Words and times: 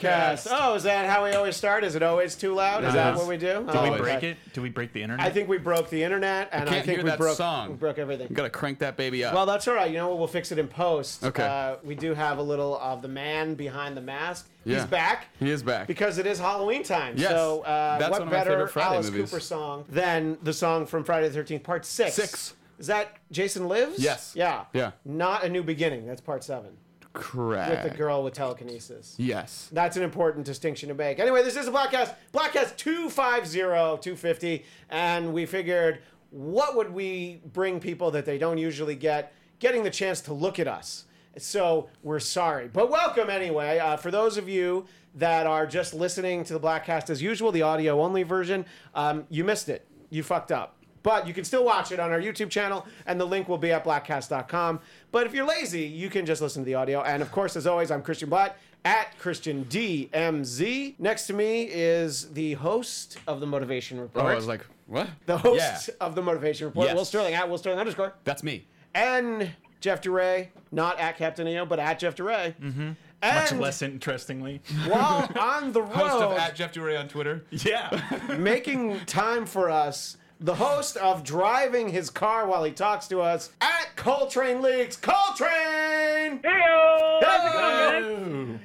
Bladtcast. 0.00 0.48
Oh, 0.50 0.74
is 0.74 0.82
that 0.84 1.06
how 1.08 1.24
we 1.24 1.32
always 1.32 1.56
start? 1.56 1.84
Is 1.84 1.94
it 1.94 2.02
always 2.02 2.34
too 2.34 2.54
loud? 2.54 2.84
Is 2.84 2.94
that 2.94 3.10
Yes. 3.10 3.18
what 3.18 3.28
we 3.28 3.36
do? 3.36 3.46
Did 3.46 3.68
Oh, 3.68 3.82
we 3.82 3.90
okay. 3.90 3.98
break 3.98 4.22
it? 4.22 4.36
Did 4.52 4.60
we 4.60 4.68
break 4.70 4.92
the 4.92 5.02
internet? 5.02 5.24
I 5.26 5.30
think 5.30 5.48
we 5.48 5.58
broke 5.58 5.90
the 5.90 6.02
internet, 6.02 6.48
and 6.52 6.68
I, 6.68 6.72
can't 6.72 6.86
think 6.86 6.96
hear 6.98 7.04
we 7.04 7.10
that 7.10 7.18
broke 7.18 7.36
song. 7.36 7.70
we 7.70 7.74
broke 7.76 7.98
everything. 7.98 8.28
Gotta 8.32 8.50
crank 8.50 8.78
that 8.80 8.96
baby 8.96 9.24
up. 9.24 9.34
Well, 9.34 9.46
that's 9.46 9.66
all 9.68 9.74
right. 9.74 9.90
You 9.90 9.98
know 9.98 10.08
what? 10.08 10.18
We'll 10.18 10.26
fix 10.28 10.52
it 10.52 10.58
in 10.58 10.68
post. 10.68 11.24
Okay. 11.24 11.42
Uh, 11.44 11.76
we 11.84 11.94
do 11.94 12.14
have 12.14 12.38
a 12.38 12.42
little 12.42 12.78
of 12.78 13.02
the 13.02 13.08
man 13.08 13.54
behind 13.54 13.96
the 13.96 14.00
mask. 14.02 14.48
Yeah. 14.64 14.76
He's 14.76 14.86
back. 14.86 15.26
he 15.38 15.50
is 15.50 15.62
back. 15.62 15.86
Because 15.86 16.18
it 16.18 16.26
is 16.26 16.38
Halloween 16.38 16.82
time. 16.82 17.14
Yes. 17.16 17.30
So, 17.30 17.62
uh, 17.62 17.98
That's 17.98 18.10
what 18.10 18.20
one 18.20 18.22
of 18.22 18.28
my 18.28 18.38
better 18.38 18.50
favorite 18.50 18.68
Friday 18.70 18.94
Alice 18.94 19.10
movies. 19.10 19.30
Cooper 19.30 19.40
song 19.40 19.84
than 19.88 20.36
the 20.42 20.52
song 20.52 20.86
from 20.86 21.04
Friday 21.04 21.28
the 21.28 21.38
13th, 21.42 21.62
part 21.62 21.86
six? 21.86 22.14
Six. 22.14 22.54
Is 22.78 22.86
that 22.86 23.16
Jason 23.30 23.68
Lives? 23.68 23.98
Yes. 23.98 24.32
Yeah. 24.34 24.64
Yeah. 24.72 24.92
Not 25.04 25.44
a 25.44 25.48
new 25.48 25.62
beginning. 25.62 26.06
That's 26.06 26.20
part 26.22 26.42
seven. 26.44 26.70
Correct. 27.12 27.84
With 27.84 27.92
the 27.92 27.98
girl 27.98 28.22
with 28.22 28.34
telekinesis. 28.34 29.14
Yes. 29.18 29.68
That's 29.72 29.96
an 29.96 30.02
important 30.02 30.46
distinction 30.46 30.88
to 30.88 30.94
make. 30.94 31.18
Anyway, 31.18 31.42
this 31.42 31.56
is 31.56 31.66
a 31.66 31.72
Bladtcast, 31.72 32.14
Bladtcast 32.32 32.76
250, 32.76 33.58
250, 33.58 34.64
and 34.90 35.32
we 35.32 35.44
figured 35.46 36.02
what 36.30 36.76
would 36.76 36.92
we 36.92 37.40
bring 37.52 37.80
people 37.80 38.12
that 38.12 38.24
they 38.24 38.38
don't 38.38 38.58
usually 38.58 38.94
get, 38.94 39.32
getting 39.58 39.82
the 39.82 39.90
chance 39.90 40.20
to 40.22 40.32
look 40.32 40.58
at 40.58 40.68
us. 40.68 41.06
So 41.36 41.88
we're 42.02 42.20
sorry. 42.20 42.68
But 42.68 42.90
welcome 42.90 43.30
anyway. 43.30 43.78
Uh, 43.78 43.96
for 43.96 44.10
those 44.10 44.36
of 44.36 44.48
you 44.48 44.86
that 45.16 45.46
are 45.46 45.66
just 45.66 45.94
listening 45.94 46.44
to 46.44 46.52
the 46.52 46.60
Bladtcast 46.60 47.10
as 47.10 47.20
usual, 47.20 47.50
the 47.50 47.62
audio 47.62 48.00
only 48.00 48.22
version, 48.22 48.64
um, 48.94 49.24
you 49.28 49.44
missed 49.44 49.68
it. 49.68 49.86
You 50.10 50.22
fucked 50.22 50.52
up. 50.52 50.76
But 51.02 51.26
you 51.26 51.32
can 51.34 51.44
still 51.44 51.64
watch 51.64 51.92
it 51.92 51.98
on 52.00 52.10
our 52.10 52.20
YouTube 52.20 52.50
channel, 52.50 52.86
and 53.06 53.18
the 53.20 53.24
link 53.24 53.48
will 53.48 53.58
be 53.58 53.72
at 53.72 53.84
bladtcast.com. 53.84 54.80
But 55.12 55.26
if 55.26 55.34
you're 55.34 55.46
lazy, 55.46 55.82
you 55.84 56.10
can 56.10 56.26
just 56.26 56.42
listen 56.42 56.62
to 56.62 56.66
the 56.66 56.74
audio. 56.74 57.02
And 57.02 57.22
of 57.22 57.32
course, 57.32 57.56
as 57.56 57.66
always, 57.66 57.90
I'm 57.90 58.02
Christian 58.02 58.28
Bladt 58.28 58.52
at 58.84 59.18
Christian 59.18 59.64
DMZ. 59.66 60.94
Next 60.98 61.26
to 61.26 61.32
me 61.32 61.62
is 61.70 62.32
the 62.32 62.54
host 62.54 63.18
of 63.26 63.40
the 63.40 63.46
Motivation 63.46 64.00
Report. 64.00 64.26
Oh, 64.26 64.28
I 64.28 64.34
was 64.34 64.46
like, 64.46 64.64
what? 64.86 65.08
the 65.26 65.38
host 65.38 65.88
Yeah. 65.88 65.94
of 66.06 66.14
the 66.14 66.22
Motivation 66.22 66.66
Report, 66.66 66.86
Yes. 66.88 66.96
Will 66.96 67.04
Sterling 67.04 67.34
at 67.34 67.48
Will 67.48 67.58
Sterling 67.58 67.78
underscore. 67.78 68.14
That's 68.24 68.42
me. 68.42 68.66
And 68.94 69.50
Jeff 69.80 70.00
DeRay, 70.02 70.50
not 70.72 70.98
at 71.00 71.16
Captain 71.16 71.46
EO, 71.48 71.64
but 71.64 71.78
at 71.78 71.98
Jeff 71.98 72.14
DeRay. 72.14 72.54
Mm-hmm. 72.60 72.90
Much 73.22 73.52
less 73.52 73.82
interestingly. 73.82 74.62
while 74.86 75.28
on 75.38 75.72
the 75.72 75.82
road. 75.82 75.92
Host 75.94 76.22
of 76.22 76.38
at 76.38 76.54
Jeff 76.56 76.72
DeRay 76.72 76.96
on 76.96 77.08
Twitter. 77.08 77.44
yeah. 77.50 78.00
making 78.38 78.98
time 79.06 79.44
for 79.46 79.70
us, 79.70 80.16
the 80.40 80.54
host 80.54 80.96
of 80.96 81.22
driving 81.22 81.90
his 81.90 82.08
car 82.08 82.46
while 82.46 82.64
he 82.64 82.72
talks 82.72 83.06
to 83.08 83.20
us 83.20 83.50
at 83.60 83.94
Coltrane 83.94 84.62
Leaks, 84.62 84.96
Coltrane! 84.96 86.40
Hey! 86.42 86.60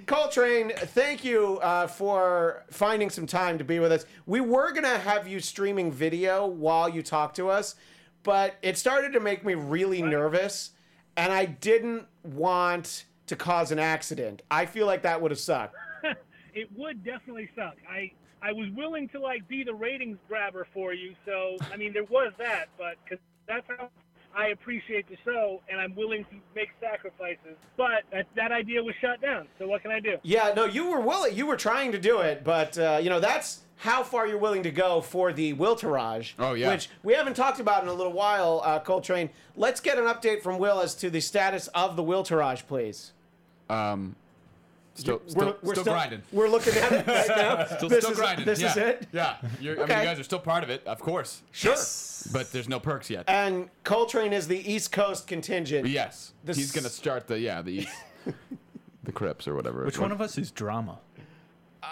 Coltrane, 0.06 0.72
thank 0.73 1.26
you 1.26 1.59
uh, 1.59 1.88
for 1.88 2.64
finding 2.72 3.09
some 3.09 3.28
time 3.28 3.58
to 3.58 3.66
be 3.66 3.80
with 3.80 3.92
us. 3.92 4.06
We 4.26 4.40
were 4.40 4.72
going 4.72 4.84
to 4.84 4.98
have 4.98 5.28
you 5.28 5.42
streaming 5.42 5.92
video 5.92 6.48
while 6.48 6.88
you 6.88 7.02
talk 7.02 7.34
to 7.34 7.50
us, 7.50 7.76
but 8.23 8.56
it 8.62 8.78
started 8.78 9.12
to 9.12 9.20
make 9.20 9.44
me 9.44 9.56
really 9.56 10.02
nervous, 10.02 10.72
and 11.18 11.34
I 11.34 11.44
didn't 11.44 12.06
want 12.23 13.03
to 13.28 13.36
cause 13.36 13.72
an 13.72 13.80
accident. 13.80 14.44
I 14.50 14.66
feel 14.66 14.86
like 14.86 15.02
that 15.02 15.22
would 15.22 15.31
have 15.31 15.40
sucked. 15.40 15.76
it 16.53 16.70
would 16.73 17.03
definitely 17.03 17.50
suck. 17.53 17.75
I 17.90 18.13
I 18.45 18.51
was 18.51 18.67
willing 18.75 19.09
to 19.09 19.19
like 19.19 19.47
be 19.47 19.63
the 19.63 19.73
ratings 19.73 20.19
grabber 20.28 20.67
for 20.72 20.94
you, 20.94 21.16
so 21.25 21.57
I 21.73 21.78
mean 21.78 21.94
there 21.94 22.03
was 22.03 22.31
that, 22.38 22.66
but 22.78 22.95
cause 23.09 23.17
that's 23.47 23.66
how 23.67 23.89
I 24.38 24.50
appreciate 24.50 25.09
the 25.09 25.17
show, 25.25 25.61
and 25.67 25.79
I'm 25.79 25.95
willing 25.95 26.25
to 26.25 26.35
make 26.53 26.69
sacrifices. 26.79 27.57
But 27.75 28.03
that 28.11 28.28
that 28.35 28.51
idea 28.51 28.83
was 28.83 28.94
shut 29.01 29.19
down. 29.19 29.47
So 29.57 29.67
what 29.67 29.81
can 29.81 29.91
I 29.91 30.00
do? 30.00 30.17
Yeah, 30.22 30.53
no, 30.56 30.66
you 30.66 30.91
were 30.91 31.00
willing. 31.00 31.35
You 31.35 31.47
were 31.47 31.57
trying 31.57 31.91
to 31.94 32.00
do 32.00 32.19
it, 32.19 32.44
but 32.44 32.78
uh, 32.78 33.00
you 33.01 33.09
know 33.09 33.19
that's 33.19 33.61
how 33.78 34.03
far 34.03 34.28
you're 34.28 34.38
willing 34.38 34.63
to 34.63 34.72
go 34.72 35.01
for 35.01 35.33
the 35.33 35.53
Wilterage. 35.56 36.33
Oh, 36.38 36.53
yeah. 36.53 36.72
which 36.72 36.89
we 37.03 37.13
haven't 37.13 37.35
talked 37.35 37.59
about 37.59 37.81
in 37.83 37.89
a 37.89 37.94
little 37.94 38.13
while. 38.13 38.62
Uh, 38.63 38.79
Coltrane, 38.79 39.31
let's 39.56 39.79
get 39.79 39.97
an 39.97 40.06
update 40.06 40.41
from 40.41 40.59
Will 40.59 40.79
as 40.79 40.95
to 40.95 41.09
the 41.09 41.19
status 41.19 41.67
of 41.69 41.95
the 41.95 42.03
Wilterage, 42.03 42.67
please. 42.67 43.12
Um, 43.69 44.16
still, 44.95 45.22
still, 45.28 45.57
still, 45.63 45.83
grinding. 45.83 46.22
We're 46.31 46.47
looking 46.50 46.73
at 46.73 46.91
it 46.91 47.07
right 47.07 47.28
now. 47.29 47.66
Still, 47.66 47.89
this 47.89 48.00
still 48.00 48.11
is, 48.11 48.17
grinding. 48.17 48.45
This 48.45 48.61
yeah. 48.61 48.72
is 48.72 48.78
it. 48.78 49.07
Yeah. 49.11 49.35
You're, 49.59 49.75
I 49.75 49.88
mean, 49.88 49.97
you 50.00 50.03
guys 50.06 50.19
are 50.19 50.23
still 50.23 50.39
part 50.39 50.63
of 50.63 50.69
it, 50.69 50.85
of 50.88 51.00
course. 51.00 51.41
Sure. 51.51 51.75
But 52.31 52.51
there's 52.51 52.67
no 52.67 52.79
perks 52.79 53.09
yet. 53.09 53.25
And 53.28 53.69
Coltrane 53.83 54.33
is 54.33 54.47
the 54.47 54.72
East 54.72 54.91
Coast 54.91 55.28
contingent. 55.28 55.88
yes. 55.88 56.33
This- 56.44 56.57
He's 56.57 56.72
gonna 56.72 56.89
start 56.89 57.28
the 57.28 57.39
yeah 57.39 57.61
the 57.61 57.88
the 59.03 59.11
Crips 59.11 59.47
or 59.47 59.56
whatever. 59.56 59.85
Which 59.85 60.00
one 60.00 60.11
of 60.11 60.22
us 60.22 60.38
is 60.38 60.51
drama? 60.51 61.00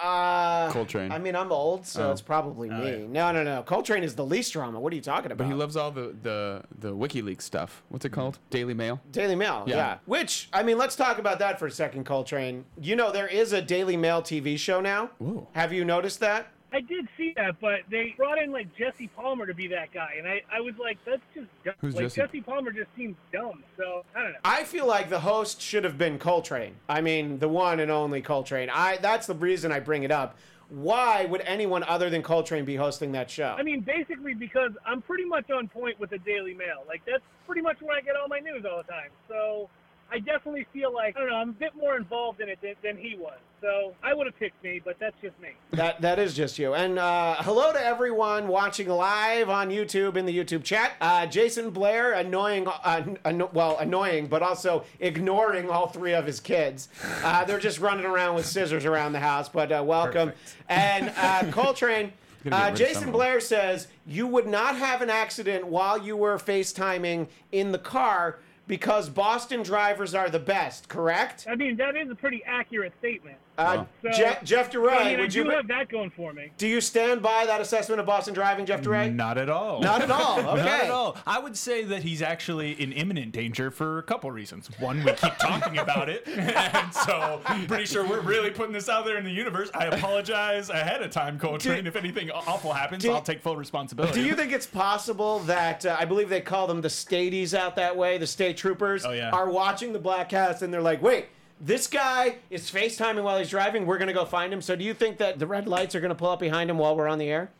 Uh, 0.01 0.71
Coltrane. 0.71 1.11
I 1.11 1.19
mean, 1.19 1.35
I'm 1.35 1.51
old, 1.51 1.85
so 1.85 2.09
Oh. 2.09 2.11
it's 2.11 2.21
probably 2.21 2.69
me. 2.69 3.01
yeah. 3.01 3.07
No, 3.07 3.31
no, 3.31 3.43
no. 3.43 3.63
Coltrane 3.63 4.03
is 4.03 4.15
the 4.15 4.25
least 4.25 4.53
drama. 4.53 4.79
What 4.79 4.91
are 4.93 4.95
you 4.95 5.01
talking 5.01 5.31
about? 5.31 5.37
But 5.37 5.47
he 5.47 5.53
loves 5.53 5.75
all 5.75 5.91
the 5.91 6.15
the 6.21 6.63
the 6.79 6.93
WikiLeaks 6.95 7.41
stuff. 7.43 7.83
What's 7.89 8.05
it 8.05 8.11
called? 8.11 8.39
Daily 8.49 8.73
Mail. 8.73 8.99
Daily 9.11 9.35
Mail, 9.35 9.63
yeah. 9.67 9.75
Yeah. 9.75 9.97
Which, 10.05 10.49
I 10.53 10.63
mean, 10.63 10.77
let's 10.77 10.95
talk 10.95 11.19
about 11.19 11.39
that 11.39 11.59
for 11.59 11.67
a 11.67 11.71
second, 11.71 12.05
Coltrane. 12.05 12.65
You 12.81 12.95
know, 12.95 13.11
there 13.11 13.27
is 13.27 13.53
a 13.53 13.61
Daily 13.61 13.97
Mail 13.97 14.21
TV 14.21 14.57
show 14.57 14.81
now. 14.81 15.09
Ooh. 15.21 15.47
Have 15.53 15.71
you 15.73 15.85
noticed 15.85 16.19
that? 16.21 16.47
I 16.73 16.81
did 16.81 17.07
see 17.15 17.33
that, 17.37 17.61
but 17.61 17.81
they 17.91 18.15
brought 18.17 18.41
in 18.41 18.51
like 18.51 18.75
Jesse 18.75 19.07
Palmer 19.07 19.45
to 19.45 19.53
be 19.53 19.67
that 19.67 19.93
guy, 19.93 20.15
and 20.17 20.27
I, 20.27 20.41
I 20.51 20.59
was 20.59 20.73
like, 20.81 20.97
that's 21.05 21.21
just 21.35 21.47
dumb. 21.63 21.75
Who's 21.79 21.93
like 21.93 22.05
Jesse? 22.05 22.21
Jesse 22.21 22.41
Palmer 22.41 22.71
just 22.71 22.89
seems 22.97 23.15
dumb. 23.31 23.63
So 23.77 24.03
I 24.15 24.23
don't 24.23 24.31
know. 24.33 24.39
I 24.43 24.63
feel 24.63 24.87
like 24.87 25.09
the 25.09 25.19
host 25.19 25.61
should 25.61 25.83
have 25.83 25.99
been 25.99 26.17
Coltrane. 26.17 26.75
I 26.89 27.01
mean, 27.01 27.37
the 27.37 27.47
one 27.47 27.79
and 27.79 27.91
only 27.91 28.21
Coltrane. 28.21 28.71
I 28.73 28.97
that's 28.97 29.27
the 29.27 29.35
reason 29.35 29.71
I 29.71 29.79
bring 29.79 30.01
it 30.01 30.11
up. 30.11 30.35
Why 30.69 31.25
would 31.25 31.41
anyone 31.41 31.83
other 31.83 32.09
than 32.09 32.23
Coltrane 32.23 32.65
be 32.65 32.75
hosting 32.75 33.11
that 33.11 33.29
show? 33.29 33.55
I 33.55 33.61
mean, 33.61 33.81
basically 33.81 34.33
because 34.33 34.71
I'm 34.87 35.03
pretty 35.03 35.25
much 35.25 35.51
on 35.51 35.67
point 35.67 35.99
with 35.99 36.09
the 36.09 36.17
Daily 36.17 36.55
Mail. 36.55 36.83
Like 36.87 37.03
that's 37.05 37.23
pretty 37.45 37.61
much 37.61 37.79
where 37.81 37.95
I 37.95 38.01
get 38.01 38.15
all 38.15 38.27
my 38.27 38.39
news 38.39 38.65
all 38.65 38.77
the 38.77 38.91
time. 38.91 39.11
So 39.29 39.69
I 40.13 40.19
definitely 40.19 40.67
feel 40.71 40.93
like 40.93 41.17
I 41.17 41.21
don't 41.21 41.29
know. 41.29 41.35
I'm 41.37 41.49
a 41.49 41.53
bit 41.53 41.75
more 41.75 41.97
involved 41.97 42.39
in 42.39 42.47
it 42.47 42.59
than, 42.61 42.75
than 42.83 42.97
he 42.97 43.15
was. 43.17 43.39
So 43.61 43.95
I 44.03 44.13
would 44.13 44.27
have 44.27 44.37
picked 44.37 44.63
me, 44.63 44.79
but 44.83 44.97
that's 44.99 45.15
just 45.23 45.39
me. 45.41 45.49
That 45.71 46.01
that 46.01 46.19
is 46.19 46.35
just 46.35 46.59
you. 46.59 46.75
And 46.75 46.99
uh, 46.99 47.37
hello 47.39 47.73
to 47.73 47.83
everyone 47.83 48.47
watching 48.47 48.89
live 48.89 49.49
on 49.49 49.69
YouTube 49.69 50.15
in 50.15 50.27
the 50.27 50.37
YouTube 50.37 50.63
chat. 50.63 50.93
Uh, 51.01 51.25
Jason 51.25 51.71
Blair, 51.71 52.13
annoying, 52.13 52.67
uh, 52.67 53.03
anno- 53.25 53.49
well, 53.53 53.77
annoying, 53.79 54.27
but 54.27 54.43
also 54.43 54.83
ignoring 54.99 55.67
all 55.67 55.87
three 55.87 56.13
of 56.13 56.27
his 56.27 56.39
kids. 56.39 56.89
Uh, 57.23 57.43
they're 57.45 57.59
just 57.59 57.79
running 57.79 58.05
around 58.05 58.35
with 58.35 58.45
scissors 58.45 58.85
around 58.85 59.13
the 59.13 59.19
house. 59.19 59.49
But 59.49 59.71
uh, 59.71 59.83
welcome. 59.83 60.29
Perfect. 60.29 60.55
And 60.69 61.13
uh, 61.17 61.51
Coltrane. 61.51 62.13
Uh, 62.45 62.49
rid 62.49 62.53
of 62.53 62.67
some 62.67 62.75
Jason. 62.75 63.11
Blair 63.11 63.39
says 63.39 63.87
you 64.05 64.27
would 64.27 64.45
not 64.45 64.75
have 64.75 65.01
an 65.01 65.09
accident 65.09 65.65
while 65.65 65.97
you 65.97 66.17
were 66.17 66.37
FaceTiming 66.37 67.29
in 67.53 67.71
the 67.71 67.79
car 67.79 68.39
because 68.67 69.09
Boston 69.09 69.63
drivers 69.63 70.15
are 70.15 70.29
the 70.29 70.39
best, 70.39 70.87
correct? 70.89 71.45
I 71.49 71.55
mean, 71.55 71.77
that 71.77 71.95
is 71.95 72.09
a 72.09 72.15
pretty 72.15 72.43
accurate 72.45 72.93
statement. 72.99 73.37
Uh, 73.57 73.85
So, 74.01 74.09
Je- 74.11 74.37
Jeff 74.43 74.71
DeRay, 74.71 74.93
I 74.95 75.03
mean, 75.05 75.15
I 75.17 75.21
would 75.21 75.31
do 75.31 75.43
you 75.43 75.49
have 75.51 75.67
that 75.67 75.87
going 75.87 76.09
for 76.09 76.33
me. 76.33 76.51
do 76.57 76.67
you 76.67 76.81
stand 76.81 77.21
by 77.21 77.45
that 77.45 77.61
assessment 77.61 77.99
of 77.99 78.05
Boston 78.07 78.33
driving, 78.33 78.65
Jeff 78.65 78.81
DeRay? 78.81 79.09
Not 79.11 79.37
at 79.37 79.47
all. 79.49 79.79
Not 79.81 80.01
at 80.01 80.09
all. 80.11 80.39
Okay. 80.53 80.63
Not 80.65 80.83
at 80.85 80.89
all. 80.89 81.17
I 81.27 81.37
would 81.39 81.55
say 81.55 81.83
that 81.83 82.01
he's 82.03 82.21
actually 82.21 82.71
in 82.81 82.91
imminent 82.91 83.31
danger 83.31 83.69
for 83.71 83.99
a 83.99 84.03
couple 84.03 84.31
reasons. 84.31 84.69
One, 84.79 85.03
we 85.03 85.11
keep 85.13 85.37
talking 85.37 85.77
about 85.77 86.09
it, 86.09 86.27
and 86.27 86.93
so 86.93 87.41
I'm 87.45 87.67
pretty 87.67 87.85
sure 87.85 88.05
we're 88.07 88.21
really 88.21 88.49
putting 88.49 88.73
this 88.73 88.89
out 88.89 89.05
there 89.05 89.17
in 89.17 89.23
the 89.23 89.31
universe. 89.31 89.69
I 89.73 89.85
apologize 89.85 90.69
ahead 90.69 91.01
of 91.01 91.11
time, 91.11 91.37
Coltrane. 91.39 91.83
Do- 91.83 91.87
if 91.89 91.95
anything 91.95 92.31
awful 92.31 92.73
happens, 92.73 93.03
do- 93.03 93.11
I'll 93.11 93.21
take 93.21 93.41
full 93.41 93.55
responsibility. 93.55 94.21
Do 94.21 94.25
you 94.27 94.35
think 94.35 94.51
it's 94.51 94.65
possible 94.67 95.39
that 95.41 95.85
uh, 95.85 95.95
I 95.99 96.05
believe 96.05 96.29
they 96.29 96.41
call 96.41 96.65
them 96.67 96.81
the 96.81 96.89
stadies 96.89 97.53
out 97.53 97.75
that 97.75 97.95
way, 97.95 98.17
the 98.17 98.27
state 98.27 98.57
troopers 98.57 99.05
Oh, 99.05 99.11
yeah. 99.11 99.29
are 99.31 99.49
watching 99.49 99.93
the 99.93 99.99
Bladtcast 99.99 100.61
and 100.63 100.73
they're 100.73 100.81
like, 100.81 101.01
wait, 101.01 101.27
this 101.63 101.87
guy 101.87 102.35
is 102.49 102.69
FaceTiming 102.69 103.23
while 103.23 103.39
he's 103.39 103.49
driving. 103.49 103.85
We're 103.85 103.97
gonna 103.97 104.13
go 104.13 104.25
find 104.25 104.53
him. 104.53 104.61
So 104.61 104.75
do 104.75 104.83
you 104.83 104.93
think 104.93 105.17
that 105.17 105.39
the 105.39 105.47
red 105.47 105.65
lights 105.65 105.95
are 105.95 106.01
gonna 106.01 106.13
pull 106.13 106.29
up 106.29 106.39
behind 106.39 106.69
him 106.69 106.77
while 106.77 106.95
we're 106.95 107.07
on 107.07 107.17
the 107.17 107.29
air? 107.29 107.51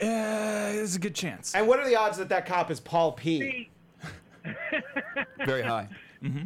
Uh, 0.00 0.70
there's 0.70 0.94
a 0.94 0.98
good 0.98 1.14
chance. 1.14 1.56
And 1.56 1.66
what 1.66 1.80
are 1.80 1.88
the 1.88 1.96
odds 1.96 2.16
that 2.18 2.28
that 2.28 2.46
cop 2.46 2.70
is 2.70 2.78
Paul 2.78 3.12
P? 3.12 3.68
Very 5.44 5.62
high. 5.62 5.88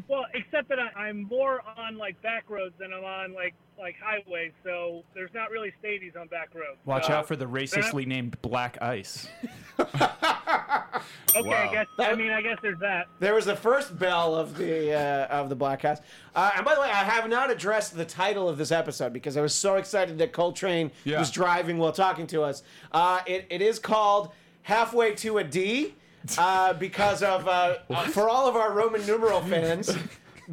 Well, 0.09 0.25
except 0.35 0.69
that 0.71 0.79
I, 0.79 1.01
I'm 1.01 1.23
more 1.25 1.61
on 1.77 1.99
like 1.99 2.21
back 2.23 2.49
roads 2.49 2.75
than 2.79 2.93
I'm 2.95 3.05
on 3.05 3.35
like 3.35 3.55
like 3.79 3.95
highways, 4.03 4.53
so 4.65 5.03
there's 5.15 5.33
not 5.35 5.51
really 5.51 5.73
stadies 5.79 6.13
on 6.19 6.29
back 6.29 6.55
roads. 6.55 6.79
Watch 6.87 7.07
So- 7.09 7.13
out 7.15 7.29
for 7.29 7.37
the 7.37 7.45
racistly 7.47 8.07
named 8.07 8.41
Black 8.43 8.79
Ice. 8.81 9.29
Okay, 11.37 11.53
I 11.53 11.71
guess. 11.73 11.87
I 11.99 12.15
mean, 12.15 12.31
I 12.31 12.41
guess 12.41 12.57
there's 12.63 12.79
that. 12.81 13.07
There 13.21 13.35
was 13.35 13.45
the 13.45 13.55
first 13.57 13.99
bell 13.99 14.35
of 14.35 14.57
the 14.57 14.95
uh, 14.95 15.27
of 15.27 15.49
the 15.51 15.57
Bladtcast. 15.57 16.01
Uh, 16.35 16.51
and 16.57 16.65
by 16.65 16.75
the 16.75 16.81
way, 16.81 16.89
I 16.89 17.05
have 17.05 17.29
not 17.29 17.51
addressed 17.51 17.95
the 17.95 18.05
title 18.07 18.49
of 18.49 18.57
this 18.57 18.73
episode 18.73 19.13
because 19.13 19.37
I 19.37 19.43
was 19.43 19.55
so 19.55 19.75
excited 19.77 20.17
that 20.19 20.33
Coltrane 20.33 20.91
Yeah. 21.05 21.19
was 21.19 21.31
driving 21.31 21.77
while 21.79 21.93
talking 21.93 22.27
to 22.29 22.43
us. 22.43 22.63
Uh, 22.91 23.21
it, 23.27 23.47
it 23.51 23.61
is 23.61 23.79
called 23.79 24.33
Halfway 24.63 25.15
to 25.17 25.39
a 25.39 25.45
D. 25.45 25.95
uh, 26.39 26.73
because 26.75 27.23
of 27.23 27.47
uh, 27.49 27.77
for 28.11 28.29
all 28.29 28.49
of 28.49 28.57
our 28.57 28.73
Roman 28.73 29.05
numeral 29.07 29.41
fans. 29.43 29.97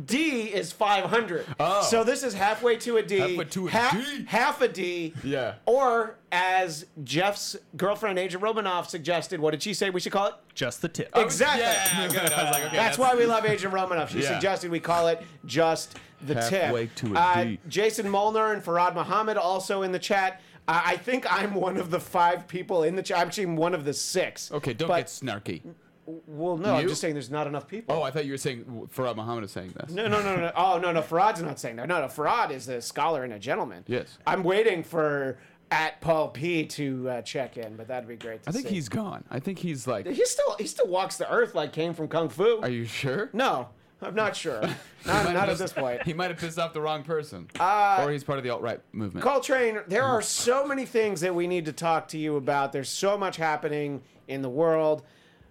D 0.06 0.46
is 0.46 0.72
500. 0.72 1.46
Oh. 1.60 1.84
So 1.84 2.04
this 2.04 2.24
is 2.24 2.34
halfway 2.34 2.78
to 2.78 2.98
a 2.98 3.04
D. 3.04 3.18
Halfway 3.20 3.46
to 3.46 3.68
a 3.68 3.70
half, 3.70 3.92
D. 3.94 4.26
half 4.28 4.62
a 4.62 4.68
D. 4.68 5.14
Yeah. 5.24 5.54
Or 5.68 6.16
as 6.32 6.88
Jeff's 7.04 7.56
girlfriend, 7.78 8.18
Asia 8.18 8.40
Romanoff, 8.40 8.90
suggested, 8.90 9.40
what 9.40 9.52
did 9.52 9.62
she 9.62 9.76
say 9.76 9.92
we 9.92 10.00
should 10.00 10.12
call 10.12 10.28
it? 10.30 10.34
Just 10.56 10.82
the 10.82 10.90
tip. 10.90 11.12
Exactly. 11.16 11.62
Yeah, 11.62 12.08
good. 12.08 12.32
I 12.34 12.44
was 12.44 12.52
like, 12.54 12.64
okay, 12.66 12.76
That's 12.76 12.98
why 12.98 13.14
we 13.14 13.28
love 13.28 13.46
Agent 13.46 13.72
Romanoff. 13.72 14.12
She 14.12 14.20
Yeah. 14.24 14.34
suggested 14.34 14.72
we 14.72 14.80
call 14.80 15.10
it 15.10 15.22
just 15.46 15.96
the 16.26 16.42
Halfway 16.42 16.88
tip. 16.88 16.96
to 16.96 17.14
a 17.14 17.20
uh, 17.20 17.44
D. 17.44 17.60
Jason 17.68 18.10
Molnar 18.10 18.54
and 18.54 18.64
Farad 18.64 18.96
Muhammad 18.96 19.38
also 19.38 19.84
in 19.84 19.92
the 19.92 20.00
chat. 20.00 20.42
I 20.68 20.96
think 20.98 21.26
I'm 21.32 21.54
one 21.56 21.78
of 21.78 21.92
the 21.92 22.00
five 22.00 22.48
people 22.48 22.84
in 22.84 22.96
the 22.96 23.04
chat. 23.04 23.20
I'm 23.20 23.28
actually 23.28 23.48
one 23.48 23.74
of 23.74 23.84
the 23.86 23.94
six. 23.94 24.52
Okay, 24.52 24.74
don't 24.74 24.88
But- 24.88 24.98
get 24.98 25.08
snarky. 25.08 25.62
Well, 26.06 26.58
no, 26.58 26.76
I'm 26.76 26.88
just 26.90 27.00
saying 27.00 27.14
there's 27.14 27.30
not 27.30 27.48
enough 27.48 27.66
people. 27.66 27.96
Oh, 27.96 28.02
I 28.02 28.12
thought 28.12 28.26
you 28.26 28.34
were 28.34 28.38
saying 28.38 28.90
Farad 28.94 29.16
Muhammad 29.16 29.46
is 29.46 29.52
saying 29.52 29.74
this. 29.80 29.92
No, 29.92 30.08
no, 30.10 30.22
no, 30.22 30.36
no. 30.36 30.52
Oh, 30.56 30.78
no, 30.78 30.92
no. 30.92 31.02
Farad's 31.02 31.42
not 31.42 31.60
saying 31.60 31.78
that. 31.78 31.88
No, 31.88 32.02
no. 32.02 32.08
Farad 32.08 32.52
is 32.52 32.68
a 32.68 32.82
scholar 32.82 33.24
and 33.24 33.32
a 33.32 33.40
gentleman. 33.40 33.86
Yes. 33.88 34.18
I'm 34.28 34.44
waiting 34.44 34.84
for 34.84 35.40
at 35.72 36.02
Paul 36.02 36.28
P 36.28 36.66
to 36.66 37.10
uh, 37.10 37.22
check 37.22 37.56
in, 37.56 37.78
but 37.78 37.88
that'd 37.88 38.08
be 38.10 38.18
great. 38.18 38.44
To 38.44 38.50
I 38.50 38.52
think 38.52 38.68
see. 38.68 38.74
he's 38.76 38.90
gone. 38.90 39.24
I 39.32 39.40
think 39.40 39.60
he's 39.60 39.88
like. 39.88 40.06
he 40.06 40.26
still 40.26 40.56
he 40.60 40.68
still 40.68 40.88
walks 40.90 41.16
the 41.16 41.32
earth 41.32 41.56
like 41.56 41.72
came 41.72 41.94
from 41.94 42.10
kung 42.10 42.28
fu. 42.28 42.60
Are 42.62 42.70
you 42.70 42.84
sure? 42.84 43.30
No, 43.32 43.70
I'm 44.04 44.16
not 44.16 44.36
sure. 44.36 44.62
Not 45.06 45.34
not 45.34 45.50
at 45.50 45.58
this 45.58 45.74
point. 45.74 46.04
He 46.04 46.14
might 46.14 46.30
have 46.30 46.40
pissed 46.40 46.58
off 46.58 46.72
the 46.72 46.80
wrong 46.80 47.04
person. 47.04 47.50
Uh, 47.60 47.98
or 48.00 48.10
he's 48.10 48.24
part 48.24 48.38
of 48.38 48.46
the 48.46 48.50
alt 48.50 48.62
right 48.62 48.80
movement. 48.94 49.22
Coltrane, 49.22 49.80
there 49.88 50.06
are 50.06 50.22
so 50.22 50.66
many 50.66 50.86
things 50.86 51.20
that 51.20 51.36
we 51.36 51.46
need 51.46 51.66
to 51.66 51.74
talk 51.74 52.08
to 52.10 52.18
you 52.18 52.38
about. 52.38 52.72
There's 52.72 52.88
so 52.88 53.18
much 53.18 53.36
happening 53.36 54.02
in 54.30 54.42
the 54.42 54.50
world, 54.50 55.04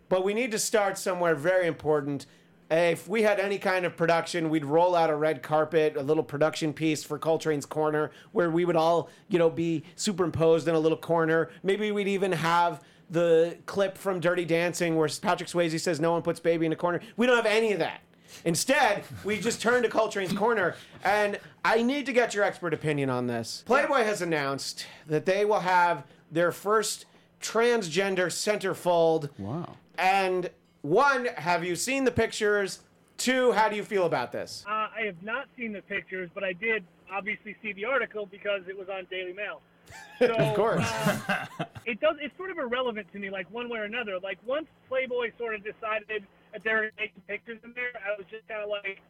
but 0.09 0.25
we 0.25 0.33
need 0.33 0.53
to 0.53 0.59
start 0.59 0.97
somewhere 0.97 1.35
very 1.35 1.67
important. 1.67 2.25
If 2.71 3.07
we 3.07 3.21
had 3.21 3.39
any 3.39 3.59
kind 3.59 3.85
of 3.85 3.95
production, 3.95 4.49
we'd 4.49 4.65
roll 4.65 4.95
out 4.97 5.11
a 5.11 5.15
red 5.15 5.43
carpet, 5.43 5.99
a 5.99 6.03
little 6.03 6.23
production 6.23 6.73
piece 6.73 7.05
for 7.05 7.19
Coltrane's 7.19 7.67
Corner, 7.67 8.11
where 8.33 8.51
we 8.51 8.65
would 8.65 8.77
all, 8.77 9.11
you 9.29 9.39
know, 9.39 9.51
be 9.51 9.85
superimposed 9.97 10.67
in 10.67 10.75
a 10.75 10.79
little 10.79 10.97
corner. 10.97 11.51
Maybe 11.63 11.93
we'd 11.93 12.09
even 12.09 12.33
have 12.33 12.83
the 13.11 13.59
clip 13.67 13.99
from 13.99 14.21
Dirty 14.21 14.47
Dancing 14.47 14.97
where 14.97 15.09
Patrick 15.21 15.51
Swayze 15.51 15.79
says, 15.79 16.01
"No 16.01 16.13
one 16.13 16.23
puts 16.23 16.41
baby 16.41 16.65
in 16.65 16.73
a 16.73 16.77
corner." 16.77 17.01
We 17.19 17.27
don't 17.27 17.37
have 17.37 17.45
any 17.45 17.73
of 17.73 17.79
that. 17.81 18.01
Instead, 18.45 19.05
we 19.25 19.39
just 19.41 19.61
turn 19.61 19.83
to 19.83 19.89
Coltrane's 19.89 20.33
Corner, 20.33 20.75
and 21.05 21.39
I 21.65 21.83
need 21.83 22.07
to 22.07 22.13
get 22.13 22.35
your 22.35 22.45
expert 22.45 22.75
opinion 22.75 23.11
on 23.11 23.27
this. 23.27 23.63
Playboy 23.67 24.05
has 24.05 24.23
announced 24.23 24.87
that 25.07 25.27
they 25.27 25.45
will 25.45 25.61
have 25.61 26.05
their 26.31 26.53
first 26.53 27.07
transgender 27.41 28.27
centerfold. 28.27 29.29
Wow. 29.39 29.77
And 29.99 30.51
one, 30.83 31.27
have 31.37 31.65
you 31.65 31.77
seen 31.77 32.05
the 32.05 32.11
pictures? 32.11 32.81
Two, 33.19 33.53
how 33.53 33.69
do 33.69 33.77
you 33.77 33.85
feel 33.85 34.07
about 34.07 34.33
this? 34.33 34.65
Uh, 34.67 34.71
I 34.97 35.03
have 35.07 35.23
not 35.23 35.47
seen 35.57 35.73
the 35.73 35.83
pictures, 35.83 36.29
but 36.35 36.43
I 36.43 36.53
did 36.55 36.83
obviously 37.13 37.55
see 37.63 37.73
the 37.73 37.85
article 37.85 38.27
because 38.27 38.63
it 38.69 38.77
was 38.77 38.89
on 38.89 39.07
Daily 39.11 39.33
Mail. 39.33 39.61
So, 40.19 40.33
Of 40.35 40.55
course. 40.55 40.81
uh, 41.29 41.47
it 41.85 41.99
does. 42.01 42.15
It's 42.21 42.37
sort 42.37 42.51
of 42.53 42.59
irrelevant 42.59 43.13
to 43.13 43.19
me, 43.19 43.29
like 43.29 43.51
one 43.51 43.69
way 43.69 43.81
or 43.81 43.85
another. 43.85 44.21
Like 44.21 44.39
once 44.47 44.67
Playboy 44.89 45.33
sort 45.37 45.57
of 45.57 45.65
decided 45.65 46.23
that 46.53 46.63
they 46.65 46.73
were 46.73 46.91
making 46.99 47.23
pictures 47.29 47.59
in 47.65 47.73
there, 47.75 47.91
I 48.05 48.17
was 48.17 48.27
just 48.31 48.47
kind 48.49 48.63
of 48.63 48.69
like, 48.69 49.01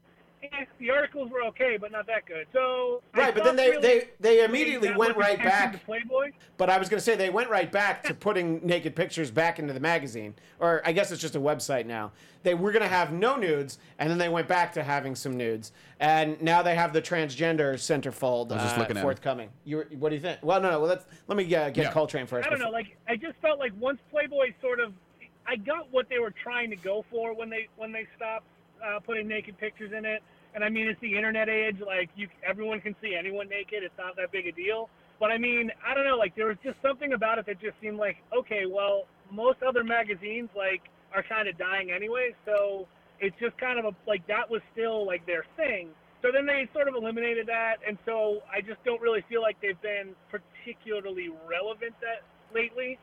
eh, 0.43 0.65
the 0.79 0.91
articles 0.91 1.31
were 1.31 1.43
okay, 1.45 1.77
but 1.81 1.91
not 1.93 2.07
that 2.07 2.27
good. 2.27 2.47
So 2.53 3.03
I 3.15 3.19
Right, 3.19 3.35
but 3.35 3.45
then 3.45 3.57
they, 3.57 3.71
really 3.71 3.83
they, 3.83 4.09
they 4.21 4.45
immediately 4.45 4.89
that 4.89 4.97
went 4.99 5.17
right 5.17 5.39
back. 5.39 5.73
to 5.73 5.79
Playboy. 5.79 6.31
But 6.57 6.71
I 6.71 6.79
was 6.79 6.89
going 6.89 6.99
to 6.99 7.05
say 7.05 7.17
they 7.17 7.31
went 7.31 7.51
right 7.51 7.71
back 7.71 8.03
to 8.05 8.15
putting 8.15 8.65
naked 8.65 8.95
pictures 8.95 9.31
back 9.31 9.59
into 9.59 9.73
the 9.73 9.81
magazine, 9.81 10.35
or 10.61 10.83
I 10.85 10.93
guess 10.93 11.11
it's 11.11 11.21
just 11.21 11.35
a 11.37 11.41
website 11.41 11.87
now. 11.87 12.13
They 12.45 12.55
were 12.55 12.73
going 12.73 12.83
to 12.83 12.89
have 12.89 13.13
no 13.13 13.37
nudes, 13.37 13.79
and 14.01 14.11
then 14.11 14.19
they 14.19 14.29
went 14.29 14.49
back 14.49 14.73
to 14.73 14.83
having 14.83 15.15
some 15.15 15.37
nudes, 15.37 15.71
and 16.01 16.41
now 16.43 16.61
they 16.63 16.75
have 16.75 16.93
the 16.93 17.01
transgender 17.03 17.75
centerfold 17.75 18.49
was 18.51 18.61
just 18.63 18.77
uh, 18.77 18.81
looking 18.81 18.97
at 18.97 19.01
'em. 19.01 19.03
forthcoming. 19.05 19.49
You, 19.65 19.85
what 19.99 20.09
do 20.09 20.17
you 20.17 20.21
think? 20.21 20.39
Well, 20.43 20.61
no, 20.61 20.71
no. 20.71 20.81
Well, 20.81 20.89
let's 20.89 21.07
let 21.29 21.37
me 21.37 21.45
uh, 21.55 21.71
get 21.71 21.77
Yeah. 21.85 21.93
Coltrane 21.93 22.27
first. 22.27 22.47
I 22.47 22.51
don't 22.51 22.59
know. 22.59 22.71
Like 22.71 22.97
I 23.09 23.15
just 23.17 23.35
felt 23.41 23.59
like 23.61 23.73
once 23.79 24.01
Playboy 24.11 24.53
sort 24.61 24.81
of, 24.81 24.93
I 25.47 25.57
got 25.57 25.93
what 25.93 26.09
they 26.09 26.19
were 26.19 26.33
trying 26.43 26.71
to 26.71 26.77
go 26.77 27.05
for 27.11 27.35
when 27.35 27.51
they 27.51 27.69
when 27.77 27.93
they 27.93 28.07
stopped 28.17 28.47
uh, 28.85 29.01
putting 29.01 29.29
naked 29.29 29.59
pictures 29.59 29.93
in 29.97 30.05
it. 30.05 30.23
And 30.55 30.63
I 30.63 30.69
mean, 30.69 30.87
it's 30.87 31.01
the 31.01 31.17
internet 31.17 31.49
age. 31.49 31.81
Like 31.85 32.11
you, 32.17 32.29
everyone 32.47 32.81
can 32.81 32.95
see 33.01 33.15
anyone 33.15 33.49
naked. 33.49 33.83
It's 33.83 33.97
not 33.99 34.17
that 34.17 34.33
big 34.33 34.47
a 34.47 34.53
deal. 34.53 34.89
But 35.19 35.31
I 35.31 35.39
mean, 35.39 35.71
I 35.87 35.95
don't 35.95 36.05
know. 36.05 36.17
Like 36.17 36.35
there 36.35 36.47
was 36.47 36.59
just 36.63 36.77
something 36.83 37.13
about 37.13 37.39
it 37.39 37.47
that 37.47 37.61
just 37.61 37.81
seemed 37.81 37.99
like 37.99 38.17
okay. 38.37 38.65
Well, 38.67 39.05
most 39.31 39.63
other 39.63 39.85
magazines 39.85 40.51
like 40.57 40.83
are 41.15 41.23
kind 41.23 41.49
of 41.49 41.57
dying 41.59 41.91
anyway. 41.91 42.35
So 42.45 42.87
it's 43.21 43.37
just 43.41 43.57
kind 43.59 43.79
of 43.79 43.85
a 43.87 43.95
like 44.07 44.27
that 44.27 44.51
was 44.51 44.61
still 44.73 45.07
like 45.07 45.25
their 45.27 45.45
thing. 45.57 45.89
So 46.23 46.31
then 46.33 46.47
they 46.47 46.69
sort 46.73 46.87
of 46.87 46.95
eliminated 46.95 47.49
that, 47.49 47.79
and 47.87 47.99
so 48.07 48.43
I 48.51 48.61
just 48.61 48.83
don't 48.85 49.01
really 49.03 49.25
feel 49.29 49.43
like 49.43 49.61
they've 49.61 49.81
been 49.83 50.15
particularly 50.31 51.31
relevant 51.49 51.95
that 52.01 52.23
lately. 52.55 52.99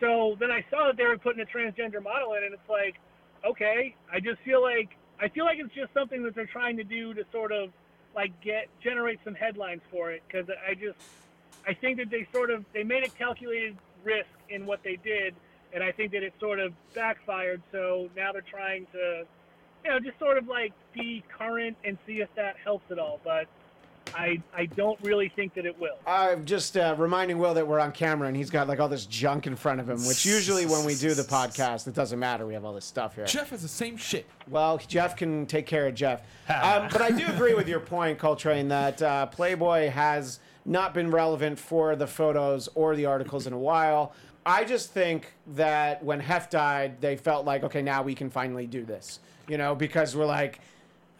So 0.00 0.36
then 0.40 0.50
I 0.50 0.64
saw 0.70 0.86
that 0.88 0.96
they 0.96 1.06
were 1.06 1.18
putting 1.18 1.42
a 1.42 1.46
transgender 1.46 2.02
model 2.02 2.34
in, 2.34 2.44
and 2.44 2.54
it's 2.54 2.68
like, 2.68 2.96
okay, 3.46 3.96
I 4.12 4.20
just 4.20 4.40
feel 4.44 4.62
like 4.62 4.90
I 5.20 5.28
feel 5.30 5.44
like 5.44 5.58
it's 5.58 5.74
just 5.74 5.92
something 5.94 6.22
that 6.24 6.34
they're 6.34 6.50
trying 6.52 6.76
to 6.78 6.84
do 6.84 7.14
to 7.14 7.24
sort 7.32 7.52
of 7.52 7.72
like 8.14 8.32
get 8.42 8.68
generate 8.82 9.20
some 9.24 9.34
headlines 9.34 9.82
for 9.90 10.12
it 10.12 10.22
because 10.28 10.46
I 10.66 10.74
just 10.74 10.98
I 11.66 11.74
think 11.74 11.98
that 11.98 12.10
they 12.10 12.26
sort 12.32 12.50
of 12.50 12.66
they 12.74 12.84
made 12.84 13.02
a 13.04 13.10
calculated 13.10 13.78
risk 14.02 14.30
in 14.48 14.66
what 14.66 14.80
they 14.84 14.96
did, 14.96 15.40
and 15.72 15.82
I 15.84 15.92
think 15.92 16.12
that 16.12 16.22
it 16.22 16.34
sort 16.40 16.60
of 16.60 16.74
backfired. 16.94 17.62
So 17.72 18.08
now 18.14 18.32
they're 18.32 18.46
trying 18.48 18.86
to, 18.92 19.24
you 19.84 19.90
know, 19.90 20.00
just 20.00 20.18
sort 20.18 20.38
of 20.38 20.46
like 20.46 20.74
be 20.94 21.24
current 21.36 21.78
and 21.84 21.98
see 22.06 22.20
if 22.20 22.30
that 22.36 22.56
helps 22.62 22.86
at 22.90 22.98
all. 22.98 23.20
But 23.24 23.48
I 24.14 24.42
I 24.54 24.66
don't 24.66 24.98
really 25.02 25.28
think 25.28 25.54
that 25.54 25.66
it 25.66 25.78
will. 25.78 25.96
I'm 26.06 26.44
just 26.44 26.76
uh, 26.76 26.94
reminding 26.98 27.38
Will 27.38 27.54
that 27.54 27.66
we're 27.66 27.80
on 27.80 27.92
camera 27.92 28.28
and 28.28 28.36
he's 28.36 28.50
got 28.50 28.68
like 28.68 28.80
all 28.80 28.88
this 28.88 29.06
junk 29.06 29.46
in 29.46 29.56
front 29.56 29.80
of 29.80 29.88
him, 29.88 30.04
which 30.06 30.24
usually 30.24 30.66
when 30.66 30.84
we 30.84 30.94
do 30.94 31.14
the 31.14 31.22
podcast, 31.38 31.86
it 31.86 31.94
doesn't 31.94 32.18
matter. 32.18 32.46
We 32.46 32.54
have 32.54 32.64
all 32.64 32.74
this 32.74 32.84
stuff 32.84 33.14
here. 33.14 33.26
Jeff 33.26 33.50
has 33.50 33.62
the 33.62 33.68
same 33.68 33.96
shit. 33.96 34.26
Well, 34.48 34.78
Jeff 34.78 35.16
can 35.16 35.46
take 35.46 35.66
care 35.66 35.86
of 35.86 35.94
Jeff. 35.94 36.22
Um, 36.48 36.88
but 36.90 37.02
I 37.02 37.10
do 37.10 37.26
agree 37.26 37.54
with 37.54 37.68
your 37.68 37.80
point, 37.80 38.18
Coltrane, 38.18 38.68
that 38.68 39.02
uh, 39.02 39.26
Playboy 39.26 39.90
has 39.90 40.40
not 40.64 40.94
been 40.94 41.10
relevant 41.10 41.58
for 41.58 41.96
the 41.96 42.06
photos 42.06 42.68
or 42.74 42.94
the 42.94 43.06
articles 43.06 43.46
in 43.46 43.52
a 43.52 43.58
while. 43.58 44.12
I 44.44 44.64
just 44.64 44.92
think 44.92 45.32
that 45.48 46.02
when 46.02 46.20
Hef 46.20 46.48
died, 46.48 47.00
they 47.00 47.16
felt 47.16 47.44
like, 47.44 47.64
okay, 47.64 47.82
now 47.82 48.02
we 48.02 48.14
can 48.14 48.30
finally 48.30 48.66
do 48.66 48.84
this. 48.84 49.20
You 49.46 49.58
know, 49.58 49.74
because 49.74 50.14
we're 50.14 50.26
like, 50.26 50.60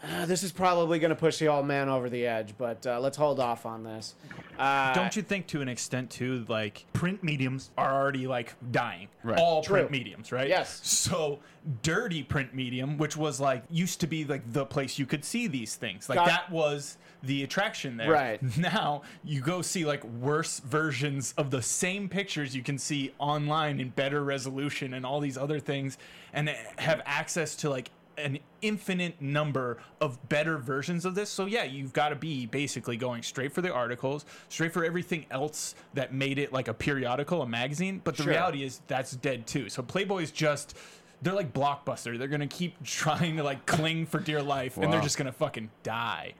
uh, 0.02 0.26
this 0.26 0.42
is 0.42 0.52
probably 0.52 0.98
going 0.98 1.10
to 1.10 1.16
push 1.16 1.38
the 1.38 1.48
old 1.48 1.66
man 1.66 1.88
over 1.88 2.08
the 2.08 2.26
edge, 2.26 2.54
but 2.56 2.86
uh, 2.86 3.00
let's 3.00 3.16
hold 3.16 3.40
off 3.40 3.66
on 3.66 3.82
this. 3.82 4.14
Uh, 4.58 4.94
Don't 4.94 5.16
you 5.16 5.22
think 5.22 5.46
to 5.48 5.60
an 5.60 5.68
extent 5.68 6.10
too, 6.10 6.44
like 6.48 6.84
print 6.92 7.22
mediums 7.24 7.70
are 7.76 7.92
already 8.00 8.26
like 8.26 8.54
dying. 8.70 9.08
Right. 9.24 9.38
All 9.38 9.62
True. 9.62 9.74
print 9.78 9.90
mediums, 9.90 10.30
right? 10.30 10.48
Yes. 10.48 10.80
So 10.86 11.40
dirty 11.82 12.22
print 12.22 12.54
medium, 12.54 12.96
which 12.96 13.16
was 13.16 13.40
like 13.40 13.64
used 13.70 14.00
to 14.00 14.06
be 14.06 14.24
like 14.24 14.52
the 14.52 14.64
place 14.64 14.98
you 14.98 15.06
could 15.06 15.24
see 15.24 15.48
these 15.48 15.74
things. 15.74 16.08
Like 16.08 16.16
Got- 16.16 16.26
that 16.28 16.50
was 16.50 16.96
the 17.24 17.42
attraction 17.42 17.96
there. 17.96 18.10
Right. 18.10 18.40
Now 18.58 19.02
you 19.24 19.40
go 19.40 19.62
see 19.62 19.84
like 19.84 20.04
worse 20.04 20.60
versions 20.60 21.34
of 21.36 21.50
the 21.50 21.62
same 21.62 22.08
pictures 22.08 22.54
you 22.54 22.62
can 22.62 22.78
see 22.78 23.12
online 23.18 23.80
in 23.80 23.90
better 23.90 24.22
resolution 24.22 24.94
and 24.94 25.04
all 25.04 25.20
these 25.20 25.36
other 25.38 25.58
things 25.60 25.98
and 26.32 26.48
have 26.76 27.02
access 27.06 27.56
to 27.56 27.70
like 27.70 27.90
an 28.18 28.38
infinite 28.62 29.20
number 29.20 29.78
of 30.00 30.28
better 30.28 30.58
versions 30.58 31.04
of 31.04 31.14
this. 31.14 31.30
So 31.30 31.46
yeah, 31.46 31.64
you've 31.64 31.92
got 31.92 32.10
to 32.10 32.16
be 32.16 32.46
basically 32.46 32.96
going 32.96 33.22
straight 33.22 33.52
for 33.52 33.62
the 33.62 33.72
articles, 33.72 34.24
straight 34.48 34.72
for 34.72 34.84
everything 34.84 35.26
else 35.30 35.74
that 35.94 36.12
made 36.12 36.38
it 36.38 36.52
like 36.52 36.68
a 36.68 36.74
periodical, 36.74 37.42
a 37.42 37.46
magazine. 37.46 38.00
But 38.02 38.16
the 38.16 38.24
Sure. 38.24 38.32
reality 38.32 38.62
is 38.64 38.80
that's 38.86 39.12
dead 39.12 39.46
too. 39.46 39.68
So 39.68 39.82
Playboy's 39.82 40.30
just 40.30 40.76
they're 41.20 41.34
like 41.34 41.52
blockbuster. 41.52 42.16
They're 42.18 42.28
gonna 42.28 42.46
keep 42.46 42.82
trying 42.84 43.36
to 43.36 43.42
like 43.42 43.66
cling 43.66 44.06
for 44.06 44.20
dear 44.20 44.42
life, 44.42 44.76
and 44.76 44.92
they're 44.92 45.00
just 45.00 45.18
gonna 45.18 45.32
fucking 45.32 45.70
die. 45.82 46.34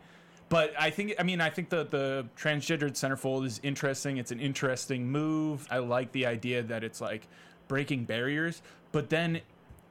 But 0.50 0.73
I 0.78 0.88
think, 0.90 1.14
I 1.18 1.25
mean, 1.25 1.40
I 1.42 1.50
think 1.50 1.68
the 1.68 1.85
the 1.85 2.26
transgendered 2.37 2.92
centerfold 2.92 3.44
is 3.44 3.61
interesting. 3.62 4.16
It's 4.16 4.30
an 4.30 4.40
interesting 4.40 5.11
move. 5.11 5.66
I 5.70 5.78
like 5.78 6.12
the 6.12 6.26
idea 6.26 6.62
that 6.62 6.85
it's 6.85 7.00
like 7.00 7.28
breaking 7.66 8.04
barriers, 8.04 8.62
but 8.92 9.11
then 9.11 9.40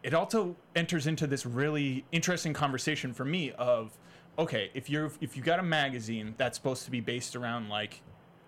it 0.08 0.14
also 0.14 0.56
enters 0.74 1.06
into 1.06 1.28
this 1.28 1.46
really 1.46 2.06
interesting 2.14 2.54
conversation 2.54 3.14
for 3.14 3.26
me 3.26 3.52
of, 3.58 3.92
okay, 4.40 4.72
if 4.74 4.90
you're 4.90 5.12
if 5.20 5.36
you 5.36 5.44
got 5.44 5.60
a 5.60 5.64
magazine 5.64 6.34
that's 6.38 6.58
supposed 6.58 6.86
to 6.86 6.92
be 6.92 7.02
based 7.02 7.36
around 7.36 7.68
like 7.68 8.02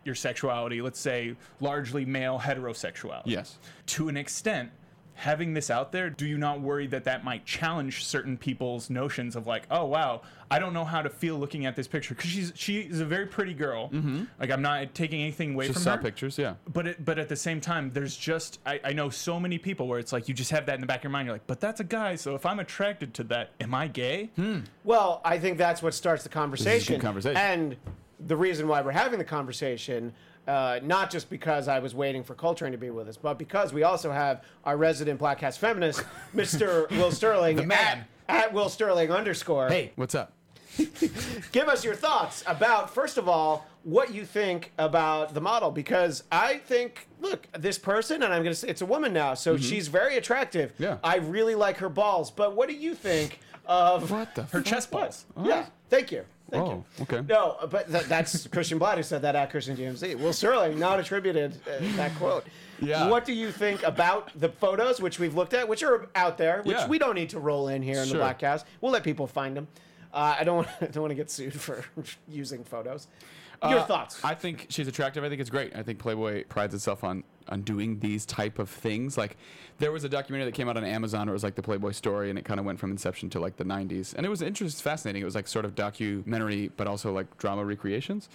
your 0.05 0.15
sexuality, 0.15 0.81
let's 0.81 1.01
say 1.01 1.35
largely 1.59 2.05
male 2.05 2.39
heterosexuality, 2.39 3.23
Yes. 3.25 3.57
to 3.87 4.07
an 4.07 4.15
extent, 4.15 4.71
having 5.19 5.53
this 5.53 5.69
out 5.69 5.91
there, 5.91 6.09
do 6.09 6.25
you 6.25 6.37
not 6.37 6.61
worry 6.61 6.87
that 6.87 7.03
that 7.03 7.25
might 7.25 7.45
challenge 7.45 8.05
certain 8.05 8.37
people's 8.37 8.89
notions 8.89 9.35
of 9.35 9.45
like, 9.45 9.63
oh 9.69 9.85
wow, 9.85 10.21
I 10.49 10.59
don't 10.59 10.73
know 10.73 10.85
how 10.85 11.01
to 11.01 11.09
feel 11.09 11.37
looking 11.37 11.65
at 11.65 11.75
this 11.75 11.87
picture 11.87 12.15
because 12.15 12.29
she's 12.29 12.53
she's 12.55 12.99
a 13.01 13.05
very 13.05 13.25
pretty 13.25 13.53
girl. 13.53 13.89
Mm-hmm. 13.89 14.23
Like 14.39 14.49
I'm 14.49 14.61
not 14.61 14.95
taking 14.95 15.21
anything 15.21 15.53
away 15.53 15.67
Just 15.67 15.79
from 15.79 15.83
saw 15.83 15.95
her. 15.97 16.01
pictures, 16.01 16.37
yeah. 16.37 16.55
But 16.71 16.87
it, 16.87 17.05
but 17.05 17.19
at 17.19 17.27
the 17.27 17.35
same 17.35 17.59
time, 17.59 17.91
there's 17.93 18.15
just 18.15 18.59
I, 18.65 18.79
I 18.83 18.93
know 18.93 19.09
so 19.09 19.39
many 19.39 19.57
people 19.57 19.87
where 19.87 19.99
it's 19.99 20.13
like 20.13 20.29
you 20.29 20.33
just 20.33 20.51
have 20.51 20.65
that 20.67 20.75
in 20.75 20.81
the 20.81 20.87
back 20.87 20.99
of 20.99 21.03
your 21.03 21.11
mind. 21.11 21.25
You're 21.25 21.35
like, 21.35 21.47
but 21.47 21.59
that's 21.59 21.81
a 21.81 21.83
guy. 21.85 22.15
So 22.15 22.35
if 22.35 22.45
I'm 22.45 22.59
attracted 22.59 23.13
to 23.15 23.23
that, 23.25 23.51
am 23.59 23.73
I 23.73 23.87
gay? 23.87 24.31
Hmm. 24.37 24.59
Well, 24.85 25.21
I 25.25 25.37
think 25.37 25.57
that's 25.57 25.83
what 25.83 25.93
starts 25.93 26.23
the 26.23 26.29
conversation. 26.29 26.99
conversation. 27.01 27.37
And 27.37 27.75
the 28.25 28.37
reason 28.37 28.67
why 28.67 28.81
we're 28.81 28.91
having 28.91 29.19
the 29.19 29.25
conversation, 29.25 30.13
uh, 30.49 30.79
not 30.83 31.09
just 31.11 31.29
because 31.29 31.67
I 31.67 31.79
was 31.79 31.93
waiting 31.93 32.23
for 32.23 32.33
Coltrane 32.33 32.71
to 32.71 32.77
be 32.77 32.89
with 32.89 33.07
us, 33.07 33.17
but 33.17 33.37
because 33.37 33.71
we 33.71 33.83
also 33.83 34.11
have 34.11 34.43
our 34.65 34.75
resident 34.75 35.19
Bladtcast 35.19 35.59
feminist, 35.59 36.03
Mr. 36.35 36.89
Will 36.91 37.11
Sterling. 37.11 37.55
The 37.57 37.65
man. 37.65 38.05
At, 38.27 38.45
at 38.45 38.53
Will 38.53 38.69
Sterling 38.69 39.11
underscore. 39.11 39.69
Hey, 39.69 39.91
what's 39.95 40.15
up? 40.15 40.33
give 41.51 41.67
us 41.67 41.83
your 41.83 41.95
thoughts 41.95 42.43
about 42.47 42.93
first 42.93 43.17
of 43.17 43.27
all 43.27 43.67
what 43.83 44.13
you 44.13 44.23
think 44.23 44.71
about 44.77 45.33
the 45.33 45.41
model 45.41 45.71
because 45.71 46.23
i 46.31 46.57
think 46.57 47.07
look 47.19 47.47
this 47.57 47.77
person 47.77 48.23
and 48.23 48.31
i'm 48.33 48.43
going 48.43 48.53
to 48.53 48.59
say 48.59 48.67
it's 48.69 48.81
a 48.81 48.85
woman 48.85 49.11
now 49.11 49.33
so 49.33 49.57
she's 49.57 49.87
very 49.89 50.15
attractive 50.15 50.71
Mm-hmm. 50.73 50.83
Yeah. 50.83 50.97
i 51.03 51.17
really 51.17 51.55
like 51.55 51.77
her 51.77 51.89
balls 51.89 52.31
but 52.31 52.55
what 52.55 52.69
do 52.69 52.75
you 52.75 52.93
think 52.95 53.39
of 53.69 54.09
What 54.11 54.33
the 54.35 54.43
Her 54.43 54.61
chest 54.61 54.91
balls. 54.91 55.25
yeah 55.43 55.67
thank 55.89 56.11
you 56.11 56.25
thank 56.49 56.63
Oh, 56.67 56.83
you 56.97 57.03
okay. 57.03 57.21
no 57.29 57.55
but 57.69 57.89
th- 57.91 58.05
that's 58.05 58.47
christian 58.55 58.79
bladt 58.79 58.97
who 58.97 59.03
said 59.03 59.21
that 59.21 59.35
at 59.35 59.51
christian 59.51 59.77
gmz 59.77 60.19
will 60.19 60.33
sterling 60.33 60.77
not 60.79 60.99
attributed 60.99 61.53
uh, 61.67 61.77
that 61.95 62.13
quote 62.15 62.45
Yeah. 62.81 63.07
what 63.07 63.23
do 63.25 63.33
you 63.33 63.51
think 63.51 63.83
about 63.83 64.31
the 64.39 64.49
photos 64.49 64.99
which 64.99 65.19
we've 65.19 65.35
looked 65.35 65.53
at 65.53 65.67
which 65.67 65.83
are 65.83 66.09
out 66.15 66.37
there 66.39 66.61
which 66.63 66.75
Yeah. 66.77 66.87
we 66.87 66.97
don't 66.97 67.13
need 67.15 67.29
to 67.29 67.39
roll 67.39 67.67
in 67.67 67.81
here 67.83 68.01
in 68.01 68.09
the 68.09 68.15
Sure. 68.15 68.21
bladtcast 68.21 68.63
we'll 68.81 68.91
let 68.91 69.03
people 69.03 69.27
find 69.27 69.55
them 69.55 69.67
uh, 70.11 70.35
I 70.39 70.43
don't 70.43 70.55
want, 70.55 70.67
I 70.81 70.85
don't 70.91 71.01
want 71.03 71.11
to 71.11 71.15
get 71.15 71.29
sued 71.29 71.53
for 71.53 71.85
using 72.27 72.63
photos. 72.63 73.05
Your 73.61 73.79
Uh, 73.81 73.85
thoughts? 73.85 74.19
I 74.25 74.33
think 74.33 74.65
she's 74.69 74.87
attractive. 74.87 75.23
I 75.23 75.29
think 75.29 75.39
it's 75.39 75.51
great. 75.51 75.75
I 75.75 75.83
think 75.83 75.99
Playboy 75.99 76.45
prides 76.45 76.73
itself 76.73 77.03
on 77.03 77.23
on 77.49 77.61
doing 77.61 77.99
these 77.99 78.25
type 78.25 78.59
of 78.59 78.69
things. 78.69 79.17
Like 79.17 79.37
there 79.79 79.91
was 79.91 80.03
a 80.03 80.09
documentary 80.09 80.45
that 80.45 80.55
came 80.55 80.69
out 80.69 80.77
on 80.77 80.83
Amazon. 80.83 81.27
Where 81.27 81.33
it 81.33 81.33
was 81.33 81.43
like 81.43 81.55
the 81.55 81.61
Playboy 81.61 81.91
story, 81.91 82.29
and 82.29 82.39
it 82.39 82.45
kind 82.45 82.59
of 82.59 82.65
went 82.65 82.79
from 82.79 82.91
inception 82.91 83.29
to 83.31 83.39
like 83.39 83.57
the 83.57 83.65
'90s, 83.65 84.13
and 84.15 84.25
it 84.25 84.29
was 84.29 84.41
interesting, 84.41 84.81
fascinating. 84.83 85.21
It 85.21 85.25
was 85.25 85.35
like 85.35 85.47
sort 85.47 85.65
of 85.65 85.75
documentary, 85.75 86.69
but 86.77 86.87
also 86.87 87.11
like 87.11 87.37
drama 87.37 87.65
recreations. 87.65 88.29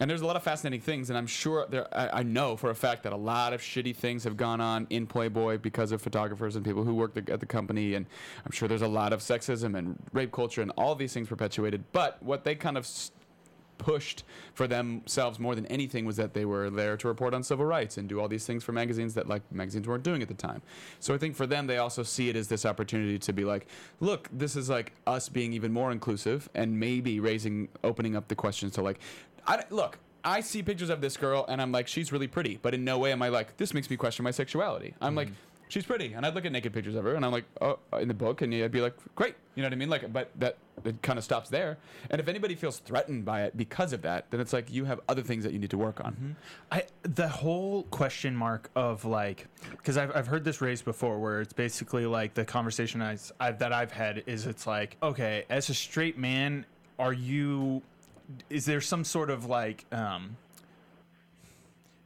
And 0.00 0.08
there's 0.08 0.20
a 0.20 0.26
lot 0.26 0.36
of 0.36 0.44
fascinating 0.44 0.80
things, 0.80 1.10
and 1.10 1.18
I'm 1.18 1.26
sure 1.26 1.66
there. 1.68 1.88
I, 1.96 2.20
I 2.20 2.22
know 2.22 2.56
for 2.56 2.70
a 2.70 2.74
fact 2.74 3.02
that 3.02 3.12
a 3.12 3.16
lot 3.16 3.52
of 3.52 3.60
shitty 3.60 3.96
things 3.96 4.22
have 4.22 4.36
gone 4.36 4.60
on 4.60 4.86
in 4.90 5.08
Playboy 5.08 5.58
because 5.58 5.90
of 5.90 6.00
photographers 6.00 6.54
and 6.54 6.64
people 6.64 6.84
who 6.84 6.94
work 6.94 7.14
the, 7.14 7.32
at 7.32 7.40
the 7.40 7.46
company, 7.46 7.94
and 7.94 8.06
I'm 8.46 8.52
sure 8.52 8.68
there's 8.68 8.82
a 8.82 8.86
lot 8.88 9.12
of 9.12 9.18
sexism 9.20 9.76
and 9.76 9.98
rape 10.12 10.30
culture 10.30 10.62
and 10.62 10.70
all 10.76 10.94
these 10.94 11.12
things 11.12 11.26
perpetuated. 11.26 11.82
But 11.90 12.22
what 12.22 12.44
they 12.44 12.54
kind 12.54 12.78
of 12.78 12.84
s- 12.84 13.10
pushed 13.78 14.24
for 14.54 14.66
themselves 14.66 15.38
more 15.38 15.54
than 15.54 15.66
anything 15.66 16.04
was 16.04 16.16
that 16.16 16.34
they 16.34 16.44
were 16.44 16.68
there 16.70 16.96
to 16.96 17.08
report 17.08 17.34
on 17.34 17.42
civil 17.42 17.64
rights 17.64 17.96
and 17.96 18.08
do 18.08 18.20
all 18.20 18.28
these 18.28 18.44
things 18.44 18.62
for 18.64 18.72
magazines 18.72 19.14
that 19.14 19.28
like 19.28 19.42
magazines 19.52 19.86
weren't 19.86 20.02
doing 20.02 20.20
at 20.22 20.28
the 20.28 20.34
time. 20.34 20.60
So 21.00 21.14
I 21.14 21.18
think 21.18 21.36
for 21.36 21.46
them 21.46 21.66
they 21.66 21.78
also 21.78 22.02
see 22.02 22.28
it 22.28 22.36
as 22.36 22.48
this 22.48 22.66
opportunity 22.66 23.18
to 23.18 23.32
be 23.32 23.44
like, 23.44 23.66
look, 24.00 24.28
this 24.32 24.56
is 24.56 24.68
like 24.68 24.92
us 25.06 25.28
being 25.28 25.52
even 25.52 25.72
more 25.72 25.92
inclusive 25.92 26.48
and 26.54 26.78
maybe 26.78 27.20
raising 27.20 27.68
opening 27.84 28.16
up 28.16 28.28
the 28.28 28.34
questions 28.34 28.72
to 28.74 28.82
like 28.82 28.98
I 29.46 29.64
look 29.70 29.98
I 30.24 30.40
see 30.40 30.62
pictures 30.62 30.90
of 30.90 31.00
this 31.00 31.16
girl 31.16 31.44
and 31.48 31.62
I'm 31.62 31.72
like, 31.72 31.88
she's 31.88 32.12
really 32.12 32.26
pretty, 32.26 32.58
but 32.60 32.74
in 32.74 32.84
no 32.84 32.98
way 32.98 33.12
am 33.12 33.22
I 33.22 33.28
like, 33.28 33.56
this 33.56 33.72
makes 33.72 33.88
me 33.88 33.96
question 33.96 34.24
my 34.24 34.30
sexuality. 34.30 34.94
I'm 35.00 35.14
like, 35.14 35.28
mm-hmm. 35.28 35.47
She's 35.68 35.84
pretty, 35.84 36.12
and 36.12 36.24
I'd 36.26 36.34
look 36.34 36.44
at 36.44 36.52
naked 36.52 36.72
pictures 36.72 36.94
of 36.94 37.04
her, 37.04 37.14
and 37.14 37.24
I'm 37.24 37.32
like, 37.32 37.44
oh, 37.60 37.78
in 37.98 38.08
the 38.08 38.14
book, 38.14 38.42
and 38.42 38.52
I'd 38.54 38.72
be 38.72 38.80
like, 38.80 38.94
great, 39.14 39.34
you 39.54 39.62
know 39.62 39.66
what 39.68 39.72
I 39.72 39.76
mean? 39.76 39.90
Like, 39.90 40.12
but 40.12 40.30
that 40.36 40.56
it 40.84 41.02
kind 41.02 41.18
of 41.18 41.24
stops 41.24 41.48
there. 41.48 41.78
And 42.10 42.20
if 42.20 42.28
anybody 42.28 42.54
feels 42.54 42.78
threatened 42.78 43.24
by 43.24 43.42
it 43.42 43.56
because 43.56 43.92
of 43.92 44.02
that, 44.02 44.30
then 44.30 44.40
it's 44.40 44.52
like 44.52 44.72
you 44.72 44.84
have 44.84 45.00
other 45.08 45.22
things 45.22 45.44
that 45.44 45.52
you 45.52 45.58
need 45.58 45.70
to 45.70 45.78
work 45.78 46.00
on. 46.04 46.36
I 46.70 46.84
the 47.02 47.28
whole 47.28 47.84
question 47.84 48.34
mark 48.34 48.70
of 48.76 49.04
like 49.04 49.46
because 49.70 49.96
I've, 49.96 50.14
I've 50.14 50.26
heard 50.26 50.44
this 50.44 50.60
raised 50.60 50.84
before 50.84 51.18
where 51.18 51.40
it's 51.40 51.52
basically 51.52 52.06
like 52.06 52.34
the 52.34 52.44
conversation 52.44 53.02
I, 53.02 53.18
I've, 53.40 53.58
that 53.58 53.72
I've 53.72 53.92
had 53.92 54.22
is 54.26 54.46
it's 54.46 54.66
like 54.66 54.96
okay 55.02 55.44
as 55.50 55.68
a 55.68 55.74
straight 55.74 56.18
man 56.18 56.64
are 56.98 57.12
you 57.12 57.82
is 58.50 58.64
there 58.66 58.80
some 58.80 59.04
sort 59.04 59.30
of 59.30 59.46
like 59.46 59.84
um 59.92 60.36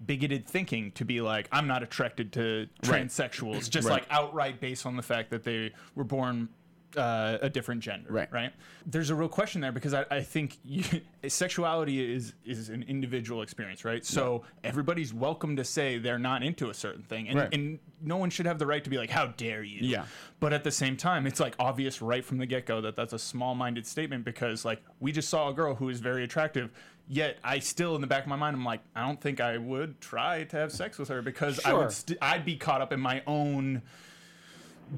bigoted 0.06 0.46
thinking 0.46 0.90
to 0.92 1.04
be 1.04 1.20
like 1.20 1.48
I'm 1.52 1.66
not 1.66 1.82
attracted 1.82 2.32
to 2.34 2.68
Right. 2.86 3.04
transsexuals 3.06 3.68
just 3.70 3.88
Right. 3.88 3.94
like 4.02 4.06
outright 4.10 4.60
based 4.60 4.86
on 4.86 4.96
the 4.96 5.02
fact 5.02 5.30
that 5.30 5.44
they 5.44 5.72
were 5.94 6.04
born 6.04 6.48
uh, 6.96 7.38
a 7.40 7.48
different 7.48 7.80
gender 7.80 8.12
Right. 8.12 8.30
right 8.32 8.52
there's 8.86 9.10
a 9.10 9.14
real 9.14 9.28
question 9.28 9.60
there 9.60 9.72
because 9.72 9.94
I, 9.94 10.04
I 10.10 10.22
think 10.22 10.58
you, 10.64 10.82
sexuality 11.28 12.14
is 12.14 12.34
is 12.44 12.68
an 12.68 12.82
individual 12.88 13.42
experience, 13.42 13.84
right? 13.84 14.04
So 14.04 14.42
everybody's 14.64 15.14
welcome 15.14 15.56
to 15.56 15.64
say 15.64 15.98
they're 15.98 16.18
not 16.18 16.42
into 16.42 16.70
a 16.70 16.74
certain 16.74 17.02
thing, 17.02 17.28
and, 17.28 17.38
Right. 17.38 17.54
and 17.54 17.78
no 18.02 18.16
one 18.16 18.30
should 18.30 18.46
have 18.46 18.58
the 18.58 18.66
right 18.66 18.82
to 18.82 18.90
be 18.90 18.98
like, 18.98 19.10
"How 19.10 19.26
dare 19.26 19.62
you?" 19.62 19.78
Yeah. 19.82 20.04
But 20.40 20.52
at 20.52 20.64
the 20.64 20.70
same 20.72 20.96
time, 20.96 21.26
it's 21.26 21.38
like 21.40 21.54
obvious 21.58 22.02
right 22.02 22.24
from 22.24 22.38
the 22.38 22.46
get 22.46 22.66
go 22.66 22.80
that 22.80 22.96
that's 22.96 23.12
a 23.12 23.18
small-minded 23.18 23.86
statement 23.86 24.24
because 24.24 24.64
like 24.64 24.82
we 25.00 25.12
just 25.12 25.28
saw 25.28 25.48
a 25.48 25.54
girl 25.54 25.74
who 25.76 25.88
is 25.88 26.00
very 26.00 26.24
attractive. 26.24 26.70
Yet 27.08 27.38
I 27.44 27.58
still, 27.58 27.94
in 27.96 28.00
the 28.00 28.06
back 28.06 28.22
of 28.22 28.28
my 28.28 28.36
mind, 28.36 28.56
I'm 28.56 28.64
like, 28.64 28.80
I 28.96 29.04
don't 29.06 29.20
think 29.20 29.40
I 29.40 29.58
would 29.58 30.00
try 30.00 30.44
to 30.44 30.56
have 30.56 30.72
sex 30.72 30.98
with 30.98 31.08
her 31.08 31.20
because 31.20 31.60
I 31.64 31.72
would, 31.72 31.90
st- 31.92 32.16
I'd 32.22 32.44
be 32.44 32.56
caught 32.56 32.80
up 32.80 32.92
in 32.92 33.00
my 33.00 33.22
own. 33.26 33.82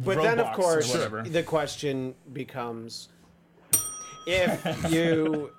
But 0.05 0.23
then, 0.23 0.41
of 0.41 0.53
course, 0.55 0.93
the 0.93 1.43
question 1.43 2.15
becomes 2.33 3.09
if 4.27 4.91
you 4.93 5.51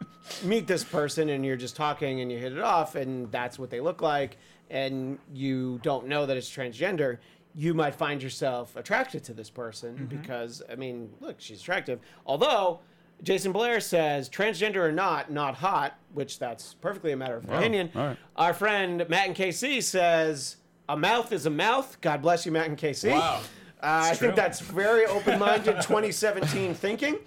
meet 0.44 0.68
this 0.68 0.84
person 0.84 1.30
and 1.30 1.46
you're 1.46 1.56
just 1.56 1.76
talking 1.76 2.22
and 2.22 2.32
you 2.32 2.38
hit 2.38 2.52
it 2.54 2.60
off 2.62 2.96
and 2.96 3.32
that's 3.32 3.60
what 3.60 3.70
they 3.70 3.80
look 3.80 4.02
like 4.02 4.38
and 4.70 5.20
you 5.34 5.80
don't 5.84 6.08
know 6.08 6.26
that 6.26 6.36
it's 6.36 6.50
transgender, 6.50 7.20
you 7.54 7.74
might 7.74 7.94
find 7.96 8.22
yourself 8.22 8.76
attracted 8.76 9.24
to 9.24 9.34
this 9.34 9.50
person 9.50 9.94
Mm-hmm. 9.96 10.06
because, 10.06 10.62
I 10.70 10.76
mean, 10.76 11.12
look, 11.22 11.36
she's 11.40 11.62
attractive. 11.62 12.00
Although, 12.26 12.80
Jason 13.24 13.52
Blair 13.54 13.80
says, 13.80 14.28
transgender 14.30 14.78
or 14.78 14.92
not, 14.92 15.32
not 15.32 15.56
hot, 15.56 15.98
which 16.14 16.38
that's 16.40 16.74
perfectly 16.74 17.12
a 17.14 17.18
matter 17.18 17.38
of 17.38 17.48
opinion. 17.50 17.90
all 17.96 18.08
right. 18.08 18.18
Our 18.36 18.54
friend 18.54 19.06
Matt 19.08 19.28
and 19.28 19.36
KC 19.36 19.82
says, 19.84 20.58
a 20.90 20.98
mouth 20.98 21.32
is 21.32 21.46
a 21.46 21.50
mouth. 21.50 21.98
God 22.02 22.22
bless 22.22 22.46
you, 22.46 22.52
Matt 22.52 22.68
and 22.68 22.78
KC. 22.78 23.12
Wow. 23.12 23.42
Uh, 23.86 24.10
I 24.12 24.16
think 24.16 24.34
that's 24.36 24.60
very 24.62 25.06
open-minded 25.06 25.76
2017 25.82 26.74
thinking, 26.74 27.18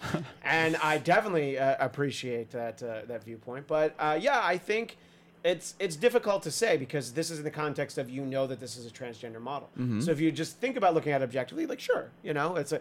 and 0.43 0.75
I 0.83 0.99
definitely 0.99 1.57
uh, 1.57 1.77
appreciate 1.79 2.51
that 2.51 2.83
uh, 2.83 3.03
that 3.07 3.23
viewpoint. 3.23 3.69
But 3.69 3.95
uh, 3.99 4.19
yeah, 4.21 4.41
I 4.43 4.59
think 4.59 4.97
it's 5.45 5.77
it's 5.79 5.95
difficult 5.95 6.43
to 6.43 6.51
say 6.51 6.77
because 6.77 7.13
this 7.13 7.31
is 7.31 7.39
in 7.39 7.45
the 7.45 7.51
context 7.53 7.97
of 7.97 8.11
you 8.11 8.23
know 8.23 8.49
that 8.49 8.59
this 8.59 8.77
is 8.77 8.87
a 8.87 8.91
transgender 8.91 9.41
model. 9.41 9.69
Mm-hmm. 9.79 10.01
So 10.01 10.11
if 10.11 10.21
you 10.21 10.33
just 10.33 10.57
think 10.59 10.77
about 10.77 10.95
looking 10.95 11.13
at 11.13 11.21
it 11.23 11.25
objectively, 11.25 11.65
like 11.67 11.79
sure, 11.79 12.11
you 12.25 12.35
know, 12.35 12.57
it's 12.57 12.73
a 12.73 12.81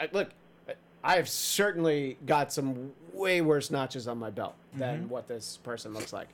I- 0.00 0.08
look. 0.12 0.30
I 1.04 1.14
have 1.14 1.28
certainly 1.28 2.16
got 2.26 2.52
some 2.52 2.90
way 3.12 3.40
worse 3.40 3.70
notches 3.70 4.08
on 4.08 4.18
my 4.18 4.30
belt 4.30 4.54
than 4.74 5.00
Mm-hmm. 5.02 5.08
what 5.10 5.28
this 5.28 5.58
person 5.62 5.92
looks 5.92 6.12
like. 6.12 6.28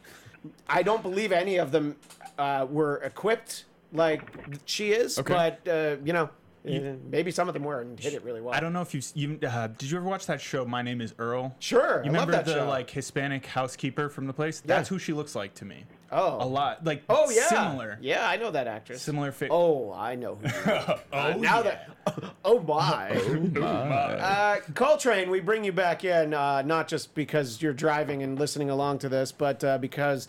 I 0.68 0.82
don't 0.82 1.02
believe 1.02 1.32
any 1.32 1.56
of 1.56 1.70
them 1.72 1.96
uh, 2.38 2.66
were 2.70 2.96
equipped 2.98 3.64
like 3.92 4.22
she 4.64 4.92
is, 4.92 5.18
Okay. 5.18 5.34
but 5.64 5.68
uh, 5.68 5.96
you 6.04 6.12
know, 6.14 6.30
uh, 6.66 6.94
maybe 7.10 7.30
some 7.30 7.46
of 7.48 7.54
them 7.54 7.64
were 7.64 7.80
and 7.82 7.98
hit 8.00 8.14
it 8.14 8.24
really 8.24 8.40
well. 8.40 8.54
I 8.54 8.60
don't 8.60 8.72
know 8.72 8.80
if 8.80 8.94
you've 8.94 9.06
you 9.14 9.38
uh, 9.46 9.66
did 9.66 9.90
you 9.90 9.96
ever 9.98 10.06
watch 10.06 10.26
that 10.26 10.40
show? 10.40 10.64
My 10.64 10.82
name 10.82 11.00
is 11.00 11.14
Earl. 11.18 11.54
Sure, 11.58 11.80
You 11.82 11.86
I 11.86 11.96
love 11.96 12.04
remember 12.06 12.32
that 12.32 12.44
the 12.46 12.54
show. 12.54 12.68
like 12.68 12.88
Hispanic 12.90 13.44
housekeeper 13.46 14.08
from 14.08 14.26
the 14.26 14.32
place? 14.32 14.60
That's 14.60 14.88
who 14.88 14.98
she 14.98 15.12
looks 15.12 15.34
like 15.34 15.54
to 15.56 15.64
me. 15.64 15.84
Oh. 16.12 16.42
a 16.42 16.46
lot 16.46 16.84
like 16.84 17.02
Oh 17.08 17.28
yeah, 17.30 17.48
similar. 17.48 17.98
Yeah, 18.00 18.28
I 18.28 18.36
know 18.36 18.50
that 18.52 18.66
actress. 18.68 19.02
Similar 19.02 19.32
fit. 19.32 19.48
Oh, 19.50 19.92
I 19.92 20.14
know. 20.14 20.36
Who 20.36 20.46
you 20.48 20.54
are. 20.76 21.00
Uh, 21.12 21.32
Oh, 21.34 21.38
now 21.38 21.62
yeah. 21.62 21.62
that. 22.06 22.34
Oh 22.44 22.60
my. 22.60 23.10
Uh, 23.60 24.60
Coltrane, 24.74 25.30
we 25.30 25.40
bring 25.40 25.64
you 25.64 25.72
back 25.72 26.04
in 26.04 26.34
uh, 26.34 26.62
not 26.62 26.88
just 26.88 27.14
because 27.14 27.60
you're 27.62 27.72
driving 27.72 28.22
and 28.22 28.38
listening 28.38 28.70
along 28.70 28.98
to 29.00 29.08
this, 29.08 29.32
but 29.32 29.62
uh, 29.64 29.78
because 29.78 30.28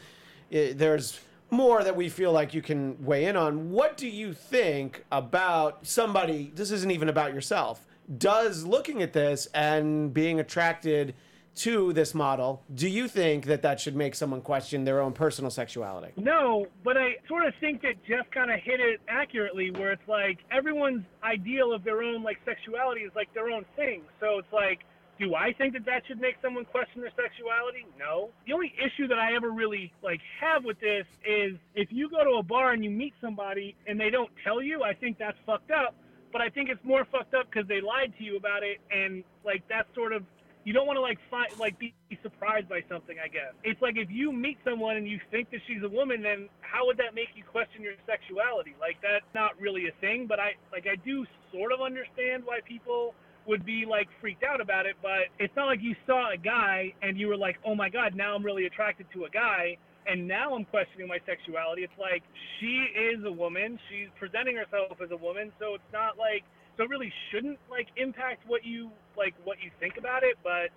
i 0.51 0.74
there's 0.75 1.20
more 1.50 1.84
that 1.84 1.96
we 1.96 2.10
feel 2.10 2.32
like 2.32 2.54
you 2.54 2.62
can 2.62 3.04
weigh 3.04 3.25
in 3.25 3.36
on. 3.36 3.72
What 3.72 3.98
do 3.98 4.08
you 4.08 4.34
think 4.34 5.06
about 5.12 5.86
somebody? 5.86 6.52
This 6.56 6.72
isn't 6.72 6.92
even 6.92 7.10
about 7.10 7.34
yourself. 7.34 7.86
Does 8.18 8.66
looking 8.66 9.02
at 9.02 9.14
this 9.14 9.48
and 9.54 10.14
being 10.14 10.40
attracted 10.40 11.16
to 11.56 11.94
this 11.94 12.14
model, 12.14 12.62
do 12.74 12.90
you 12.90 13.08
think 13.08 13.46
that 13.46 13.62
that 13.62 13.80
should 13.80 13.96
make 13.96 14.14
someone 14.14 14.42
question 14.42 14.84
their 14.84 15.02
own 15.02 15.14
personal 15.14 15.50
sexuality? 15.50 16.12
No, 16.18 16.68
but 16.84 16.98
I 16.98 17.16
sort 17.30 17.46
of 17.46 17.54
think 17.62 17.82
that 17.84 18.04
Jeff 18.06 18.30
kind 18.32 18.52
of 18.52 18.60
hit 18.60 18.82
it 18.82 19.00
accurately, 19.08 19.72
where 19.72 19.94
it's 19.94 20.08
like 20.08 20.40
everyone's 20.52 21.06
ideal 21.24 21.72
of 21.72 21.84
their 21.86 22.04
own 22.04 22.24
like 22.24 22.40
sexuality 22.44 23.02
is 23.02 23.12
like 23.16 23.34
their 23.34 23.50
own 23.50 23.64
thing. 23.78 24.02
So 24.20 24.38
it's 24.40 24.52
like, 24.52 24.80
do 25.19 25.34
I 25.36 25.53
think 25.53 25.74
that 25.74 25.86
that 25.86 26.03
should 26.07 26.19
make 26.19 26.36
someone 26.41 26.65
question 26.65 27.01
their 27.01 27.12
sexuality? 27.15 27.86
No. 27.98 28.31
The 28.45 28.53
only 28.53 28.74
issue 28.77 29.07
that 29.07 29.17
I 29.17 29.34
ever 29.36 29.50
really 29.51 29.93
like 30.03 30.19
have 30.41 30.63
with 30.65 30.79
this 30.79 31.05
is 31.25 31.55
if 31.74 31.89
you 31.91 32.10
go 32.10 32.24
to 32.24 32.38
a 32.39 32.43
bar 32.43 32.72
and 32.74 32.84
you 32.84 32.89
meet 32.89 33.13
somebody 33.22 33.75
and 33.88 34.00
they 34.00 34.10
don't 34.10 34.31
tell 34.43 34.62
you, 34.62 34.84
I 34.84 34.93
think 34.93 35.17
that's 35.17 35.38
fucked 35.45 35.72
up. 35.72 35.95
but 36.31 36.41
I 36.41 36.50
think 36.50 36.67
it's 36.69 36.84
more 36.84 37.05
fucked 37.12 37.34
up 37.34 37.45
because 37.50 37.65
they 37.67 37.79
lied 37.79 38.13
to 38.17 38.24
you 38.25 38.36
about 38.36 38.62
it, 38.62 38.79
and 38.91 39.24
like 39.45 39.63
that's 39.69 39.88
sort 39.95 40.12
of 40.12 40.24
you 40.65 40.74
don't 40.74 40.86
want 40.86 40.98
to 40.98 41.01
like 41.01 41.19
find 41.29 41.48
like 41.57 41.79
be 41.79 41.93
surprised 42.22 42.67
by 42.67 42.81
something. 42.89 43.15
I 43.24 43.29
guess 43.29 43.53
it's 43.63 43.81
like 43.81 43.95
if 43.98 44.10
you 44.12 44.34
meet 44.34 44.57
someone 44.65 44.98
and 44.98 45.07
you 45.07 45.19
think 45.31 45.50
that 45.51 45.62
she's 45.65 45.81
a 45.84 45.88
woman, 45.88 46.22
then 46.22 46.50
how 46.60 46.88
would 46.88 46.98
that 46.98 47.15
make 47.15 47.29
you 47.36 47.43
question 47.45 47.81
your 47.81 47.93
sexuality? 48.05 48.75
Like 48.81 48.98
that's 49.01 49.24
not 49.34 49.51
really 49.62 49.88
a 49.88 49.93
thing, 50.01 50.25
but 50.27 50.39
I 50.39 50.55
like 50.74 50.88
I 50.91 50.98
do 51.05 51.25
sort 51.53 51.72
of 51.72 51.79
understand 51.79 52.43
why 52.43 52.60
people 52.67 53.15
would 53.48 53.66
be 53.66 53.86
like 53.90 54.08
freaked 54.22 54.44
out 54.44 54.62
about 54.62 54.86
it, 54.86 54.96
but 55.02 55.30
it's 55.40 55.56
not 55.56 55.66
like 55.66 55.82
you 55.82 55.96
saw 56.06 56.34
a 56.34 56.38
guy 56.38 56.94
and 57.02 57.18
you 57.18 57.28
were 57.28 57.38
like, 57.38 57.58
oh 57.66 57.75
my 57.75 57.90
god, 57.90 58.16
now 58.16 58.36
I'm 58.36 58.44
really 58.44 58.66
attracted 58.66 59.08
to 59.14 59.25
a 59.25 59.30
guy. 59.30 59.78
And 60.08 60.28
now 60.28 60.54
I'm 60.54 60.66
questioning 60.66 61.08
my 61.08 61.18
sexuality. 61.25 61.82
It's 61.82 62.00
like 62.00 62.22
she 62.60 62.86
is 62.94 63.25
a 63.25 63.32
woman. 63.32 63.80
She's 63.90 64.08
presenting 64.20 64.56
herself 64.56 65.02
as 65.04 65.10
a 65.10 65.18
woman, 65.18 65.52
so 65.60 65.74
it's 65.74 65.92
not 65.92 66.18
like 66.18 66.44
so 66.78 66.84
it 66.84 66.90
really 66.90 67.12
shouldn't 67.32 67.58
like 67.72 67.88
impact 67.98 68.44
what 68.46 68.64
you 68.64 68.92
like 69.18 69.34
what 69.44 69.58
you 69.64 69.72
think 69.80 69.98
about 69.98 70.24
it. 70.24 70.38
But 70.44 70.70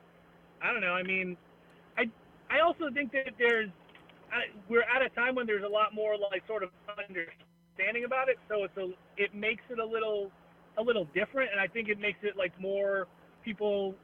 I 0.62 0.72
don't 0.72 0.80
know. 0.80 0.96
I 0.96 1.02
mean, 1.02 1.36
I 1.98 2.04
I 2.48 2.60
also 2.64 2.88
think 2.92 3.12
that 3.12 3.36
there's 3.38 3.68
I, 4.32 4.48
we're 4.68 4.82
at 4.88 5.02
a 5.02 5.08
time 5.10 5.34
when 5.34 5.46
there's 5.46 5.64
a 5.64 5.68
lot 5.68 5.94
more 5.94 6.16
like 6.16 6.46
sort 6.46 6.62
of 6.62 6.70
understanding 6.88 8.04
about 8.04 8.28
it. 8.28 8.38
So 8.48 8.64
it's 8.64 8.76
a 8.76 8.88
it 9.20 9.34
makes 9.34 9.62
it 9.68 9.78
a 9.78 9.84
little 9.84 10.30
a 10.78 10.82
little 10.82 11.06
different, 11.14 11.50
and 11.52 11.60
I 11.60 11.66
think 11.66 11.88
it 11.88 11.98
makes 11.98 12.18
it 12.22 12.36
like 12.36 12.52
more 12.60 13.06
people 13.44 13.94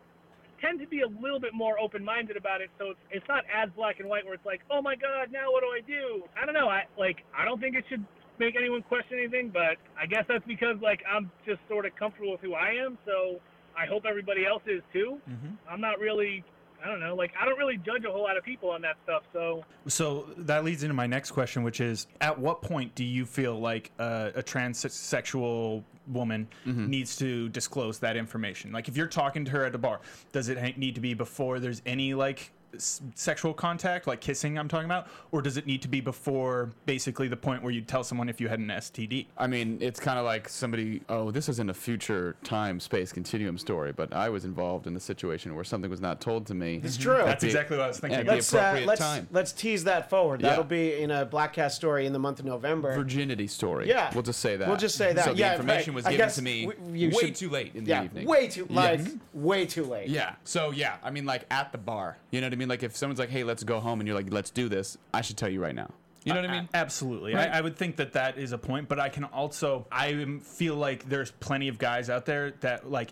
tend 0.61 0.81
to 0.81 0.87
be 0.87 1.03
a 1.03 1.11
little 1.21 1.41
bit 1.41 1.53
more 1.53 1.79
open-minded 1.79 2.37
about 2.37 2.61
it. 2.61 2.71
So 2.79 2.91
it's 2.91 3.01
it's 3.11 3.29
not 3.29 3.45
as 3.55 3.71
black 3.77 4.01
and 4.01 4.09
white 4.09 4.25
where 4.25 4.35
it's 4.35 4.47
like, 4.47 4.61
oh 4.71 4.83
my 4.83 4.95
god, 4.97 5.31
now 5.33 5.53
what 5.53 5.63
do 5.63 5.69
I 5.69 5.81
do? 5.87 6.25
I 6.41 6.45
don't 6.45 6.55
know. 6.55 6.69
I 6.69 6.85
like 6.99 7.19
I 7.37 7.45
don't 7.45 7.61
think 7.61 7.77
it 7.77 7.85
should 7.89 8.05
make 8.39 8.57
anyone 8.57 8.83
question 8.83 9.19
anything, 9.19 9.51
but 9.53 9.79
I 10.01 10.07
guess 10.07 10.25
that's 10.29 10.45
because 10.47 10.77
like 10.83 11.01
I'm 11.07 11.31
just 11.47 11.61
sort 11.69 11.87
of 11.87 11.95
comfortable 11.97 12.33
with 12.33 12.41
who 12.41 12.55
I 12.55 12.71
am. 12.85 12.99
So 13.07 13.41
I 13.79 13.87
hope 13.87 14.05
everybody 14.09 14.47
else 14.47 14.63
is 14.67 14.83
too. 14.93 15.19
Mm-hmm. 15.29 15.55
I'm 15.71 15.81
not 15.81 15.99
really. 15.99 16.45
I 16.85 16.89
don't 16.89 17.01
know. 17.01 17.15
Like 17.15 17.33
I 17.41 17.47
don't 17.47 17.59
really 17.59 17.79
judge 17.79 18.05
a 18.05 18.11
whole 18.13 18.23
lot 18.23 18.37
of 18.37 18.45
people 18.45 18.69
on 18.71 18.83
that 18.83 18.97
stuff. 19.05 19.23
So 19.33 19.65
So 19.87 20.27
that 20.37 20.65
leads 20.65 20.83
into 20.83 20.95
my 20.95 21.07
next 21.07 21.31
question, 21.31 21.63
which 21.63 21.81
is: 21.81 22.07
At 22.21 22.39
what 22.39 22.61
point 22.61 22.95
do 22.95 23.05
you 23.05 23.25
feel 23.25 23.59
like 23.59 23.91
uh, 23.99 24.31
a 24.35 24.43
transsexual 24.43 25.83
woman 26.09 26.47
needs 26.67 27.17
to 27.17 27.49
disclose 27.49 27.99
that 28.01 28.17
information? 28.17 28.73
Like, 28.73 28.89
if 28.89 28.97
you're 28.97 29.07
talking 29.07 29.45
to 29.47 29.51
her 29.53 29.65
at 29.65 29.75
a 29.75 29.79
bar, 29.79 30.01
does 30.33 30.49
it 30.49 30.59
ha- 30.59 30.75
need 30.77 30.95
to 30.97 31.01
be 31.01 31.15
before 31.15 31.59
there's 31.59 31.81
any 31.87 32.13
like 32.15 32.51
s- 32.77 33.01
sexual 33.15 33.53
contact, 33.55 34.07
like 34.07 34.21
kissing? 34.21 34.59
I'm 34.59 34.69
talking 34.69 34.87
about, 34.87 35.09
or 35.33 35.43
does 35.43 35.57
it 35.57 35.67
need 35.67 35.83
to 35.83 35.89
be 35.89 36.01
before 36.01 36.71
basically 36.87 37.29
the 37.29 37.37
point 37.37 37.63
where 37.63 37.73
you 37.73 37.81
tell 37.81 38.05
someone 38.05 38.29
if 38.29 38.41
you 38.41 38.49
had 38.49 38.59
an 38.59 38.69
STD? 38.69 39.27
I 39.39 39.47
mean, 39.47 39.79
it's 39.81 40.01
kind 40.01 40.19
of 40.19 40.25
like 40.25 40.49
somebody, 40.49 41.03
oh, 41.09 41.31
this 41.31 41.49
isn't 41.49 41.71
a 41.71 41.75
future 41.75 42.37
time 42.45 42.81
space 42.81 43.13
continuum 43.13 43.59
story, 43.59 43.93
but 43.93 44.13
I 44.13 44.29
was 44.29 44.45
involved 44.45 44.87
in 44.87 44.97
a 44.97 45.01
situation 45.01 45.55
where 45.55 45.65
something 45.65 45.91
was 45.91 46.01
not 46.01 46.21
told 46.21 46.47
to 46.49 46.55
me. 46.55 46.81
It's 46.83 46.97
true. 46.97 47.15
That's 47.25 47.41
the- 47.43 47.49
exactly 47.49 47.77
what 47.77 47.85
I 47.85 47.89
was 47.89 47.99
thinking. 47.99 48.21
at 48.21 48.27
the 48.27 48.33
Let's, 48.33 48.55
uh, 48.55 48.59
appropriate 48.59 48.87
let's, 48.87 49.01
time. 49.01 49.29
let's 49.33 49.53
tease 49.53 49.85
that 49.85 50.11
forward. 50.11 50.41
Yeah. 50.43 50.51
That'll 50.51 50.65
be 50.65 50.95
in 51.01 51.11
a 51.11 51.27
Bladtcast 51.27 51.73
story 51.73 52.07
in 52.07 52.13
the 52.13 52.19
month 52.19 52.39
of 52.41 52.45
November. 52.47 52.95
Virginity 52.95 53.47
story. 53.47 53.89
Yeah. 53.89 54.11
We'll 54.15 54.23
just 54.23 54.41
say 54.41 54.57
that. 54.57 54.69
We'll 54.69 54.77
just 54.77 54.97
say 54.97 55.13
that. 55.13 55.25
So 55.25 55.33
the 55.33 55.39
Yeah, 55.39 55.53
information 55.53 55.93
right. 55.93 55.97
was 55.97 56.07
I 56.07 56.11
given 56.13 56.27
guess 56.27 56.35
to 56.37 56.43
me 56.43 56.67
we- 56.67 56.99
you 56.99 57.09
way 57.11 57.25
should- 57.27 57.35
too 57.37 57.51
late 57.51 57.73
in 57.75 57.85
the 57.85 57.91
yeah, 57.91 58.05
evening. 58.05 58.27
way 58.27 58.49
too 58.49 58.67
like 58.71 59.01
Yes. 59.01 59.13
way 59.33 59.67
too 59.67 59.85
late. 59.85 60.09
Yeah. 60.09 60.35
So 60.45 60.71
yeah, 60.71 60.97
I 61.03 61.11
mean, 61.11 61.25
like 61.27 61.45
at 61.51 61.73
the 61.73 61.79
bar. 61.79 62.17
You 62.31 62.41
know 62.41 62.47
what 62.47 62.53
I 62.53 62.57
mean? 62.57 62.64
Like 62.69 62.83
if 62.83 62.97
someone's 62.97 63.19
like, 63.19 63.31
"Hey, 63.31 63.45
let's 63.45 63.65
go 63.65 63.81
home," 63.81 64.01
and 64.01 64.07
you're 64.07 64.17
like, 64.17 64.33
"Let's 64.33 64.51
do 64.51 64.69
this," 64.69 64.99
I 65.13 65.21
should 65.21 65.37
tell 65.37 65.49
you 65.49 65.63
right 65.63 65.75
now. 65.75 65.91
You 66.25 66.33
know 66.33 66.41
what 66.41 66.51
I 66.51 66.61
mean? 66.61 66.69
Absolutely. 66.73 67.35
Right. 67.35 67.51
I, 67.51 67.59
I 67.59 67.61
would 67.61 67.77
think 67.77 67.97
that 67.97 68.15
that 68.15 68.39
is 68.39 68.53
a 68.53 68.59
point, 68.59 68.89
but 68.89 68.99
I 68.99 69.11
can 69.11 69.25
also 69.25 69.87
I 69.93 70.39
feel 70.43 70.75
like 70.75 71.09
there's 71.09 71.31
plenty 71.33 71.69
of 71.69 71.79
guys 71.79 72.11
out 72.11 72.27
there 72.27 72.53
that 72.61 72.91
like. 72.91 73.11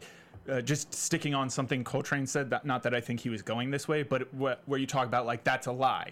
Uh, 0.48 0.60
just 0.60 0.92
sticking 0.92 1.36
on 1.36 1.48
something 1.48 1.84
Coltrane 1.84 2.26
said, 2.26 2.50
that, 2.50 2.66
not 2.66 2.82
that 2.82 2.92
I 2.92 3.00
think 3.00 3.20
he 3.20 3.28
was 3.28 3.42
going 3.42 3.70
this 3.70 3.86
way, 3.86 4.02
but 4.02 4.22
wh- 4.36 4.58
where 4.68 4.80
you 4.80 4.88
talk 4.88 5.06
about 5.06 5.24
like 5.24 5.44
that's 5.44 5.68
a 5.68 5.72
lie. 5.72 6.10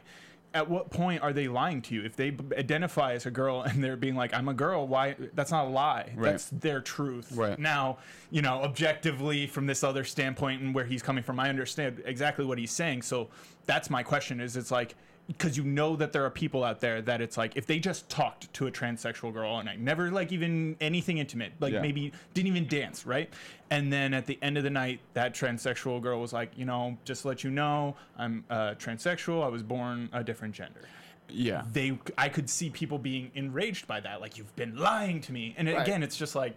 At 0.53 0.69
what 0.69 0.91
point 0.91 1.23
are 1.23 1.33
they 1.33 1.47
lying 1.47 1.81
to 1.83 1.95
you? 1.95 2.03
If 2.05 2.17
they 2.17 2.31
b- 2.31 2.57
identify 2.57 3.13
as 3.13 3.25
a 3.25 3.31
girl 3.31 3.63
and 3.63 3.83
they're 3.83 3.97
being 3.97 4.17
like, 4.17 4.35
"I'm 4.35 4.49
a 4.49 4.55
girl," 4.55 4.87
why? 4.89 5.15
That's 5.35 5.51
not 5.51 5.67
a 5.67 5.69
lie. 5.69 6.13
Right. 6.17 6.33
That's 6.33 6.51
their 6.51 6.81
truth. 6.81 7.33
Right. 7.33 7.59
Now, 7.59 7.99
you 8.31 8.43
know, 8.43 8.63
objectively 8.63 9.47
from 9.47 9.67
this 9.67 9.85
other 9.85 10.03
standpoint 10.05 10.61
and 10.63 10.75
where 10.75 10.85
he's 10.85 11.03
coming 11.03 11.23
from, 11.23 11.39
I 11.39 11.49
understand 11.49 12.03
exactly 12.05 12.45
what 12.45 12.59
he's 12.59 12.73
saying. 12.73 13.03
So 13.03 13.29
that's 13.67 13.91
my 13.91 14.03
question: 14.03 14.41
is 14.41 14.57
it's 14.57 14.71
like 14.73 14.97
because 15.39 15.57
you 15.57 15.63
know 15.63 15.95
that 15.95 16.13
there 16.13 16.25
are 16.25 16.31
people 16.31 16.65
out 16.65 16.81
there 16.81 17.01
that 17.03 17.21
it's 17.21 17.37
like 17.37 17.57
if 17.57 17.65
they 17.65 17.79
just 17.79 18.09
talked 18.09 18.53
to 18.53 18.67
a 18.67 18.71
transsexual 18.71 19.33
girl 19.33 19.59
and 19.61 19.69
I 19.69 19.77
never 19.77 20.11
like 20.11 20.33
even 20.33 20.77
anything 20.81 21.19
intimate, 21.19 21.53
like 21.61 21.73
Yeah. 21.73 21.81
maybe 21.83 22.13
didn't 22.35 22.49
even 22.49 22.67
dance, 22.67 23.07
right? 23.07 23.33
And 23.71 23.93
then 23.93 24.13
at 24.13 24.27
the 24.27 24.39
end 24.43 24.59
of 24.59 24.65
the 24.65 24.71
night, 24.71 24.99
that 25.15 25.33
transsexual 25.33 26.03
girl 26.03 26.21
was 26.21 26.33
like, 26.33 26.51
you 26.59 26.65
know, 26.65 26.99
just 27.05 27.23
to 27.23 27.29
let 27.29 27.45
you 27.45 27.51
know, 27.51 27.95
I'm 28.19 28.45
uh, 28.51 28.75
transsexual. 28.77 29.45
I 29.45 29.49
was 29.49 29.63
born 29.63 30.09
a 30.13 30.25
different 30.25 30.53
gender. 30.55 30.83
Yeah. 31.29 31.63
They, 31.73 31.97
I 32.19 32.29
could 32.29 32.51
see 32.51 32.71
people 32.71 32.99
being 32.99 33.31
enraged 33.37 33.87
by 33.87 34.01
that, 34.01 34.21
like 34.21 34.37
you've 34.37 34.55
been 34.57 34.77
lying 34.77 35.21
to 35.23 35.33
me. 35.33 35.55
And 35.57 35.69
Right. 35.69 35.81
again, 35.81 36.03
it's 36.03 36.17
just 36.17 36.35
like, 36.35 36.57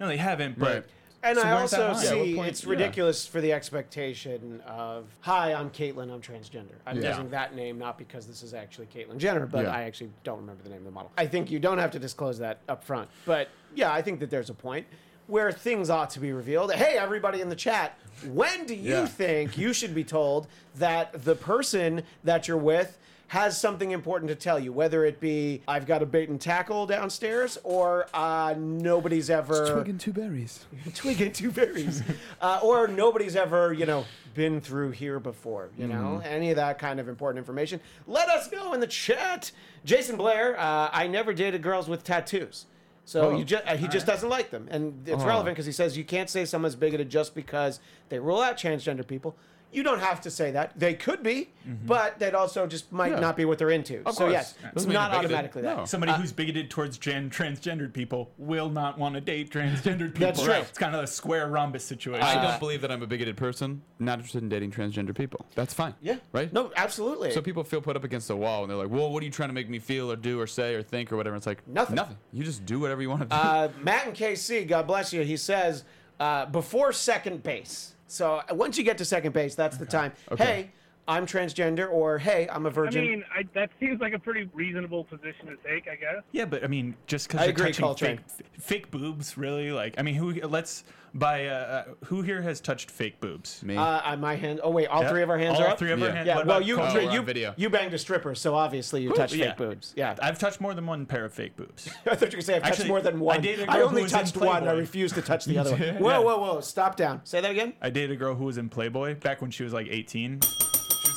no, 0.00 0.08
they 0.08 0.16
haven't. 0.16 0.58
But 0.58 0.74
Right. 0.74 0.84
And 1.22 1.36
So 1.38 1.44
I 1.44 1.50
also? 1.52 1.88
Yeah, 1.88 1.94
see 1.94 2.34
point- 2.36 2.48
it's 2.48 2.62
yeah. 2.64 2.70
ridiculous 2.70 3.26
for 3.26 3.40
the 3.40 3.52
expectation 3.52 4.60
of, 4.66 5.06
"Hi, 5.20 5.52
I'm 5.52 5.68
Caitlyn. 5.70 6.12
I'm 6.12 6.20
transgender." 6.20 6.76
I'm 6.86 7.00
Yeah. 7.00 7.10
using 7.10 7.30
that 7.30 7.54
name 7.56 7.76
not 7.78 7.98
because 7.98 8.26
this 8.26 8.42
is 8.42 8.54
actually 8.54 8.86
Caitlyn 8.86 9.16
Jenner, 9.18 9.46
but 9.46 9.64
Yeah. 9.64 9.74
I 9.74 9.82
actually 9.82 10.10
don't 10.22 10.38
remember 10.38 10.62
the 10.62 10.68
name 10.70 10.78
of 10.78 10.84
the 10.84 10.90
model. 10.92 11.10
I 11.18 11.26
think 11.26 11.50
you 11.50 11.58
don't 11.58 11.78
have 11.78 11.90
to 11.92 11.98
disclose 11.98 12.38
that 12.38 12.58
up 12.68 12.84
front. 12.84 13.10
But 13.26 13.48
yeah, 13.74 13.92
I 13.92 14.00
think 14.00 14.20
that 14.20 14.30
there's 14.30 14.50
a 14.50 14.54
point 14.54 14.86
where 15.26 15.50
things 15.52 15.90
ought 15.90 16.08
to 16.10 16.20
be 16.20 16.32
revealed. 16.32 16.72
Hey, 16.72 16.96
everybody 16.96 17.40
in 17.40 17.48
the 17.48 17.56
chat, 17.56 17.98
when 18.28 18.64
do 18.64 18.74
you 18.74 18.94
Yeah. 18.94 19.06
think 19.06 19.58
you 19.58 19.72
should 19.72 19.94
be 19.94 20.04
told 20.04 20.46
that 20.76 21.24
the 21.24 21.34
person 21.34 22.04
that 22.24 22.46
you're 22.48 22.56
with 22.56 22.96
has 23.28 23.60
something 23.60 23.90
important 23.90 24.28
to 24.30 24.34
tell 24.34 24.58
you, 24.58 24.72
whether 24.72 25.04
it 25.04 25.20
be 25.20 25.62
I've 25.68 25.86
got 25.86 26.02
a 26.02 26.06
bait 26.06 26.28
and 26.30 26.40
tackle 26.40 26.86
downstairs 26.86 27.58
or 27.62 28.06
uh, 28.14 28.54
nobody's 28.58 29.28
ever 29.30 29.74
twig 29.74 29.88
and 29.88 30.00
two 30.00 30.12
berries. 30.12 30.64
twig 30.94 31.20
and 31.20 31.34
two 31.34 31.50
berries, 31.50 32.02
uh, 32.40 32.60
or 32.62 32.88
nobody's 32.88 33.36
ever 33.36 33.72
you 33.72 33.86
know 33.86 34.04
been 34.34 34.60
through 34.60 34.92
here 34.92 35.20
before. 35.20 35.68
You 35.76 35.86
know 35.88 36.22
any 36.24 36.50
of 36.50 36.56
that 36.56 36.78
kind 36.78 36.98
of 37.00 37.08
important 37.08 37.38
information. 37.38 37.80
Let 38.06 38.28
us 38.28 38.50
know 38.50 38.72
in 38.72 38.80
the 38.80 38.86
chat. 38.86 39.52
Jason 39.84 40.16
Blair, 40.16 40.58
uh, 40.58 40.88
I 40.92 41.06
never 41.06 41.32
dated 41.32 41.62
girls 41.62 41.88
with 41.88 42.02
tattoos. 42.04 42.66
So 43.04 43.30
Oh. 43.30 43.36
you 43.38 43.44
just 43.44 43.66
uh, 43.66 43.76
he 43.76 43.88
just 43.88 44.06
doesn't 44.06 44.28
like 44.28 44.50
them, 44.50 44.68
and 44.70 45.06
it's 45.06 45.22
Oh. 45.22 45.26
relevant 45.26 45.54
because 45.54 45.66
he 45.66 45.72
says 45.72 45.96
you 45.98 46.04
can't 46.04 46.28
say 46.30 46.44
someone's 46.46 46.76
bigoted 46.76 47.08
just 47.10 47.34
because 47.34 47.80
they 48.08 48.18
rule 48.18 48.40
out 48.40 48.56
transgender 48.56 49.06
people. 49.06 49.36
You 49.70 49.82
don't 49.82 49.98
have 50.00 50.20
to 50.22 50.30
say 50.30 50.50
that. 50.52 50.78
They 50.78 50.94
could 50.94 51.22
be, 51.22 51.50
but 51.84 52.18
that 52.20 52.34
also 52.34 52.66
just 52.66 52.90
might 52.90 53.12
Yeah. 53.12 53.20
not 53.20 53.36
be 53.36 53.44
what 53.44 53.58
they're 53.58 53.70
into. 53.70 53.98
Of 54.06 54.14
so 54.14 54.20
course. 54.20 54.32
yes, 54.32 54.52
Doesn't 54.54 54.76
it's 54.76 54.86
not 54.86 55.10
bigoted. 55.10 55.26
automatically 55.30 55.62
that. 55.62 55.76
No. 55.76 55.84
somebody 55.84 56.12
who's 56.12 56.32
bigoted 56.32 56.70
towards 56.70 56.96
gen- 56.96 57.28
transgendered 57.28 57.92
people 57.92 58.30
will 58.38 58.70
not 58.70 58.96
want 58.98 59.14
to 59.16 59.20
date 59.20 59.50
transgendered 59.50 59.98
people. 60.14 60.20
That's 60.20 60.42
true. 60.42 60.54
It's 60.54 60.78
kind 60.78 60.94
of 60.94 61.04
a 61.04 61.06
square 61.06 61.48
rhombus 61.48 61.84
situation. 61.84 62.22
I 62.24 62.42
don't 62.42 62.58
believe 62.58 62.80
that 62.80 62.90
I'm 62.90 63.02
a 63.02 63.06
bigoted 63.06 63.36
person. 63.36 63.82
Not 63.98 64.14
interested 64.20 64.42
in 64.42 64.48
dating 64.48 64.70
transgender 64.72 65.14
people. 65.14 65.44
That's 65.54 65.74
fine. 65.74 65.94
Yeah. 66.00 66.16
Right. 66.32 66.50
No, 66.52 66.72
absolutely. 66.76 67.32
So 67.32 67.42
people 67.42 67.62
feel 67.62 67.82
put 67.82 67.94
up 67.96 68.04
against 68.04 68.28
the 68.28 68.36
wall 68.36 68.62
and 68.62 68.70
they're 68.70 68.78
like, 68.78 68.88
"Well, 68.90 69.10
what 69.12 69.22
are 69.22 69.26
you 69.26 69.30
trying 69.32 69.50
to 69.50 69.54
make 69.54 69.68
me 69.68 69.78
feel 69.78 70.10
or 70.10 70.16
do 70.16 70.40
or 70.40 70.46
say 70.46 70.74
or 70.74 70.82
think 70.82 71.12
or 71.12 71.16
whatever?" 71.18 71.36
It's 71.36 71.46
like 71.46 71.66
Nothing. 71.68 71.96
Nothing. 71.96 72.16
You 72.32 72.42
just 72.44 72.64
do 72.64 72.80
whatever 72.80 73.02
you 73.02 73.10
want 73.10 73.20
to 73.22 73.26
do. 73.26 73.34
Uh, 73.34 73.68
Matt 73.82 74.06
and 74.06 74.16
KC, 74.16 74.66
God 74.66 74.86
bless 74.86 75.12
you. 75.12 75.22
He 75.24 75.36
says 75.36 75.84
uh, 76.18 76.46
before 76.46 76.92
second 76.92 77.42
base. 77.42 77.94
So 78.08 78.40
once 78.50 78.76
you 78.78 78.84
get 78.84 78.98
to 78.98 79.04
second 79.04 79.32
base, 79.32 79.54
that's 79.54 79.76
the 79.76 79.86
time. 79.86 80.12
Okay. 80.32 80.44
Hey, 80.44 80.70
I'm 81.08 81.24
transgender, 81.26 81.90
or 81.90 82.18
hey, 82.18 82.46
I'm 82.52 82.66
a 82.66 82.70
virgin. 82.70 83.02
I 83.02 83.06
mean, 83.06 83.24
I, 83.34 83.42
that 83.54 83.70
seems 83.80 83.98
like 84.00 84.12
a 84.12 84.18
pretty 84.18 84.48
reasonable 84.52 85.04
position 85.04 85.46
to 85.46 85.56
take, 85.66 85.88
I 85.88 85.96
guess. 85.96 86.22
Yeah, 86.32 86.44
but 86.44 86.62
I 86.62 86.66
mean, 86.66 86.94
just 87.06 87.28
I 87.30 87.32
because 87.32 87.46
you're 87.46 87.50
agree, 87.54 87.64
touching 87.72 87.82
Coltrane. 87.84 88.18
fake, 88.28 88.46
fake 88.60 88.90
boobs, 88.90 89.38
really? 89.38 89.72
Like, 89.72 89.94
I 89.98 90.02
mean, 90.02 90.14
who? 90.16 90.34
Let's 90.46 90.84
by 91.14 91.46
uh, 91.46 91.52
uh, 91.54 91.84
who 92.04 92.20
here 92.20 92.42
has 92.42 92.60
touched 92.60 92.90
fake 92.90 93.18
boobs? 93.20 93.62
me. 93.64 93.76
uh, 93.78 93.82
uh, 94.12 94.16
my 94.18 94.36
hand. 94.36 94.60
Oh 94.62 94.68
wait, 94.68 94.88
all 94.88 95.00
Yeah. 95.02 95.08
three 95.08 95.22
of 95.22 95.30
our 95.30 95.38
hands 95.38 95.56
All 95.58 95.64
are 95.64 95.68
up. 95.70 95.78
three 95.78 95.90
of 95.90 96.02
our 96.02 96.08
Yeah. 96.08 96.14
hands. 96.14 96.26
Yeah. 96.26 96.36
What 96.36 96.46
Well, 96.46 96.60
you 96.60 96.76
Coltrane? 96.76 97.08
Oh, 97.08 97.12
you 97.14 97.22
video. 97.22 97.54
you 97.56 97.70
banged 97.70 97.94
a 97.94 97.98
stripper, 97.98 98.34
so 98.34 98.54
obviously 98.54 99.02
you 99.02 99.14
touched 99.14 99.34
yeah. 99.34 99.46
fake 99.48 99.56
boobs. 99.56 99.94
Yeah. 99.96 100.14
I've 100.20 100.38
touched 100.38 100.60
more 100.60 100.74
than 100.74 100.86
one 100.86 101.06
pair 101.06 101.24
of 101.24 101.32
fake 101.32 101.56
boobs. 101.56 101.88
I 102.06 102.14
thought 102.14 102.20
you 102.20 102.26
were 102.26 102.30
gonna 102.32 102.42
say 102.42 102.56
I've 102.56 102.62
touched 102.62 102.72
Actually, 102.74 102.88
more 102.90 103.00
than 103.00 103.14
I 103.14 103.18
one. 103.20 103.40
dated 103.40 103.68
a 103.68 103.72
I 103.72 103.78
girl 103.78 103.88
who 103.88 103.96
only 103.96 104.10
touched 104.10 104.36
one. 104.36 104.68
I 104.68 104.72
refused 104.72 105.14
to 105.14 105.22
touch 105.22 105.46
the 105.46 105.56
other 105.56 105.70
one. 105.76 105.80
Whoa, 105.96 106.20
whoa, 106.20 106.38
whoa! 106.38 106.60
Stop 106.60 106.96
down. 106.96 107.22
Say 107.24 107.40
that 107.40 107.50
again. 107.50 107.72
I 107.80 107.88
dated 107.88 108.10
a 108.10 108.16
girl 108.16 108.34
who 108.34 108.44
was 108.44 108.58
in 108.58 108.68
Playboy 108.68 109.14
back 109.14 109.40
when 109.40 109.50
she 109.50 109.64
was 109.64 109.72
like 109.72 109.86
18. 109.88 110.40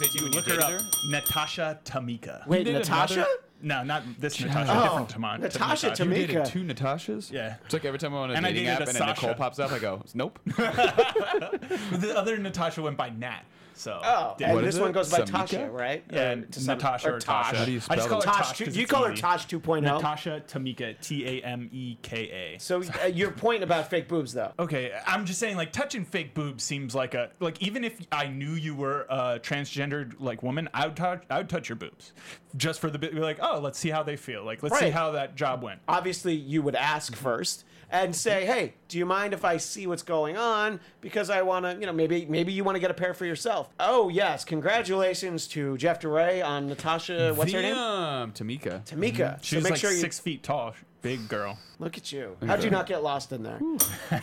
She 0.02 0.08
was 0.08 0.16
18 0.16 0.24
when 0.24 0.32
you 0.34 0.38
Look 0.40 0.48
her 0.50 0.58
dated 0.58 0.82
up. 0.88 0.94
Natasha 1.10 1.80
Tameka. 1.86 2.48
Wait, 2.48 2.66
Natasha? 2.68 3.14
another- 3.14 3.30
No, 3.64 3.84
not 3.84 4.04
this 4.20 4.40
Natasha. 4.42 4.72
Oh, 4.76 4.84
different 4.84 5.10
Tama- 5.10 5.38
Natasha 5.38 5.88
Natasha. 5.90 6.04
You 6.06 6.10
Tameka. 6.12 6.28
dated 6.28 6.46
two 6.46 6.64
Natashas? 6.64 7.32
Yeah. 7.32 7.56
It's 7.66 7.74
like 7.74 7.86
every 7.86 8.00
time 8.00 8.14
I'm 8.14 8.22
on 8.22 8.32
a 8.32 8.34
And 8.34 8.46
dating 8.46 8.68
app 8.68 8.80
a 8.80 8.84
and 8.88 8.92
then 8.96 9.08
Nicole 9.08 9.30
Sasha. 9.30 9.38
pops 9.38 9.60
up, 9.60 9.72
I 9.72 9.80
go, 9.80 10.02
nope. 10.16 10.40
the 10.46 12.14
other 12.16 12.38
Natasha 12.38 12.82
went 12.82 12.98
by 12.98 13.10
Nat. 13.10 13.44
So 13.82 14.00
Oh, 14.04 14.36
and 14.40 14.60
this 14.60 14.76
is 14.76 14.82
one 14.82 14.92
goes 14.92 15.10
by 15.10 15.22
Samika? 15.22 15.48
Tasha, 15.48 15.74
right? 15.74 16.04
Yeah, 16.14 16.34
Or 16.34 16.42
to 16.42 16.60
some- 16.60 16.78
Natasha 16.78 17.14
or 17.16 17.20
Tasha. 17.20 17.56
How 17.56 17.66
do 17.66 17.72
you 17.72 17.82
I 17.90 17.96
just 17.96 18.10
call 18.10 18.20
it? 18.20 18.26
her 18.26 18.32
Tosh, 18.32 18.60
Tosh. 18.60 18.76
you 18.76 18.86
call 18.86 19.04
her. 19.06 19.16
Tosh 19.16 19.48
2.0. 19.48 19.82
Natasha 19.82 20.44
Tameka, 20.48 21.02
T 21.02 21.26
A 21.26 21.44
M 21.44 21.68
E 21.74 21.98
K 22.04 22.54
A. 22.56 22.60
So 22.60 22.84
uh, 23.04 23.08
your 23.08 23.32
point 23.32 23.64
about 23.64 23.90
fake 23.90 24.08
boobs, 24.08 24.34
though. 24.34 24.52
Okay, 24.60 24.92
I'm 25.08 25.26
just 25.26 25.40
saying, 25.40 25.58
like 25.58 25.72
touching 25.72 26.06
fake 26.06 26.36
boobs 26.36 26.64
seems 26.64 26.94
like 26.94 27.16
a 27.16 27.32
like 27.40 27.60
even 27.64 27.84
if 27.84 28.00
I 28.12 28.28
knew 28.28 28.52
you 28.52 28.76
were 28.76 29.08
a 29.10 29.40
transgendered 29.40 30.14
like 30.20 30.44
woman, 30.44 30.70
I 30.76 30.86
would 30.86 30.96
touch 30.96 31.24
I 31.32 31.40
would 31.40 31.50
touch 31.50 31.68
your 31.68 31.76
boobs 31.78 32.14
just 32.56 32.80
for 32.82 32.92
the 32.92 33.00
bit. 33.00 33.16
Be 33.16 33.20
like, 33.20 33.40
oh, 33.42 33.60
let's 33.60 33.80
see 33.80 33.90
how 33.90 34.04
they 34.04 34.16
feel. 34.16 34.44
Like, 34.44 34.62
let's 34.62 34.78
see 34.78 34.92
how 34.92 35.10
that 35.14 35.36
job 35.36 35.64
went. 35.64 35.80
Obviously, 35.88 36.36
you 36.36 36.62
would 36.62 36.76
ask 36.76 37.16
first 37.16 37.66
and 37.92 38.16
say, 38.16 38.46
"Hey, 38.46 38.74
do 38.88 38.98
you 38.98 39.06
mind 39.06 39.34
if 39.34 39.44
I 39.46 39.58
see 39.58 39.86
what's 39.86 40.02
going 40.04 40.38
on? 40.38 40.80
Because 41.02 41.30
I 41.30 41.42
want 41.42 41.66
to, 41.66 41.74
you 41.80 41.86
know, 41.86 41.94
maybe 41.94 42.26
maybe 42.28 42.52
you 42.54 42.64
want 42.64 42.76
to 42.76 42.80
get 42.80 42.90
a 42.90 42.94
pair 42.96 43.14
for 43.14 43.26
yourself." 43.26 43.70
Oh 43.80 44.10
yes, 44.10 44.44
congratulations 44.46 45.48
to 45.50 45.78
Jeff 45.78 46.00
DeRay 46.00 46.42
on 46.42 46.68
Natasha. 46.68 47.34
What's 47.36 47.52
her 47.52 47.62
name? 47.62 47.76
Damn, 47.76 48.32
Tameka. 48.32 48.84
Tameka. 48.86 49.44
She 49.44 49.52
so 49.52 49.58
was 49.58 49.64
make 49.66 49.72
like 49.72 49.80
sure 49.80 49.92
you 49.92 49.98
six 50.00 50.20
feet 50.20 50.42
tall, 50.44 50.74
big 51.02 51.28
girl. 51.28 51.58
look 51.80 51.98
at 51.98 52.12
you. 52.12 52.38
How'd 52.46 52.64
you 52.64 52.70
not 52.70 52.88
get 52.88 53.04
lost 53.04 53.32
in 53.32 53.44
there? 53.44 53.60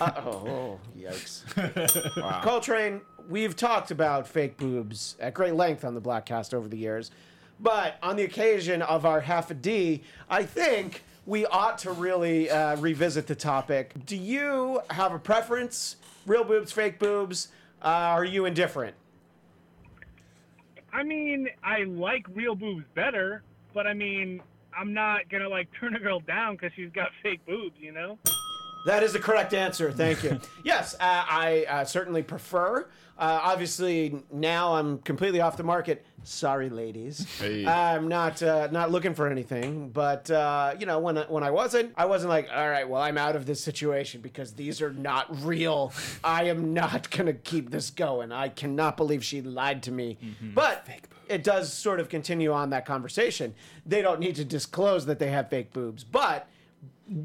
Uh, 0.00 0.12
oh, 0.18 0.30
oh, 0.30 0.80
yikes. 0.96 1.42
Coltrane, 2.42 3.00
we've 3.28 3.56
talked 3.56 3.90
about 3.90 4.28
fake 4.28 4.56
boobs 4.58 5.16
at 5.18 5.32
great 5.34 5.54
length 5.54 5.82
on 5.84 5.94
the 5.94 6.00
Bladtcast 6.00 6.52
over 6.52 6.68
the 6.68 6.76
years, 6.76 7.10
but 7.58 7.96
on 8.02 8.16
the 8.16 8.22
occasion 8.24 8.82
of 8.82 9.06
our 9.06 9.20
half 9.20 9.50
a 9.50 9.54
D, 9.54 10.02
I 10.28 10.44
think 10.44 11.02
we 11.28 11.44
ought 11.44 11.76
to 11.76 11.92
really 11.92 12.50
uh, 12.50 12.74
revisit 12.76 13.26
the 13.26 13.34
topic. 13.34 13.92
Do 14.06 14.16
you 14.16 14.80
have 14.88 15.12
a 15.12 15.18
preference? 15.18 15.96
Real 16.26 16.42
boobs, 16.42 16.72
fake 16.72 16.98
boobs? 16.98 17.48
Uh, 17.82 17.88
are 17.88 18.24
you 18.24 18.46
indifferent? 18.46 18.96
I 20.90 21.02
mean, 21.02 21.50
I 21.62 21.84
like 21.84 22.26
real 22.34 22.54
boobs 22.54 22.84
better, 22.94 23.42
but 23.74 23.86
I 23.86 23.92
mean, 23.92 24.40
I'm 24.74 24.94
not 24.94 25.28
gonna 25.28 25.50
like 25.50 25.68
turn 25.78 25.94
a 25.94 26.00
girl 26.00 26.20
down 26.20 26.54
because 26.54 26.72
she's 26.74 26.90
got 26.92 27.10
fake 27.22 27.44
boobs, 27.46 27.76
you 27.78 27.92
know? 27.92 28.18
That 28.86 29.02
is 29.02 29.12
the 29.12 29.18
correct 29.18 29.52
answer. 29.52 29.92
Thank 29.92 30.24
you. 30.24 30.40
yes, 30.64 30.94
uh, 30.94 30.98
I 31.00 31.66
uh, 31.68 31.84
certainly 31.84 32.22
prefer. 32.22 32.88
Uh, 33.18 33.40
obviously, 33.42 34.22
now 34.30 34.74
I'm 34.74 34.98
completely 34.98 35.40
off 35.40 35.56
the 35.56 35.64
market. 35.64 36.06
Sorry, 36.22 36.70
ladies. 36.70 37.26
Hey. 37.40 37.66
I'm 37.66 38.06
not 38.06 38.40
uh, 38.42 38.68
not 38.70 38.92
looking 38.92 39.12
for 39.12 39.26
anything. 39.26 39.88
But 39.90 40.30
uh, 40.30 40.76
you 40.78 40.86
know, 40.86 41.00
when 41.00 41.18
I, 41.18 41.22
when 41.24 41.42
I 41.42 41.50
wasn't, 41.50 41.92
I 41.96 42.04
wasn't 42.04 42.30
like, 42.30 42.48
all 42.54 42.70
right, 42.70 42.88
well, 42.88 43.02
I'm 43.02 43.18
out 43.18 43.34
of 43.34 43.44
this 43.44 43.60
situation 43.60 44.20
because 44.20 44.52
these 44.52 44.80
are 44.80 44.92
not 44.92 45.26
real. 45.44 45.92
I 46.22 46.44
am 46.44 46.72
not 46.72 47.10
gonna 47.10 47.32
keep 47.32 47.70
this 47.70 47.90
going. 47.90 48.30
I 48.30 48.50
cannot 48.50 48.96
believe 48.96 49.24
she 49.24 49.42
lied 49.42 49.82
to 49.84 49.90
me. 49.90 50.16
But 50.54 50.86
it 51.28 51.42
does 51.42 51.72
sort 51.72 51.98
of 51.98 52.08
continue 52.08 52.52
on 52.52 52.70
that 52.70 52.86
conversation. 52.86 53.54
They 53.84 54.00
don't 54.00 54.20
need 54.20 54.36
to 54.36 54.44
disclose 54.44 55.06
that 55.06 55.18
they 55.18 55.30
have 55.30 55.50
fake 55.50 55.72
boobs, 55.72 56.04
but 56.04 56.48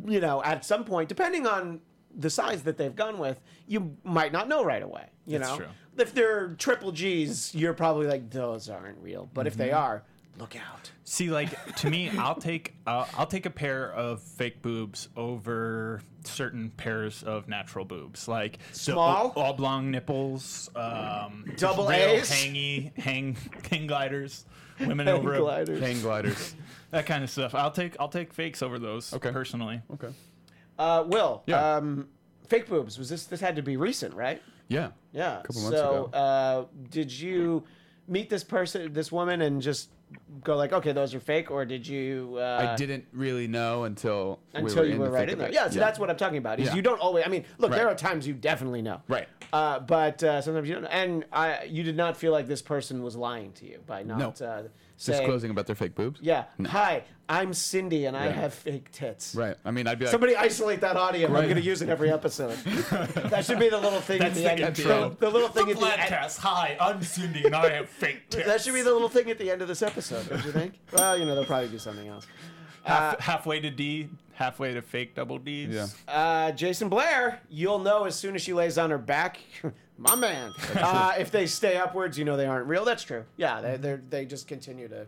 you 0.08 0.20
know, 0.20 0.42
at 0.44 0.66
some 0.66 0.86
point, 0.86 1.10
depending 1.10 1.46
on 1.46 1.82
the 2.16 2.30
size 2.30 2.64
that 2.64 2.78
they've 2.78 2.96
gone 2.96 3.18
with, 3.20 3.40
you 3.68 3.96
might 4.04 4.32
not 4.32 4.48
know 4.48 4.64
right 4.64 4.82
away. 4.82 5.06
You 5.26 5.40
That's 5.40 5.52
know, 5.52 5.58
true. 5.58 5.68
if 5.98 6.14
they're 6.14 6.50
triple 6.58 6.92
G's, 6.92 7.54
you're 7.56 7.74
probably 7.74 8.08
like, 8.08 8.30
those 8.30 8.70
aren't 8.70 8.98
real. 9.02 9.30
But 9.34 9.48
if 9.48 9.56
they 9.56 9.70
Mm-hmm. 9.70 9.78
are, 9.78 10.04
look 10.38 10.56
out. 10.56 10.92
See, 11.06 11.30
like 11.30 11.76
to 11.78 11.90
me, 11.90 12.10
I'll 12.10 12.36
take 12.36 12.74
uh, 12.88 13.06
I'll 13.18 13.26
take 13.28 13.46
a 13.46 13.50
pair 13.50 13.92
of 13.94 14.22
fake 14.22 14.62
boobs 14.62 15.08
over 15.16 16.02
certain 16.26 16.72
pairs 16.72 17.24
of 17.24 17.48
natural 17.48 17.86
boobs, 17.86 18.28
like 18.28 18.60
Small? 18.72 19.32
o- 19.36 19.42
oblong 19.42 19.92
nipples, 19.92 20.70
um, 20.76 21.46
Double 21.58 21.88
real 21.88 21.98
A's? 22.00 22.30
hangy 22.32 22.98
hang 22.98 23.38
hang 23.70 23.88
gliders, 23.88 24.46
women 24.80 25.08
Hang 25.08 25.16
over 25.18 25.36
a, 25.36 25.40
gliders. 25.40 25.80
Hang 25.82 26.02
gliders. 26.02 26.56
that 26.92 27.06
kind 27.06 27.24
of 27.24 27.30
stuff. 27.30 27.54
I'll 27.56 27.72
take 27.72 27.96
I'll 28.00 28.10
take 28.10 28.34
fakes 28.34 28.62
over 28.62 28.80
those. 28.80 29.14
Okay. 29.14 29.32
personally. 29.32 29.82
Okay. 29.94 30.14
Uh, 30.80 31.04
Will, 31.08 31.44
Yeah. 31.46 31.76
um, 31.78 32.08
fake 32.48 32.68
boobs. 32.68 32.98
Was 32.98 33.08
this? 33.10 33.26
This 33.26 33.40
had 33.42 33.56
to 33.58 33.62
be 33.62 33.78
recent, 33.78 34.14
right? 34.16 34.42
Yeah. 34.67 34.89
Yeah. 35.12 35.39
A 35.39 35.43
couple 35.43 35.62
months 35.62 35.78
so, 35.78 36.06
ago. 36.06 36.17
uh, 36.17 36.65
did 36.89 37.12
you 37.12 37.63
meet 38.08 38.30
this 38.30 38.43
person, 38.43 38.93
this 38.93 39.12
woman, 39.12 39.41
and 39.41 39.62
just 39.62 39.89
go 40.43 40.56
like, 40.56 40.73
okay, 40.73 40.91
those 40.91 41.13
are 41.13 41.19
fake, 41.19 41.52
or 41.52 41.65
did 41.65 41.88
you? 41.88 42.36
Uh, 42.38 42.73
I 42.73 42.76
didn't 42.76 43.06
really 43.13 43.47
know 43.47 43.84
until 43.86 44.39
until 44.54 44.84
we 44.84 44.89
were 44.89 44.93
you 44.93 44.99
were 44.99 45.10
right 45.10 45.30
in 45.30 45.38
there. 45.38 45.52
Yeah, 45.52 45.69
so 45.69 45.80
that's 45.80 45.99
what 45.99 46.10
I'm 46.10 46.17
talking 46.17 46.38
about. 46.38 46.60
Is 46.60 46.67
Yeah. 46.67 46.76
you 46.76 46.82
don't 46.82 46.99
always. 46.99 47.26
I 47.26 47.30
mean, 47.30 47.45
look, 47.58 47.71
there 47.71 47.88
are 47.88 47.95
times 47.95 48.28
you 48.28 48.34
definitely 48.34 48.82
know. 48.82 49.02
Right. 49.08 49.28
Uh, 49.52 49.80
but 49.80 50.23
uh, 50.23 50.41
sometimes 50.41 50.67
you 50.67 50.76
don't. 50.76 50.86
And 50.86 51.26
I, 51.32 51.63
you 51.63 51.84
did 51.84 51.95
not 51.95 52.17
feel 52.17 52.32
like 52.32 52.47
this 52.47 52.62
person 52.62 53.04
was 53.04 53.15
lying 53.15 53.52
to 53.54 53.67
you 53.67 53.80
by 53.86 54.04
not 54.04 54.39
No. 54.39 54.69
Uh, 55.10 55.13
saying, 55.13 55.20
disclosing 55.22 55.52
about 55.52 55.68
their 55.68 55.76
fake 55.76 55.96
boobs. 55.96 56.20
Yeah. 56.22 56.46
No. 56.58 56.70
Hi, 56.70 57.04
I'm 57.30 57.54
Cindy, 57.54 58.06
and 58.06 58.16
I 58.16 58.26
Yeah. 58.28 58.32
have 58.34 58.54
fake 58.54 58.92
tits. 58.92 59.36
Right. 59.36 59.56
I 59.66 59.72
mean, 59.72 59.88
I'd 59.88 60.00
be 60.00 60.06
like, 60.06 60.12
Somebody 60.12 60.36
isolate 60.36 60.82
that 60.82 60.96
audio. 60.98 61.28
I'm 61.28 61.34
going 61.44 61.56
to 61.56 61.62
use 61.62 61.82
it 61.82 61.89
every 61.89 62.12
episode. 62.12 62.56
that 63.30 63.46
should 63.46 63.60
be 63.60 63.70
the 63.70 63.80
little 63.80 64.02
thing 64.02 64.22
at 64.22 64.34
That's 64.34 64.36
the, 64.38 64.44
the 64.44 64.52
end. 64.52 64.60
intro. 64.62 65.10
The, 65.10 65.16
the 65.16 65.30
little 65.30 65.50
thing 65.50 65.70
at 65.70 65.78
the 65.80 65.86
end. 65.86 66.02
Bladtcast. 66.02 66.38
Hi, 66.39 66.78
I'm 66.80 67.02
Cindy, 67.02 67.46
and 67.46 67.56
I 67.56 67.70
have 67.70 67.89
fake 67.89 68.24
tits. 68.30 68.46
That 68.46 68.62
should 68.62 68.74
be 68.74 68.82
the 68.82 68.92
little 68.94 69.10
thing 69.10 69.30
at 69.30 69.38
the 69.38 69.50
end 69.52 69.62
of 69.62 69.68
this 69.68 69.82
episode, 69.82 70.30
don't 70.30 70.44
you 70.46 70.52
think? 70.52 70.74
well, 70.94 71.18
you 71.18 71.26
know, 71.26 71.36
they'll 71.36 71.46
probably 71.46 71.70
do 71.70 71.80
something 71.80 72.08
else. 72.08 72.28
Half, 72.84 73.20
halfway 73.20 73.62
to 73.62 73.70
D, 73.72 74.10
halfway 74.34 74.74
to 74.74 74.82
fake 74.82 75.16
double 75.16 75.38
D's. 75.38 75.70
Yeah. 75.74 75.88
Uh, 76.13 76.52
Jason 76.52 76.89
Blair, 76.89 77.39
you'll 77.50 77.80
know 77.80 78.04
as 78.04 78.16
soon 78.16 78.36
as 78.36 78.42
she 78.42 78.52
lays 78.54 78.78
on 78.78 78.89
her 78.89 78.98
back. 78.98 79.39
My 80.04 80.16
man. 80.16 80.52
Uh, 80.76 81.13
if 81.18 81.32
they 81.32 81.46
stay 81.46 81.78
upwards, 81.78 82.18
you 82.18 82.26
know 82.26 82.36
they 82.38 82.46
aren't 82.46 82.68
real. 82.68 82.84
That's 82.86 83.04
true. 83.04 83.24
Yeah, 83.38 83.62
they 83.62 83.78
they 83.78 83.96
they 84.10 84.26
just 84.26 84.48
continue 84.48 84.88
to 84.89 85.08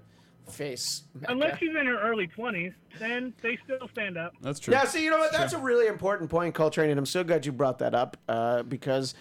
face. 0.50 1.04
Mecca. 1.14 1.32
Unless 1.32 1.60
she's 1.60 1.70
in 1.70 1.86
her 1.88 2.00
early 2.02 2.28
20s, 2.28 2.74
then 3.00 3.34
they 3.42 3.58
still 3.64 3.88
stand 3.92 4.18
up. 4.18 4.34
that's 4.42 4.60
true. 4.60 4.74
Yeah, 4.74 4.86
see, 4.86 5.04
you 5.04 5.10
know 5.12 5.18
what? 5.18 5.32
That's 5.32 5.54
a 5.54 5.58
really 5.58 5.88
important 5.88 6.30
point, 6.30 6.54
Coltrane, 6.56 6.90
and 6.92 7.00
I'm 7.00 7.06
so 7.06 7.24
glad 7.24 7.46
you 7.46 7.52
brought 7.52 7.80
that 7.80 7.94
up 7.96 8.18
uh, 8.30 8.64
because 8.64 9.16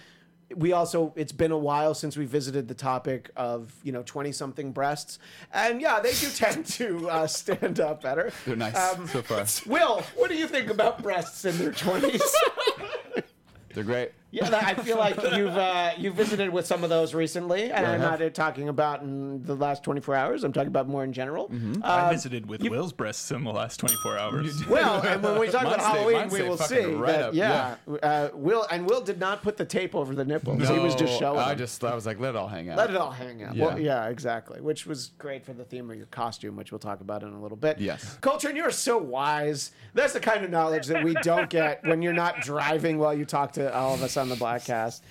we 0.55 0.73
also 0.73 1.13
it's 1.17 1.33
been 1.33 1.51
a 1.51 1.59
while 1.59 1.95
since 1.95 2.17
we 2.17 2.27
visited 2.27 2.69
the 2.69 2.75
topic 2.75 3.31
of 3.35 3.73
you 3.83 3.91
know 3.93 4.03
20 4.05 4.31
something 4.33 4.71
breasts, 4.73 5.19
and 5.53 5.81
yeah, 5.81 5.99
they 6.01 6.13
do 6.13 6.29
tend 6.35 6.67
to 6.67 7.09
uh, 7.11 7.27
stand 7.27 7.81
up 7.81 8.03
better. 8.03 8.33
They're 8.47 8.55
nice 8.57 8.77
Um, 8.77 9.09
so 9.09 9.23
far. 9.23 9.45
Will, 9.67 10.03
what 10.15 10.29
do 10.31 10.37
you 10.37 10.47
think 10.47 10.69
about 10.71 11.03
breasts 11.03 11.45
in 11.47 11.57
their 11.59 11.73
20s? 11.73 12.21
They're 13.75 13.83
great. 13.83 14.13
Yeah, 14.35 14.51
that- 14.51 14.65
I 14.65 14.75
feel 14.75 14.99
like 14.99 15.17
you've 15.37 15.57
uh, 15.57 15.93
you 15.97 16.11
visited 16.11 16.51
with 16.51 16.67
some 16.67 16.83
of 16.83 16.91
those 16.91 17.15
recently, 17.15 17.71
and 17.71 17.87
I 17.87 17.95
I'm 17.95 18.01
not 18.01 18.21
uh, 18.21 18.31
talking 18.31 18.69
about 18.69 19.03
in 19.03 19.43
the 19.45 19.55
last 19.55 19.85
24 19.85 20.15
hours. 20.17 20.43
I'm 20.45 20.53
talking 20.53 20.69
about 20.69 20.89
more 20.89 21.05
in 21.05 21.13
general. 21.13 21.49
Mm-hmm. 21.49 21.85
I 21.85 22.09
Uh, 22.09 22.11
visited 22.11 22.47
with 22.47 22.63
Will's 22.63 22.93
breasts 22.93 23.31
in 23.31 23.45
the 23.45 23.53
last 23.53 23.79
24 23.79 24.19
hours. 24.19 24.67
well, 24.67 25.01
and 25.03 25.23
when 25.23 25.39
we 25.39 25.47
talk 25.49 25.63
about 25.63 25.81
stay- 25.81 25.91
Halloween, 25.91 26.29
we 26.31 26.43
will 26.43 26.57
see 26.57 26.85
right 26.85 27.07
that 27.13 27.23
up, 27.29 27.35
yeah, 27.35 27.77
Uh, 28.03 28.29
Will 28.35 28.67
and 28.71 28.89
Will 28.89 29.01
did 29.03 29.21
not 29.21 29.43
put 29.43 29.57
the 29.57 29.65
tape 29.65 29.95
over 29.95 30.15
the 30.15 30.25
nipples. 30.25 30.69
he 30.69 30.79
was 30.81 30.95
just 30.97 31.17
showing. 31.19 31.39
I 31.39 31.55
just, 31.55 31.83
I 31.85 31.95
was 31.95 32.05
like, 32.07 32.19
let 32.19 32.31
it 32.31 32.37
all 32.37 32.49
hang 32.49 32.69
out. 32.71 32.77
let 32.77 32.91
it 32.91 32.97
all 32.97 33.13
hang 33.13 33.43
out. 33.45 33.57
Well, 33.57 33.79
Yeah. 33.79 34.03
yeah, 34.05 34.09
exactly. 34.09 34.61
Which 34.61 34.85
was 34.87 35.13
great 35.19 35.45
for 35.47 35.53
the 35.53 35.65
theme 35.65 35.89
of 35.91 35.97
your 35.97 36.07
costume, 36.07 36.57
which 36.57 36.73
we'll 36.73 36.79
talk 36.81 37.01
about 37.01 37.23
in 37.23 37.29
a 37.33 37.41
little 37.41 37.57
bit. 37.57 37.79
Yes. 37.79 38.19
Coltrane, 38.21 38.57
you're 38.57 38.71
so 38.73 38.99
wise. 38.99 39.71
That's 39.95 40.13
the 40.13 40.21
kind 40.21 40.45
of 40.45 40.51
knowledge 40.51 40.87
that 40.89 41.05
we 41.05 41.15
don't 41.23 41.49
get 41.49 41.85
when 41.85 42.03
you're 42.03 42.13
not 42.13 42.41
driving 42.41 42.99
while 42.99 43.15
you 43.15 43.25
talk 43.25 43.53
to 43.53 43.73
all 43.73 43.95
of 43.95 44.03
us 44.03 44.17
on 44.25 44.31
the 44.31 44.35
Bladtcast. 44.37 45.03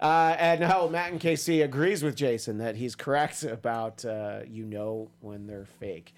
Uh, 0.00 0.36
and 0.38 0.62
how 0.62 0.86
Matt 0.88 1.10
and 1.10 1.20
KC 1.20 1.64
agrees 1.64 2.04
with 2.04 2.14
Jason 2.14 2.58
that 2.58 2.76
he's 2.76 2.94
correct 2.94 3.42
about 3.42 4.04
uh, 4.04 4.40
you 4.48 4.64
know 4.64 5.10
when 5.20 5.46
they're 5.46 5.64
fake. 5.80 6.14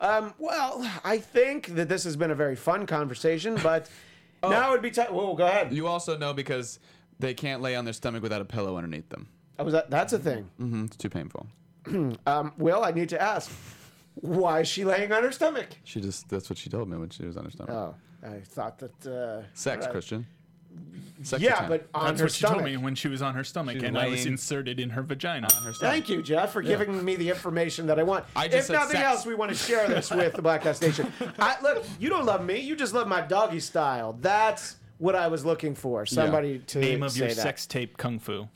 Um, 0.00 0.32
well, 0.38 0.88
I 1.04 1.18
think 1.18 1.74
that 1.74 1.88
this 1.90 2.04
has 2.04 2.16
been 2.16 2.30
a 2.30 2.34
very 2.34 2.56
fun 2.56 2.86
conversation, 2.86 3.56
but 3.62 3.90
now 4.42 4.68
it 4.70 4.72
would 4.72 4.82
be 4.82 4.90
time. 4.90 5.12
Whoa, 5.12 5.34
go 5.34 5.44
ahead. 5.46 5.74
You 5.74 5.88
also 5.88 6.16
know 6.16 6.32
because 6.32 6.78
they 7.18 7.34
can't 7.34 7.60
lay 7.60 7.74
on 7.76 7.84
their 7.84 7.92
stomach 7.92 8.22
without 8.22 8.40
a 8.40 8.44
pillow 8.46 8.76
underneath 8.76 9.08
them. 9.10 9.28
Oh, 9.58 9.64
was 9.64 9.74
that, 9.74 9.90
that's 9.90 10.12
a 10.14 10.18
thing. 10.18 10.48
hmm 10.56 10.84
It's 10.84 10.96
too 10.96 11.10
painful. 11.10 11.46
Um, 12.26 12.52
Will, 12.58 12.84
I 12.84 12.90
need 12.92 13.08
to 13.10 13.20
ask, 13.20 13.50
why 14.14 14.60
is 14.60 14.68
she 14.68 14.84
laying 14.84 15.10
on 15.12 15.22
her 15.22 15.32
stomach? 15.32 15.68
She 15.84 16.00
just, 16.00 16.28
that's 16.28 16.48
what 16.50 16.58
she 16.58 16.68
told 16.70 16.88
me 16.88 16.96
when 16.98 17.08
she 17.10 17.24
was 17.26 17.36
on 17.36 17.44
her 17.46 17.50
stomach. 17.50 17.74
Oh, 17.74 17.94
I 18.22 18.40
thought 18.40 18.78
that. 18.78 19.06
Uh, 19.06 19.42
Sex. 19.54 19.86
Christian. 19.86 20.26
Sex 21.24 21.42
Yeah, 21.42 21.56
time. 21.56 21.68
but 21.68 21.88
on 21.94 22.06
That's 22.06 22.20
her 22.20 22.24
what 22.26 22.32
she 22.32 22.38
stomach. 22.38 22.58
told 22.60 22.64
me 22.70 22.76
when 22.76 22.94
she 22.94 23.08
was 23.08 23.22
on 23.22 23.34
her 23.34 23.42
stomach, 23.42 23.74
She's 23.74 23.82
and 23.82 23.98
I 23.98 24.06
was 24.08 24.20
laying- 24.20 24.28
inserted 24.34 24.78
in 24.78 24.90
her 24.90 25.02
vagina. 25.02 25.48
On 25.56 25.62
her 25.64 25.72
stomach. 25.74 25.92
Thank 25.92 26.08
you, 26.08 26.22
Jeff, 26.22 26.52
for 26.52 26.62
giving 26.62 27.04
me 27.04 27.16
the 27.16 27.28
information 27.28 27.88
that 27.88 27.98
I 27.98 28.04
want. 28.04 28.24
I 28.36 28.44
if 28.46 28.52
just 28.52 28.66
said 28.68 28.74
nothing 28.74 28.92
sex. 29.00 29.04
else, 29.04 29.26
we 29.26 29.34
want 29.34 29.50
to 29.50 29.56
share 29.56 29.88
this 29.88 30.12
with 30.12 30.34
the 30.34 30.42
Black 30.42 30.62
House 30.62 30.80
Nation. 30.80 31.12
I, 31.40 31.56
look, 31.60 31.84
you 31.98 32.08
don't 32.08 32.24
love 32.24 32.44
me. 32.44 32.60
You 32.60 32.76
just 32.76 32.94
love 32.94 33.08
my 33.08 33.20
doggy 33.20 33.58
style. 33.58 34.16
That's 34.20 34.76
what 34.98 35.16
I 35.16 35.26
was 35.26 35.44
looking 35.44 35.74
for. 35.74 36.06
Somebody 36.06 36.60
to 36.60 36.78
Name 36.78 37.02
of 37.02 37.10
say 37.10 37.18
your 37.18 37.28
that. 37.30 37.36
sex 37.36 37.66
tape, 37.66 37.96
Kung 37.96 38.20
Fu. 38.20 38.46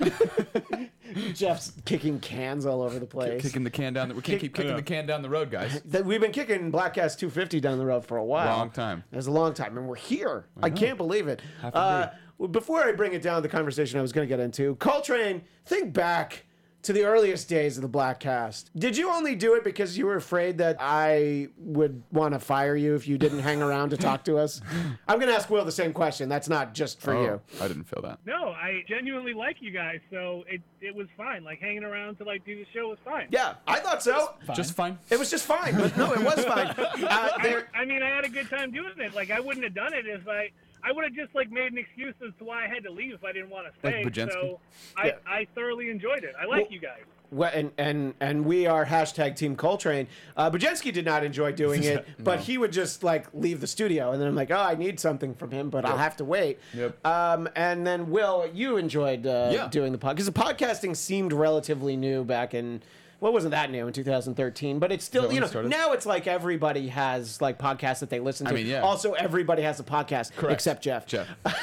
Jeff's 1.34 1.72
kicking 1.84 2.20
cans 2.20 2.66
all 2.66 2.82
over 2.82 2.98
the 2.98 3.06
place. 3.06 3.42
Kicking 3.42 3.64
the 3.64 3.70
can 3.70 3.92
down. 3.92 4.08
The, 4.08 4.14
we 4.14 4.22
can't 4.22 4.40
keep 4.40 4.54
kicking 4.54 4.70
Yeah. 4.70 4.76
the 4.76 4.82
can 4.82 5.06
down 5.06 5.22
the 5.22 5.30
road, 5.30 5.50
guys. 5.50 5.80
That 5.90 6.04
we've 6.04 6.20
been 6.20 6.32
kicking 6.32 6.70
Bladtcast 6.70 7.18
250 7.18 7.60
down 7.60 7.78
the 7.78 7.86
road 7.86 8.04
for 8.04 8.16
a 8.16 8.24
while. 8.24 8.56
Long 8.56 8.70
time. 8.70 9.04
It's 9.12 9.26
a 9.26 9.30
long 9.30 9.54
time, 9.54 9.76
and 9.76 9.88
we're 9.88 9.96
here. 9.96 10.46
I, 10.62 10.70
can't 10.70 10.96
believe 10.96 11.26
it. 11.28 11.40
Half 11.62 11.74
a 11.74 11.76
Uh, 11.78 12.10
well, 12.38 12.48
before 12.48 12.82
I 12.84 12.92
bring 12.92 13.12
it 13.12 13.22
down, 13.22 13.42
the 13.42 13.48
conversation 13.48 13.98
I 13.98 14.02
was 14.02 14.12
going 14.12 14.26
to 14.26 14.32
get 14.34 14.40
into, 14.40 14.74
Coltrane, 14.76 15.42
think 15.66 15.92
back 15.92 16.44
to 16.82 16.92
the 16.94 17.04
earliest 17.04 17.48
days 17.48 17.76
of 17.76 17.82
the 17.82 17.88
Bladtcast. 17.88 18.70
Did 18.76 18.96
you 18.96 19.10
only 19.10 19.34
do 19.34 19.54
it 19.54 19.64
because 19.64 19.98
you 19.98 20.06
were 20.06 20.16
afraid 20.16 20.58
that 20.58 20.76
I 20.80 21.48
would 21.58 22.02
want 22.10 22.32
to 22.34 22.40
fire 22.40 22.74
you 22.74 22.94
if 22.94 23.06
you 23.06 23.18
didn't 23.18 23.40
hang 23.40 23.60
around 23.60 23.90
to 23.90 23.96
talk 23.98 24.24
to 24.24 24.38
us? 24.38 24.62
I'm 25.06 25.18
going 25.18 25.28
to 25.28 25.34
ask 25.34 25.50
Will 25.50 25.64
the 25.64 25.72
same 25.72 25.92
question. 25.92 26.28
That's 26.28 26.48
not 26.48 26.72
just 26.74 27.00
for 27.00 27.14
Oh, 27.14 27.22
you. 27.22 27.40
I 27.60 27.68
didn't 27.68 27.84
feel 27.84 28.00
that. 28.02 28.18
No, 28.24 28.50
I 28.50 28.82
genuinely 28.88 29.34
like 29.34 29.56
you 29.60 29.70
guys, 29.70 30.00
so 30.10 30.44
it 30.48 30.62
it 30.80 30.94
was 30.94 31.06
fine. 31.16 31.44
Like 31.44 31.60
hanging 31.60 31.84
around 31.84 32.16
to 32.18 32.24
like 32.24 32.44
do 32.46 32.56
the 32.56 32.66
show 32.72 32.88
was 32.88 32.98
fine. 33.04 33.26
Yeah, 33.30 33.54
I 33.66 33.80
thought 33.80 34.02
so. 34.02 34.34
Just 34.54 34.74
fine. 34.74 34.98
It 35.10 35.18
was 35.18 35.30
just 35.30 35.44
fine, 35.44 35.76
but 35.76 35.94
no, 35.96 36.12
it 36.12 36.22
was 36.22 36.44
fine. 36.44 36.74
Uh, 37.10 37.28
there, 37.42 37.68
I 37.74 37.84
mean, 37.84 38.02
I 38.02 38.08
had 38.08 38.24
a 38.24 38.28
good 38.28 38.48
time 38.48 38.70
doing 38.70 38.92
it. 38.98 39.14
Like 39.14 39.30
I 39.30 39.40
wouldn't 39.40 39.64
have 39.64 39.74
done 39.74 39.92
it 39.94 40.06
if 40.06 40.26
I. 40.28 40.50
I 40.84 40.92
would 40.92 41.04
have 41.04 41.14
just 41.14 41.34
like 41.34 41.50
made 41.50 41.72
an 41.72 41.78
excuse 41.78 42.14
as 42.26 42.32
to 42.38 42.44
why 42.44 42.64
I 42.64 42.68
had 42.68 42.82
to 42.84 42.90
leave 42.90 43.14
if 43.14 43.24
I 43.24 43.32
didn't 43.32 43.50
want 43.50 43.66
to 43.66 43.86
Like 43.86 43.94
stay. 43.96 44.04
Bujenski? 44.04 44.32
so 44.32 44.60
I, 44.96 45.06
Yeah. 45.06 45.12
I 45.26 45.46
thoroughly 45.54 45.90
enjoyed 45.90 46.24
it. 46.24 46.34
I 46.40 46.44
like 46.46 46.62
Well- 46.62 46.72
you 46.72 46.80
guys. 46.80 47.00
Well, 47.32 47.50
and 47.54 47.70
and 47.78 48.14
and 48.18 48.44
we 48.44 48.66
are 48.66 48.84
hashtag 48.84 49.36
Team 49.36 49.54
Coltrane. 49.54 50.08
Uh, 50.36 50.50
Bujenski 50.50 50.92
did 50.92 51.04
not 51.04 51.22
enjoy 51.22 51.52
doing 51.52 51.84
it, 51.84 52.04
but 52.18 52.40
he 52.40 52.58
would 52.58 52.72
just 52.72 53.04
like 53.04 53.26
leave 53.32 53.60
the 53.60 53.68
studio, 53.68 54.10
and 54.10 54.20
then 54.20 54.26
I'm 54.26 54.34
like, 54.34 54.50
oh, 54.50 54.56
I 54.56 54.74
need 54.74 54.98
something 54.98 55.34
from 55.34 55.52
him, 55.52 55.70
but 55.70 55.84
I'll 55.84 55.96
have 55.96 56.16
to 56.16 56.24
wait. 56.24 56.58
Yep. 56.74 57.06
Um, 57.06 57.48
and 57.54 57.86
then 57.86 58.10
Will, 58.10 58.50
you 58.52 58.78
enjoyed 58.78 59.28
uh, 59.28 59.50
Yeah. 59.54 59.68
doing 59.68 59.92
the 59.92 59.98
podcast 59.98 60.10
because 60.16 60.26
the 60.26 60.32
podcasting 60.32 60.96
seemed 60.96 61.32
relatively 61.32 61.96
new 61.96 62.24
back 62.24 62.52
in. 62.52 62.82
What 63.20 63.32
wasn't 63.34 63.52
that 63.52 63.70
new 63.70 63.86
in 63.86 63.92
2013? 63.92 64.78
But 64.78 64.90
it's 64.92 65.04
still, 65.04 65.30
you 65.32 65.40
know, 65.40 65.46
started? 65.46 65.68
now 65.70 65.92
it's 65.92 66.06
like 66.06 66.26
everybody 66.26 66.88
has 66.88 67.40
like 67.40 67.58
podcasts 67.58 68.00
that 68.00 68.10
they 68.10 68.18
listen 68.18 68.46
to. 68.46 68.52
I 68.52 68.54
mean, 68.56 68.66
yeah. 68.66 68.80
Also, 68.80 69.12
everybody 69.12 69.62
has 69.62 69.78
a 69.78 69.84
podcast 69.84 70.32
Correct. 70.32 70.54
except 70.54 70.82
Jeff. 70.82 71.06
Jeff. 71.06 71.28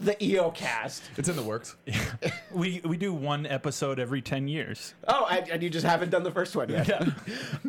The 0.00 0.22
EO 0.22 0.50
cast. 0.50 1.02
It's 1.16 1.28
in 1.28 1.36
the 1.36 1.42
works. 1.42 1.76
We 2.52 2.80
we 2.84 2.96
do 2.96 3.12
one 3.12 3.46
episode 3.46 3.98
every 3.98 4.22
ten 4.22 4.46
years. 4.46 4.94
Oh, 5.08 5.26
and, 5.30 5.48
and 5.48 5.62
you 5.62 5.68
just 5.70 5.84
haven't 5.84 6.10
done 6.10 6.22
the 6.22 6.30
first 6.30 6.54
one 6.54 6.68
yet. 6.68 6.88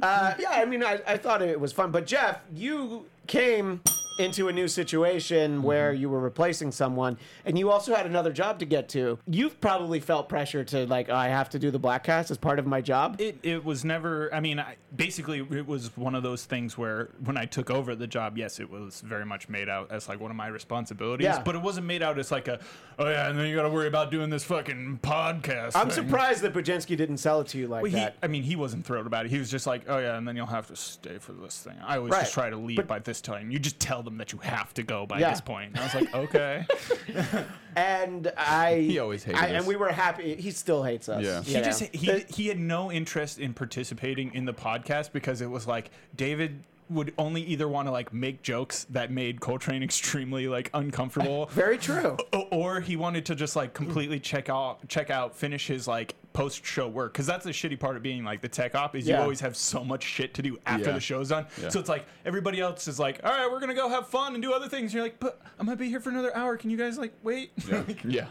Uh, 0.02 0.34
yeah, 0.38 0.52
I 0.52 0.66
mean, 0.66 0.84
I, 0.84 1.02
I 1.08 1.18
thought 1.18 1.42
it 1.42 1.60
was 1.60 1.74
fun. 1.74 1.90
But 1.92 2.06
Jeff, 2.06 2.40
you 2.54 3.06
came 3.26 3.82
into 4.17 4.47
a 4.47 4.54
new 4.54 4.67
situation 4.67 5.58
mm-hmm. 5.58 5.63
where 5.63 5.93
you 5.93 6.10
were 6.10 6.19
replacing 6.19 6.71
someone, 6.71 7.17
and 7.43 7.60
you 7.60 7.69
also 7.69 7.93
had 7.93 8.06
another 8.06 8.32
job 8.32 8.60
to 8.60 8.65
get 8.65 8.88
to. 8.89 9.19
You've 9.28 9.60
probably 9.60 9.99
felt 9.99 10.30
pressure 10.30 10.63
to 10.65 10.86
like, 10.88 11.10
oh, 11.10 11.15
I 11.15 11.28
have 11.28 11.49
to 11.51 11.60
do 11.60 11.71
the 11.71 11.80
Bladtcast 11.80 12.32
as 12.32 12.38
part 12.38 12.60
of 12.60 12.65
my 12.65 12.82
job. 12.82 13.19
It, 13.19 13.39
it 13.43 13.63
was 13.63 13.84
never. 13.84 14.34
I 14.34 14.39
mean, 14.39 14.60
I, 14.60 14.78
basically, 14.95 15.45
it 15.51 15.67
was 15.67 15.95
one 15.97 16.15
of 16.15 16.23
those 16.23 16.45
things 16.45 16.78
where 16.78 17.10
when 17.23 17.38
I 17.38 17.45
took 17.45 17.69
over 17.69 17.95
the 17.95 18.08
job, 18.08 18.38
yes, 18.38 18.60
it 18.60 18.69
was 18.69 19.01
very 19.01 19.25
much 19.25 19.49
made 19.49 19.69
out 19.69 19.91
as 19.91 20.08
like 20.08 20.19
one 20.19 20.32
of 20.32 20.38
my 20.38 20.47
responsibilities. 20.47 21.25
Yeah. 21.25 21.41
But 21.43 21.56
it 21.56 21.62
wasn't 21.62 21.88
made 21.88 22.01
out 22.01 22.17
as 22.17 22.32
like 22.32 22.47
a, 22.47 22.60
oh 22.99 23.10
yeah, 23.10 23.30
and 23.30 23.38
then 23.38 23.47
you 23.47 23.56
got 23.56 23.63
to 23.63 23.69
worry 23.69 23.88
about 23.88 24.12
doing 24.12 24.30
this 24.30 24.43
fucking 24.43 24.99
podcast. 25.04 25.71
I'm 25.75 25.89
thing." 25.89 26.06
surprised 26.06 26.41
that 26.43 26.54
Bujenski 26.54 26.95
didn't 26.95 27.17
sell 27.17 27.41
it 27.41 27.47
to 27.47 27.58
you 27.58 27.67
like 27.67 27.84
Well, 27.84 27.91
he, 27.91 27.97
that. 27.97 28.15
I 28.23 28.28
mean, 28.28 28.43
he 28.43 28.56
wasn't 28.56 28.86
thrilled 28.86 29.08
about 29.08 29.25
it. 29.25 29.32
He 29.32 29.39
was 29.39 29.51
just 29.51 29.67
like, 29.67 29.84
"Oh 29.88 29.97
yeah, 29.97 30.17
and 30.17 30.28
then 30.28 30.36
you'll 30.36 30.45
have 30.45 30.67
to 30.67 30.75
stay 30.75 31.17
for 31.17 31.34
this 31.34 31.60
thing." 31.60 31.75
I 31.86 31.97
always 31.97 32.12
Right. 32.12 32.21
just 32.21 32.34
try 32.34 32.49
to 32.49 32.58
leave 32.58 32.78
But- 32.78 32.88
by 32.88 32.99
this 32.99 33.19
time. 33.21 33.51
You 33.51 33.60
just 33.60 33.80
tell 33.80 34.04
them 34.06 34.18
that 34.18 34.32
you 34.32 34.39
have 34.39 34.74
to 34.76 34.84
go 34.84 35.06
by 35.06 35.20
Yeah. 35.20 35.32
this 35.32 35.41
point. 35.41 35.72
And 35.72 35.80
I 35.80 35.84
was 35.84 35.96
like, 35.96 36.15
"Okay." 36.15 36.65
And 37.76 38.32
I, 38.38 38.76
He 38.88 39.00
always 39.00 39.24
hated 39.24 39.39
I, 39.41 39.48
and 39.48 39.68
we 39.68 39.76
were 39.76 39.91
happy. 39.91 40.36
He 40.36 40.52
still 40.52 40.84
hates 40.84 41.10
us. 41.10 41.24
Yeah. 41.24 41.39
you 41.39 41.44
he 41.46 41.54
know. 41.56 41.63
just 41.63 41.82
he 41.94 42.20
he 42.30 42.48
had 42.48 42.58
no 42.60 42.91
interest 42.91 43.38
in 43.39 43.54
participating 43.54 44.34
in 44.34 44.46
the 44.46 44.54
podcast 44.54 45.12
because 45.12 45.41
it 45.41 45.50
was 45.50 45.68
like 45.68 45.91
David 46.15 46.63
would 46.89 47.13
only 47.18 47.41
either 47.41 47.68
want 47.68 47.88
to 47.88 47.91
like 47.91 48.13
make 48.13 48.44
jokes 48.44 48.86
that 48.91 49.12
made 49.12 49.41
Coltrane 49.41 49.84
extremely 49.89 50.48
like 50.48 50.70
uncomfortable. 50.74 51.48
very 51.48 51.78
true. 51.78 52.15
o- 52.32 52.48
or 52.52 52.80
he 52.80 52.96
wanted 52.96 53.26
to 53.26 53.36
just 53.36 53.56
like 53.58 53.74
completely 53.74 54.20
check 54.20 54.50
out 54.50 54.88
check 54.88 55.10
out 55.10 55.36
finish 55.36 55.68
his 55.68 55.88
like 55.88 56.15
post 56.36 56.65
show 56.65 56.88
work 56.88 57.13
because 57.13 57.26
that's 57.26 57.45
the 57.45 57.52
shitty 57.52 57.80
part 57.80 57.95
of 57.95 58.04
being 58.04 58.24
like 58.26 58.41
the 58.41 58.48
tech 58.50 58.76
op 58.76 58.93
is 58.95 59.08
Yeah. 59.08 59.15
you 59.17 59.21
always 59.21 59.39
have 59.39 59.56
so 59.56 59.86
much 59.86 60.04
shit 60.04 60.34
to 60.34 60.41
do 60.41 60.58
after 60.65 60.88
Yeah. 60.89 60.91
the 60.95 61.00
show's 61.00 61.30
done 61.30 61.45
Yeah. 61.62 61.69
so 61.69 61.80
it's 61.80 61.88
like 61.88 62.06
everybody 62.26 62.60
else 62.60 62.89
is 62.89 63.00
like 63.00 63.21
all 63.24 63.32
right 63.32 63.50
we're 63.50 63.62
gonna 63.62 63.74
go 63.74 63.88
have 63.88 64.10
fun 64.10 64.34
and 64.34 64.43
do 64.43 64.52
other 64.52 64.67
things 64.67 64.93
you're 64.93 65.02
like 65.04 65.17
but 65.19 65.41
i'm 65.58 65.65
gonna 65.65 65.78
be 65.78 65.88
here 65.89 66.02
for 66.02 66.10
another 66.10 66.36
hour 66.36 66.58
can 66.58 66.69
you 66.69 66.76
guys 66.78 66.98
like 66.98 67.13
wait 67.24 67.52
yeah. 68.04 68.26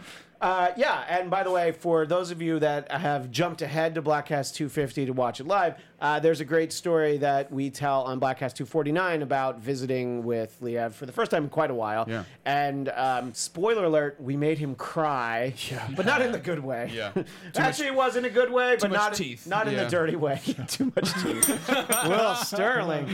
Uh, 0.44 0.70
yeah, 0.76 1.06
and 1.08 1.30
by 1.30 1.42
the 1.42 1.50
way, 1.50 1.72
for 1.72 2.04
those 2.04 2.30
of 2.30 2.42
you 2.42 2.58
that 2.58 2.92
have 2.92 3.30
jumped 3.30 3.62
ahead 3.62 3.94
to 3.94 4.02
Bladtcast 4.02 4.52
250 4.52 5.06
to 5.06 5.12
watch 5.14 5.40
it 5.40 5.46
live, 5.46 5.76
uh, 6.02 6.20
there's 6.20 6.40
a 6.40 6.44
great 6.44 6.70
story 6.70 7.16
that 7.16 7.50
we 7.50 7.70
tell 7.70 8.02
on 8.02 8.20
Bladtcast 8.20 8.52
249 8.52 9.22
about 9.22 9.58
visiting 9.58 10.22
with 10.22 10.54
Liev 10.60 10.92
for 10.92 11.06
the 11.06 11.12
first 11.12 11.30
time 11.30 11.44
in 11.44 11.48
quite 11.48 11.70
a 11.70 11.74
while. 11.74 12.04
Yeah. 12.06 12.24
And 12.44 12.90
um, 12.90 13.32
spoiler 13.32 13.86
alert, 13.86 14.20
we 14.20 14.36
made 14.36 14.58
him 14.58 14.74
cry, 14.74 15.54
yeah. 15.70 15.88
but 15.96 16.04
not 16.04 16.20
in 16.20 16.30
the 16.30 16.38
good 16.38 16.62
way. 16.62 16.90
Yeah. 16.92 17.12
Actually, 17.56 17.88
it 17.88 17.94
was 17.94 18.14
in 18.16 18.26
a 18.26 18.30
good 18.30 18.50
way, 18.50 18.76
but 18.78 18.90
not 18.90 19.14
teeth. 19.14 19.46
not 19.46 19.66
in 19.66 19.76
the 19.76 19.88
dirty 19.88 20.14
way. 20.14 20.42
Too 20.68 20.92
much 20.94 21.10
teeth. 21.22 21.70
Will 22.06 22.34
Sterling. 22.34 23.08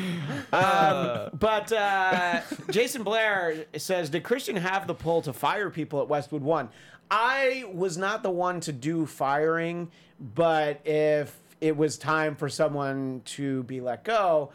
Um, 0.53 1.31
but 1.39 1.71
uh, 1.73 2.41
Jason 2.71 3.05
Blair 3.05 3.67
says, 3.77 4.11
"Did 4.11 4.25
Christian 4.25 4.57
have 4.57 4.89
the 4.89 4.95
pull 4.95 5.23
to 5.23 5.33
fire 5.33 5.71
people 5.71 6.03
at 6.03 6.09
Westwood 6.09 6.43
One?" 6.43 6.71
I 7.11 7.65
was 7.73 7.99
not 7.99 8.23
the 8.23 8.31
one 8.31 8.61
to 8.61 8.73
do 8.73 9.05
firing, 9.07 9.91
but 10.35 10.81
if 10.87 11.37
it 11.61 11.77
was 11.77 11.99
time 11.99 12.37
for 12.37 12.49
someone 12.49 13.23
to 13.25 13.65
be 13.65 13.81
let 13.81 14.05
go, 14.05 14.53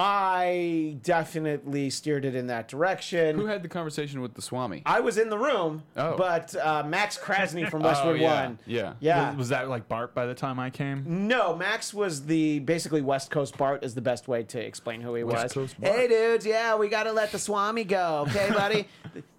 I 0.00 0.96
definitely 1.02 1.90
steered 1.90 2.24
it 2.24 2.36
in 2.36 2.46
that 2.46 2.68
direction. 2.68 3.36
Who 3.36 3.46
had 3.46 3.64
the 3.64 3.68
conversation 3.68 4.20
with 4.20 4.34
the 4.34 4.42
Swami? 4.42 4.82
I 4.86 5.00
was 5.00 5.18
in 5.18 5.28
the 5.28 5.36
room, 5.38 5.82
Oh. 5.96 6.16
but 6.16 6.54
uh, 6.54 6.84
Max 6.86 7.18
Krasny 7.18 7.68
from 7.68 7.82
Westwood 7.88 8.14
Oh, 8.16 8.18
yeah, 8.20 8.44
One. 8.44 8.58
yeah. 8.64 8.92
Yeah. 9.00 9.30
was, 9.30 9.38
was 9.38 9.48
that 9.48 9.68
like 9.68 9.88
bart 9.88 10.14
by 10.14 10.26
the 10.26 10.34
time 10.34 10.60
i 10.60 10.70
came 10.70 11.26
No, 11.26 11.56
Max 11.56 11.92
was 11.92 12.26
the 12.26 12.60
basically 12.60 13.02
West 13.02 13.30
Coast 13.32 13.58
Bart 13.58 13.82
is 13.82 13.94
the 13.96 14.00
best 14.00 14.28
way 14.28 14.44
to 14.44 14.60
explain 14.64 15.00
who 15.00 15.14
he 15.16 15.24
West 15.24 15.56
was. 15.56 15.74
Hey 15.82 16.06
dudes, 16.06 16.46
yeah, 16.46 16.76
we 16.76 16.88
gotta 16.88 17.12
let 17.12 17.32
the 17.32 17.38
Swami 17.38 17.82
go, 17.82 18.24
okay, 18.28 18.50
buddy? 18.54 18.86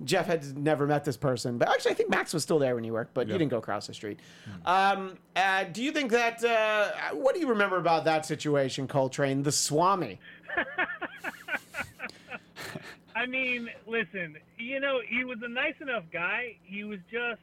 Jeff 0.03 0.25
had 0.25 0.57
never 0.57 0.85
met 0.85 1.05
this 1.05 1.15
person, 1.17 1.57
but 1.57 1.69
actually 1.69 1.91
I 1.91 1.93
think 1.95 2.09
Max 2.09 2.33
was 2.33 2.43
still 2.43 2.59
there 2.59 2.75
when 2.75 2.83
you 2.83 2.91
worked, 2.91 3.13
but 3.13 3.27
you 3.27 3.33
Yeah. 3.33 3.37
didn't 3.39 3.51
go 3.51 3.57
across 3.59 3.87
the 3.87 3.93
street. 3.93 4.19
Um, 4.65 5.17
uh, 5.37 5.63
do 5.71 5.81
you 5.81 5.93
think 5.93 6.11
that? 6.11 6.43
Uh, 6.43 7.15
what 7.15 7.33
do 7.33 7.39
you 7.39 7.47
remember 7.47 7.77
about 7.77 8.03
that 8.05 8.25
situation, 8.25 8.87
Coltrane? 8.89 9.43
The 9.43 9.51
Swami. 9.53 10.19
I 13.15 13.25
mean, 13.25 13.69
listen, 13.87 14.37
you 14.57 14.79
know, 14.79 14.99
he 15.07 15.23
was 15.23 15.39
a 15.43 15.49
nice 15.49 15.75
enough 15.81 16.03
guy. 16.11 16.55
He 16.63 16.83
was 16.83 16.99
just 17.11 17.41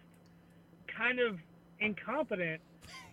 kind 0.96 1.20
of 1.20 1.38
incompetent. 1.80 2.60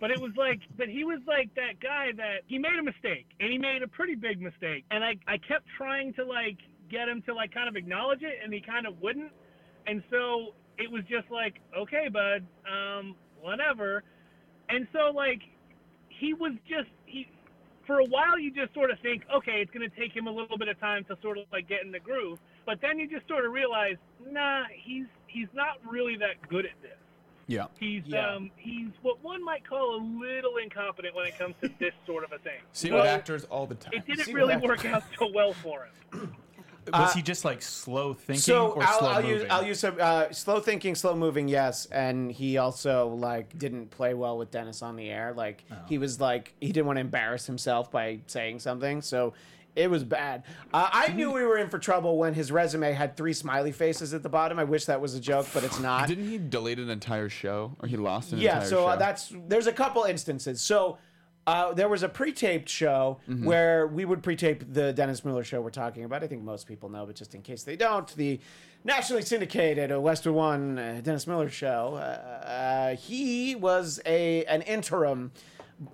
But 0.00 0.10
it 0.10 0.20
was 0.20 0.32
like, 0.36 0.60
but 0.76 0.88
he 0.88 1.04
was 1.04 1.20
like 1.26 1.54
that 1.56 1.80
guy 1.80 2.12
that 2.16 2.42
he 2.46 2.58
made 2.58 2.78
a 2.78 2.82
mistake, 2.82 3.26
and 3.40 3.50
he 3.50 3.58
made 3.58 3.82
a 3.82 3.88
pretty 3.88 4.14
big 4.14 4.40
mistake. 4.40 4.84
And 4.90 5.04
I, 5.04 5.16
I 5.26 5.38
kept 5.38 5.66
trying 5.76 6.14
to 6.14 6.24
like 6.24 6.58
get 6.90 7.08
him 7.08 7.22
to 7.22 7.34
like 7.34 7.52
kind 7.52 7.68
of 7.68 7.76
acknowledge 7.76 8.22
it, 8.22 8.38
and 8.42 8.52
he 8.52 8.60
kind 8.60 8.86
of 8.86 9.00
wouldn't. 9.00 9.32
And 9.86 10.02
so 10.10 10.54
it 10.78 10.90
was 10.90 11.02
just 11.04 11.30
like, 11.30 11.60
okay, 11.76 12.08
bud, 12.08 12.46
um, 12.70 13.16
whatever. 13.40 14.02
And 14.68 14.86
so 14.92 15.10
like, 15.14 15.40
he 16.08 16.34
was 16.34 16.52
just 16.68 16.88
he 17.06 17.28
for 17.86 18.00
a 18.00 18.04
while 18.04 18.38
you 18.38 18.50
just 18.50 18.72
sort 18.74 18.90
of 18.90 18.98
think, 19.00 19.22
okay, 19.34 19.60
it's 19.60 19.70
going 19.70 19.88
to 19.88 19.96
take 19.96 20.14
him 20.14 20.26
a 20.26 20.30
little 20.30 20.58
bit 20.58 20.68
of 20.68 20.78
time 20.80 21.04
to 21.04 21.16
sort 21.22 21.38
of 21.38 21.44
like 21.52 21.68
get 21.68 21.82
in 21.84 21.92
the 21.92 22.00
groove, 22.00 22.38
but 22.66 22.80
then 22.80 22.98
you 22.98 23.08
just 23.08 23.26
sort 23.28 23.44
of 23.44 23.52
realize, 23.52 23.96
nah, 24.30 24.64
he's 24.72 25.06
he's 25.26 25.48
not 25.52 25.78
really 25.88 26.16
that 26.16 26.48
good 26.48 26.64
at 26.64 26.80
this. 26.82 26.92
Yeah. 27.46 27.66
He's 27.78 28.02
Yeah. 28.06 28.34
um 28.34 28.50
he's 28.56 28.88
what 29.02 29.22
one 29.22 29.44
might 29.44 29.68
call 29.68 29.96
a 29.96 30.02
little 30.02 30.56
incompetent 30.56 31.14
when 31.14 31.26
it 31.26 31.38
comes 31.38 31.54
to 31.62 31.68
this 31.78 31.92
sort 32.06 32.24
of 32.24 32.32
a 32.32 32.38
thing. 32.38 32.60
See 32.72 32.90
Well, 32.90 33.00
what 33.00 33.08
actors 33.08 33.44
all 33.44 33.66
the 33.66 33.74
time. 33.74 33.92
It 33.94 34.06
didn't 34.06 34.24
See 34.26 34.32
really 34.32 34.56
work 34.56 34.84
out 34.86 35.02
so 35.18 35.26
well 35.32 35.52
for 35.52 35.86
him. 36.12 36.33
was 36.92 37.10
Uh, 37.10 37.14
he 37.14 37.22
just 37.22 37.44
like 37.44 37.62
slow 37.62 38.14
thinking 38.14 38.40
So 38.40 38.72
or 38.72 38.82
I'll, 38.82 38.98
slow 38.98 39.08
I'll 39.08 39.22
moving 39.22 39.40
use 39.40 39.46
I'll 39.50 39.64
use 39.64 39.80
some 39.80 39.96
uh, 40.00 40.30
slow 40.32 40.60
thinking, 40.60 40.94
slow 40.94 41.14
moving. 41.14 41.48
Yes, 41.48 41.86
and 41.86 42.30
he 42.30 42.58
also 42.58 43.08
like 43.08 43.58
didn't 43.58 43.90
play 43.90 44.14
well 44.14 44.38
with 44.38 44.50
Dennis 44.50 44.82
on 44.82 44.96
the 44.96 45.10
air. 45.10 45.32
Like 45.34 45.64
he 45.88 45.98
was 45.98 46.20
like 46.20 46.54
he 46.60 46.68
didn't 46.68 46.86
want 46.86 46.96
to 46.96 47.00
embarrass 47.00 47.46
himself 47.46 47.90
by 47.90 48.20
saying 48.26 48.60
something, 48.60 49.02
so 49.02 49.34
it 49.76 49.90
was 49.90 50.04
bad. 50.04 50.44
Uh, 50.72 50.88
I 50.92 51.08
knew 51.08 51.32
we 51.32 51.42
were 51.42 51.58
in 51.58 51.68
for 51.68 51.80
trouble 51.80 52.16
when 52.16 52.32
his 52.32 52.52
resume 52.52 52.92
had 52.92 53.16
three 53.16 53.32
smiley 53.32 53.72
faces 53.72 54.14
at 54.14 54.22
the 54.22 54.28
bottom. 54.28 54.56
I 54.58 54.64
wish 54.64 54.84
that 54.84 55.00
was 55.00 55.14
a 55.14 55.20
joke, 55.20 55.48
but 55.52 55.64
it's 55.64 55.80
not. 55.80 56.06
Didn't 56.06 56.28
he 56.28 56.38
delete 56.38 56.78
an 56.78 56.90
entire 56.90 57.28
show, 57.28 57.76
or 57.80 57.88
he 57.88 57.96
lost 57.96 58.32
an 58.32 58.38
yeah 58.38 58.54
entire 58.54 58.68
so 58.68 58.76
show? 58.76 58.86
Yeah, 58.86 58.92
uh, 58.92 58.96
that's 58.96 59.32
there's 59.48 59.66
a 59.66 59.72
couple 59.72 60.04
instances 60.04 60.60
so 60.60 60.98
uh, 61.46 61.72
there 61.74 61.88
was 61.88 62.02
a 62.02 62.08
pre-taped 62.08 62.68
show 62.68 63.18
Mm-hmm. 63.28 63.44
where 63.44 63.86
we 63.86 64.04
would 64.04 64.22
pre-tape 64.22 64.64
the 64.72 64.92
Dennis 64.92 65.24
Miller 65.24 65.44
show 65.44 65.60
we're 65.60 65.70
talking 65.70 66.04
about. 66.04 66.22
I 66.22 66.26
think 66.26 66.42
most 66.42 66.66
people 66.66 66.88
know, 66.88 67.04
but 67.06 67.16
just 67.16 67.34
in 67.34 67.42
case 67.42 67.62
they 67.64 67.76
don't, 67.76 68.08
the 68.16 68.40
nationally 68.84 69.22
syndicated 69.22 69.90
Westwood 69.96 70.34
One 70.34 70.78
uh, 70.78 71.00
Dennis 71.02 71.26
Miller 71.26 71.48
show. 71.50 71.94
Uh, 71.96 72.00
uh, 72.46 72.96
he 72.96 73.54
was 73.54 74.00
a 74.06 74.44
an 74.44 74.62
interim 74.62 75.32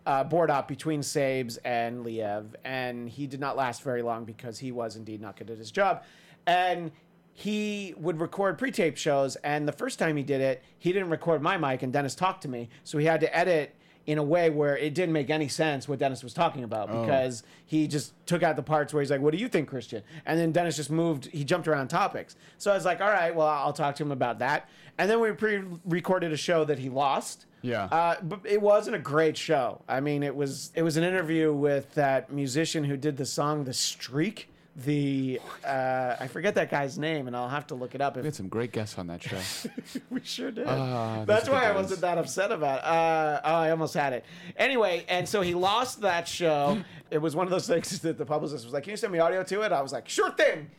uh, 0.07 0.23
board 0.25 0.51
op 0.51 0.69
between 0.69 1.01
Sabes 1.01 1.59
and 1.65 2.05
Liev, 2.05 2.55
and 2.65 3.09
he 3.09 3.27
did 3.27 3.41
not 3.41 3.57
last 3.57 3.83
very 3.83 4.03
long 4.03 4.25
because 4.25 4.59
he 4.59 4.71
was 4.73 4.97
indeed 4.97 5.21
not 5.21 5.37
good 5.37 5.51
at 5.51 5.59
his 5.59 5.71
job, 5.71 6.03
and 6.47 6.91
he 7.33 7.95
would 7.97 8.21
record 8.21 8.59
pre-tape 8.59 8.97
shows, 8.97 9.37
and 9.37 9.67
the 9.67 9.73
first 9.73 9.99
time 9.99 10.17
he 10.17 10.23
did 10.23 10.41
it, 10.41 10.63
he 10.79 10.93
didn't 10.93 11.09
record 11.11 11.41
my 11.41 11.57
mic, 11.57 11.83
and 11.83 11.93
Dennis 11.93 12.15
talked 12.15 12.43
to 12.43 12.49
me, 12.49 12.69
so 12.85 12.99
he 12.99 13.07
had 13.07 13.21
to 13.21 13.35
edit 13.37 13.75
in 14.07 14.19
a 14.19 14.23
way 14.23 14.51
where 14.51 14.77
it 14.77 14.95
didn't 14.95 15.13
make 15.13 15.31
any 15.31 15.49
sense 15.49 15.89
what 15.89 15.99
Dennis 15.99 16.23
was 16.23 16.35
talking 16.35 16.65
about 16.65 16.89
because 16.89 17.43
he 17.67 17.87
just 17.87 18.13
took 18.27 18.43
out 18.43 18.57
the 18.57 18.63
parts 18.63 18.93
where 18.93 19.03
he's 19.03 19.11
like, 19.11 19.21
"What 19.21 19.33
do 19.33 19.39
you 19.39 19.49
think, 19.49 19.69
Christian?" 19.69 20.03
And 20.27 20.39
then 20.39 20.53
Dennis 20.53 20.77
just 20.77 20.91
moved. 20.91 21.27
He 21.27 21.45
jumped 21.45 21.69
around 21.69 21.89
topics. 21.89 22.37
So 22.59 22.71
I 22.71 22.75
was 22.75 22.85
like, 22.85 23.01
"All 23.01 23.09
right, 23.11 23.35
well, 23.35 23.47
I'll 23.47 23.73
talk 23.73 23.97
to 23.97 24.03
him 24.03 24.13
about 24.13 24.39
that." 24.41 24.69
And 24.99 25.11
then 25.11 25.21
we 25.21 25.33
pre-recorded 25.33 26.33
a 26.33 26.37
show 26.37 26.65
that 26.65 26.79
he 26.79 26.89
lost. 26.89 27.47
Yeah. 27.63 27.85
Uh, 27.85 28.17
but 28.23 28.41
it 28.45 28.61
wasn't 28.61 28.97
a 28.97 28.99
great 28.99 29.37
show. 29.37 29.83
I 29.89 30.01
mean, 30.01 30.23
it 30.23 30.35
was 30.35 30.73
it 30.75 30.83
was 30.83 30.97
an 30.97 31.05
interview 31.05 31.53
with 31.53 31.95
that 31.95 32.33
musician 32.33 32.85
who 32.85 32.97
did 32.97 33.17
the 33.17 33.27
song 33.27 33.65
"The 33.65 33.73
Streak." 33.73 34.50
The 34.77 35.41
uh, 35.67 36.17
I 36.21 36.29
forget 36.29 36.55
that 36.55 36.71
guy's 36.71 36.97
name, 36.97 37.27
and 37.27 37.37
I'll 37.37 37.49
have 37.49 37.67
to 37.69 37.75
look 37.75 37.95
it 37.97 38.01
up. 38.01 38.15
We 38.15 38.21
If 38.21 38.25
had 38.27 38.35
some 38.37 38.49
great 38.49 38.71
guests 38.71 38.99
on 38.99 39.09
that 39.09 39.21
show. 39.21 39.39
we 40.11 40.21
sure 40.23 40.53
did. 40.53 40.69
Those 40.69 41.27
That's 41.27 41.49
why 41.49 41.65
I 41.65 41.73
wasn't 41.73 42.01
that 42.03 42.19
upset 42.19 42.53
about. 42.53 42.79
It. 42.79 42.85
Uh, 42.85 43.41
oh, 43.45 43.55
I 43.55 43.71
almost 43.73 43.95
had 43.95 44.13
it. 44.13 44.25
Anyway, 44.57 45.05
and 45.09 45.29
so 45.29 45.41
he 45.41 45.55
lost 45.55 46.03
that 46.03 46.29
show. 46.29 46.83
It 47.11 47.19
was 47.19 47.35
one 47.35 47.45
of 47.45 47.51
those 47.51 47.67
things 47.67 47.99
that 48.03 48.19
the 48.19 48.25
publicist 48.25 48.65
was 48.65 48.73
like, 48.73 48.85
"Can 48.85 48.93
you 48.93 48.97
send 48.97 49.13
me 49.13 49.19
audio 49.19 49.43
to 49.43 49.63
it?" 49.63 49.73
I 49.73 49.83
was 49.83 49.93
like, 49.93 50.09
"Sure 50.09 50.31
thing," 50.31 50.71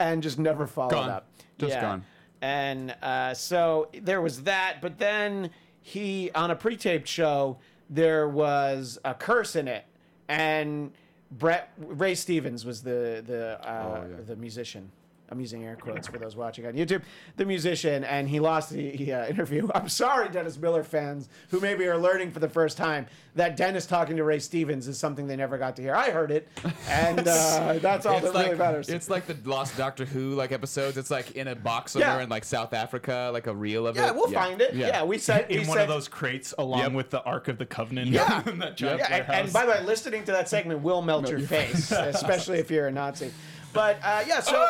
and 0.00 0.20
just 0.20 0.36
never 0.36 0.66
followed 0.66 0.90
Gone. 0.90 1.10
up. 1.10 1.28
Just 1.58 1.80
gone. 1.80 2.04
And 2.42 2.90
uh, 3.02 3.34
so 3.34 3.88
there 4.02 4.20
was 4.20 4.42
that, 4.42 4.78
but 4.82 4.98
then 4.98 5.50
he 5.80 6.32
on 6.34 6.50
a 6.50 6.56
pre-taped 6.56 7.06
show 7.06 7.58
there 7.88 8.28
was 8.28 8.98
a 9.04 9.14
curse 9.14 9.54
in 9.54 9.68
it, 9.68 9.84
and 10.28 10.90
Brett 11.38 11.72
Ray 11.78 12.14
Stevens 12.14 12.64
was 12.64 12.82
the 12.82 13.22
the 13.26 13.58
uh, 13.68 14.02
Oh, 14.04 14.08
yeah. 14.08 14.16
the 14.26 14.36
musician. 14.36 14.90
I'm 15.28 15.40
using 15.40 15.64
air 15.64 15.76
quotes 15.76 16.06
for 16.06 16.18
those 16.18 16.36
watching 16.36 16.66
on 16.66 16.74
YouTube. 16.74 17.02
The 17.36 17.44
musician, 17.44 18.04
and 18.04 18.28
he 18.28 18.38
lost 18.40 18.70
the 18.70 19.12
uh, 19.12 19.26
interview. 19.26 19.68
I'm 19.74 19.88
sorry, 19.88 20.28
Dennis 20.28 20.56
Miller 20.56 20.84
fans 20.84 21.28
who 21.50 21.60
maybe 21.60 21.86
are 21.86 21.98
learning 21.98 22.30
for 22.30 22.38
the 22.40 22.48
first 22.48 22.76
time 22.76 23.06
that 23.34 23.56
Dennis 23.56 23.86
talking 23.86 24.16
to 24.16 24.24
Ray 24.24 24.38
Stevens 24.38 24.86
is 24.88 24.98
something 24.98 25.26
they 25.26 25.36
never 25.36 25.58
got 25.58 25.76
to 25.76 25.82
hear. 25.82 25.94
I 25.94 26.10
heard 26.10 26.30
it, 26.30 26.48
and 26.88 27.20
uh, 27.20 27.78
that's 27.82 28.06
all 28.06 28.16
it's 28.18 28.26
that 28.26 28.34
like 28.34 28.46
really 28.46 28.58
matters. 28.58 28.88
it's 28.88 29.10
like 29.10 29.26
the 29.26 29.36
lost 29.48 29.76
Doctor 29.76 30.04
Who 30.04 30.34
like 30.34 30.52
episodes. 30.52 30.96
It's 30.96 31.10
like 31.10 31.32
in 31.32 31.48
a 31.48 31.54
box 31.56 31.94
Yeah. 31.94 32.06
somewhere 32.06 32.22
in 32.22 32.28
like 32.28 32.44
South 32.44 32.72
Africa, 32.72 33.30
like 33.32 33.46
a 33.46 33.54
reel 33.54 33.86
of 33.86 33.96
yeah, 33.96 34.08
it. 34.08 34.14
we'll 34.14 34.28
find 34.30 34.60
it. 34.60 34.74
Yeah, 34.74 35.02
we 35.04 35.18
said 35.18 35.46
we 35.48 35.58
in 35.58 35.66
one 35.66 35.76
said, 35.76 35.82
of 35.84 35.88
those 35.88 36.08
crates 36.08 36.54
along 36.58 36.80
Yep. 36.80 36.92
with 36.92 37.10
the 37.10 37.22
Ark 37.24 37.48
of 37.48 37.58
the 37.58 37.66
Covenant. 37.66 38.08
Yeah. 38.10 38.42
in 38.48 38.58
that 38.60 38.76
giant 38.76 39.00
Yeah, 39.00 39.16
and, 39.16 39.30
and 39.46 39.52
by 39.52 39.66
the 39.66 39.72
way, 39.72 39.82
listening 39.84 40.24
to 40.24 40.32
that 40.32 40.48
segment 40.48 40.80
will 40.82 41.02
melt 41.02 41.28
your 41.28 41.40
face, 41.40 41.90
especially 41.90 42.58
if 42.58 42.70
you're 42.70 42.86
a 42.86 42.92
Nazi. 42.92 43.32
But 43.72 43.98
uh, 44.02 44.24
yeah, 44.26 44.40
so 44.40 44.66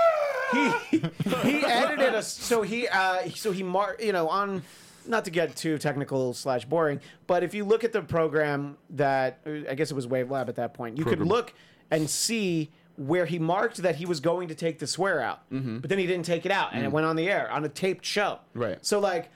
he 0.52 0.98
he 1.42 1.64
edited 1.64 2.14
us. 2.14 2.32
So 2.32 2.62
he 2.62 2.88
uh, 2.88 3.28
so 3.34 3.52
he 3.52 3.62
mar 3.62 3.96
you 4.00 4.12
know 4.12 4.28
on. 4.28 4.62
Not 5.08 5.24
to 5.26 5.30
get 5.30 5.54
too 5.54 5.78
technical 5.78 6.34
slash 6.34 6.64
boring, 6.64 6.98
but 7.28 7.44
if 7.44 7.54
you 7.54 7.64
look 7.64 7.84
at 7.84 7.92
the 7.92 8.02
program 8.02 8.76
that 8.90 9.38
I 9.46 9.76
guess 9.76 9.92
it 9.92 9.94
was 9.94 10.04
Wave 10.04 10.32
Lab 10.32 10.48
at 10.48 10.56
that 10.56 10.74
point, 10.74 10.98
you 10.98 11.04
could 11.04 11.20
look 11.20 11.54
and 11.92 12.10
see 12.10 12.72
where 12.96 13.24
he 13.24 13.38
marked 13.38 13.76
that 13.76 13.94
he 13.94 14.04
was 14.04 14.18
going 14.18 14.48
to 14.48 14.54
take 14.56 14.80
the 14.80 14.86
swear 14.88 15.20
out, 15.20 15.42
but 15.48 15.88
then 15.88 16.00
he 16.00 16.08
didn't 16.08 16.24
take 16.24 16.44
it 16.44 16.50
out, 16.50 16.70
and 16.72 16.82
it 16.84 16.90
went 16.90 17.06
on 17.06 17.14
the 17.14 17.28
air 17.30 17.48
on 17.52 17.64
a 17.64 17.68
taped 17.68 18.04
show. 18.04 18.40
Right. 18.52 18.84
So 18.84 18.98
like, 18.98 19.30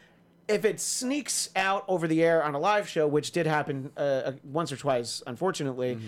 if 0.49 0.64
it 0.64 0.81
sneaks 0.81 1.51
out 1.55 1.85
over 1.87 2.09
the 2.09 2.25
air 2.25 2.42
on 2.42 2.57
a 2.57 2.59
live 2.59 2.88
show, 2.88 3.07
which 3.07 3.31
did 3.31 3.46
happen 3.46 3.92
uh, 3.96 4.33
once 4.42 4.73
or 4.73 4.77
twice, 4.77 5.23
unfortunately, 5.25 6.01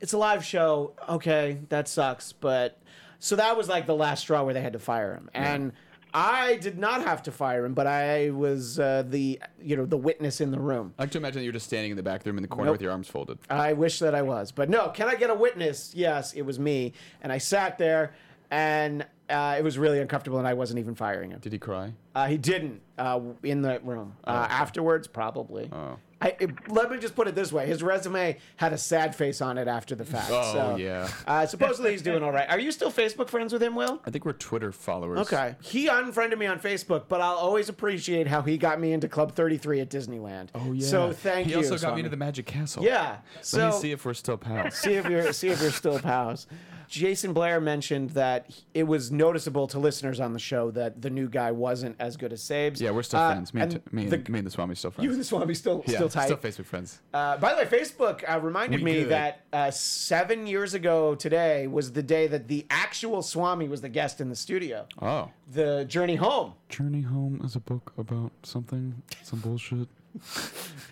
it's 0.00 0.12
a 0.12 0.18
live 0.18 0.44
show. 0.44 0.94
Okay, 1.08 1.60
that 1.68 1.86
sucks. 1.86 2.32
But 2.32 2.80
so 3.18 3.36
that 3.36 3.56
was 3.56 3.68
like 3.68 3.86
the 3.86 3.94
last 3.94 4.20
straw 4.20 4.42
where 4.44 4.54
they 4.54 4.60
had 4.62 4.72
to 4.74 4.78
fire 4.78 5.14
him, 5.14 5.30
and 5.34 5.72
I 6.16 6.56
did 6.56 6.78
not 6.78 7.02
have 7.02 7.24
to 7.24 7.32
fire 7.32 7.64
him, 7.64 7.74
but 7.74 7.86
I 7.88 8.30
was 8.30 8.78
uh, 8.78 9.02
the 9.06 9.40
you 9.60 9.76
know 9.76 9.84
the 9.86 9.96
witness 9.96 10.40
in 10.40 10.50
the 10.50 10.60
room. 10.60 10.94
I 10.98 11.02
like 11.02 11.10
to 11.12 11.18
imagine 11.18 11.40
that 11.40 11.44
you're 11.44 11.52
just 11.52 11.66
standing 11.66 11.90
in 11.90 11.96
the 11.96 12.02
back 12.02 12.24
room 12.24 12.38
in 12.38 12.42
the 12.42 12.48
corner 12.48 12.66
Nope. 12.66 12.74
with 12.74 12.82
your 12.82 12.92
arms 12.92 13.08
folded. 13.08 13.38
I 13.50 13.72
wish 13.72 13.98
that 13.98 14.14
I 14.14 14.22
was, 14.22 14.52
but 14.52 14.68
no. 14.70 14.88
Can 14.90 15.08
I 15.08 15.14
get 15.16 15.30
a 15.30 15.34
witness? 15.34 15.92
Yes, 15.94 16.32
it 16.34 16.42
was 16.42 16.58
me, 16.58 16.92
and 17.22 17.32
I 17.32 17.38
sat 17.38 17.78
there, 17.78 18.14
and 18.50 19.04
uh, 19.28 19.56
it 19.58 19.64
was 19.64 19.76
really 19.78 20.00
uncomfortable, 20.00 20.38
and 20.38 20.46
I 20.46 20.54
wasn't 20.54 20.78
even 20.78 20.94
firing 20.94 21.30
him. 21.30 21.40
Did 21.40 21.52
he 21.52 21.58
cry? 21.58 21.92
Uh, 22.14 22.26
he 22.26 22.36
didn't 22.36 22.80
uh, 22.98 23.20
in 23.42 23.62
the 23.62 23.80
room. 23.82 24.14
Uh, 24.24 24.46
Afterwards, 24.50 25.08
probably. 25.08 25.68
Oh. 25.72 25.96
I, 26.24 26.34
it, 26.40 26.70
let 26.70 26.90
me 26.90 26.98
just 26.98 27.14
put 27.14 27.28
it 27.28 27.34
this 27.34 27.52
way: 27.52 27.66
his 27.66 27.82
resume 27.82 28.38
had 28.56 28.72
a 28.72 28.78
sad 28.78 29.14
face 29.14 29.42
on 29.42 29.58
it 29.58 29.68
after 29.68 29.94
the 29.94 30.06
fact. 30.06 30.30
Oh, 30.30 30.52
so, 30.54 30.76
yeah. 30.76 31.08
Uh, 31.26 31.44
supposedly 31.44 31.92
he's 31.92 32.00
doing 32.00 32.22
all 32.22 32.32
right. 32.32 32.48
Are 32.48 32.58
you 32.58 32.72
still 32.72 32.90
Facebook 32.90 33.28
friends 33.28 33.52
with 33.52 33.62
him, 33.62 33.74
Will? 33.74 34.00
I 34.06 34.10
think 34.10 34.24
we're 34.24 34.32
Twitter 34.32 34.72
followers. 34.72 35.18
Okay. 35.20 35.54
He 35.60 35.86
unfriended 35.86 36.38
me 36.38 36.46
on 36.46 36.58
Facebook, 36.58 37.04
but 37.08 37.20
I'll 37.20 37.36
always 37.36 37.68
appreciate 37.68 38.26
how 38.26 38.40
he 38.40 38.56
got 38.56 38.80
me 38.80 38.94
into 38.94 39.06
Club 39.06 39.34
33 39.34 39.80
at 39.80 39.90
Disneyland. 39.90 40.48
Oh 40.54 40.72
yeah. 40.72 40.86
So 40.86 41.12
thank 41.12 41.46
he 41.46 41.52
you. 41.52 41.58
also 41.58 41.72
got 41.72 41.80
Swami. 41.80 41.96
me 41.96 42.02
to 42.04 42.08
the 42.08 42.16
Magic 42.16 42.46
Castle. 42.46 42.82
Yeah. 42.82 43.18
So 43.42 43.58
Let 43.58 43.74
me 43.74 43.80
see 43.80 43.92
if 43.92 44.06
we're 44.06 44.14
still 44.14 44.38
pals. 44.38 44.74
see 44.78 44.94
if 44.94 45.06
you're 45.06 45.30
see 45.34 45.48
if 45.48 45.60
you're 45.60 45.70
still 45.70 45.98
pals. 45.98 46.46
Jason 46.88 47.32
Blair 47.32 47.60
mentioned 47.60 48.10
that 48.10 48.50
it 48.74 48.84
was 48.84 49.10
noticeable 49.10 49.66
to 49.68 49.78
listeners 49.78 50.20
on 50.20 50.32
the 50.32 50.38
show 50.38 50.70
that 50.72 51.02
the 51.02 51.10
new 51.10 51.28
guy 51.28 51.50
wasn't 51.52 51.96
as 51.98 52.16
good 52.16 52.32
as 52.32 52.42
Sabes. 52.42 52.80
Yeah, 52.80 52.90
we're 52.90 53.02
still 53.02 53.20
Uh, 53.20 53.30
friends. 53.32 53.52
Me 53.54 53.60
and, 53.62 53.72
and 53.74 53.92
me 53.92 54.02
and, 54.02 54.10
the- 54.24 54.30
me 54.30 54.38
and 54.38 54.46
the 54.46 54.50
Swami 54.50 54.74
still 54.74 54.90
friends. 54.90 55.04
You 55.04 55.10
and 55.12 55.20
the 55.20 55.24
Swami 55.24 55.54
still 55.54 55.82
yeah, 55.86 55.94
still 55.96 56.08
tight. 56.08 56.24
still 56.26 56.36
Facebook 56.36 56.66
friends. 56.66 57.00
Uh, 57.12 57.36
by 57.38 57.50
the 57.50 57.56
way, 57.56 57.64
Facebook 57.66 58.22
uh, 58.28 58.40
reminded 58.40 58.80
We 58.80 58.84
me 58.84 59.00
good. 59.00 59.08
that 59.10 59.40
uh, 59.52 59.70
seven 59.70 60.46
years 60.46 60.74
ago 60.74 61.14
today 61.14 61.66
was 61.66 61.92
the 61.92 62.02
day 62.02 62.26
that 62.26 62.48
the 62.48 62.66
actual 62.70 63.22
Swami 63.22 63.68
was 63.68 63.80
the 63.80 63.88
guest 63.88 64.20
in 64.20 64.28
the 64.28 64.36
studio. 64.36 64.86
Oh. 65.00 65.30
The 65.52 65.84
Journey 65.86 66.16
Home. 66.16 66.54
Journey 66.68 67.02
Home 67.02 67.40
is 67.44 67.54
a 67.56 67.60
book 67.60 67.92
about 67.98 68.32
something, 68.42 69.02
some 69.22 69.40
bullshit. 69.40 69.88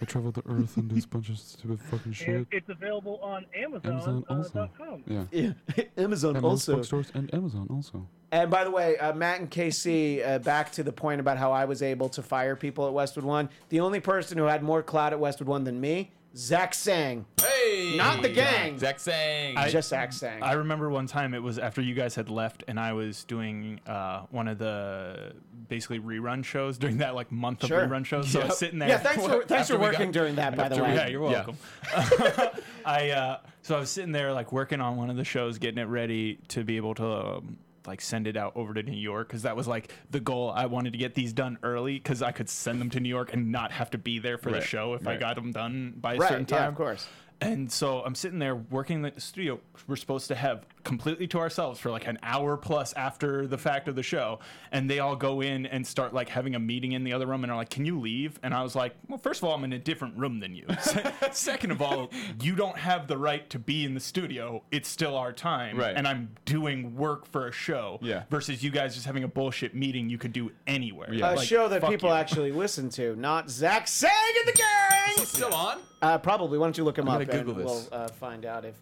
I 0.01 0.05
travel 0.05 0.33
the 0.33 0.43
earth 0.49 0.77
and 0.77 0.89
do 0.89 1.01
a 1.03 1.07
bunch 1.07 1.29
of 1.29 1.39
stupid 1.39 1.81
fucking 1.83 2.01
And 2.07 2.17
shit. 2.17 2.47
it's 2.51 2.69
available 2.69 3.21
on 3.23 3.47
Amazon. 3.57 3.93
Amazon 3.93 4.25
uh, 4.29 4.35
also. 4.37 4.51
dot 4.53 4.71
com. 4.77 5.05
Yeah. 5.07 5.25
Yeah. 5.31 5.85
Amazon 5.97 6.37
And 6.37 6.43
most 6.43 6.69
also. 6.69 6.77
bookstores 6.77 7.13
and 7.15 7.33
Amazon 7.35 7.67
also. 7.71 8.07
And 8.33 8.51
by 8.51 8.65
the 8.65 8.71
way, 8.71 8.97
uh, 8.99 9.13
Matt 9.15 9.41
and 9.41 9.51
KC, 9.51 10.27
uh, 10.27 10.39
back 10.39 10.73
to 10.73 10.83
the 10.83 10.93
point 10.93 11.21
about 11.21 11.37
how 11.37 11.53
I 11.53 11.67
was 11.67 11.83
able 11.83 12.09
to 12.11 12.23
fire 12.23 12.57
people 12.57 12.87
at 12.87 12.93
Westwood 12.95 13.25
One. 13.27 13.49
The 13.69 13.81
only 13.81 14.01
person 14.01 14.39
who 14.39 14.45
had 14.45 14.63
more 14.63 14.83
clout 14.83 15.13
at 15.13 15.21
Westwood 15.21 15.49
One 15.49 15.65
than 15.65 15.81
me, 15.81 16.11
Zach 16.35 16.73
Sang. 16.75 17.27
Hey. 17.41 17.95
Not 17.97 18.23
the 18.23 18.29
gang. 18.31 18.79
Zach 18.79 18.99
Sang. 18.99 19.57
I- 19.57 19.69
Just 19.69 19.91
Zach 19.91 20.13
Sang. 20.13 20.43
I 20.43 20.53
remember 20.53 20.89
one 20.89 21.07
time 21.07 21.35
it 21.35 21.43
was 21.43 21.59
after 21.59 21.83
you 21.83 21.95
guys 21.95 22.15
had 22.15 22.31
left, 22.31 22.65
and 22.69 22.81
I 22.81 22.95
was 22.95 23.25
doing 23.25 23.81
uh, 23.87 24.23
one 24.31 24.49
of 24.49 24.59
the 24.59 25.33
basically 25.69 26.01
rerun 26.01 26.43
shows 26.45 26.79
during 26.79 26.99
that 26.99 27.15
like 27.15 27.31
month 27.31 27.67
Sure. 27.67 27.83
of 27.83 27.91
rerun 27.91 28.05
shows. 28.07 28.31
So 28.31 28.41
I 28.41 28.47
was 28.47 28.59
sitting 28.59 28.79
there. 28.79 28.89
yeah, 28.89 28.99
thanks 28.99 29.25
for 29.27 29.43
thanks 29.47 29.53
After 29.53 29.75
for 29.75 29.79
we 29.81 29.85
working 29.87 30.07
got- 30.07 30.13
during 30.15 30.35
that, 30.37 30.57
by 30.57 30.69
the 30.69 30.77
after 30.77 30.83
we- 30.85 30.89
way. 30.91 30.95
Yeah, 30.97 31.07
you're 31.09 31.31
Yeah. 31.31 31.45
welcome. 31.45 32.61
I 32.87 33.11
uh, 33.11 33.39
so 33.63 33.77
I 33.77 33.81
was 33.81 33.91
sitting 33.91 34.13
there 34.13 34.33
like 34.33 34.53
working 34.53 34.81
on 34.81 34.97
one 34.97 35.11
of 35.11 35.17
the 35.17 35.25
shows, 35.25 35.59
getting 35.59 35.79
it 35.79 35.87
ready 35.89 36.39
to 36.49 36.65
be 36.65 36.77
able 36.79 36.95
to 36.95 37.07
um, 37.07 37.59
like 37.87 38.01
send 38.01 38.27
it 38.27 38.37
out 38.37 38.53
over 38.57 38.75
to 38.75 38.83
New 38.83 38.97
York 38.97 39.29
because 39.29 39.43
that 39.43 39.57
was 39.57 39.67
like 39.67 39.93
the 40.11 40.21
goal. 40.21 40.51
I 40.55 40.67
wanted 40.67 40.93
to 40.93 40.99
get 40.99 41.15
these 41.15 41.33
done 41.33 41.59
early 41.63 41.95
because 41.95 42.23
I 42.23 42.33
could 42.33 42.49
send 42.49 42.81
them 42.81 42.91
to 42.91 43.01
New 43.01 43.09
York 43.09 43.33
and 43.33 43.51
not 43.53 43.73
have 43.73 43.91
to 43.91 43.99
be 43.99 44.19
there 44.19 44.39
for 44.39 44.51
Right, 44.51 44.61
the 44.61 44.67
show 44.67 44.95
if 44.95 45.07
I 45.07 45.17
got 45.17 45.35
them 45.37 45.53
done 45.53 45.95
by 45.97 46.15
a 46.15 46.19
Right, 46.19 46.29
certain 46.29 46.47
yeah, 46.51 46.59
time. 46.59 46.69
of 46.71 46.75
course. 46.77 47.07
And 47.41 47.71
so 47.73 48.03
I'm 48.05 48.15
sitting 48.15 48.39
there 48.39 48.55
working 48.55 49.05
at 49.05 49.15
the 49.17 49.21
studio. 49.21 49.59
We're 49.89 49.97
supposed 49.97 50.29
to 50.29 50.35
have 50.37 50.65
completely 50.85 51.27
to 51.29 51.39
ourselves 51.39 51.79
for 51.79 51.91
like 51.91 52.07
an 52.07 52.19
hour 52.23 52.57
plus 52.57 52.93
after 52.95 53.47
the 53.47 53.59
fact 53.59 53.89
of 53.89 53.95
the 53.95 54.03
show. 54.03 54.39
And 54.71 54.89
they 54.91 54.99
all 54.99 55.17
go 55.17 55.41
in 55.41 55.67
and 55.67 55.87
start 55.87 56.13
like 56.15 56.29
having 56.29 56.55
a 56.55 56.59
meeting 56.59 56.93
in 56.93 57.05
the 57.05 57.13
other 57.13 57.27
room 57.27 57.45
and 57.45 57.53
are 57.53 57.57
like, 57.57 57.71
Can 57.71 57.85
you 57.85 58.01
leave? 58.01 58.39
And 58.43 58.53
I 58.55 58.63
was 58.63 58.75
like, 58.75 58.95
Well, 59.09 59.19
first 59.19 59.43
of 59.43 59.49
all, 59.49 59.55
I'm 59.55 59.65
in 59.65 59.73
a 59.73 59.79
different 59.79 60.17
room 60.17 60.41
than 60.41 60.55
you. 60.55 60.67
Second 61.33 61.71
of 61.71 61.81
all, 61.83 62.11
you 62.41 62.55
don't 62.55 62.77
have 62.77 63.07
the 63.07 63.17
right 63.19 63.49
to 63.51 63.59
be 63.59 63.85
in 63.85 63.95
the 63.95 64.01
studio. 64.01 64.63
It's 64.71 64.89
still 64.89 65.17
our 65.17 65.33
time. 65.33 65.77
Right. 65.79 65.95
And 65.97 66.07
I'm 66.09 66.35
doing 66.45 66.97
work 66.97 67.27
for 67.27 67.47
a 67.49 67.53
show. 67.53 67.99
Yeah. 68.03 68.25
Versus 68.31 68.63
you 68.63 68.71
guys 68.71 68.95
just 68.95 69.07
having 69.07 69.25
a 69.25 69.29
bullshit 69.29 69.75
meeting 69.75 70.09
you 70.09 70.19
could 70.19 70.33
do 70.33 70.51
anywhere. 70.67 71.13
Yeah. 71.13 71.33
A 71.33 71.37
Like, 71.37 71.47
show 71.47 71.69
that 71.69 71.83
people 71.89 72.09
you. 72.11 72.15
actually 72.15 72.53
listen 72.53 72.89
to, 72.91 73.15
not 73.17 73.51
Zach 73.51 73.89
Sang 73.89 74.11
and 74.39 74.49
the 74.49 74.59
gang. 74.59 75.25
Still 75.27 75.55
on? 75.55 75.79
Uh, 76.01 76.19
probably. 76.19 76.59
Why 76.59 76.67
don't 76.67 76.77
you 76.77 76.85
look 76.85 76.99
him 76.99 77.09
I'm 77.09 77.21
up 77.21 77.27
gonna 77.29 77.39
and 77.39 77.47
Google 77.47 77.65
we'll 77.65 77.89
uh, 77.93 78.09
find 78.09 78.45
out 78.45 78.65
if 78.65 78.75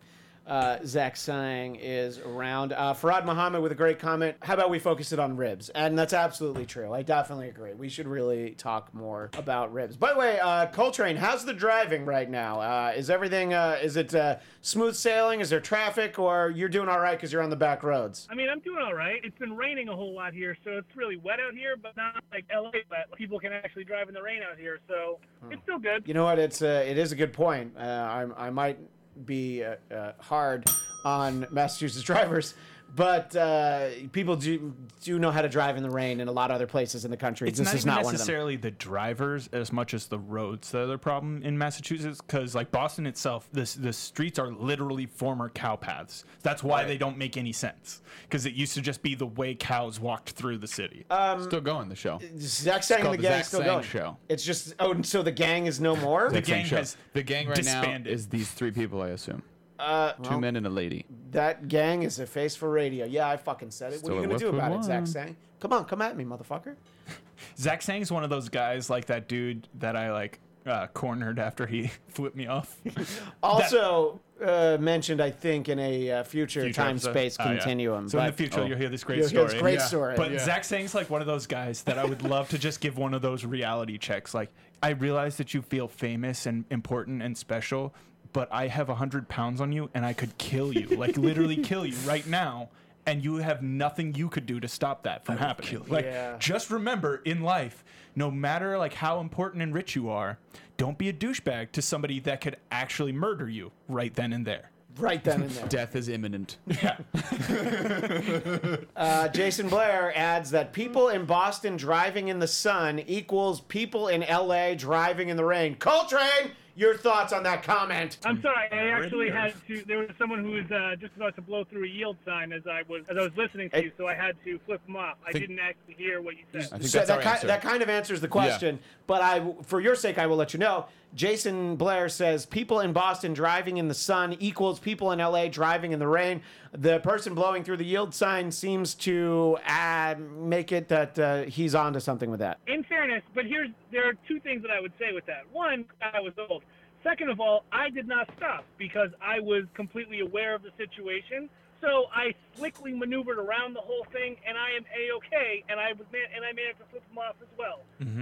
uh, 0.50 0.78
Zach 0.84 1.16
Sang 1.16 1.76
is 1.76 2.18
around. 2.18 2.72
Uh, 2.72 2.92
Farad 2.92 3.24
Muhammad 3.24 3.62
with 3.62 3.70
a 3.70 3.76
great 3.76 4.00
comment. 4.00 4.36
How 4.42 4.54
about 4.54 4.68
we 4.68 4.80
focus 4.80 5.12
it 5.12 5.20
on 5.20 5.36
ribs? 5.36 5.68
And 5.70 5.96
that's 5.96 6.12
absolutely 6.12 6.66
true. 6.66 6.92
I 6.92 7.02
definitely 7.02 7.48
agree. 7.48 7.72
We 7.72 7.88
should 7.88 8.08
really 8.08 8.50
talk 8.50 8.92
more 8.92 9.30
about 9.38 9.72
ribs. 9.72 9.96
By 9.96 10.12
the 10.12 10.18
way, 10.18 10.40
uh, 10.40 10.66
Coltrane, 10.66 11.16
how's 11.16 11.44
the 11.44 11.54
driving 11.54 12.04
right 12.04 12.28
now? 12.28 12.60
Uh, 12.60 12.92
is 12.96 13.10
everything? 13.10 13.54
Uh, 13.54 13.78
is 13.80 13.96
it 13.96 14.12
uh, 14.12 14.38
smooth 14.60 14.96
sailing? 14.96 15.38
Is 15.38 15.50
there 15.50 15.60
traffic, 15.60 16.18
or 16.18 16.50
you're 16.50 16.68
doing 16.68 16.88
all 16.88 16.98
right 16.98 17.16
because 17.16 17.32
you're 17.32 17.42
on 17.42 17.50
the 17.50 17.56
back 17.56 17.84
roads? 17.84 18.26
I 18.28 18.34
mean, 18.34 18.48
I'm 18.50 18.60
doing 18.60 18.82
all 18.82 18.94
right. 18.94 19.20
It's 19.22 19.38
been 19.38 19.56
raining 19.56 19.88
a 19.88 19.94
whole 19.94 20.14
lot 20.14 20.34
here, 20.34 20.56
so 20.64 20.72
it's 20.72 20.96
really 20.96 21.16
wet 21.16 21.38
out 21.38 21.54
here, 21.54 21.76
but 21.80 21.96
not 21.96 22.24
like 22.32 22.44
LA 22.52 22.70
wet. 22.90 23.06
People 23.16 23.38
can 23.38 23.52
actually 23.52 23.84
drive 23.84 24.08
in 24.08 24.14
the 24.14 24.22
rain 24.22 24.40
out 24.42 24.58
here, 24.58 24.80
so 24.88 25.20
it's 25.48 25.62
still 25.62 25.78
good. 25.78 26.02
You 26.08 26.14
know 26.14 26.24
what? 26.24 26.40
It's 26.40 26.60
uh, 26.60 26.84
it 26.84 26.98
is 26.98 27.12
a 27.12 27.16
good 27.16 27.32
point. 27.32 27.74
Uh, 27.78 27.80
I, 27.80 28.46
I 28.46 28.50
might 28.50 28.78
be 29.26 29.64
uh, 29.64 29.76
uh, 29.94 30.12
hard 30.18 30.68
on 31.04 31.46
Massachusetts 31.50 32.02
drivers, 32.04 32.54
but 32.94 33.34
uh, 33.36 33.88
people 34.12 34.36
do 34.36 34.74
do 35.02 35.18
know 35.18 35.30
how 35.30 35.42
to 35.42 35.48
drive 35.48 35.76
in 35.76 35.82
the 35.82 35.90
rain 35.90 36.20
in 36.20 36.28
a 36.28 36.32
lot 36.32 36.50
of 36.50 36.56
other 36.56 36.66
places 36.66 37.04
in 37.04 37.10
the 37.10 37.16
country. 37.16 37.48
It's 37.48 37.58
this 37.58 37.66
not 37.68 37.74
is 37.74 37.80
even 37.82 37.94
not 37.94 38.04
one 38.04 38.14
of 38.14 38.18
them. 38.18 38.18
necessarily 38.18 38.56
the 38.56 38.70
drivers 38.70 39.48
as 39.52 39.72
much 39.72 39.94
as 39.94 40.06
the 40.06 40.18
roads 40.18 40.70
that 40.72 40.82
are 40.82 40.86
the 40.86 40.98
problem 40.98 41.42
in 41.42 41.56
Massachusetts. 41.56 42.20
Because 42.20 42.54
like 42.54 42.70
Boston 42.70 43.06
itself, 43.06 43.48
the 43.52 43.70
the 43.78 43.92
streets 43.92 44.38
are 44.38 44.50
literally 44.52 45.06
former 45.06 45.48
cow 45.48 45.76
paths. 45.76 46.24
That's 46.42 46.62
why 46.62 46.84
they 46.84 46.98
don't 46.98 47.16
make 47.16 47.36
any 47.36 47.52
sense. 47.52 48.02
Because 48.22 48.46
it 48.46 48.54
used 48.54 48.74
to 48.74 48.80
just 48.80 49.02
be 49.02 49.14
the 49.14 49.26
way 49.26 49.54
cows 49.54 50.00
walked 50.00 50.30
through 50.30 50.58
the 50.58 50.68
city. 50.68 51.04
Uh, 51.10 51.40
Still 51.42 51.60
going 51.60 51.88
the 51.88 51.96
show. 51.96 52.20
Zach 52.38 52.82
Sang 52.82 53.00
and 53.00 53.06
the 53.08 53.16
the 53.16 53.22
gang 53.22 53.32
Zach 53.32 53.44
still 53.44 53.60
Sang 53.60 53.66
going. 53.68 53.84
Show. 53.84 54.16
It's 54.28 54.44
just 54.44 54.74
oh, 54.78 54.92
and 54.92 55.06
so 55.06 55.22
the 55.22 55.32
gang 55.32 55.66
is 55.66 55.80
no 55.80 55.96
more. 55.96 56.28
The 56.30 56.36
Same 56.36 56.44
gang 56.44 56.64
show. 56.66 56.76
has 56.76 56.96
the 57.12 57.22
gang 57.22 57.46
right 57.48 57.56
disbanded. 57.56 58.06
now 58.06 58.12
is 58.12 58.28
these 58.28 58.50
three 58.50 58.70
people, 58.70 59.02
I 59.02 59.08
assume. 59.08 59.42
Uh, 59.80 60.12
Two 60.22 60.40
men 60.40 60.56
and 60.56 60.66
a 60.66 60.70
lady. 60.70 61.06
that 61.30 61.68
gang 61.68 62.02
is 62.02 62.18
a 62.18 62.26
face 62.26 62.54
for 62.56 62.70
radio. 62.70 63.06
Yeah, 63.06 63.28
I 63.28 63.36
fucking 63.36 63.70
said 63.70 63.92
it. 63.92 64.02
What 64.02 64.12
are 64.12 64.16
you 64.16 64.26
gonna 64.26 64.38
do 64.38 64.48
about 64.50 64.72
it, 64.72 64.84
Zach 64.84 65.06
Sang? 65.06 65.36
Come 65.60 65.72
on, 65.72 65.84
come 65.84 66.02
at 66.02 66.16
me, 66.16 66.24
motherfucker. 66.24 66.76
Zach 67.56 67.82
Sang's 67.82 68.12
one 68.12 68.24
of 68.24 68.30
those 68.30 68.48
guys 68.48 68.90
like 68.90 69.06
that 69.06 69.28
dude 69.28 69.68
that 69.78 69.96
I 69.96 70.12
like 70.12 70.40
uh, 70.66 70.86
cornered 70.88 71.38
after 71.38 71.66
he 71.66 71.90
flipped 72.08 72.36
me 72.36 72.46
off. 72.46 72.76
Also 73.42 74.20
uh, 74.44 74.76
mentioned, 74.80 75.20
I 75.20 75.30
think, 75.30 75.68
in 75.68 75.78
a 75.78 76.10
uh, 76.10 76.22
future, 76.24 76.62
Future 76.62 76.74
time 76.74 76.96
episode. 76.96 77.10
space 77.12 77.36
Oh, 77.40 77.44
yeah. 77.44 77.50
continuum. 77.58 78.08
So 78.08 78.18
in 78.18 78.26
the 78.26 78.32
future, 78.32 78.60
Oh. 78.60 78.64
you'll 78.66 78.78
hear 78.78 78.88
this 78.88 79.04
great 79.04 79.18
you'll 79.18 79.28
hear 79.28 79.40
story. 79.40 79.52
this 79.52 79.60
great 79.62 79.78
Yeah. 79.78 79.84
story. 79.86 80.14
But 80.16 80.32
Yeah. 80.32 80.38
Zach 80.38 80.64
Sang's 80.64 80.94
like 80.94 81.10
one 81.10 81.20
of 81.20 81.26
those 81.26 81.46
guys 81.46 81.82
that 81.84 81.98
I 81.98 82.04
would 82.04 82.22
love 82.22 82.48
to 82.50 82.58
just 82.58 82.80
give 82.80 82.96
one 82.98 83.14
of 83.14 83.22
those 83.22 83.44
reality 83.44 83.98
checks. 83.98 84.34
Like, 84.34 84.50
I 84.82 84.90
realize 84.90 85.36
that 85.36 85.52
you 85.52 85.60
feel 85.62 85.88
famous 85.88 86.46
and 86.46 86.64
important 86.70 87.22
and 87.22 87.36
special, 87.36 87.94
but 88.32 88.48
I 88.52 88.68
have 88.68 88.88
a 88.88 88.94
hundred 88.94 89.28
pounds 89.28 89.60
on 89.60 89.72
you 89.72 89.90
and 89.94 90.04
I 90.06 90.12
could 90.12 90.36
kill 90.38 90.72
you, 90.72 90.86
like 90.96 91.16
literally 91.16 91.56
kill 91.62 91.84
you 91.86 91.96
right 92.06 92.26
now. 92.26 92.68
And 93.06 93.24
you 93.24 93.36
have 93.36 93.62
nothing 93.62 94.14
you 94.14 94.28
could 94.28 94.44
do 94.46 94.60
to 94.60 94.68
stop 94.68 95.02
that 95.04 95.24
from 95.24 95.38
happening. 95.38 95.82
Like, 95.88 96.04
Yeah. 96.04 96.36
just 96.38 96.70
remember 96.70 97.16
in 97.24 97.40
life, 97.40 97.82
no 98.14 98.30
matter 98.30 98.76
like 98.78 98.92
how 98.94 99.20
important 99.20 99.62
and 99.62 99.74
rich 99.74 99.96
you 99.96 100.10
are, 100.10 100.38
don't 100.76 100.98
be 100.98 101.08
a 101.08 101.12
douchebag 101.12 101.72
to 101.72 101.82
somebody 101.82 102.20
that 102.20 102.40
could 102.40 102.56
actually 102.70 103.12
murder 103.12 103.48
you 103.48 103.72
right 103.88 104.14
then 104.14 104.32
and 104.34 104.46
there. 104.46 104.70
right 104.98 105.24
then 105.24 105.42
and 105.42 105.50
there. 105.52 105.66
Death 105.68 105.96
is 105.96 106.08
imminent. 106.08 106.58
Yeah. 106.66 106.98
Uh, 108.96 109.28
Jason 109.28 109.68
Blair 109.68 110.12
adds 110.16 110.50
that 110.50 110.72
people 110.72 111.08
in 111.08 111.24
Boston 111.24 111.76
driving 111.76 112.28
in 112.28 112.38
the 112.38 112.46
sun 112.46 112.98
equals 113.06 113.60
people 113.62 114.08
in 114.08 114.20
LA 114.22 114.74
driving 114.74 115.28
in 115.30 115.36
the 115.38 115.44
rain. 115.44 115.74
Coltrane, 115.76 116.50
your 116.76 116.96
thoughts 116.96 117.32
on 117.32 117.42
that 117.42 117.62
comment? 117.62 118.18
I'm 118.24 118.40
sorry. 118.42 118.68
I 118.72 118.88
actually 118.88 119.30
had 119.30 119.54
to. 119.66 119.84
There 119.84 119.98
was 119.98 120.10
someone 120.18 120.42
who 120.44 120.52
was 120.52 120.70
uh, 120.70 120.96
just 121.00 121.14
about 121.16 121.34
to 121.36 121.42
blow 121.42 121.64
through 121.64 121.84
a 121.84 121.88
yield 121.88 122.16
sign 122.24 122.52
as 122.52 122.62
I 122.66 122.82
was 122.88 123.02
as 123.08 123.16
I 123.16 123.22
was 123.22 123.32
listening 123.36 123.70
to 123.70 123.76
Hey. 123.76 123.84
you, 123.84 123.92
so 123.98 124.06
I 124.06 124.14
had 124.14 124.36
to 124.44 124.58
flip 124.66 124.84
them 124.86 124.96
off. 124.96 125.16
I 125.26 125.32
Think- 125.32 125.46
didn't 125.48 125.60
actually 125.60 125.94
hear 125.94 126.20
what 126.22 126.34
you 126.36 126.44
said. 126.52 126.62
I 126.72 126.78
think 126.78 126.82
So 126.84 126.98
that's 126.98 127.08
that, 127.08 127.26
our 127.26 127.38
ki- 127.38 127.46
that 127.46 127.62
kind 127.62 127.82
of 127.82 127.88
answers 127.88 128.20
the 128.20 128.28
question, 128.28 128.78
but 129.06 129.20
I, 129.22 129.52
for 129.64 129.80
your 129.80 129.94
sake, 129.94 130.18
I 130.18 130.26
will 130.26 130.36
let 130.36 130.52
you 130.52 130.58
know. 130.60 130.86
Jason 131.14 131.74
Blair 131.74 132.08
says 132.08 132.46
people 132.46 132.78
in 132.80 132.92
Boston 132.92 133.32
driving 133.34 133.78
in 133.78 133.88
the 133.88 133.94
sun 133.94 134.36
equals 134.38 134.78
people 134.78 135.10
in 135.10 135.18
LA 135.18 135.48
driving 135.48 135.90
in 135.92 135.98
the 135.98 136.06
rain. 136.06 136.40
The 136.72 137.00
person 137.00 137.34
blowing 137.34 137.64
through 137.64 137.78
the 137.78 137.84
yield 137.84 138.14
sign 138.14 138.52
seems 138.52 138.94
to 138.96 139.58
uh, 139.66 140.14
make 140.18 140.70
it 140.70 140.86
that 140.88 141.18
uh, 141.18 141.42
he's 141.42 141.74
onto 141.74 141.98
something 141.98 142.30
with 142.30 142.38
that. 142.40 142.58
in 142.68 142.84
fairness, 142.84 143.22
but 143.34 143.44
here's 143.44 143.70
there 143.90 144.08
are 144.08 144.14
two 144.28 144.38
things 144.40 144.62
that 144.62 144.70
I 144.70 144.80
would 144.80 144.92
say 144.98 145.12
with 145.12 145.26
that. 145.26 145.42
One, 145.52 145.84
I 146.00 146.20
was 146.20 146.32
old. 146.48 146.62
Second 147.02 147.30
of 147.30 147.40
all, 147.40 147.64
I 147.72 147.90
did 147.90 148.06
not 148.06 148.28
stop 148.36 148.64
because 148.78 149.10
I 149.20 149.40
was 149.40 149.64
completely 149.74 150.20
aware 150.20 150.54
of 150.54 150.62
the 150.62 150.70
situation. 150.76 151.48
So 151.80 152.04
I 152.14 152.34
slickly 152.56 152.92
maneuvered 152.92 153.38
around 153.38 153.74
the 153.74 153.80
whole 153.80 154.06
thing, 154.12 154.36
and 154.46 154.58
I 154.58 154.72
am 154.76 154.84
a 154.94 155.16
okay. 155.16 155.64
And 155.70 155.80
I 155.80 155.92
was 155.92 156.06
man- 156.12 156.28
and 156.36 156.44
I 156.44 156.52
managed 156.52 156.78
to 156.78 156.84
flip 156.90 157.02
them 157.08 157.18
off 157.18 157.36
as 157.40 157.48
well. 157.58 157.80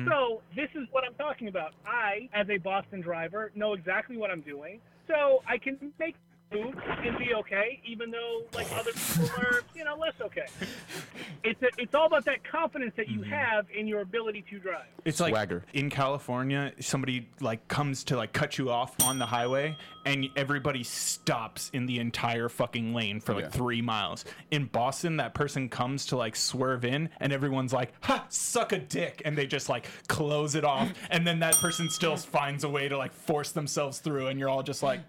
So 0.08 0.40
this 0.56 0.70
is 0.74 0.86
what 0.92 1.04
I'm 1.04 1.14
talking 1.14 1.48
about. 1.48 1.72
I, 1.84 2.28
as 2.32 2.48
a 2.48 2.56
Boston 2.58 3.00
driver, 3.02 3.50
know 3.54 3.74
exactly 3.74 4.16
what 4.16 4.30
I'm 4.30 4.40
doing, 4.42 4.80
so 5.08 5.42
I 5.46 5.58
can 5.58 5.76
make 5.98 6.14
moves 6.52 6.78
and 6.86 7.18
be 7.18 7.34
okay, 7.34 7.80
even 7.84 8.10
though 8.10 8.42
like 8.54 8.66
other 8.74 8.92
people 8.92 9.30
are, 9.38 9.62
you 9.74 9.84
know, 9.84 9.96
less 9.96 10.14
okay. 10.20 10.46
It's 11.44 11.62
a, 11.62 11.68
it's 11.78 11.94
all 11.94 12.06
about 12.06 12.24
that 12.24 12.42
confidence 12.44 12.92
that 12.96 13.08
you 13.08 13.20
mm-hmm. 13.20 13.30
have 13.30 13.66
in 13.70 13.86
your 13.86 14.00
ability 14.00 14.44
to 14.50 14.58
drive. 14.58 14.86
It's 15.04 15.20
like 15.20 15.32
Swagger. 15.32 15.64
in 15.72 15.90
California, 15.90 16.72
somebody 16.80 17.28
like 17.40 17.66
comes 17.68 18.04
to 18.04 18.16
like 18.16 18.32
cut 18.32 18.58
you 18.58 18.70
off 18.70 18.94
on 19.04 19.18
the 19.18 19.26
highway, 19.26 19.76
and 20.04 20.26
everybody 20.36 20.82
stops 20.82 21.70
in 21.72 21.86
the 21.86 21.98
entire 21.98 22.48
fucking 22.48 22.94
lane 22.94 23.20
for 23.20 23.32
oh, 23.32 23.36
like 23.36 23.44
Yeah. 23.44 23.50
three 23.50 23.82
miles. 23.82 24.24
In 24.50 24.66
Boston, 24.66 25.16
that 25.18 25.34
person 25.34 25.68
comes 25.68 26.06
to 26.06 26.16
like 26.16 26.34
swerve 26.34 26.84
in, 26.84 27.08
and 27.20 27.32
everyone's 27.32 27.72
like, 27.72 27.92
"Ha, 28.02 28.26
suck 28.28 28.72
a 28.72 28.78
dick," 28.78 29.22
and 29.24 29.36
they 29.36 29.46
just 29.46 29.68
like 29.68 29.86
close 30.08 30.54
it 30.54 30.64
off, 30.64 30.92
and 31.10 31.26
then 31.26 31.38
that 31.40 31.54
person 31.56 31.88
still 31.90 32.16
finds 32.16 32.64
a 32.64 32.68
way 32.68 32.88
to 32.88 32.98
like 32.98 33.12
force 33.12 33.52
themselves 33.52 33.98
through, 33.98 34.26
and 34.26 34.40
you're 34.40 34.48
all 34.48 34.62
just 34.62 34.82
like, 34.82 35.00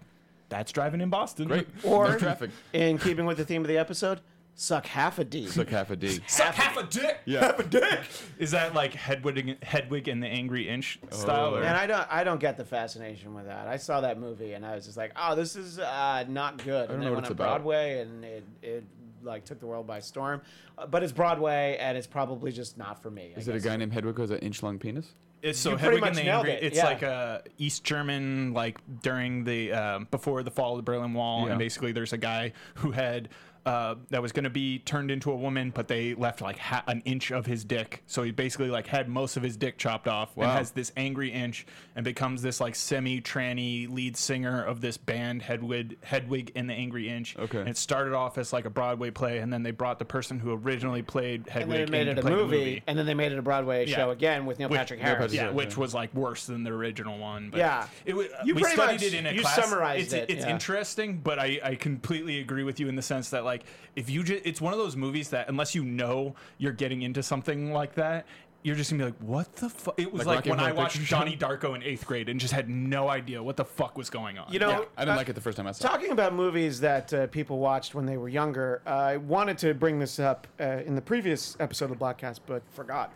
"That's 0.50 0.70
driving 0.72 1.00
in 1.00 1.08
Boston." 1.08 1.48
Great. 1.48 1.66
Or 1.84 2.10
no 2.10 2.18
traffic. 2.18 2.50
in 2.74 2.98
keeping 2.98 3.24
with 3.24 3.38
the 3.38 3.44
theme 3.46 3.62
of 3.62 3.68
the 3.68 3.78
episode, 3.78 4.20
suck 4.54 4.84
half 4.84 5.18
a 5.18 5.24
D. 5.24 5.46
Suck 5.46 5.68
half 5.70 5.90
a 5.90 5.96
D. 5.96 6.20
Suck 6.26 6.54
half 6.54 6.76
a 6.76 6.82
dick. 6.82 7.20
Yeah. 7.24 7.40
Half 7.46 7.58
a 7.60 7.64
dick. 7.64 8.00
Is 8.38 8.50
that 8.50 8.74
like 8.74 8.92
Hedwig, 8.92 9.62
Hedwig 9.64 10.08
and 10.08 10.22
the 10.22 10.26
Angry 10.26 10.68
Inch 10.68 10.98
style? 11.10 11.56
or- 11.56 11.60
And 11.62 11.74
I 11.76 11.86
don't, 11.86 12.06
I 12.10 12.22
don't 12.24 12.40
get 12.40 12.58
the 12.58 12.64
fascination 12.66 13.32
with 13.32 13.46
that. 13.46 13.66
I 13.68 13.78
saw 13.78 14.02
that 14.02 14.18
movie 14.20 14.52
and 14.52 14.66
I 14.66 14.74
was 14.74 14.84
just 14.84 14.98
like, 14.98 15.12
oh, 15.16 15.34
this 15.34 15.56
is 15.56 15.78
uh, 15.78 16.24
not 16.28 16.62
good. 16.62 16.84
I 16.84 16.86
don't 16.86 16.90
and 16.96 16.98
know 17.00 17.04
then 17.06 17.14
what 17.14 17.14
went 17.14 17.26
it's 17.26 17.30
on 17.30 17.32
about. 17.46 17.62
Broadway 17.62 18.00
and 18.00 18.24
it, 18.24 18.44
it 18.62 18.84
like 19.22 19.44
took 19.44 19.60
the 19.60 19.66
world 19.66 19.86
by 19.86 20.00
storm. 20.00 20.42
Uh, 20.76 20.86
but 20.86 21.02
it's 21.02 21.12
Broadway 21.12 21.76
and 21.80 21.96
it's 21.96 22.06
probably 22.06 22.52
just 22.52 22.76
not 22.76 23.00
for 23.02 23.10
me. 23.10 23.32
I 23.34 23.38
Is 23.40 23.48
it 23.48 23.54
a 23.56 23.60
guy 23.60 23.76
named 23.76 23.92
Hedwig 23.92 24.16
who 24.16 24.22
has 24.22 24.30
an 24.30 24.38
inch 24.40 24.62
long 24.62 24.78
penis? 24.78 25.14
It's 25.42 25.58
so 25.58 25.70
You 25.70 25.76
Hedwig 25.76 26.02
and 26.04 26.16
the 26.16 26.22
Angry. 26.22 26.50
it, 26.52 26.62
It's 26.62 26.76
yeah. 26.76 26.84
like 26.84 27.02
a 27.02 27.42
East 27.58 27.84
German, 27.84 28.52
like 28.52 28.78
during 29.02 29.44
the 29.44 29.72
um, 29.72 30.08
before 30.10 30.42
the 30.42 30.50
fall 30.50 30.72
of 30.72 30.78
the 30.78 30.82
Berlin 30.82 31.14
Wall, 31.14 31.44
Yeah. 31.44 31.50
and 31.52 31.58
basically 31.58 31.92
there's 31.92 32.12
a 32.12 32.18
guy 32.18 32.52
who 32.76 32.90
had. 32.90 33.28
Uh, 33.66 33.94
that 34.08 34.22
was 34.22 34.32
going 34.32 34.44
to 34.44 34.50
be 34.50 34.78
turned 34.78 35.10
into 35.10 35.30
a 35.30 35.36
woman, 35.36 35.70
but 35.74 35.86
they 35.86 36.14
left 36.14 36.40
like 36.40 36.56
ha- 36.58 36.82
an 36.86 37.02
inch 37.04 37.30
of 37.30 37.44
his 37.44 37.62
dick. 37.62 38.02
So 38.06 38.22
he 38.22 38.30
basically 38.30 38.70
like 38.70 38.86
had 38.86 39.06
most 39.08 39.36
of 39.36 39.42
his 39.42 39.56
dick 39.56 39.76
chopped 39.76 40.08
off, 40.08 40.34
and 40.36 40.46
Wow. 40.46 40.56
has 40.56 40.70
this 40.70 40.92
angry 40.96 41.30
inch, 41.30 41.66
and 41.94 42.02
becomes 42.02 42.40
this 42.40 42.58
like 42.58 42.74
semi-tranny 42.74 43.88
lead 43.92 44.16
singer 44.16 44.62
of 44.62 44.80
this 44.80 44.96
band 44.96 45.42
Hedwig, 45.42 45.96
Hedwig 46.02 46.52
and 46.54 46.68
the 46.70 46.74
Angry 46.74 47.08
Inch. 47.08 47.36
Okay. 47.38 47.58
And 47.58 47.68
it 47.68 47.76
started 47.76 48.14
off 48.14 48.38
as 48.38 48.52
like 48.52 48.64
a 48.64 48.70
Broadway 48.70 49.10
play, 49.10 49.38
and 49.38 49.52
then 49.52 49.62
they 49.62 49.70
brought 49.72 49.98
the 49.98 50.04
person 50.04 50.38
who 50.38 50.52
originally 50.52 51.02
played 51.02 51.42
And 51.42 51.48
Hedwig 51.50 51.68
then 51.78 51.86
they 51.86 51.90
made 51.90 52.00
in 52.02 52.08
it 52.08 52.14
to 52.14 52.20
a 52.20 52.22
play 52.22 52.30
the 52.30 52.36
movie, 52.36 52.82
and 52.86 52.98
then 52.98 53.06
they 53.06 53.14
made 53.14 53.32
it 53.32 53.38
a 53.38 53.42
Broadway 53.42 53.86
Yeah. 53.86 53.96
show 53.96 54.10
again 54.10 54.46
with 54.46 54.58
Neil 54.58 54.68
Which- 54.68 54.78
Patrick 54.78 55.00
Neil 55.00 55.06
Harris. 55.06 55.20
Patrick 55.24 55.36
Yeah, 55.36 55.42
Harris, 55.42 55.56
which 55.56 55.76
was 55.76 55.94
like 55.94 56.14
worse 56.14 56.46
than 56.46 56.64
the 56.64 56.70
original 56.70 57.18
one. 57.18 57.50
But 57.50 57.58
Yeah. 57.58 57.86
it, 58.06 58.14
wa- 58.16 58.22
You 58.44 58.54
we 58.54 58.62
pretty 58.62 58.76
studied 58.76 58.92
much- 58.94 59.02
it 59.02 59.14
in 59.14 59.26
a 59.26 59.32
you 59.32 59.40
class. 59.42 59.56
summarized 59.56 60.04
it's, 60.14 60.30
it, 60.30 60.30
It's 60.30 60.44
yeah. 60.46 60.50
interesting, 60.52 61.18
but 61.18 61.38
I, 61.38 61.60
I 61.62 61.74
completely 61.74 62.40
agree 62.40 62.64
with 62.64 62.80
you 62.80 62.88
in 62.88 62.96
the 62.96 63.02
sense 63.02 63.30
that 63.30 63.44
like 63.44 63.49
if 63.96 64.08
you 64.08 64.22
just, 64.22 64.44
it's 64.44 64.60
one 64.60 64.72
of 64.72 64.78
those 64.78 64.96
movies 64.96 65.30
that 65.30 65.48
unless 65.48 65.74
you 65.74 65.84
know 65.84 66.34
you're 66.58 66.72
getting 66.72 67.02
into 67.02 67.22
something 67.22 67.72
like 67.72 67.94
that. 67.94 68.26
You're 68.62 68.76
just 68.76 68.90
gonna 68.90 69.04
be 69.04 69.10
like, 69.10 69.20
what 69.20 69.56
the 69.56 69.70
fuck? 69.70 69.98
It 69.98 70.12
was 70.12 70.26
Like 70.26 70.44
like, 70.44 70.44
when 70.44 70.60
I 70.60 70.70
watched 70.72 71.00
Johnny 71.00 71.34
Darko 71.34 71.74
in 71.74 71.82
eighth 71.82 72.04
grade 72.06 72.28
and 72.28 72.38
just 72.38 72.52
had 72.52 72.68
no 72.68 73.08
idea 73.08 73.42
what 73.42 73.56
the 73.56 73.64
fuck 73.64 73.96
was 73.96 74.10
going 74.10 74.36
on. 74.36 74.52
You 74.52 74.58
know, 74.58 74.84
I 74.98 75.04
didn't 75.06 75.14
uh, 75.14 75.16
like 75.16 75.30
it 75.30 75.32
the 75.32 75.40
first 75.40 75.56
time 75.56 75.66
I 75.66 75.72
saw 75.72 75.86
it. 75.86 75.90
Talking 75.90 76.10
about 76.10 76.34
movies 76.34 76.78
that 76.80 77.10
uh, 77.14 77.26
people 77.28 77.58
watched 77.58 77.94
when 77.94 78.04
they 78.04 78.18
were 78.18 78.28
younger, 78.28 78.82
uh, 78.86 78.90
I 78.90 79.16
wanted 79.16 79.56
to 79.58 79.72
bring 79.72 79.98
this 79.98 80.18
up 80.18 80.46
uh, 80.60 80.82
in 80.84 80.94
the 80.94 81.00
previous 81.00 81.56
episode 81.58 81.90
of 81.90 81.98
Bladtcast, 81.98 82.40
but 82.44 82.62
forgot. 82.74 83.14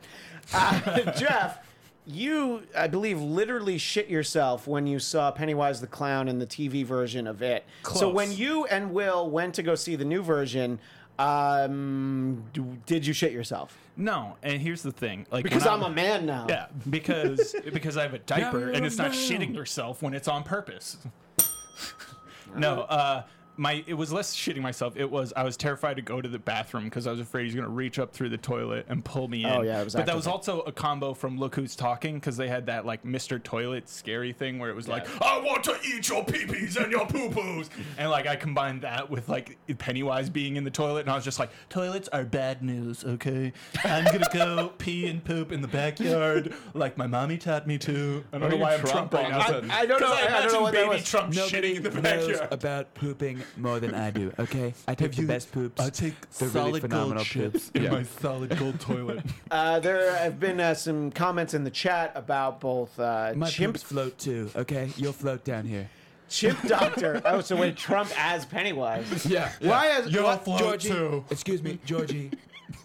Uh, 0.55 1.13
Jeff, 1.19 1.59
you, 2.07 2.63
I 2.77 2.87
believe, 2.87 3.21
literally 3.21 3.79
shit 3.79 4.09
yourself 4.09 4.67
when 4.67 4.87
you 4.87 4.99
saw 4.99 5.31
Pennywise 5.31 5.81
the 5.81 5.87
Clown 5.87 6.29
in 6.29 6.39
the 6.39 6.47
TV 6.47 6.85
version 6.85 7.27
of 7.27 7.43
it. 7.43 7.65
So 7.95 8.11
when 8.11 8.33
you 8.33 8.67
and 8.67 8.93
Will 8.93 9.31
went 9.31 9.55
to 9.55 9.63
go 9.63 9.75
see 9.75 9.97
the 9.97 10.05
new 10.05 10.23
version, 10.23 10.79
um, 11.19 12.45
do- 12.53 12.77
did 12.87 13.07
you 13.07 13.13
shit 13.13 13.33
yourself? 13.33 13.77
no, 13.97 14.37
and 14.43 14.61
here's 14.61 14.83
the 14.83 14.91
thing, 14.91 15.25
like 15.31 15.45
Because 15.45 15.65
when 15.65 15.75
I'm 15.75 15.83
a 15.83 15.91
man 15.91 16.27
now. 16.27 16.47
Yeah, 16.49 16.67
because 16.91 17.55
because 17.73 17.97
I 17.97 18.03
have 18.03 18.15
a 18.15 18.19
diaper 18.19 18.59
you're 18.59 18.71
and 18.71 18.85
it's 18.85 18.99
not 18.99 19.13
man. 19.13 19.19
shitting 19.21 19.55
yourself 19.55 20.03
when 20.03 20.15
it's 20.15 20.27
on 20.27 20.43
purpose. 20.43 20.97
no, 22.57 22.81
uh, 22.83 23.23
my 23.57 23.85
it 23.87 23.95
was 23.95 24.13
less 24.13 24.35
shitting 24.35 24.61
myself. 24.61 24.97
It 24.97 25.11
was 25.11 25.33
I 25.37 25.45
was 25.45 25.57
terrified 25.57 25.97
to 25.97 26.03
go 26.03 26.21
to 26.21 26.29
the 26.29 26.39
bathroom 26.39 26.85
because 26.85 27.07
I 27.07 27.11
was 27.11 27.21
afraid 27.21 27.45
he's 27.45 27.55
gonna 27.55 27.69
reach 27.69 27.99
up 27.99 28.13
through 28.13 28.31
the 28.31 28.39
toilet 28.39 28.87
and 28.89 29.05
pull 29.05 29.29
me 29.29 29.45
oh, 29.45 29.49
in. 29.49 29.55
Oh, 29.55 29.63
yeah, 29.63 29.81
it 29.81 29.85
was 29.85 29.95
but 29.95 30.07
that 30.07 30.17
was 30.17 30.27
also 30.27 30.61
a 30.63 30.73
combo 30.73 31.15
from 31.15 31.39
Look 31.39 31.55
Who's 31.55 31.77
Talking 31.77 32.17
because 32.17 32.37
they 32.37 32.49
had 32.49 32.67
that 32.67 32.85
like 32.85 33.05
Mr. 33.05 33.43
Toilet 33.43 33.89
scary 33.89 34.33
thing 34.33 34.59
where 34.59 34.71
it 34.71 34.77
was 34.77 34.89
like 34.89 35.07
I 35.23 35.39
want 35.39 35.65
to 35.65 35.77
eat 35.85 36.09
your 36.09 36.25
peepees 36.25 36.77
and 36.77 36.91
your 36.91 37.07
poo 37.07 37.31
poos, 37.31 37.69
and 37.97 38.11
like 38.11 38.27
I 38.27 38.37
combined 38.37 38.83
that 38.83 39.09
with 39.09 39.29
like 39.29 39.57
Pennywise 39.79 40.29
being 40.31 40.57
in 40.57 40.65
the 40.65 40.71
toilet, 40.71 41.01
and 41.01 41.11
I 41.11 41.15
was 41.15 41.25
just 41.25 41.39
like 41.39 41.51
toilets 41.69 42.09
are 42.09 42.25
bad 42.25 42.63
news. 42.63 43.05
Okay, 43.05 43.53
I'm 43.85 44.05
gonna 44.05 44.29
go 44.33 44.73
pee 44.79 45.07
and 45.07 45.25
poop 45.25 45.53
in 45.53 45.61
the 45.61 45.69
backyard 45.69 46.55
like 46.75 46.99
my 46.99 47.07
mommy 47.07 47.39
taught 47.39 47.67
me 47.67 47.79
to. 47.79 48.25
I 48.33 48.39
don't 48.39 48.51
know 48.51 48.57
you 48.57 48.63
why 48.63 48.75
I'm 48.75 48.81
Trump 48.81 49.11
Trump 49.11 49.15
right 49.15 49.31
now. 49.31 49.39
of 49.39 49.45
a 49.45 49.49
sudden? 49.49 49.71
I 49.71 49.87
don't 49.87 50.01
know. 50.01 50.13
I, 50.13 50.39
I 50.39 50.43
don't 50.43 50.53
know 50.53 50.59
imagine 50.59 50.63
what 50.63 50.73
that 50.75 50.91
baby. 50.91 51.03
Trump 51.03 51.33
shitting 51.33 51.77
in 51.77 51.83
the 51.83 51.91
backyard. 51.91 52.53
about 52.53 52.95
pooping 52.95 53.44
more 53.57 53.81
than 53.81 53.95
I 53.95 54.11
do. 54.11 54.33
Okay, 54.39 54.75
I 54.89 54.95
take 54.95 55.13
the 55.13 55.23
you- 55.23 55.29
best 55.29 55.53
poops. 55.53 55.81
I 55.81 55.91
take 55.91 56.15
They're 56.39 56.49
really 56.49 56.81
solid 56.81 56.81
gold 56.83 56.91
phenomenal 56.91 57.25
chips 57.25 57.53
poops. 57.53 57.71
in 57.75 57.83
Yeah. 57.85 57.91
my 57.91 58.03
solid 58.03 58.57
gold 58.59 58.81
toilet. 58.81 59.23
Uh, 59.51 59.79
there 59.81 60.17
have 60.17 60.41
been 60.41 60.59
uh, 60.61 60.75
some 60.75 61.11
comments 61.13 61.55
in 61.55 61.63
the 61.65 61.71
chat 61.71 62.11
about 62.17 62.61
both 62.61 62.99
uh, 62.99 63.33
My 63.37 63.49
Chimp 63.49 63.75
poops 63.75 63.83
float 63.85 64.19
too. 64.19 64.51
Okay, 64.57 64.91
you'll 64.97 65.13
float 65.13 65.45
down 65.45 65.65
here. 65.65 65.89
Chimp 66.29 66.61
Doctor. 66.67 67.23
oh, 67.25 67.41
so 67.41 67.55
wait, 67.55 67.77
Trump 67.77 68.11
as 68.19 68.45
Pennywise. 68.47 69.25
Yeah. 69.31 69.53
Why 69.61 69.99
is 69.99 70.13
You'll 70.13 70.25
what- 70.25 70.45
float 70.45 70.59
Georgie, 70.59 70.89
too. 70.89 71.25
excuse 71.31 71.63
me, 71.63 71.79
Georgie. 71.85 72.31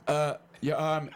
Uh, 0.08 0.36
your 0.62 0.76
arm. 0.78 1.10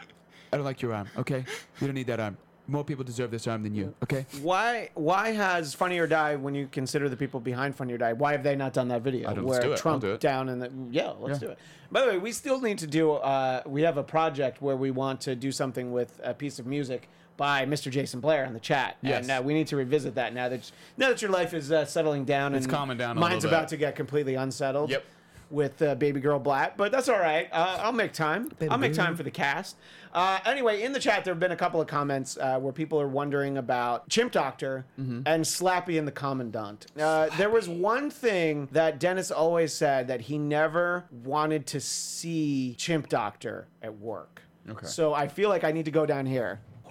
I 0.52 0.56
don't 0.56 0.64
like 0.64 0.80
your 0.82 0.92
arm. 0.94 1.08
Okay, 1.18 1.44
you 1.80 1.86
don't 1.86 1.94
need 1.94 2.06
that 2.08 2.20
arm. 2.20 2.36
More 2.66 2.82
people 2.84 3.04
deserve 3.04 3.30
this 3.30 3.46
arm 3.46 3.62
than 3.62 3.74
you. 3.74 3.94
Okay. 4.02 4.24
Why 4.40 4.88
why 4.94 5.32
has 5.32 5.74
Funny 5.74 5.98
or 5.98 6.06
Die 6.06 6.36
when 6.36 6.54
you 6.54 6.66
consider 6.72 7.08
the 7.10 7.16
people 7.16 7.38
behind 7.40 7.76
Funny 7.76 7.92
or 7.92 7.98
Die? 7.98 8.12
Why 8.14 8.32
have 8.32 8.42
they 8.42 8.56
not 8.56 8.72
done 8.72 8.88
that 8.88 9.02
video 9.02 9.28
I 9.28 9.34
don't- 9.34 9.44
where 9.44 9.54
let's 9.60 9.64
do 9.64 9.70
it. 9.70 9.74
I'll 9.74 9.78
Trump 9.78 10.00
do 10.02 10.12
it. 10.12 10.20
down 10.20 10.48
and 10.48 10.62
the 10.62 10.70
yeah? 10.90 11.12
Let's 11.20 11.40
Yeah. 11.42 11.48
do 11.48 11.52
it. 11.52 11.58
By 11.92 12.00
the 12.00 12.06
way, 12.08 12.18
we 12.18 12.32
still 12.32 12.60
need 12.60 12.78
to 12.78 12.86
do. 12.86 13.12
Uh, 13.12 13.62
we 13.66 13.82
have 13.82 13.98
a 13.98 14.02
project 14.02 14.62
where 14.62 14.76
we 14.76 14.90
want 14.90 15.20
to 15.22 15.34
do 15.36 15.52
something 15.52 15.92
with 15.92 16.18
a 16.24 16.32
piece 16.32 16.58
of 16.58 16.66
music 16.66 17.08
by 17.36 17.66
Mr. 17.66 17.90
Jason 17.90 18.20
Blair 18.20 18.44
in 18.44 18.54
the 18.54 18.60
chat, 18.60 18.96
Yes. 19.02 19.22
and 19.22 19.30
uh, 19.30 19.42
we 19.44 19.54
need 19.54 19.66
to 19.66 19.76
revisit 19.76 20.14
that 20.14 20.32
now 20.32 20.48
that 20.48 20.70
now 20.96 21.08
that 21.08 21.20
your 21.20 21.30
life 21.32 21.52
is 21.52 21.70
uh, 21.70 21.84
settling 21.84 22.24
down 22.24 22.54
It's 22.54 22.64
and 22.66 22.72
calming 22.74 22.96
down 22.96 23.16
a 23.16 23.20
Mine's 23.20 23.42
little 23.44 23.58
about 23.58 23.68
to 23.68 23.76
get 23.76 23.94
completely 23.96 24.36
unsettled. 24.36 24.90
Yep. 24.90 25.04
With 25.50 25.80
uh, 25.82 25.94
baby 25.94 26.20
girl 26.20 26.40
Bladt, 26.40 26.72
but 26.76 26.90
that's 26.90 27.08
all 27.08 27.18
right. 27.18 27.48
Uh, 27.52 27.78
I'll 27.82 27.92
make 27.92 28.12
time. 28.12 28.50
I'll 28.70 28.78
make 28.78 28.94
time 28.94 29.14
for 29.16 29.22
the 29.22 29.30
cast. 29.30 29.76
Uh, 30.12 30.38
anyway, 30.46 30.82
in 30.82 30.92
the 30.92 30.98
chat, 31.00 31.24
there 31.24 31.34
have 31.34 31.40
been 31.40 31.52
a 31.52 31.56
couple 31.56 31.80
of 31.80 31.86
comments 31.86 32.36
uh, 32.38 32.58
where 32.58 32.72
people 32.72 33.00
are 33.00 33.08
wondering 33.08 33.58
about 33.58 34.08
Chimp 34.08 34.32
Doctor 34.32 34.84
Mm-hmm. 34.98 35.22
and 35.26 35.44
Slappy 35.44 35.98
and 35.98 36.06
the 36.08 36.12
Commandant. 36.12 36.86
Uh, 36.98 37.26
there 37.36 37.50
was 37.50 37.68
one 37.68 38.10
thing 38.10 38.68
that 38.72 38.98
Dennis 39.00 39.30
always 39.30 39.72
said 39.72 40.08
that 40.08 40.22
he 40.22 40.38
never 40.38 41.04
wanted 41.24 41.66
to 41.68 41.80
see 41.80 42.74
Chimp 42.78 43.08
Doctor 43.08 43.66
at 43.82 43.98
work. 43.98 44.42
Okay. 44.68 44.86
So 44.86 45.12
I 45.14 45.28
feel 45.28 45.48
like 45.50 45.62
I 45.64 45.72
need 45.72 45.84
to 45.84 45.90
go 45.90 46.06
down 46.06 46.26
here. 46.26 46.60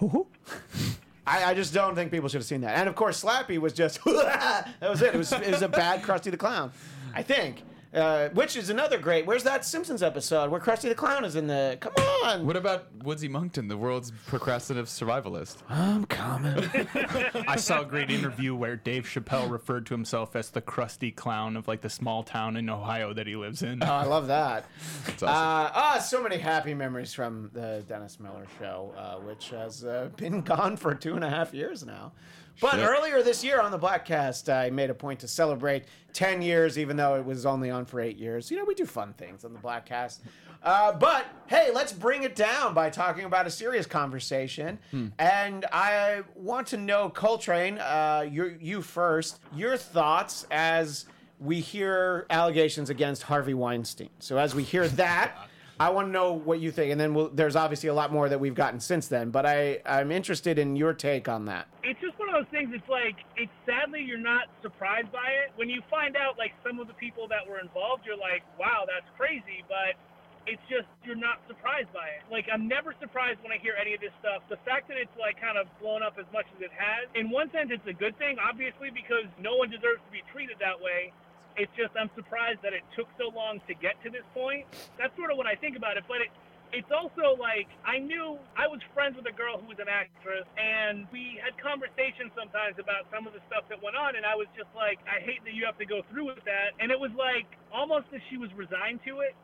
I, 1.26 1.44
I 1.44 1.54
just 1.54 1.72
don't 1.72 1.94
think 1.94 2.10
people 2.10 2.28
should 2.28 2.38
have 2.40 2.46
seen 2.46 2.60
that. 2.60 2.76
And 2.78 2.88
of 2.88 2.94
course, 2.94 3.22
Slappy 3.24 3.58
was 3.58 3.72
just 3.72 4.02
that 4.04 4.68
was 4.82 5.00
it. 5.02 5.14
It 5.14 5.18
was 5.18 5.32
it 5.32 5.50
was 5.50 5.62
a 5.62 5.68
bad 5.68 6.02
Krusty 6.02 6.30
the 6.30 6.36
Clown, 6.36 6.72
I 7.14 7.22
think. 7.22 7.62
Uh, 7.94 8.28
which 8.30 8.56
is 8.56 8.70
another 8.70 8.98
great. 8.98 9.24
Where's 9.24 9.44
that 9.44 9.64
Simpsons 9.64 10.02
episode 10.02 10.50
where 10.50 10.60
Krusty 10.60 10.88
the 10.88 10.96
Clown 10.96 11.24
is 11.24 11.36
in 11.36 11.46
the? 11.46 11.78
Come 11.80 11.92
on. 12.24 12.44
What 12.44 12.56
about 12.56 12.88
Woodsy 13.04 13.28
Monkton, 13.28 13.68
the 13.68 13.76
world's 13.76 14.12
procrastinative 14.26 14.88
survivalist? 14.88 15.58
I'm 15.68 16.04
coming. 16.06 16.68
I 17.46 17.54
saw 17.54 17.82
a 17.82 17.84
great 17.84 18.10
interview 18.10 18.54
where 18.56 18.74
Dave 18.74 19.04
Chappelle 19.04 19.48
referred 19.48 19.86
to 19.86 19.94
himself 19.94 20.34
as 20.34 20.50
the 20.50 20.60
crusty 20.60 21.12
clown 21.12 21.56
of 21.56 21.68
like 21.68 21.82
the 21.82 21.90
small 21.90 22.24
town 22.24 22.56
in 22.56 22.68
Ohio 22.68 23.12
that 23.12 23.28
he 23.28 23.36
lives 23.36 23.62
in. 23.62 23.80
Oh, 23.82 23.86
I 23.86 24.04
love 24.04 24.26
that. 24.26 24.64
That's 25.06 25.22
awesome. 25.22 25.28
Uh, 25.28 25.70
ah, 25.74 25.98
so 26.04 26.20
many 26.20 26.38
happy 26.38 26.74
memories 26.74 27.14
from 27.14 27.50
the 27.52 27.84
Dennis 27.86 28.18
Miller 28.18 28.46
show, 28.58 28.92
uh, 28.96 29.16
which 29.20 29.50
has 29.50 29.84
uh, 29.84 30.08
been 30.16 30.40
gone 30.40 30.76
for 30.76 30.94
two 30.94 31.14
and 31.14 31.22
a 31.22 31.30
half 31.30 31.54
years 31.54 31.86
now. 31.86 32.12
But 32.60 32.74
Shit. 32.74 32.88
earlier 32.88 33.22
this 33.22 33.42
year 33.42 33.60
on 33.60 33.70
the 33.70 33.78
Bladtcast, 33.78 34.52
I 34.52 34.70
made 34.70 34.90
a 34.90 34.94
point 34.94 35.20
to 35.20 35.28
celebrate 35.28 35.84
10 36.12 36.40
years, 36.42 36.78
even 36.78 36.96
though 36.96 37.16
it 37.16 37.24
was 37.24 37.44
only 37.44 37.70
on 37.70 37.84
for 37.84 38.00
eight 38.00 38.16
years. 38.16 38.50
You 38.50 38.56
know, 38.56 38.64
we 38.64 38.74
do 38.74 38.86
fun 38.86 39.12
things 39.14 39.44
on 39.44 39.52
the 39.52 39.58
Bladtcast. 39.58 40.20
Uh, 40.62 40.92
but 40.92 41.26
hey, 41.46 41.70
let's 41.74 41.92
bring 41.92 42.22
it 42.22 42.34
down 42.34 42.72
by 42.72 42.88
talking 42.88 43.24
about 43.24 43.46
a 43.46 43.50
serious 43.50 43.86
conversation. 43.86 44.78
And 45.18 45.66
I 45.72 46.22
want 46.34 46.68
to 46.68 46.76
know, 46.78 47.10
Coltrane, 47.10 47.78
uh, 47.78 48.26
you 48.30 48.56
you 48.60 48.80
first, 48.80 49.40
your 49.54 49.76
thoughts 49.76 50.46
as 50.50 51.04
we 51.40 51.60
hear 51.60 52.24
allegations 52.30 52.88
against 52.88 53.24
Harvey 53.24 53.52
Weinstein. 53.52 54.08
So 54.20 54.38
as 54.38 54.54
we 54.54 54.62
hear 54.62 54.88
that, 55.04 55.36
I 55.80 55.90
want 55.90 56.08
to 56.08 56.12
know 56.12 56.32
what 56.32 56.60
you 56.60 56.70
think, 56.70 56.92
and 56.92 57.00
then 57.00 57.14
we'll, 57.14 57.30
there's 57.30 57.56
obviously 57.56 57.88
a 57.88 57.94
lot 57.94 58.12
more 58.12 58.28
that 58.28 58.38
we've 58.38 58.54
gotten 58.54 58.78
since 58.78 59.08
then. 59.08 59.30
But 59.30 59.46
I 59.46 59.80
I'm 59.84 60.12
interested 60.12 60.58
in 60.58 60.76
your 60.76 60.94
take 60.94 61.28
on 61.28 61.46
that. 61.46 61.66
it's 61.82 62.00
just 62.00 62.18
one 62.18 62.28
of 62.28 62.34
those 62.34 62.50
things. 62.50 62.70
It's 62.72 62.88
like 62.88 63.16
it's 63.36 63.52
sadly 63.66 64.02
you're 64.02 64.18
not 64.18 64.46
surprised 64.62 65.10
by 65.10 65.28
it 65.44 65.50
when 65.56 65.68
you 65.68 65.82
find 65.90 66.16
out 66.16 66.38
like 66.38 66.52
some 66.62 66.78
of 66.78 66.86
the 66.86 66.94
people 66.94 67.26
that 67.28 67.42
were 67.48 67.58
involved. 67.58 68.06
You're 68.06 68.18
like, 68.18 68.42
wow, 68.58 68.86
that's 68.86 69.06
crazy, 69.18 69.64
but 69.68 69.98
it's 70.46 70.62
just 70.68 70.86
you're 71.02 71.18
not 71.18 71.40
surprised 71.48 71.90
by 71.92 72.06
it. 72.20 72.22
Like 72.30 72.46
I'm 72.52 72.68
never 72.68 72.94
surprised 73.00 73.42
when 73.42 73.50
I 73.50 73.58
hear 73.58 73.74
any 73.74 73.94
of 73.94 74.00
this 74.00 74.14
stuff. 74.20 74.46
The 74.48 74.62
fact 74.62 74.86
that 74.88 74.96
it's 74.96 75.14
like 75.18 75.40
kind 75.40 75.58
of 75.58 75.66
blown 75.82 76.02
up 76.06 76.14
as 76.22 76.26
much 76.32 76.46
as 76.54 76.62
it 76.62 76.70
has, 76.70 77.10
in 77.18 77.30
one 77.34 77.50
sense, 77.50 77.74
it's 77.74 77.86
a 77.90 77.96
good 77.96 78.16
thing, 78.18 78.36
obviously, 78.38 78.94
because 78.94 79.26
no 79.42 79.56
one 79.56 79.74
deserves 79.74 79.98
to 80.06 80.12
be 80.14 80.22
treated 80.30 80.56
that 80.62 80.78
way. 80.78 81.10
It's 81.56 81.70
just 81.76 81.94
I'm 81.94 82.10
surprised 82.14 82.60
that 82.62 82.72
it 82.72 82.82
took 82.96 83.06
so 83.18 83.30
long 83.34 83.60
to 83.68 83.74
get 83.74 83.94
to 84.02 84.10
this 84.10 84.26
point. 84.34 84.66
That's 84.98 85.14
sort 85.16 85.30
of 85.30 85.36
what 85.36 85.46
I 85.46 85.54
think 85.54 85.76
about 85.76 85.96
it, 85.96 86.04
but 86.08 86.20
it 86.20 86.30
it's 86.74 86.90
also 86.90 87.38
like 87.38 87.70
I 87.86 88.02
knew 88.02 88.34
I 88.58 88.66
was 88.66 88.82
friends 88.92 89.14
with 89.14 89.30
a 89.30 89.36
girl 89.36 89.62
who 89.62 89.70
was 89.70 89.78
an 89.78 89.86
actress, 89.86 90.42
and 90.58 91.06
we 91.14 91.38
had 91.38 91.54
conversations 91.62 92.34
sometimes 92.34 92.82
about 92.82 93.06
some 93.14 93.30
of 93.30 93.32
the 93.32 93.42
stuff 93.46 93.62
that 93.70 93.78
went 93.78 93.94
on, 93.94 94.18
and 94.18 94.26
I 94.26 94.34
was 94.34 94.50
just 94.58 94.70
like, 94.74 94.98
I 95.06 95.22
hate 95.22 95.38
that 95.46 95.54
you 95.54 95.62
have 95.70 95.78
to 95.78 95.86
go 95.86 96.02
through 96.10 96.34
with 96.34 96.42
that, 96.50 96.74
and 96.82 96.90
it 96.90 96.98
was 96.98 97.14
like 97.14 97.46
almost 97.70 98.10
as 98.10 98.20
she 98.26 98.36
was 98.36 98.50
resigned 98.58 99.06
to 99.06 99.22
it, 99.22 99.38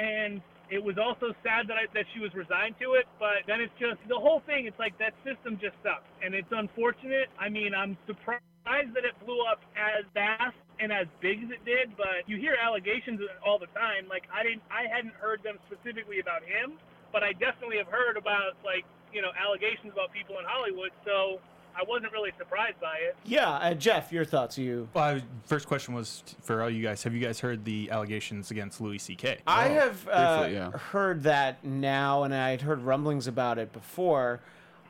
and 0.00 0.40
it 0.72 0.80
was 0.80 0.96
also 0.96 1.36
sad 1.44 1.68
that 1.68 1.76
I, 1.76 1.84
that 1.92 2.08
she 2.16 2.20
was 2.24 2.32
resigned 2.32 2.80
to 2.80 2.96
it, 2.96 3.04
but 3.20 3.44
then 3.44 3.60
it's 3.60 3.74
just 3.76 4.00
the 4.08 4.16
whole 4.16 4.40
thing. 4.48 4.64
It's 4.64 4.78
like 4.80 4.96
that 4.96 5.12
system 5.20 5.60
just 5.60 5.76
sucks, 5.84 6.08
and 6.24 6.32
it's 6.32 6.50
unfortunate. 6.50 7.28
I 7.36 7.52
mean, 7.52 7.76
I'm 7.76 7.98
surprised 8.08 8.96
that 8.96 9.04
it 9.04 9.12
blew 9.20 9.44
up 9.44 9.60
as 9.76 10.08
fast 10.14 10.56
and 10.80 10.92
as 10.92 11.06
big 11.20 11.42
as 11.44 11.50
it 11.50 11.64
did, 11.64 11.96
but 11.96 12.26
you 12.26 12.36
hear 12.36 12.56
allegations 12.60 13.20
all 13.44 13.58
the 13.58 13.70
time. 13.78 14.08
Like 14.08 14.24
I 14.32 14.42
didn't, 14.42 14.62
I 14.70 14.88
hadn't 14.88 15.14
heard 15.14 15.42
them 15.42 15.58
specifically 15.66 16.20
about 16.20 16.42
him, 16.42 16.78
but 17.12 17.22
I 17.22 17.32
definitely 17.32 17.78
have 17.78 17.88
heard 17.88 18.16
about 18.16 18.56
like 18.64 18.84
you 19.12 19.22
know 19.22 19.30
allegations 19.38 19.92
about 19.92 20.12
people 20.12 20.38
in 20.38 20.44
Hollywood. 20.46 20.90
So 21.04 21.38
I 21.76 21.84
wasn't 21.88 22.12
really 22.12 22.32
surprised 22.38 22.80
by 22.80 22.96
it. 23.00 23.16
Yeah, 23.24 23.50
uh, 23.50 23.74
Jeff, 23.74 24.12
your 24.12 24.24
thoughts? 24.24 24.58
You. 24.58 24.88
Well, 24.94 25.04
I, 25.04 25.22
first 25.44 25.68
question 25.68 25.94
was 25.94 26.22
t- 26.26 26.36
for 26.42 26.62
all 26.62 26.70
you 26.70 26.82
guys. 26.82 27.02
Have 27.02 27.14
you 27.14 27.20
guys 27.20 27.40
heard 27.40 27.64
the 27.64 27.90
allegations 27.90 28.50
against 28.50 28.80
Louis 28.80 28.98
C.K.? 28.98 29.38
I 29.46 29.68
have 29.68 30.08
uh, 30.10 30.38
briefly, 30.40 30.54
yeah. 30.56 30.70
heard 30.70 31.22
that 31.24 31.64
now, 31.64 32.24
and 32.24 32.34
I'd 32.34 32.62
heard 32.62 32.82
rumblings 32.82 33.26
about 33.26 33.58
it 33.58 33.72
before. 33.72 34.40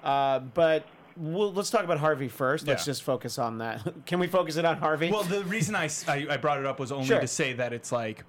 Uh, 0.03 0.39
but 0.39 0.85
we'll, 1.21 1.53
let's 1.53 1.71
talk 1.71 1.85
about 1.85 1.99
Harvey 1.99 2.29
first. 2.29 2.67
Let's 2.67 2.83
Yeah. 2.83 2.93
just 2.93 3.03
focus 3.03 3.39
on 3.39 3.59
that. 3.59 3.87
Can 4.07 4.19
we 4.19 4.27
focus 4.27 4.57
it 4.57 4.65
on 4.65 4.79
Harvey? 4.79 5.11
Well, 5.11 5.23
the 5.23 5.45
reason 5.45 5.75
I, 5.75 5.85
s- 5.85 6.09
I- 6.09 6.27
I 6.29 6.37
brought 6.37 6.59
it 6.59 6.67
up 6.67 6.81
was 6.81 6.91
only 6.91 7.07
Sure. 7.07 7.21
to 7.21 7.27
say 7.27 7.53
that 7.55 7.73
it's 7.73 7.93
like 7.93 8.25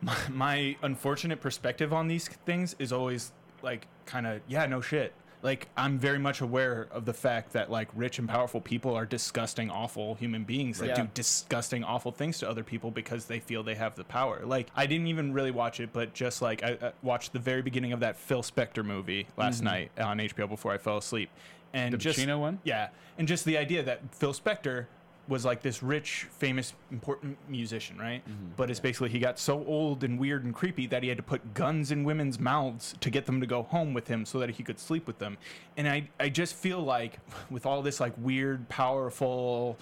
my, 0.00 0.16
my 0.30 0.76
unfortunate 0.82 1.40
perspective 1.40 1.92
on 1.92 2.08
these 2.08 2.28
things 2.28 2.74
is 2.78 2.92
always 2.92 3.32
like 3.62 3.86
kind 4.06 4.26
of 4.26 4.40
yeah 4.48 4.66
no 4.66 4.80
shit 4.80 5.12
like 5.42 5.68
i'm 5.76 5.96
very 5.98 6.18
much 6.18 6.40
aware 6.40 6.88
of 6.90 7.04
the 7.04 7.12
fact 7.14 7.52
that 7.52 7.70
like 7.70 7.88
rich 7.94 8.18
and 8.18 8.28
powerful 8.28 8.60
people 8.60 8.94
are 8.96 9.06
disgusting 9.06 9.70
awful 9.70 10.16
human 10.16 10.42
beings 10.42 10.78
that 10.80 10.88
Yeah. 10.88 11.02
do 11.02 11.08
disgusting 11.14 11.84
awful 11.84 12.10
things 12.10 12.38
to 12.40 12.50
other 12.50 12.64
people 12.64 12.90
because 12.90 13.26
they 13.26 13.38
feel 13.38 13.62
they 13.62 13.76
have 13.76 13.94
the 13.94 14.02
power 14.02 14.40
like 14.44 14.68
i 14.74 14.86
didn't 14.86 15.06
even 15.06 15.32
really 15.32 15.52
watch 15.52 15.78
it 15.78 15.90
but 15.92 16.12
just 16.14 16.42
like 16.42 16.64
i, 16.64 16.76
I 16.82 16.92
watched 17.02 17.32
the 17.32 17.38
very 17.38 17.62
beginning 17.62 17.92
of 17.92 18.00
that 18.00 18.16
phil 18.16 18.42
spector 18.42 18.84
movie 18.84 19.28
last 19.36 19.58
mm-hmm. 19.58 19.66
night 19.66 19.90
on 19.98 20.18
hbo 20.18 20.48
before 20.48 20.72
i 20.72 20.78
fell 20.78 20.96
asleep 20.98 21.30
and 21.72 21.92
The 21.92 21.98
just 21.98 22.18
Pacino 22.18 22.38
one? 22.40 22.58
yeah, 22.64 22.88
and 23.18 23.26
just 23.28 23.44
the 23.44 23.56
idea 23.56 23.82
that 23.82 24.00
Phil 24.14 24.32
Spector 24.32 24.86
was 25.28 25.44
like 25.44 25.62
this 25.62 25.84
rich, 25.84 26.26
famous, 26.32 26.74
important 26.90 27.38
musician, 27.48 27.96
right? 27.96 28.28
Mm-hmm. 28.28 28.48
But 28.56 28.70
it's 28.70 28.80
basically 28.80 29.08
he 29.08 29.20
got 29.20 29.38
so 29.38 29.64
old 29.66 30.02
and 30.02 30.18
weird 30.18 30.44
and 30.44 30.52
creepy 30.52 30.86
that 30.88 31.04
he 31.04 31.08
had 31.08 31.16
to 31.16 31.22
put 31.22 31.54
guns 31.54 31.92
in 31.92 32.02
women's 32.02 32.40
mouths 32.40 32.94
to 33.00 33.08
get 33.08 33.26
them 33.26 33.40
to 33.40 33.46
go 33.46 33.62
home 33.62 33.94
with 33.94 34.08
him 34.08 34.26
so 34.26 34.40
that 34.40 34.50
he 34.50 34.64
could 34.64 34.80
sleep 34.80 35.06
with 35.06 35.18
them. 35.20 35.38
And 35.76 35.88
I, 35.88 36.08
I 36.18 36.28
just 36.28 36.56
feel 36.56 36.80
like 36.80 37.18
with 37.50 37.66
all 37.66 37.82
this 37.82 38.00
like 38.00 38.12
weird, 38.18 38.68
powerful 38.68 39.78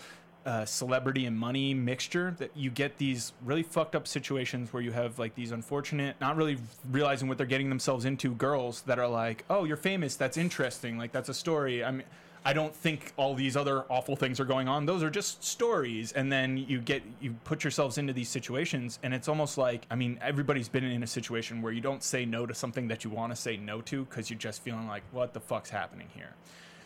uh, 0.47 0.65
celebrity 0.65 1.27
and 1.27 1.37
money 1.37 1.75
mixture 1.75 2.35
that 2.39 2.51
you 2.57 2.71
get 2.71 2.97
these 2.97 3.33
really 3.45 3.63
fucked 3.63 3.95
up 3.95 4.09
situations 4.09 4.73
where 4.73 4.83
you 4.83 4.91
have 4.91 5.19
like 5.19 5.35
these 5.35 5.53
unfortunate 5.53 6.17
not 6.21 6.37
really 6.37 6.57
realizing 6.91 7.29
what 7.29 7.37
they're 7.37 7.47
getting 7.47 7.69
themselves 7.69 8.07
into 8.07 8.35
girls 8.35 8.83
that 8.83 8.99
are 8.99 9.09
like 9.09 9.45
oh 9.51 9.65
you're 9.65 9.77
famous. 9.77 10.17
That's 10.17 10.37
interesting. 10.37 10.97
Like 10.97 11.13
that's 11.13 11.29
a 11.29 11.35
story. 11.35 11.85
I 11.85 11.91
mean 11.91 12.07
i 12.43 12.55
don't 12.55 12.75
think 12.75 13.13
all 13.19 13.35
these 13.35 13.55
other 13.55 13.85
awful 13.91 14.17
things 14.17 14.41
are 14.41 14.47
going 14.47 14.67
on. 14.67 14.87
Those 14.87 15.03
are 15.03 15.11
just 15.11 15.45
stories. 15.45 16.13
And 16.13 16.33
then 16.33 16.57
you 16.57 16.81
get 16.81 17.03
you 17.21 17.35
put 17.45 17.63
yourselves 17.63 17.99
into 17.99 18.13
these 18.13 18.29
situations 18.29 18.99
and 19.03 19.13
it's 19.13 19.29
almost 19.29 19.59
like 19.59 19.85
i 19.91 19.95
mean 19.95 20.19
everybody's 20.23 20.69
been 20.69 20.85
in 20.85 21.03
a 21.03 21.07
situation 21.07 21.61
where 21.61 21.73
you 21.73 21.81
don't 21.81 22.03
say 22.03 22.25
no 22.25 22.47
to 22.47 22.55
something 22.55 22.89
that 22.89 23.05
you 23.05 23.11
want 23.11 23.31
to 23.33 23.37
say 23.37 23.57
no 23.57 23.81
to 23.83 24.05
because 24.07 24.31
you're 24.31 24.39
just 24.39 24.63
feeling 24.63 24.89
like 24.89 25.03
what 25.13 25.35
the 25.35 25.41
fuck's 25.41 25.71
happening 25.71 26.09
here? 26.15 26.35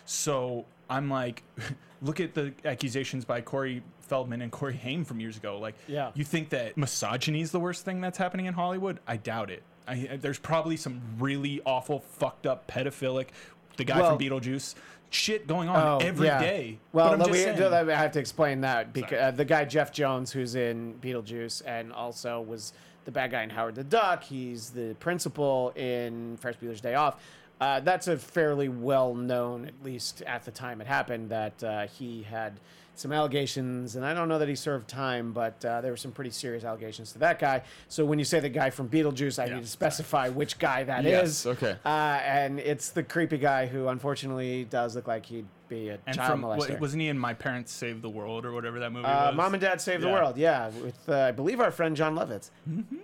So 0.07 0.67
I'm 0.89 1.09
like, 1.11 1.43
look 2.03 2.21
at 2.21 2.35
the 2.35 2.53
accusations 2.65 3.25
by 3.25 3.41
Corey 3.41 3.83
Feldman 4.01 4.43
and 4.43 4.53
Corey 4.53 4.77
Haim 4.77 5.05
from 5.05 5.21
years 5.21 5.37
ago. 5.37 5.59
Like, 5.59 5.75
Yeah. 5.89 6.11
you 6.15 6.25
think 6.25 6.51
that 6.51 6.77
misogyny 6.77 7.41
is 7.41 7.51
the 7.53 7.61
worst 7.61 7.85
thing 7.85 8.01
that's 8.01 8.19
happening 8.19 8.47
in 8.47 8.55
Hollywood? 8.55 9.01
I 9.07 9.17
doubt 9.17 9.51
it. 9.51 9.63
I, 9.87 10.19
there's 10.21 10.39
probably 10.39 10.77
some 10.77 11.01
really 11.19 11.61
awful, 11.67 12.01
fucked 12.01 12.47
up, 12.47 12.67
pedophilic, 12.67 13.29
the 13.77 13.85
guy 13.85 14.01
Well- 14.01 14.17
from 14.17 14.19
Beetlejuice. 14.19 14.75
Shit 15.11 15.47
going 15.47 15.69
on 15.69 16.03
every 16.03 16.27
day. 16.27 16.77
Oh, 16.77 16.89
Well, 16.93 17.05
But 17.07 17.13
I'm 17.13 17.19
let 17.21 17.27
just 17.29 17.39
me, 17.39 17.57
saying- 17.57 17.73
I 17.91 17.95
have 17.97 18.11
to 18.13 18.19
explain 18.19 18.63
that 18.63 18.93
because 18.93 19.19
uh, 19.21 19.31
the 19.31 19.45
guy 19.45 19.65
Jeff 19.65 19.93
Jones, 19.93 20.33
who's 20.33 20.57
in 20.57 20.95
Beetlejuice, 21.01 21.63
and 21.65 21.93
also 21.93 22.41
was 22.41 22.73
the 23.05 23.13
bad 23.13 23.31
guy 23.31 23.43
in 23.45 23.51
Howard 23.51 23.77
the 23.77 23.85
Duck. 23.85 24.25
He's 24.25 24.71
the 24.71 24.97
principal 24.99 25.71
in 25.77 26.37
Ferris 26.39 26.57
Bueller's 26.61 26.81
Day 26.81 26.95
Off. 26.97 27.23
Uh, 27.65 27.81
that's 27.81 28.09
a 28.09 28.19
fairly 28.19 28.69
well 28.69 29.15
known, 29.15 29.65
at 29.65 29.73
least 29.83 30.21
at 30.27 30.45
the 30.45 30.51
time 30.51 30.83
it 30.83 30.87
happened, 30.87 31.31
that 31.31 31.65
uh, 31.65 31.87
he 31.87 32.23
had 32.23 32.61
some 32.95 33.11
allegations, 33.11 33.97
and 33.97 34.05
I 34.05 34.13
don't 34.13 34.29
know 34.29 34.39
that 34.39 34.49
he 34.51 34.55
served 34.55 34.87
time, 34.87 35.33
but 35.33 35.65
uh, 35.65 35.81
there 35.81 35.91
were 35.91 35.97
some 35.97 36.13
pretty 36.13 36.29
serious 36.31 36.63
allegations 36.63 37.13
to 37.13 37.19
that 37.21 37.39
guy. 37.39 37.63
So 37.89 38.05
when 38.05 38.19
you 38.19 38.25
say 38.27 38.39
the 38.39 38.51
guy 38.51 38.69
from 38.69 38.91
Beetlejuice, 38.91 39.43
I 39.43 39.47
Yeah. 39.47 39.55
need 39.55 39.63
to 39.63 39.67
specify 39.71 40.29
which 40.29 40.59
guy 40.59 40.85
that 40.85 41.07
is. 41.07 41.45
Yes, 41.45 41.47
okay. 41.47 41.77
Uh, 41.87 41.89
and 42.23 42.61
it's 42.61 42.91
the 42.91 43.03
creepy 43.03 43.39
guy 43.39 43.65
who 43.67 43.89
unfortunately 43.89 44.65
does 44.65 44.95
look 44.95 45.09
like 45.09 45.25
he'd 45.25 45.47
be 45.69 45.89
a 45.89 45.99
and 46.07 46.17
child 46.17 46.31
from 46.31 46.43
molester. 46.43 46.71
what, 46.71 46.81
wasn't 46.81 47.03
he 47.03 47.09
in 47.09 47.19
My 47.19 47.35
Parents 47.35 47.73
Saved 47.73 48.03
the 48.03 48.09
World 48.09 48.45
or 48.45 48.53
whatever 48.53 48.79
that 48.81 48.91
movie 48.91 49.07
uh, 49.07 49.29
was? 49.29 49.37
Mom 49.37 49.55
and 49.55 49.61
Dad 49.61 49.81
Save 49.81 50.01
the 50.01 50.09
World, 50.09 50.37
yeah, 50.37 50.69
with 50.83 51.09
uh, 51.09 51.21
I 51.21 51.31
believe 51.33 51.61
our 51.61 51.71
friend 51.71 51.97
Jon 51.97 52.17
Lovitz. 52.17 52.51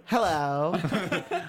Hello. 0.07 0.79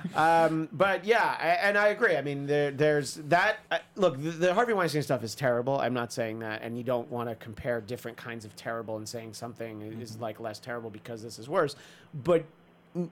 um, 0.15 0.69
but 0.71 1.05
yeah, 1.05 1.37
I, 1.39 1.47
and 1.67 1.77
I 1.77 1.89
agree. 1.89 2.15
I 2.15 2.21
mean, 2.21 2.45
there, 2.45 2.71
there's 2.71 3.15
that. 3.27 3.59
Uh, 3.69 3.79
look, 3.95 4.21
the, 4.21 4.31
the 4.31 4.53
Harvey 4.53 4.73
Weinstein 4.73 5.03
stuff 5.03 5.23
is 5.23 5.35
terrible. 5.35 5.79
I'm 5.79 5.93
not 5.93 6.11
saying 6.13 6.39
that, 6.39 6.61
and 6.61 6.77
you 6.77 6.83
don't 6.83 7.09
want 7.09 7.29
to 7.29 7.35
compare 7.35 7.81
different 7.81 8.17
kinds 8.17 8.45
of 8.45 8.55
terrible 8.55 8.97
and 8.97 9.07
saying 9.07 9.33
something 9.33 9.81
is 10.01 10.19
like 10.19 10.39
less 10.39 10.59
terrible 10.59 10.89
because 10.89 11.21
this 11.23 11.39
is 11.39 11.47
worse. 11.49 11.75
But 12.13 12.45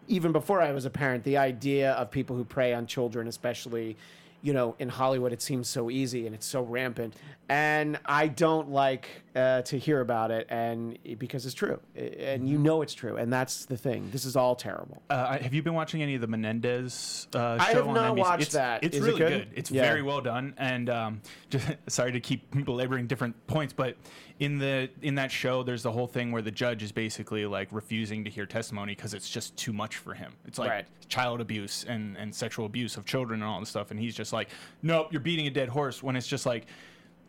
even 0.08 0.32
before 0.32 0.62
I 0.62 0.72
was 0.72 0.86
a 0.86 0.90
parent, 0.90 1.24
the 1.24 1.38
idea 1.38 1.94
of 1.94 2.12
people 2.12 2.36
who 2.36 2.44
prey 2.44 2.74
on 2.74 2.86
children, 2.86 3.28
especially, 3.28 3.98
you 4.42 4.54
know, 4.54 4.76
in 4.80 4.90
Hollywood, 4.90 5.34
it 5.34 5.42
seems 5.42 5.70
so 5.70 5.90
easy 5.90 6.26
and 6.26 6.34
it's 6.36 6.46
so 6.46 6.62
rampant. 6.62 7.16
And 7.50 8.00
I 8.06 8.28
don't 8.28 8.70
like 8.70 9.08
uh, 9.36 9.62
to 9.64 9.78
hear 9.78 10.02
about 10.02 10.32
it, 10.32 10.48
and 10.50 10.98
because 11.18 11.46
it's 11.46 11.54
true, 11.56 11.80
and 11.96 12.48
you 12.48 12.58
know 12.58 12.82
it's 12.82 12.94
true, 12.94 13.18
and 13.18 13.32
that's 13.32 13.66
the 13.66 13.78
thing. 13.78 14.10
This 14.12 14.26
is 14.26 14.36
all 14.36 14.56
terrible. 14.56 15.02
Uh, 15.10 15.38
have 15.38 15.54
you 15.54 15.62
been 15.62 15.74
watching 15.74 16.02
any 16.02 16.16
of 16.16 16.22
the 16.22 16.28
Menendez 16.28 17.28
uh, 17.34 17.58
show 17.58 17.64
I 17.64 17.74
have 17.74 17.88
not 17.88 18.16
watched 18.16 18.44
it's, 18.44 18.54
that. 18.54 18.84
It's 18.84 18.98
Is 18.98 19.04
it 19.04 19.08
really 19.08 19.20
good? 19.20 19.50
good? 19.50 19.58
It's 19.58 19.72
Yeah. 19.72 19.84
very 19.84 20.02
well 20.02 20.22
done. 20.22 20.54
And 20.58 20.90
um, 20.90 21.22
just, 21.50 21.68
sorry 21.88 22.12
to 22.12 22.20
keep 22.20 22.50
belaboring 22.66 23.08
different 23.08 23.36
points, 23.48 23.74
but 23.74 23.96
in 24.40 24.58
the 24.58 24.90
in 25.02 25.16
that 25.16 25.32
show, 25.32 25.64
there's 25.64 25.84
the 25.84 25.92
whole 25.92 26.08
thing 26.08 26.32
where 26.32 26.42
the 26.42 26.52
judge 26.52 26.82
is 26.82 26.92
basically 26.92 27.46
like 27.46 27.68
refusing 27.72 28.24
to 28.24 28.30
hear 28.30 28.46
testimony 28.46 28.96
because 28.96 29.14
it's 29.14 29.30
just 29.30 29.56
too 29.58 29.74
much 29.74 29.98
for 29.98 30.14
him. 30.14 30.34
It's 30.46 30.58
like 30.58 30.70
Right. 30.70 30.86
child 31.10 31.42
abuse 31.42 31.86
and 31.88 32.18
and 32.18 32.34
sexual 32.34 32.66
abuse 32.66 32.98
of 32.98 33.06
children 33.06 33.42
and 33.42 33.50
all 33.50 33.60
this 33.60 33.70
stuff, 33.70 33.92
and 33.92 34.00
he's 34.00 34.16
just 34.16 34.32
like, 34.34 34.50
nope, 34.82 35.10
you're 35.12 35.20
beating 35.22 35.48
a 35.48 35.52
dead 35.52 35.70
horse. 35.70 36.02
When 36.02 36.16
it's 36.16 36.28
just 36.28 36.46
like. 36.46 36.66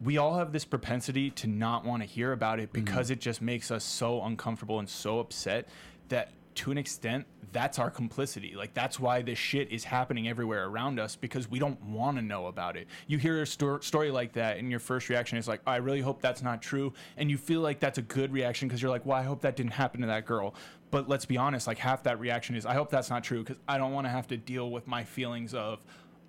We 0.01 0.17
all 0.17 0.35
have 0.39 0.53
this 0.53 0.65
propensity 0.65 1.31
to 1.33 1.47
not 1.47 1.85
want 1.85 2.03
to 2.03 2.09
hear 2.09 2.33
about 2.33 2.59
it 2.59 2.73
mm-hmm. 2.73 2.85
because 2.85 3.11
it 3.11 3.21
just 3.21 3.43
makes 3.43 3.71
us 3.71 3.85
so 3.85 4.23
uncomfortable 4.23 4.79
and 4.79 4.89
so 4.89 5.21
upset 5.21 5.69
that 6.09 6.33
to 6.57 6.71
an 6.71 6.79
extent 6.79 7.27
that's 7.53 7.79
our 7.79 7.91
complicity. 7.91 8.55
Like 8.55 8.75
that's 8.75 9.01
why 9.01 9.23
this 9.23 9.39
shit 9.39 9.71
is 9.73 9.85
happening 9.85 10.29
everywhere 10.29 10.67
around 10.67 11.01
us 11.01 11.17
because 11.17 11.51
we 11.51 11.59
don't 11.59 11.81
want 11.83 12.17
to 12.17 12.23
know 12.23 12.47
about 12.47 12.77
it. 12.77 12.87
You 13.07 13.19
hear 13.19 13.43
a 13.43 13.47
sto- 13.47 13.81
story 13.81 14.11
like 14.11 14.33
that 14.35 14.59
and 14.59 14.71
your 14.71 14.81
first 14.81 15.09
reaction 15.09 15.39
is 15.39 15.49
like 15.49 15.61
i 15.67 15.77
really 15.77 16.01
hope 16.01 16.21
that's 16.21 16.43
not 16.43 16.63
true 16.63 16.93
and 17.17 17.31
you 17.31 17.37
feel 17.37 17.61
like 17.61 17.81
that's 17.81 17.99
a 17.99 18.03
good 18.03 18.33
reaction 18.33 18.69
because 18.69 18.81
you're 18.81 18.91
like 18.91 19.05
well 19.05 19.17
i 19.17 19.23
hope 19.23 19.41
that 19.41 19.57
didn't 19.57 19.73
happen 19.73 20.01
to 20.01 20.07
that 20.07 20.27
girl. 20.27 20.55
But 20.91 21.09
let's 21.09 21.25
be 21.25 21.37
honest 21.37 21.67
like 21.67 21.79
half 21.79 22.03
that 22.05 22.19
reaction 22.21 22.57
is 22.57 22.67
i 22.67 22.75
hope 22.75 22.91
that's 22.91 23.11
not 23.11 23.25
true 23.25 23.41
because 23.43 23.59
i 23.69 23.79
don't 23.79 23.93
want 23.93 24.07
to 24.07 24.11
have 24.11 24.27
to 24.29 24.37
deal 24.37 24.71
with 24.71 24.87
my 24.87 25.05
feelings 25.05 25.55
of 25.55 25.81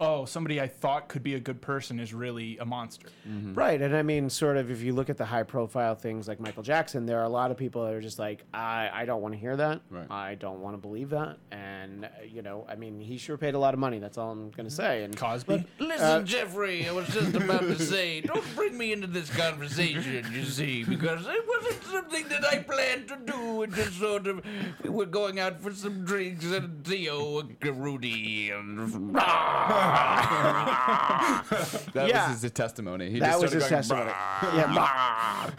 oh 0.02 0.26
somebody 0.26 0.60
i 0.60 0.68
thought 0.68 1.08
could 1.08 1.24
be 1.24 1.36
a 1.36 1.40
good 1.40 1.62
person 1.62 2.00
is 2.00 2.14
really 2.14 2.58
a 2.58 2.66
monster 2.66 3.08
mm-hmm. 3.28 3.52
Right, 3.62 3.80
and 3.80 3.96
I 3.96 4.02
mean, 4.02 4.30
sort 4.30 4.58
of, 4.58 4.72
if 4.72 4.82
you 4.82 4.94
look 4.94 5.10
at 5.10 5.18
the 5.18 5.26
high-profile 5.26 5.96
things 5.96 6.28
like 6.28 6.40
Michael 6.40 6.64
Jackson, 6.64 7.06
there 7.06 7.20
are 7.20 7.26
a 7.26 7.30
lot 7.30 7.52
of 7.52 7.58
people 7.58 7.86
that 7.86 7.94
are 7.94 8.02
just 8.02 8.18
like, 8.18 8.44
I, 8.54 8.90
I 8.92 9.06
don't 9.06 9.22
want 9.22 9.36
to 9.36 9.40
hear 9.40 9.56
that. 9.56 9.82
Right. 9.90 10.10
I 10.10 10.36
don't 10.36 10.62
want 10.62 10.74
to 10.74 10.78
believe 10.78 11.12
that, 11.12 11.38
and 11.52 12.06
uh, 12.06 12.08
you 12.28 12.42
know, 12.42 12.66
I 12.68 12.76
mean, 12.76 13.00
he 13.00 13.18
sure 13.18 13.38
paid 13.38 13.54
a 13.54 13.60
lot 13.60 13.76
of 13.76 13.80
money. 13.80 14.00
That's 14.00 14.18
all 14.18 14.32
I'm 14.32 14.50
gonna 14.50 14.70
mm-hmm. 14.70 14.76
say. 14.76 15.04
And 15.04 15.16
cosby 15.16 15.66
Listen, 15.80 16.06
uh, 16.06 16.22
Jeffrey, 16.24 16.88
I 16.88 16.92
was 16.92 17.08
just 17.10 17.36
about 17.36 17.62
to 17.62 17.78
say, 17.78 18.22
don't 18.22 18.44
bring 18.56 18.78
me 18.78 18.94
into 18.94 19.08
this 19.08 19.30
conversation, 19.30 20.26
you 20.34 20.44
see, 20.44 20.84
because 20.84 21.28
it 21.28 21.48
wasn't 21.48 21.84
something 21.84 22.28
that 22.30 22.46
I 22.46 22.60
planned 22.60 23.08
to 23.10 23.18
do. 23.26 23.64
It 23.64 23.74
just 23.74 24.00
sort 24.00 24.26
of, 24.28 24.42
we 24.84 24.90
were 24.90 25.06
going 25.06 25.40
out 25.40 25.62
for 25.62 25.74
some 25.74 26.04
drinks, 26.04 26.46
and 26.46 26.84
Theo, 26.84 27.40
and 27.40 27.84
Rudy, 27.84 28.50
and. 28.50 29.16
Ah! 29.24 29.91
That 31.94 32.08
Yeah. 32.08 32.32
was 32.32 32.42
his 32.42 32.52
testimony. 32.52 33.10
He 33.12 33.20
that 33.20 33.32
just 33.32 33.42
was 33.44 33.52
his 33.52 33.66
started 33.66 33.90
going, 33.90 34.08
testimony. 34.08 34.58
Yeah, 34.58 35.50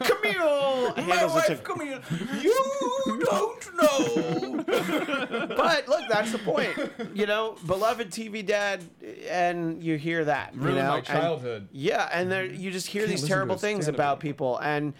Camille 0.00 0.94
My 1.06 1.24
wife, 1.26 1.46
to- 1.46 1.56
come. 1.56 1.80
You 2.40 3.20
don't 3.24 3.76
know. 3.76 4.64
but 5.56 5.88
look, 5.88 6.02
that's 6.08 6.32
the 6.32 6.38
point. 6.38 6.70
You 7.14 7.26
know, 7.26 7.56
beloved 7.66 8.10
TV 8.10 8.44
dad, 8.44 8.82
and 9.28 9.82
you 9.82 9.96
hear 9.96 10.24
that. 10.24 10.54
you 10.54 10.60
Ruined 10.60 10.78
know? 10.78 10.88
my 10.90 10.98
and- 10.98 11.06
childhood. 11.06 11.68
yeah, 11.72 12.08
and 12.12 12.30
there 12.30 12.44
you 12.46 12.70
just 12.70 12.86
hear 12.86 13.02
these 13.02 13.22
listen 13.22 13.28
to 13.28 13.34
terrible 13.34 13.56
things 13.56 13.88
about 13.88 14.18
anymore. 14.18 14.20
people, 14.20 14.58
and 14.58 14.94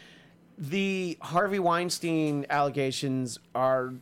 the 0.58 1.16
Harvey 1.22 1.58
Weinstein 1.58 2.44
allegations 2.50 3.38
are 3.54 3.94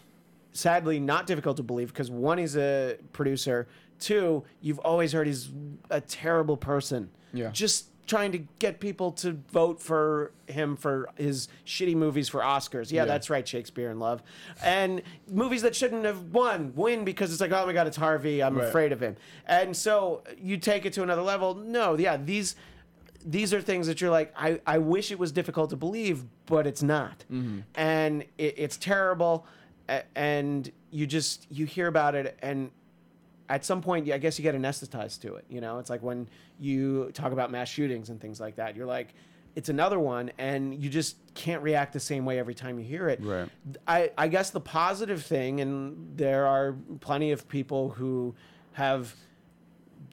sadly 0.52 0.98
not 0.98 1.26
difficult 1.28 1.56
to 1.58 1.62
believe 1.62 1.88
because 1.88 2.10
one, 2.10 2.38
he's 2.38 2.56
a 2.56 2.96
producer. 3.12 3.68
Two, 4.00 4.44
you've 4.60 4.78
always 4.80 5.12
heard 5.12 5.26
he's 5.26 5.50
a 5.90 6.00
terrible 6.00 6.56
person. 6.56 7.10
Yeah. 7.32 7.50
Just 7.50 7.86
trying 8.06 8.32
to 8.32 8.38
get 8.58 8.80
people 8.80 9.12
to 9.12 9.38
vote 9.52 9.80
for 9.80 10.32
him 10.48 10.76
for 10.76 11.08
his 11.16 11.46
shitty 11.64 11.94
movies 11.94 12.28
for 12.28 12.40
Oscars. 12.40 12.90
Yeah, 12.90 13.02
Yeah. 13.02 13.04
that's 13.04 13.30
right, 13.30 13.46
Shakespeare 13.46 13.88
in 13.90 14.00
Love. 14.00 14.20
And 14.64 15.02
movies 15.30 15.62
that 15.62 15.76
shouldn't 15.76 16.04
have 16.04 16.20
won 16.32 16.72
win 16.74 17.04
because 17.04 17.30
it's 17.30 17.40
like, 17.40 17.52
oh 17.52 17.64
my 17.66 17.72
God, 17.72 17.86
it's 17.86 17.96
Harvey. 17.96 18.42
I'm 18.42 18.56
Right. 18.58 18.66
afraid 18.66 18.90
of 18.90 19.00
him. 19.00 19.14
And 19.46 19.76
so 19.76 20.24
you 20.36 20.56
take 20.56 20.86
it 20.86 20.92
to 20.94 21.04
another 21.04 21.22
level. 21.22 21.54
No, 21.54 21.96
yeah, 21.96 22.16
these 22.16 22.56
these 23.24 23.52
are 23.52 23.60
things 23.60 23.86
that 23.86 24.00
you're 24.00 24.10
like, 24.10 24.32
I, 24.34 24.60
I 24.66 24.78
wish 24.78 25.12
it 25.12 25.18
was 25.18 25.30
difficult 25.30 25.68
to 25.70 25.76
believe, 25.76 26.24
but 26.46 26.66
it's 26.66 26.82
not. 26.82 27.22
Mm-hmm. 27.30 27.60
And 27.74 28.22
it, 28.38 28.54
it's 28.56 28.78
terrible. 28.78 29.46
And 30.16 30.70
you 30.90 31.06
just, 31.06 31.46
you 31.50 31.66
hear 31.66 31.86
about 31.86 32.14
it 32.14 32.38
and 32.40 32.70
at 33.50 33.64
some 33.64 33.82
point, 33.82 34.10
I 34.10 34.18
guess 34.18 34.38
you 34.38 34.44
get 34.44 34.54
anesthetized 34.54 35.20
to 35.22 35.34
it. 35.34 35.44
You 35.50 35.60
know, 35.60 35.80
it's 35.80 35.90
like 35.90 36.02
when 36.02 36.28
you 36.60 37.10
talk 37.12 37.32
about 37.32 37.50
mass 37.50 37.68
shootings 37.68 38.08
and 38.08 38.20
things 38.20 38.40
like 38.40 38.56
that. 38.56 38.76
You're 38.76 38.86
like, 38.86 39.12
it's 39.56 39.68
another 39.68 39.98
one, 39.98 40.30
and 40.38 40.80
you 40.80 40.88
just 40.88 41.16
can't 41.34 41.60
react 41.60 41.92
the 41.92 41.98
same 41.98 42.24
way 42.24 42.38
every 42.38 42.54
time 42.54 42.78
you 42.78 42.84
hear 42.84 43.08
it. 43.08 43.18
Right. 43.20 43.48
I, 43.88 44.12
I 44.16 44.28
guess 44.28 44.50
the 44.50 44.60
positive 44.60 45.24
thing, 45.24 45.60
and 45.60 46.16
there 46.16 46.46
are 46.46 46.76
plenty 47.00 47.32
of 47.32 47.48
people 47.48 47.90
who 47.90 48.36
have 48.74 49.16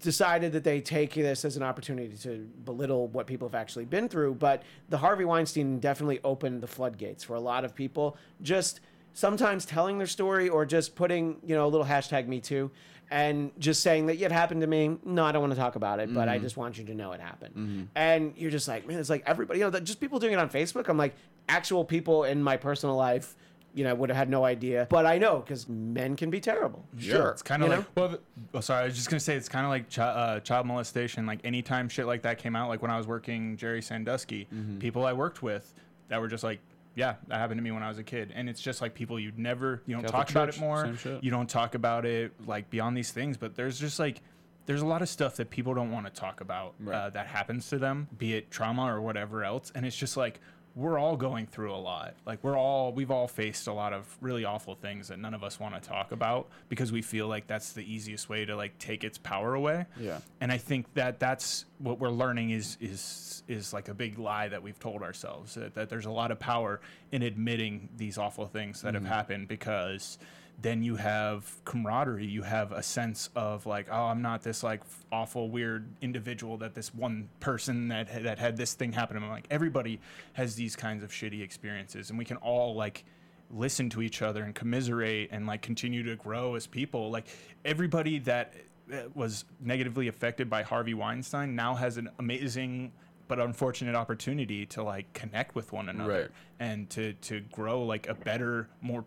decided 0.02 0.52
that 0.54 0.64
they 0.64 0.82
take 0.82 1.14
this 1.14 1.46
as 1.46 1.56
an 1.56 1.64
opportunity 1.64 2.18
to 2.18 2.50
belittle 2.66 3.08
what 3.10 3.28
people 3.28 3.48
have 3.48 3.56
actually 3.56 3.86
been 3.86 4.10
through. 4.10 4.34
But 4.34 4.64
the 4.90 4.98
Harvey 4.98 5.26
Weinstein 5.26 5.80
definitely 5.80 6.20
opened 6.24 6.62
the 6.62 6.68
floodgates 6.68 7.24
for 7.24 7.36
a 7.36 7.40
lot 7.40 7.64
of 7.64 7.76
people. 7.76 8.18
Just 8.42 8.80
sometimes 9.14 9.66
telling 9.66 10.00
their 10.00 10.08
story 10.08 10.50
or 10.50 10.66
just 10.66 10.96
putting, 10.96 11.38
you 11.46 11.56
know, 11.56 11.66
a 11.66 11.70
little 11.70 11.86
hashtag 11.86 12.28
me 12.28 12.40
too 12.40 12.72
and 13.10 13.52
just 13.60 13.82
saying 13.82 14.08
that 14.08 14.18
yeah, 14.18 14.26
it 14.28 14.32
happened 14.32 14.62
to 14.62 14.68
me. 14.68 14.98
No, 15.06 15.24
I 15.26 15.32
don't 15.32 15.42
want 15.42 15.54
to 15.54 15.60
talk 15.60 15.76
about 15.76 16.00
it, 16.00 16.14
but 16.14 16.28
I 16.30 16.38
just 16.40 16.58
want 16.58 16.78
you 16.78 16.84
to 16.86 16.94
know 16.94 17.12
it 17.14 17.22
happened. 17.22 17.90
And 17.96 18.34
you're 18.38 18.52
just 18.52 18.68
like, 18.68 18.88
man, 18.88 19.00
it's 19.00 19.10
like 19.10 19.24
everybody, 19.26 19.60
you 19.60 19.66
know, 19.66 19.72
that 19.72 19.84
just 19.84 20.00
people 20.00 20.20
doing 20.20 20.34
it 20.34 20.40
on 20.40 20.50
Facebook. 20.50 20.88
I'm 20.90 20.98
like, 20.98 21.16
actual 21.50 21.86
people 21.86 22.24
in 22.26 22.44
my 22.44 22.58
personal 22.58 22.96
life. 22.96 23.36
You 23.74 23.84
know, 23.84 23.94
would 23.94 24.10
have 24.10 24.18
had 24.18 24.30
no 24.30 24.44
idea, 24.44 24.88
but 24.90 25.06
I 25.06 25.20
know 25.20 25.38
because 25.38 25.70
men 25.70 26.16
can 26.16 26.32
be 26.32 26.40
terrible. 26.40 26.84
Sure, 26.98 27.30
It's 27.30 27.44
kind 27.44 27.62
of 27.62 27.70
like, 27.70 27.80
know? 27.80 27.86
well, 27.96 28.18
oh, 28.56 28.60
sorry, 28.60 28.82
I 28.82 28.86
was 28.86 28.96
just 28.96 29.08
gonna 29.08 29.20
say 29.20 29.36
it's 29.36 29.50
kind 29.50 29.66
of 29.68 29.70
like 29.70 29.94
chi- 29.94 30.02
uh, 30.02 30.40
child 30.40 30.66
molestation. 30.66 31.28
Like 31.28 31.42
anytime 31.44 31.88
shit 31.88 32.08
like 32.08 32.24
that 32.24 32.40
came 32.40 32.56
out, 32.56 32.70
like 32.70 32.82
when 32.82 32.90
I 32.90 32.98
was 32.98 33.06
working 33.06 33.56
Jerry 33.56 33.84
Sandusky, 33.84 34.48
Mm-hmm. 34.52 34.80
people 34.80 35.06
I 35.06 35.14
worked 35.14 35.44
with 35.44 35.76
that 36.08 36.20
were 36.20 36.28
just 36.28 36.44
like, 36.44 36.60
yeah, 36.98 37.16
that 37.28 37.38
happened 37.38 37.60
to 37.60 37.64
me 37.64 37.72
when 37.72 37.84
I 37.84 37.88
was 37.88 37.98
a 37.98 38.04
kid, 38.04 38.34
and 38.36 38.50
it's 38.50 38.62
just 38.62 38.82
like 38.82 38.94
people 38.94 39.18
you'd 39.18 39.40
never, 39.40 39.82
you 39.86 39.96
don't 39.96 40.04
Catholic 40.04 40.28
talk 40.28 40.32
about 40.32 40.46
Church, 40.48 40.58
it 40.58 40.60
more, 40.60 41.20
you 41.22 41.32
don't 41.32 41.50
talk 41.50 41.76
about 41.76 42.06
it 42.06 42.34
like 42.46 42.70
beyond 42.70 42.98
these 42.98 43.12
things, 43.12 43.38
but 43.38 43.56
there's 43.56 43.80
just 43.80 44.00
like. 44.00 44.22
There's 44.66 44.82
a 44.82 44.86
lot 44.86 45.02
of 45.02 45.08
stuff 45.08 45.38
that 45.38 45.50
people 45.50 45.74
don't 45.74 45.92
want 45.92 46.08
to 46.08 46.12
talk 46.12 46.42
about 46.42 46.74
uh, 46.92 47.10
that 47.12 47.26
happens 47.26 47.70
to 47.70 47.78
them, 47.78 48.10
be 48.18 48.34
it 48.34 48.52
trauma 48.52 48.94
or 48.94 49.00
whatever 49.00 49.46
else. 49.46 49.72
And 49.74 49.86
it's 49.86 49.96
just 49.96 50.18
like, 50.18 50.42
we're 50.78 51.00
all 51.00 51.18
going 51.18 51.48
through 51.48 51.74
a 51.74 51.76
lot. 51.76 52.14
Like 52.26 52.44
we're 52.44 52.56
all 52.56 52.94
we've 52.94 53.10
all 53.10 53.28
faced 53.28 53.66
a 53.66 53.74
lot 53.74 53.94
of 53.94 54.06
really 54.22 54.46
awful 54.46 54.76
things 54.76 55.08
that 55.08 55.18
none 55.18 55.34
of 55.34 55.44
us 55.44 55.60
want 55.60 55.74
to 55.74 55.82
talk 55.82 56.12
about 56.12 56.48
because 56.70 56.92
we 56.92 57.02
feel 57.02 57.28
like 57.28 57.48
that's 57.48 57.74
the 57.74 57.82
easiest 57.82 58.30
way 58.30 58.46
to 58.46 58.56
like 58.56 58.78
take 58.78 59.04
its 59.04 59.18
power 59.18 59.56
away. 59.56 59.88
Yeah. 60.00 60.20
And 60.40 60.52
I 60.52 60.60
think 60.60 60.94
that 60.94 61.20
that's 61.20 61.66
what 61.80 62.00
we're 62.00 62.12
learning 62.12 62.52
is 62.52 62.78
is 62.80 63.44
is 63.48 63.74
like 63.74 63.88
a 63.88 63.94
big 63.96 64.20
lie 64.20 64.50
that 64.50 64.62
we've 64.62 64.80
told 64.80 65.02
ourselves 65.02 65.56
that, 65.56 65.74
that 65.74 65.90
there's 65.90 66.06
a 66.06 66.12
lot 66.12 66.30
of 66.30 66.40
power 66.40 66.80
in 67.12 67.24
admitting 67.24 67.90
these 67.98 68.20
awful 68.20 68.46
things 68.46 68.84
that 68.84 68.94
have 68.94 69.02
mm-hmm. 69.02 69.12
happened 69.12 69.48
because 69.48 70.20
then 70.60 70.82
you 70.82 70.96
have 70.96 71.64
camaraderie. 71.66 72.26
You 72.26 72.42
have 72.42 72.72
a 72.72 72.82
sense 72.82 73.30
of 73.36 73.66
like, 73.68 73.88
oh, 73.92 74.06
I'm 74.06 74.22
not 74.24 74.42
this 74.42 74.64
like 74.64 74.82
awful 75.12 75.50
weird 75.50 75.88
individual 76.02 76.58
that 76.58 76.74
this 76.74 76.94
one 76.94 77.30
person 77.40 77.90
that 77.90 78.08
had- 78.10 78.24
that 78.24 78.40
had 78.40 78.58
this 78.58 78.74
thing 78.74 78.92
happen 78.94 79.16
to 79.18 79.22
him. 79.24 79.30
Like 79.30 79.46
everybody 79.52 80.00
has 80.34 80.56
these 80.56 80.76
kinds 80.76 81.04
of 81.04 81.12
shitty 81.12 81.42
experiences, 81.44 82.10
and 82.10 82.18
we 82.18 82.26
can 82.26 82.38
all 82.38 82.74
like 82.76 83.06
listen 83.52 83.90
to 83.92 84.02
each 84.02 84.22
other 84.22 84.44
and 84.44 84.54
commiserate 84.56 85.30
and 85.32 85.46
like 85.48 85.62
continue 85.62 86.04
to 86.04 86.16
grow 86.16 86.56
as 86.56 86.66
people. 86.68 87.12
Like 87.12 87.28
everybody 87.64 88.20
that 88.20 88.54
uh, 88.92 88.98
was 89.14 89.46
negatively 89.62 90.08
affected 90.08 90.50
by 90.50 90.64
Harvey 90.64 90.94
Weinstein 90.96 91.56
now 91.56 91.76
has 91.76 91.98
an 91.98 92.10
amazing 92.20 92.92
but 93.28 93.40
unfortunate 93.40 93.94
opportunity 93.94 94.66
to 94.66 94.82
like 94.82 95.12
connect 95.14 95.54
with 95.54 95.72
one 95.74 95.90
another 95.90 96.10
Right. 96.22 96.30
and 96.60 96.90
to 96.92 97.14
to 97.14 97.42
grow 97.52 97.84
like 97.84 98.08
a 98.10 98.14
better, 98.16 98.70
more 98.82 99.06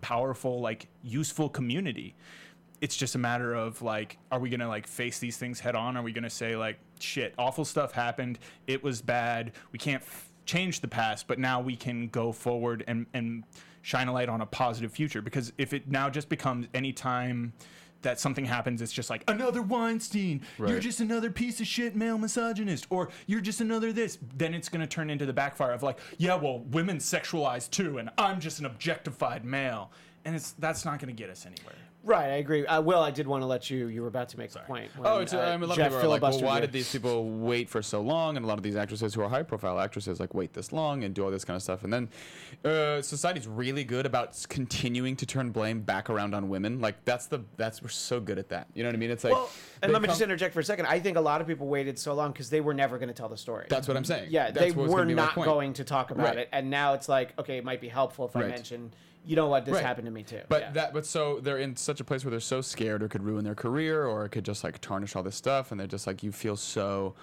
powerful, 0.00 0.60
like 0.60 0.88
useful 1.02 1.48
community. 1.48 2.14
It's 2.80 2.96
just 2.96 3.14
a 3.14 3.18
matter 3.18 3.54
of 3.54 3.80
like, 3.82 4.18
are 4.30 4.40
we 4.40 4.50
gonna 4.50 4.68
like 4.68 4.86
face 4.86 5.18
these 5.18 5.36
things 5.36 5.60
head 5.60 5.74
on? 5.74 5.96
Are 5.96 6.02
we 6.02 6.12
gonna 6.12 6.30
say 6.30 6.56
like, 6.56 6.78
shit, 6.98 7.34
awful 7.38 7.64
stuff 7.64 7.92
happened. 7.92 8.38
It 8.66 8.82
was 8.82 9.00
bad. 9.00 9.52
We 9.70 9.78
can't 9.78 10.02
f- 10.02 10.30
change 10.46 10.80
the 10.80 10.88
past, 10.88 11.28
but 11.28 11.38
now 11.38 11.60
we 11.60 11.76
can 11.76 12.08
go 12.08 12.32
forward 12.32 12.84
and 12.86 13.06
and 13.14 13.44
shine 13.82 14.08
a 14.08 14.12
light 14.12 14.28
on 14.28 14.40
a 14.40 14.46
positive 14.46 14.92
future. 14.92 15.20
Because 15.20 15.52
if 15.58 15.72
it 15.72 15.88
now 15.90 16.08
just 16.08 16.28
becomes 16.28 16.66
any 16.74 16.92
time 16.92 17.52
that 18.02 18.20
something 18.20 18.44
happens, 18.44 18.82
it's 18.82 18.92
just 18.92 19.10
like 19.10 19.24
another 19.28 19.62
Weinstein. 19.62 20.42
You're 20.70 20.80
just 20.80 21.00
another 21.00 21.30
piece 21.30 21.60
of 21.60 21.66
shit 21.66 21.96
male 21.96 22.18
misogynist, 22.18 22.86
or 22.90 23.10
you're 23.26 23.40
just 23.40 23.60
another 23.60 23.92
this. 23.92 24.18
Then 24.36 24.54
it's 24.54 24.68
gonna 24.68 24.86
turn 24.86 25.10
into 25.10 25.26
the 25.26 25.32
backfire 25.32 25.72
of 25.72 25.82
like, 25.82 25.98
yeah, 26.18 26.34
well, 26.34 26.60
women 26.70 26.98
sexualized 26.98 27.70
too, 27.70 27.98
and 27.98 28.10
I'm 28.18 28.40
just 28.40 28.58
an 28.58 28.66
objectified 28.66 29.44
male, 29.44 29.90
and 30.24 30.34
it's 30.36 30.52
that's 30.52 30.84
not 30.84 30.98
gonna 31.00 31.12
get 31.12 31.30
us 31.30 31.46
anywhere. 31.46 31.74
Right, 32.04 32.30
I 32.32 32.36
agree. 32.38 32.66
Uh, 32.66 32.80
Will, 32.80 32.98
I 32.98 33.12
did 33.12 33.28
want 33.28 33.42
to 33.42 33.46
let 33.46 33.70
you. 33.70 33.86
You 33.86 34.02
were 34.02 34.08
about 34.08 34.28
to 34.30 34.36
make 34.36 34.52
a 34.56 34.58
point. 34.58 34.90
when, 34.96 35.06
Oh, 35.06 35.20
it's, 35.20 35.32
uh, 35.32 35.38
I 35.38 35.56
mean, 35.56 35.62
a 35.62 35.66
lot 35.66 35.78
of 35.78 35.84
people 35.84 36.00
are 36.00 36.08
like, 36.08 36.20
well, 36.20 36.40
why 36.42 36.58
did 36.58 36.72
these 36.72 36.90
people 36.90 37.30
wait 37.30 37.68
for 37.68 37.80
so 37.80 38.00
long? 38.00 38.36
And 38.36 38.44
a 38.44 38.48
lot 38.48 38.58
of 38.58 38.64
these 38.64 38.74
actresses 38.74 39.14
who 39.14 39.20
are 39.22 39.28
high 39.28 39.44
profile 39.44 39.78
actresses 39.78 40.18
like 40.18 40.34
wait 40.34 40.52
this 40.52 40.72
long 40.72 41.04
and 41.04 41.14
do 41.14 41.22
all 41.24 41.30
this 41.30 41.44
kind 41.44 41.54
of 41.54 41.62
stuff. 41.62 41.84
And 41.84 41.92
then 41.92 42.08
uh, 42.64 43.02
society's 43.02 43.46
really 43.46 43.84
good 43.84 44.04
about 44.04 44.44
continuing 44.48 45.14
to 45.14 45.26
turn 45.26 45.50
blame 45.52 45.82
back 45.82 46.10
around 46.10 46.34
on 46.34 46.48
women. 46.48 46.80
Like 46.80 47.04
that's 47.04 47.26
the 47.26 47.44
that's 47.56 47.80
we're 47.80 47.88
so 47.88 48.18
good 48.18 48.36
at 48.36 48.48
that. 48.48 48.66
You 48.74 48.82
know 48.82 48.88
what 48.88 48.96
I 48.96 48.98
mean? 48.98 49.10
It's 49.12 49.22
like 49.22 49.34
Well, 49.34 49.48
and 49.80 49.92
let 49.92 50.02
me 50.02 50.06
come- 50.06 50.14
just 50.14 50.22
interject 50.22 50.54
for 50.54 50.60
a 50.60 50.64
second. 50.64 50.86
I 50.86 50.98
think 50.98 51.16
a 51.16 51.20
lot 51.20 51.40
of 51.40 51.46
people 51.46 51.68
waited 51.68 52.00
so 52.00 52.14
long 52.14 52.32
because 52.32 52.50
they 52.50 52.60
were 52.60 52.74
never 52.74 52.98
going 52.98 53.10
to 53.10 53.14
tell 53.14 53.28
the 53.28 53.36
story. 53.36 53.66
That's 53.68 53.86
what 53.86 53.96
I'm 53.96 54.04
saying. 54.04 54.26
yeah, 54.32 54.50
That's 54.50 54.58
they 54.58 54.70
were 54.72 54.88
gonna 54.88 55.06
be 55.06 55.14
my 55.14 55.26
not 55.26 55.36
going 55.36 55.72
to 55.74 55.84
talk 55.84 56.10
about 56.10 56.26
Right. 56.26 56.38
it, 56.38 56.48
and 56.50 56.68
now 56.68 56.94
it's 56.94 57.08
like, 57.08 57.38
okay, 57.38 57.58
it 57.58 57.64
might 57.64 57.80
be 57.80 57.88
helpful 57.88 58.26
if 58.26 58.34
I 58.34 58.40
mention, 58.48 58.92
you 59.24 59.36
know 59.36 59.48
what, 59.48 59.64
this 59.64 59.74
Right. 59.74 59.84
happened 59.84 60.06
to 60.06 60.10
me 60.12 60.22
too. 60.22 60.40
But 60.48 60.60
Yeah. 60.62 60.70
that, 60.72 60.92
but 60.92 61.06
so 61.06 61.38
they're 61.40 61.58
in 61.58 61.76
such 61.76 62.00
a 62.00 62.04
place 62.04 62.24
where 62.24 62.30
they're 62.30 62.40
so 62.40 62.60
scared, 62.60 63.02
or 63.02 63.08
could 63.08 63.22
ruin 63.22 63.44
their 63.44 63.54
career, 63.54 64.04
or 64.04 64.24
it 64.24 64.30
could 64.30 64.44
just 64.44 64.64
like 64.64 64.80
tarnish 64.80 65.14
all 65.16 65.22
this 65.22 65.36
stuff, 65.36 65.70
and 65.70 65.78
they're 65.80 65.86
just 65.86 66.06
like 66.06 66.22
you 66.22 66.32
feel 66.32 66.56
so 66.56 67.14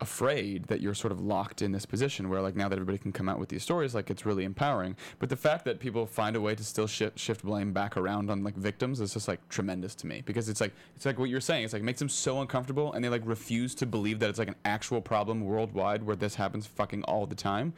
afraid 0.00 0.64
that 0.64 0.80
you're 0.80 0.92
sort 0.92 1.12
of 1.12 1.20
locked 1.20 1.62
in 1.62 1.70
this 1.70 1.86
position 1.86 2.28
where 2.28 2.40
like 2.42 2.56
now 2.56 2.68
that 2.68 2.74
everybody 2.74 2.98
can 2.98 3.12
come 3.12 3.28
out 3.28 3.38
with 3.38 3.48
these 3.48 3.62
stories, 3.62 3.94
like 3.94 4.10
it's 4.10 4.26
really 4.26 4.44
empowering. 4.44 4.96
But 5.20 5.28
the 5.28 5.36
fact 5.36 5.64
that 5.66 5.78
people 5.78 6.04
find 6.04 6.34
a 6.34 6.40
way 6.40 6.54
to 6.56 6.64
still 6.64 6.88
shift, 6.88 7.16
shift 7.18 7.44
blame 7.44 7.72
back 7.72 7.96
around 7.96 8.28
on 8.30 8.42
like 8.42 8.56
victims 8.56 9.00
is 9.00 9.12
just 9.14 9.28
like 9.28 9.46
tremendous 9.48 9.94
to 9.96 10.06
me 10.08 10.22
because 10.26 10.48
it's 10.48 10.60
like 10.60 10.72
it's 10.96 11.06
like 11.06 11.18
what 11.18 11.28
you're 11.30 11.40
saying. 11.40 11.64
It's 11.64 11.72
like 11.72 11.82
makes 11.82 12.00
them 12.00 12.08
so 12.08 12.40
uncomfortable, 12.40 12.92
and 12.92 13.04
they 13.04 13.08
like 13.08 13.22
refuse 13.24 13.74
to 13.76 13.86
believe 13.86 14.18
that 14.18 14.28
it's 14.30 14.38
like 14.38 14.48
an 14.48 14.56
actual 14.64 15.00
problem 15.00 15.42
worldwide 15.44 16.02
where 16.02 16.16
this 16.16 16.34
happens 16.34 16.66
fucking 16.66 17.04
all 17.04 17.26
the 17.26 17.36
time. 17.36 17.72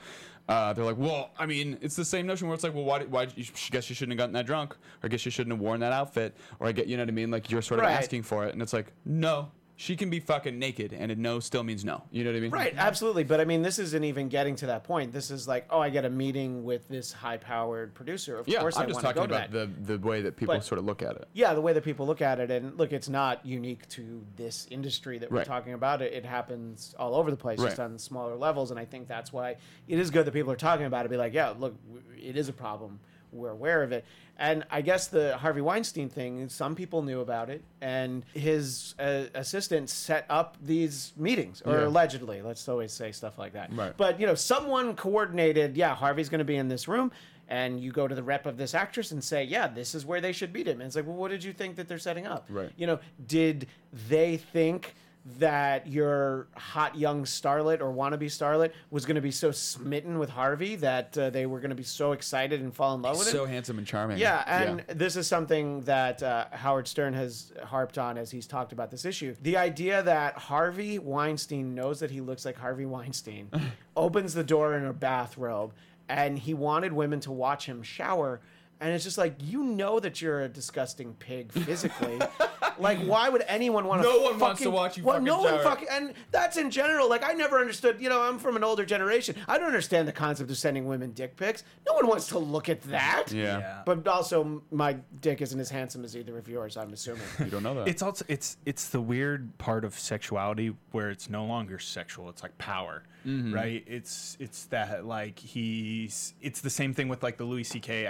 Uh, 0.48 0.72
they're 0.72 0.84
like, 0.84 0.96
well, 0.96 1.30
I 1.38 1.44
mean, 1.46 1.76
it's 1.80 1.96
the 1.96 2.04
same 2.04 2.24
notion 2.26 2.46
where 2.46 2.54
it's 2.54 2.62
like, 2.62 2.72
well, 2.74 2.84
why? 2.84 3.02
Why? 3.04 3.26
You 3.34 3.42
sh- 3.42 3.70
guess 3.70 3.88
you 3.90 3.96
shouldn't 3.96 4.12
have 4.12 4.18
gotten 4.18 4.34
that 4.34 4.46
drunk, 4.46 4.74
or 4.74 4.76
I 5.06 5.08
guess 5.08 5.24
you 5.24 5.30
shouldn't 5.32 5.52
have 5.54 5.60
worn 5.60 5.80
that 5.80 5.92
outfit, 5.92 6.36
or 6.60 6.68
I 6.68 6.72
get, 6.72 6.86
you 6.86 6.96
know 6.96 7.02
what 7.02 7.08
I 7.08 7.12
mean? 7.12 7.30
Like 7.32 7.50
you're 7.50 7.62
sort 7.62 7.80
of 7.80 7.86
Right. 7.86 7.92
asking 7.94 8.22
for 8.22 8.46
it, 8.46 8.52
and 8.52 8.62
it's 8.62 8.72
like, 8.72 8.92
no, 9.04 9.50
she 9.78 9.94
can 9.94 10.08
be 10.08 10.20
fucking 10.20 10.58
naked, 10.58 10.94
and 10.94 11.12
a 11.12 11.14
no 11.16 11.38
still 11.38 11.62
means 11.62 11.84
no. 11.84 12.02
You 12.10 12.24
know 12.24 12.30
what 12.30 12.36
I 12.38 12.40
mean? 12.40 12.50
Right, 12.50 12.74
absolutely. 12.76 13.24
But 13.24 13.40
I 13.42 13.44
mean, 13.44 13.60
this 13.60 13.78
isn't 13.78 14.04
even 14.04 14.28
getting 14.30 14.56
to 14.56 14.66
that 14.66 14.84
point. 14.84 15.12
This 15.12 15.30
is 15.30 15.46
like, 15.46 15.66
oh, 15.68 15.78
I 15.80 15.90
get 15.90 16.06
a 16.06 16.10
meeting 16.10 16.64
with 16.64 16.88
this 16.88 17.12
high-powered 17.12 17.94
producer. 17.94 18.38
Of 18.38 18.48
Yeah, 18.48 18.60
course, 18.60 18.76
I 18.78 18.82
I'm 18.84 18.88
just 18.88 19.02
want 19.04 19.14
to 19.16 19.20
talking 19.20 19.34
about 19.36 19.50
the 19.52 19.94
the 19.94 19.98
way 19.98 20.22
that 20.22 20.36
people 20.36 20.54
But- 20.54 20.64
sort 20.64 20.78
of 20.78 20.86
look 20.86 21.02
at 21.02 21.16
it. 21.16 21.28
yeah, 21.34 21.52
the 21.52 21.60
way 21.60 21.74
that 21.74 21.84
people 21.84 22.06
look 22.06 22.22
at 22.22 22.40
it, 22.40 22.50
and 22.50 22.76
look, 22.78 22.92
it's 22.92 23.08
not 23.10 23.44
unique 23.44 23.86
to 23.90 24.24
this 24.36 24.66
industry 24.70 25.18
that 25.18 25.30
we're 25.30 25.38
Right. 25.38 25.46
talking 25.46 25.74
about. 25.74 26.00
It, 26.00 26.14
it 26.14 26.24
happens 26.24 26.94
all 26.98 27.14
over 27.14 27.30
the 27.30 27.36
place, 27.36 27.60
just 27.60 27.78
on 27.78 27.98
smaller 27.98 28.34
levels, 28.36 28.70
and 28.70 28.80
I 28.80 28.86
think 28.86 29.08
that's 29.08 29.30
why 29.32 29.56
it 29.88 29.98
is 29.98 30.10
good 30.10 30.24
that 30.26 30.32
people 30.32 30.50
are 30.52 30.56
talking 30.56 30.86
about 30.86 31.04
it. 31.04 31.10
Be 31.10 31.18
like, 31.18 31.34
yeah, 31.34 31.50
look, 31.50 31.74
it 32.16 32.36
is 32.38 32.48
a 32.48 32.52
problem. 32.54 32.98
We're 33.36 33.50
aware 33.50 33.82
of 33.82 33.92
it, 33.92 34.04
and 34.38 34.64
I 34.70 34.80
guess 34.82 35.06
the 35.08 35.36
Harvey 35.36 35.60
Weinstein 35.60 36.08
thing. 36.08 36.48
Some 36.48 36.74
people 36.74 37.02
knew 37.02 37.20
about 37.20 37.50
it, 37.50 37.62
and 37.80 38.24
his 38.34 38.94
uh, 38.98 39.24
assistant 39.34 39.90
set 39.90 40.26
up 40.28 40.56
these 40.62 41.12
meetings, 41.16 41.62
or 41.64 41.74
Yeah. 41.80 41.86
allegedly. 41.86 42.42
Let's 42.42 42.68
always 42.68 42.92
say 42.92 43.12
stuff 43.12 43.38
like 43.38 43.52
that. 43.52 43.72
Right. 43.72 43.96
But 43.96 44.18
you 44.20 44.26
know, 44.26 44.34
someone 44.34 44.94
coordinated. 44.96 45.76
Yeah, 45.76 45.94
Harvey's 45.94 46.28
going 46.28 46.38
to 46.38 46.44
be 46.44 46.56
in 46.56 46.68
this 46.68 46.88
room, 46.88 47.12
and 47.48 47.80
you 47.80 47.92
go 47.92 48.08
to 48.08 48.14
the 48.14 48.22
rep 48.22 48.46
of 48.46 48.56
this 48.56 48.74
actress 48.74 49.12
and 49.12 49.22
say, 49.22 49.44
"Yeah, 49.44 49.68
this 49.68 49.94
is 49.94 50.04
where 50.06 50.20
they 50.20 50.32
should 50.32 50.52
meet 50.52 50.66
him." 50.66 50.80
And 50.80 50.86
it's 50.86 50.96
like, 50.96 51.06
well, 51.06 51.16
what 51.16 51.30
did 51.30 51.44
you 51.44 51.52
think 51.52 51.76
that 51.76 51.88
they're 51.88 51.98
setting 51.98 52.26
up? 52.26 52.46
Right. 52.48 52.70
You 52.76 52.86
know, 52.86 52.98
did 53.26 53.66
they 54.08 54.36
think 54.38 54.94
that 55.38 55.88
your 55.88 56.46
hot 56.56 56.96
young 56.96 57.24
starlet 57.24 57.80
or 57.80 57.92
wannabe 57.92 58.26
starlet 58.26 58.70
was 58.90 59.04
going 59.04 59.16
to 59.16 59.20
be 59.20 59.32
so 59.32 59.50
smitten 59.50 60.18
with 60.18 60.30
Harvey 60.30 60.76
that 60.76 61.18
uh, 61.18 61.30
they 61.30 61.46
were 61.46 61.58
going 61.58 61.70
to 61.70 61.76
be 61.76 61.82
so 61.82 62.12
excited 62.12 62.60
and 62.60 62.72
fall 62.72 62.94
in 62.94 63.02
love 63.02 63.18
with 63.18 63.26
him? 63.26 63.32
So 63.32 63.44
handsome 63.44 63.78
and 63.78 63.86
charming. 63.86 64.18
Yeah, 64.18 64.44
and 64.46 64.84
this 64.86 65.16
is 65.16 65.26
something 65.26 65.80
that 65.82 66.22
uh, 66.22 66.46
Howard 66.52 66.86
Stern 66.86 67.12
has 67.14 67.52
harped 67.64 67.98
on 67.98 68.16
as 68.18 68.30
he's 68.30 68.46
talked 68.46 68.72
about 68.72 68.90
this 68.90 69.04
issue. 69.04 69.34
The 69.42 69.56
idea 69.56 70.02
that 70.04 70.34
Harvey 70.34 70.98
Weinstein 70.98 71.74
knows 71.74 72.00
that 72.00 72.10
he 72.10 72.20
looks 72.20 72.44
like 72.44 72.56
Harvey 72.56 72.86
Weinstein, 72.86 73.50
opens 73.96 74.32
the 74.32 74.44
door 74.44 74.76
in 74.76 74.84
a 74.84 74.92
bathrobe, 74.92 75.72
and 76.08 76.38
he 76.38 76.54
wanted 76.54 76.92
women 76.92 77.18
to 77.20 77.32
watch 77.32 77.66
him 77.66 77.82
shower. 77.82 78.40
And 78.80 78.92
it's 78.92 79.04
just 79.04 79.18
like 79.18 79.34
you 79.42 79.64
know 79.64 79.98
that 80.00 80.20
you're 80.20 80.42
a 80.42 80.48
disgusting 80.48 81.14
pig 81.14 81.52
physically. 81.52 82.20
like, 82.78 82.98
why 82.98 83.28
would 83.28 83.42
anyone 83.48 83.86
want 83.86 84.02
to? 84.02 84.08
No 84.08 84.20
one 84.22 84.38
wants 84.38 84.62
to 84.62 84.70
watch 84.70 84.96
you 84.96 85.04
Well, 85.04 85.14
fucking 85.14 85.24
no 85.24 85.40
one 85.40 85.62
fucking, 85.62 85.88
and 85.90 86.14
that's 86.30 86.56
in 86.56 86.70
general. 86.70 87.08
Like, 87.08 87.24
I 87.24 87.32
never 87.32 87.58
understood. 87.58 88.00
You 88.00 88.08
know, 88.08 88.20
I'm 88.20 88.38
from 88.38 88.56
an 88.56 88.64
older 88.64 88.84
generation. 88.84 89.36
I 89.48 89.58
don't 89.58 89.66
understand 89.66 90.06
the 90.06 90.12
concept 90.12 90.50
of 90.50 90.58
sending 90.58 90.86
women 90.86 91.12
dick 91.12 91.36
pics. 91.36 91.64
No 91.86 91.94
one 91.94 92.06
wants 92.06 92.28
to 92.28 92.38
look 92.38 92.68
at 92.68 92.82
that. 92.82 93.32
yeah. 93.32 93.58
Yeah. 93.58 93.82
But 93.84 94.06
also, 94.06 94.62
my 94.70 94.96
dick 95.20 95.40
isn't 95.40 95.58
as 95.58 95.70
handsome 95.70 96.04
as 96.04 96.16
either 96.16 96.36
of 96.38 96.48
yours. 96.48 96.76
I'm 96.76 96.92
assuming. 96.92 97.22
You 97.46 97.52
don't 97.52 97.62
know 97.62 97.74
that. 97.74 97.86
It's 97.88 98.02
also 98.02 98.24
it's 98.28 98.56
it's 98.66 98.88
the 98.88 99.00
weird 99.00 99.56
part 99.58 99.84
of 99.84 99.96
sexuality 99.96 100.74
where 100.90 101.10
it's 101.10 101.30
no 101.30 101.44
longer 101.44 101.78
sexual. 101.78 102.28
It's 102.28 102.42
like 102.42 102.56
power, 102.58 103.04
mm-hmm. 103.24 103.54
right? 103.54 103.84
It's 103.86 104.36
it's 104.40 104.64
that 104.66 105.06
like 105.06 105.38
he's 105.38 106.34
it's 106.40 106.60
the 106.60 106.70
same 106.70 106.92
thing 106.92 107.08
with 107.08 107.22
like 107.22 107.36
the 107.36 107.44
Louis 107.44 107.62
C.K. 107.62 108.06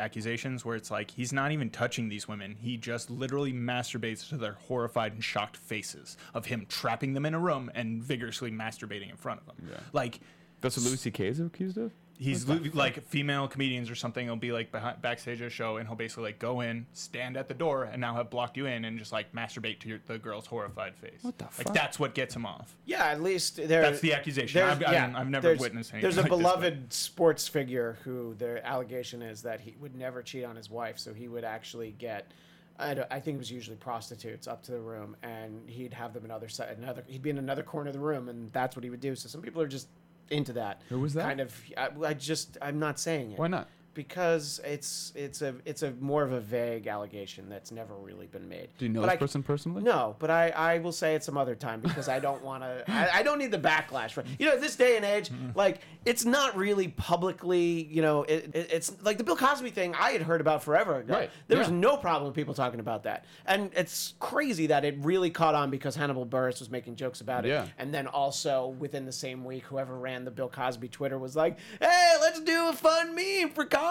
accusations 0.57 0.65
where 0.65 0.77
it's 0.77 0.91
like 0.91 1.11
he's 1.11 1.33
not 1.33 1.53
even 1.53 1.71
touching 1.71 2.09
these 2.09 2.29
women. 2.29 2.57
He 2.61 2.77
just 2.77 3.11
literally 3.11 3.53
masturbates 3.53 4.29
to 4.31 4.37
their 4.37 4.55
horrified 4.69 5.13
and 5.13 5.23
shocked 5.23 5.57
faces 5.57 6.17
of 6.35 6.47
him 6.47 6.67
trapping 6.69 7.15
them 7.15 7.27
in 7.27 7.35
a 7.35 7.39
room 7.39 7.71
and 7.75 8.03
vigorously 8.03 8.51
masturbating 8.51 9.11
in 9.11 9.17
front 9.17 9.41
of 9.41 9.47
them. 9.47 9.57
Yeah. 9.71 9.81
Like 9.93 10.21
That's 10.61 10.77
what 10.77 10.87
Louis 10.87 11.01
C.K. 11.01 11.27
is 11.27 11.41
accused 11.41 11.79
of. 11.79 11.93
He's 12.19 12.49
li- 12.49 12.71
like 12.73 13.07
female 13.07 13.47
comedians 13.49 13.91
or 13.91 13.95
something. 13.95 14.25
He'll 14.27 14.37
be 14.37 14.53
like 14.53 14.73
behind, 14.73 15.03
backstage 15.03 15.41
at 15.41 15.47
a 15.49 15.51
show, 15.51 15.77
and 15.77 15.87
he'll 15.87 15.97
basically 15.97 16.25
like 16.25 16.39
go 16.39 16.61
in, 16.62 16.87
stand 16.93 17.37
at 17.37 17.49
the 17.49 17.55
door, 17.55 17.85
and 17.85 18.01
now 18.01 18.14
have 18.14 18.31
blocked 18.31 18.57
you 18.57 18.67
in, 18.67 18.85
and 18.85 18.99
just 18.99 19.12
like 19.12 19.33
masturbate 19.33 19.81
to 19.81 19.89
your, 19.89 19.99
the 20.07 20.19
girl's 20.19 20.47
horrified 20.47 20.97
face. 20.97 21.19
What 21.23 21.37
the 21.39 21.45
fuck? 21.45 21.67
Like 21.67 21.75
that's 21.75 21.99
what 21.99 22.14
gets 22.14 22.35
him 22.35 22.47
off. 22.47 22.75
Yeah, 22.87 23.05
at 23.07 23.23
least 23.23 23.57
there. 23.57 23.83
That's 23.83 24.01
the 24.01 24.14
accusation. 24.14 24.59
there's- 24.61 24.77
I've- 24.77 24.87
I 24.87 25.07
mean, 25.07 25.17
I've 25.17 25.29
never 25.29 25.49
there's- 25.49 25.61
witnessed 25.61 25.93
anything 25.93 26.03
There's 26.03 26.17
a 26.19 26.23
like 26.23 26.31
this, 26.31 26.39
beloved 26.39 26.93
sports 26.93 27.49
figure 27.49 27.99
who 28.05 28.35
the 28.39 28.67
allegation 28.67 29.21
is 29.23 29.43
that 29.43 29.61
he 29.61 29.75
would 29.81 29.95
never 29.95 30.23
cheat 30.23 30.45
on 30.45 30.57
his 30.57 30.71
wife, 30.71 30.99
so 30.99 31.12
he 31.12 31.29
would 31.29 31.45
actually 31.45 31.93
get. 31.99 32.33
I, 32.79 32.93
don't- 32.95 33.09
I 33.11 33.21
think 33.21 33.37
it 33.37 33.39
was 33.39 33.51
usually 33.51 33.77
prostitutes 33.77 34.47
up 34.47 34.62
to 34.64 34.73
the 34.73 34.81
room, 34.81 35.17
and 35.23 35.69
he'd 35.69 35.95
have 35.95 36.12
them 36.12 36.25
in 36.27 36.31
other 36.31 36.49
side, 36.49 36.77
another. 36.79 37.05
He'd 37.07 37.23
be 37.23 37.31
in 37.31 37.39
another 37.39 37.62
corner 37.62 37.89
of 37.89 37.95
the 37.95 38.01
room, 38.01 38.29
and 38.29 38.53
that's 38.53 38.77
what 38.77 38.85
he 38.85 38.91
would 38.91 39.01
do. 39.01 39.14
So 39.17 39.29
some 39.29 39.41
people 39.41 39.62
are 39.62 39.67
just 39.69 39.89
into 40.31 40.53
that. 40.55 40.83
Who 40.89 41.01
was 41.01 41.14
that? 41.14 41.24
Kind 41.24 41.41
of. 41.41 41.55
I, 41.77 41.89
I 42.05 42.14
just. 42.14 42.59
I'm 42.61 42.79
not 42.79 42.99
saying 42.99 43.33
it. 43.33 43.39
Why 43.39 43.49
not? 43.49 43.68
Because 43.97 44.61
it's 44.63 45.11
it's 45.17 45.43
a 45.43 45.55
it's 45.65 45.83
a 45.83 45.91
more 45.93 46.23
of 46.23 46.31
a 46.31 46.39
vague 46.41 46.87
allegation 46.87 47.49
that's 47.49 47.73
never 47.73 47.95
really 47.97 48.27
been 48.27 48.49
made. 48.49 48.69
Do 48.79 48.85
you 48.85 48.91
know 48.93 49.01
But 49.01 49.07
this 49.07 49.15
I- 49.15 49.17
person 49.17 49.43
personally? 49.43 49.83
no, 49.83 50.15
but 50.21 50.31
I, 50.31 50.51
I 50.51 50.79
will 50.79 50.93
say 50.93 51.17
it 51.17 51.25
some 51.25 51.37
other 51.37 51.57
time 51.57 51.81
because 51.81 52.09
I 52.09 52.21
don't 52.21 52.43
want 52.51 52.63
to. 52.63 52.85
I, 52.89 53.09
I 53.15 53.23
don't 53.25 53.39
need 53.39 53.51
the 53.51 53.59
backlash. 53.59 54.11
For, 54.13 54.23
you 54.39 54.47
know, 54.47 54.57
this 54.61 54.77
day 54.77 54.97
and 54.97 55.05
age, 55.05 55.31
Mm-hmm. 55.31 55.59
like 55.59 55.81
it's 56.05 56.25
not 56.25 56.57
really 56.57 56.89
publicly. 56.89 57.89
You 57.91 58.03
know, 58.03 58.23
it, 58.25 58.51
it, 58.55 58.69
it's 58.71 58.93
like 59.03 59.19
the 59.19 59.25
Bill 59.25 59.35
Cosby 59.37 59.71
thing. 59.71 59.95
I 59.99 60.11
had 60.13 60.23
heard 60.23 60.41
about 60.41 60.63
forever 60.63 61.01
ago. 61.01 61.15
Right, 61.15 61.31
There 61.49 61.59
was 61.59 61.71
no 61.71 61.97
problem 61.97 62.27
with 62.29 62.37
people 62.37 62.55
talking 62.55 62.79
about 62.81 63.03
that, 63.05 63.25
and 63.47 63.71
it's 63.75 64.15
crazy 64.21 64.67
that 64.69 64.85
it 64.85 64.95
really 65.01 65.31
caught 65.31 65.55
on 65.57 65.71
because 65.71 65.97
Hannibal 65.97 66.27
Buress 66.27 66.61
was 66.61 66.71
making 66.71 66.97
jokes 66.97 67.23
about 67.23 67.45
it. 67.45 67.49
Yeah. 67.49 67.67
And 67.79 67.93
then 67.95 68.07
also 68.07 68.69
within 68.79 69.05
the 69.07 69.13
same 69.13 69.43
week, 69.45 69.65
whoever 69.65 69.99
ran 69.99 70.25
the 70.27 70.31
Bill 70.31 70.49
Cosby 70.51 70.89
Twitter 70.89 71.19
was 71.19 71.35
like, 71.35 71.59
"Hey, 71.81 72.13
let's 72.21 72.37
let's 72.37 72.41
do 72.41 72.69
a 72.69 72.73
fun 72.75 73.15
meme 73.15 73.51
for 73.51 73.65
Cosby. 73.65 73.86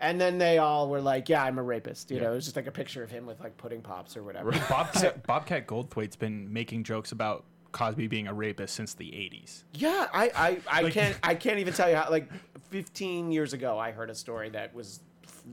And 0.00 0.20
then 0.20 0.38
they 0.38 0.58
all 0.58 0.88
were 0.88 1.00
like, 1.00 1.28
yeah, 1.28 1.42
I'm 1.44 1.58
a 1.58 1.62
rapist. 1.62 2.10
You 2.10 2.20
know, 2.20 2.32
it 2.32 2.34
was 2.36 2.44
just 2.44 2.56
like 2.56 2.66
a 2.66 2.72
picture 2.72 3.02
of 3.02 3.10
him 3.10 3.26
with 3.26 3.40
like 3.40 3.56
pudding 3.56 3.80
pops 3.82 4.16
or 4.16 4.22
whatever. 4.22 4.50
Bobcat, 4.68 5.26
Bobcat 5.26 5.66
Goldthwait's 5.66 6.16
been 6.16 6.52
making 6.52 6.84
jokes 6.84 7.12
about 7.12 7.44
Cosby 7.72 8.06
being 8.06 8.28
a 8.28 8.34
rapist 8.34 8.74
since 8.74 8.94
the 8.94 9.06
80s. 9.06 9.64
Yeah, 9.74 10.06
I, 10.12 10.30
I, 10.36 10.58
I 10.70 10.80
Like- 10.82 10.92
can't 10.92 11.18
I 11.22 11.34
can't 11.34 11.58
even 11.58 11.74
tell 11.74 11.88
you 11.90 11.96
how 11.96 12.10
like 12.10 12.28
15 12.70 13.30
years 13.32 13.52
ago 13.52 13.78
I 13.78 13.90
heard 13.92 14.10
a 14.10 14.14
story 14.14 14.48
that 14.50 14.74
was 14.74 15.00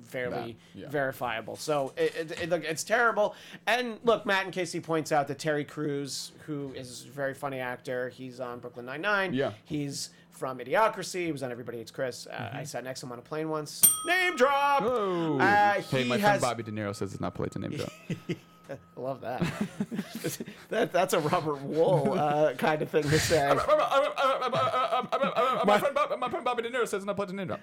fairly 0.05 0.55
That, 0.73 0.79
yeah. 0.79 0.89
verifiable. 0.89 1.55
So 1.57 1.93
it, 1.97 2.15
it, 2.15 2.41
it, 2.43 2.49
look, 2.49 2.63
it's 2.63 2.84
terrible. 2.84 3.36
And 3.67 3.99
look, 4.05 4.25
Matt 4.25 4.45
and 4.45 4.53
Casey 4.53 4.79
points 4.79 5.11
out 5.11 5.27
that 5.27 5.38
Terry 5.39 5.65
Crews, 5.65 6.32
who 6.45 6.71
is 6.75 7.05
a 7.05 7.11
very 7.11 7.34
funny 7.34 7.59
actor, 7.59 8.07
he's 8.09 8.39
on 8.39 8.59
Brooklyn 8.59 8.86
Nine 8.86 9.01
Nine. 9.01 9.34
Yeah. 9.34 9.51
he's 9.65 10.11
from 10.42 10.58
Idiocracy. 10.58 11.26
He 11.28 11.32
was 11.32 11.44
on 11.44 11.52
Everybody 11.52 11.78
Hates 11.78 11.92
Chris. 11.92 12.26
Uh, 12.26 12.34
Mm-hmm. 12.34 12.58
I 12.58 12.64
sat 12.64 12.84
next 12.84 13.02
to 13.02 13.06
him 13.06 13.12
on 13.12 13.20
a 13.20 13.22
plane 13.22 13.48
once. 13.48 13.80
Name 14.08 14.36
drop. 14.36 14.82
Uh, 14.82 15.74
hey, 15.82 16.02
he 16.02 16.10
my 16.10 16.18
has- 16.18 16.39
friend 16.39 16.42
Bobby 16.42 16.64
De 16.64 16.72
Niro 16.72 16.96
says 16.96 17.12
it's 17.12 17.22
not 17.22 17.36
polite 17.36 17.52
to 17.52 17.60
name 17.60 17.72
drop. 17.78 17.92
I 18.72 18.78
love 18.99 19.22
that. 19.22 19.39
that 20.69 20.91
that's 20.93 21.13
a 21.13 21.19
Robert 21.19 21.59
Wuhl 21.67 22.17
uh, 22.17 22.53
kind 22.55 22.82
of 22.82 22.89
thing 22.89 23.03
to 23.03 23.19
say. 23.19 23.53
my, 25.65 25.78
friend 25.80 25.95
Bob, 25.95 26.19
my 26.19 26.30
friend 26.30 26.45
Bobby 26.45 26.63
De 26.63 26.72
Niro 26.72 26.82
says 26.88 26.95
it's 26.95 27.05
not 27.05 27.15
polite 27.15 27.30
to 27.30 27.36
name. 27.36 27.53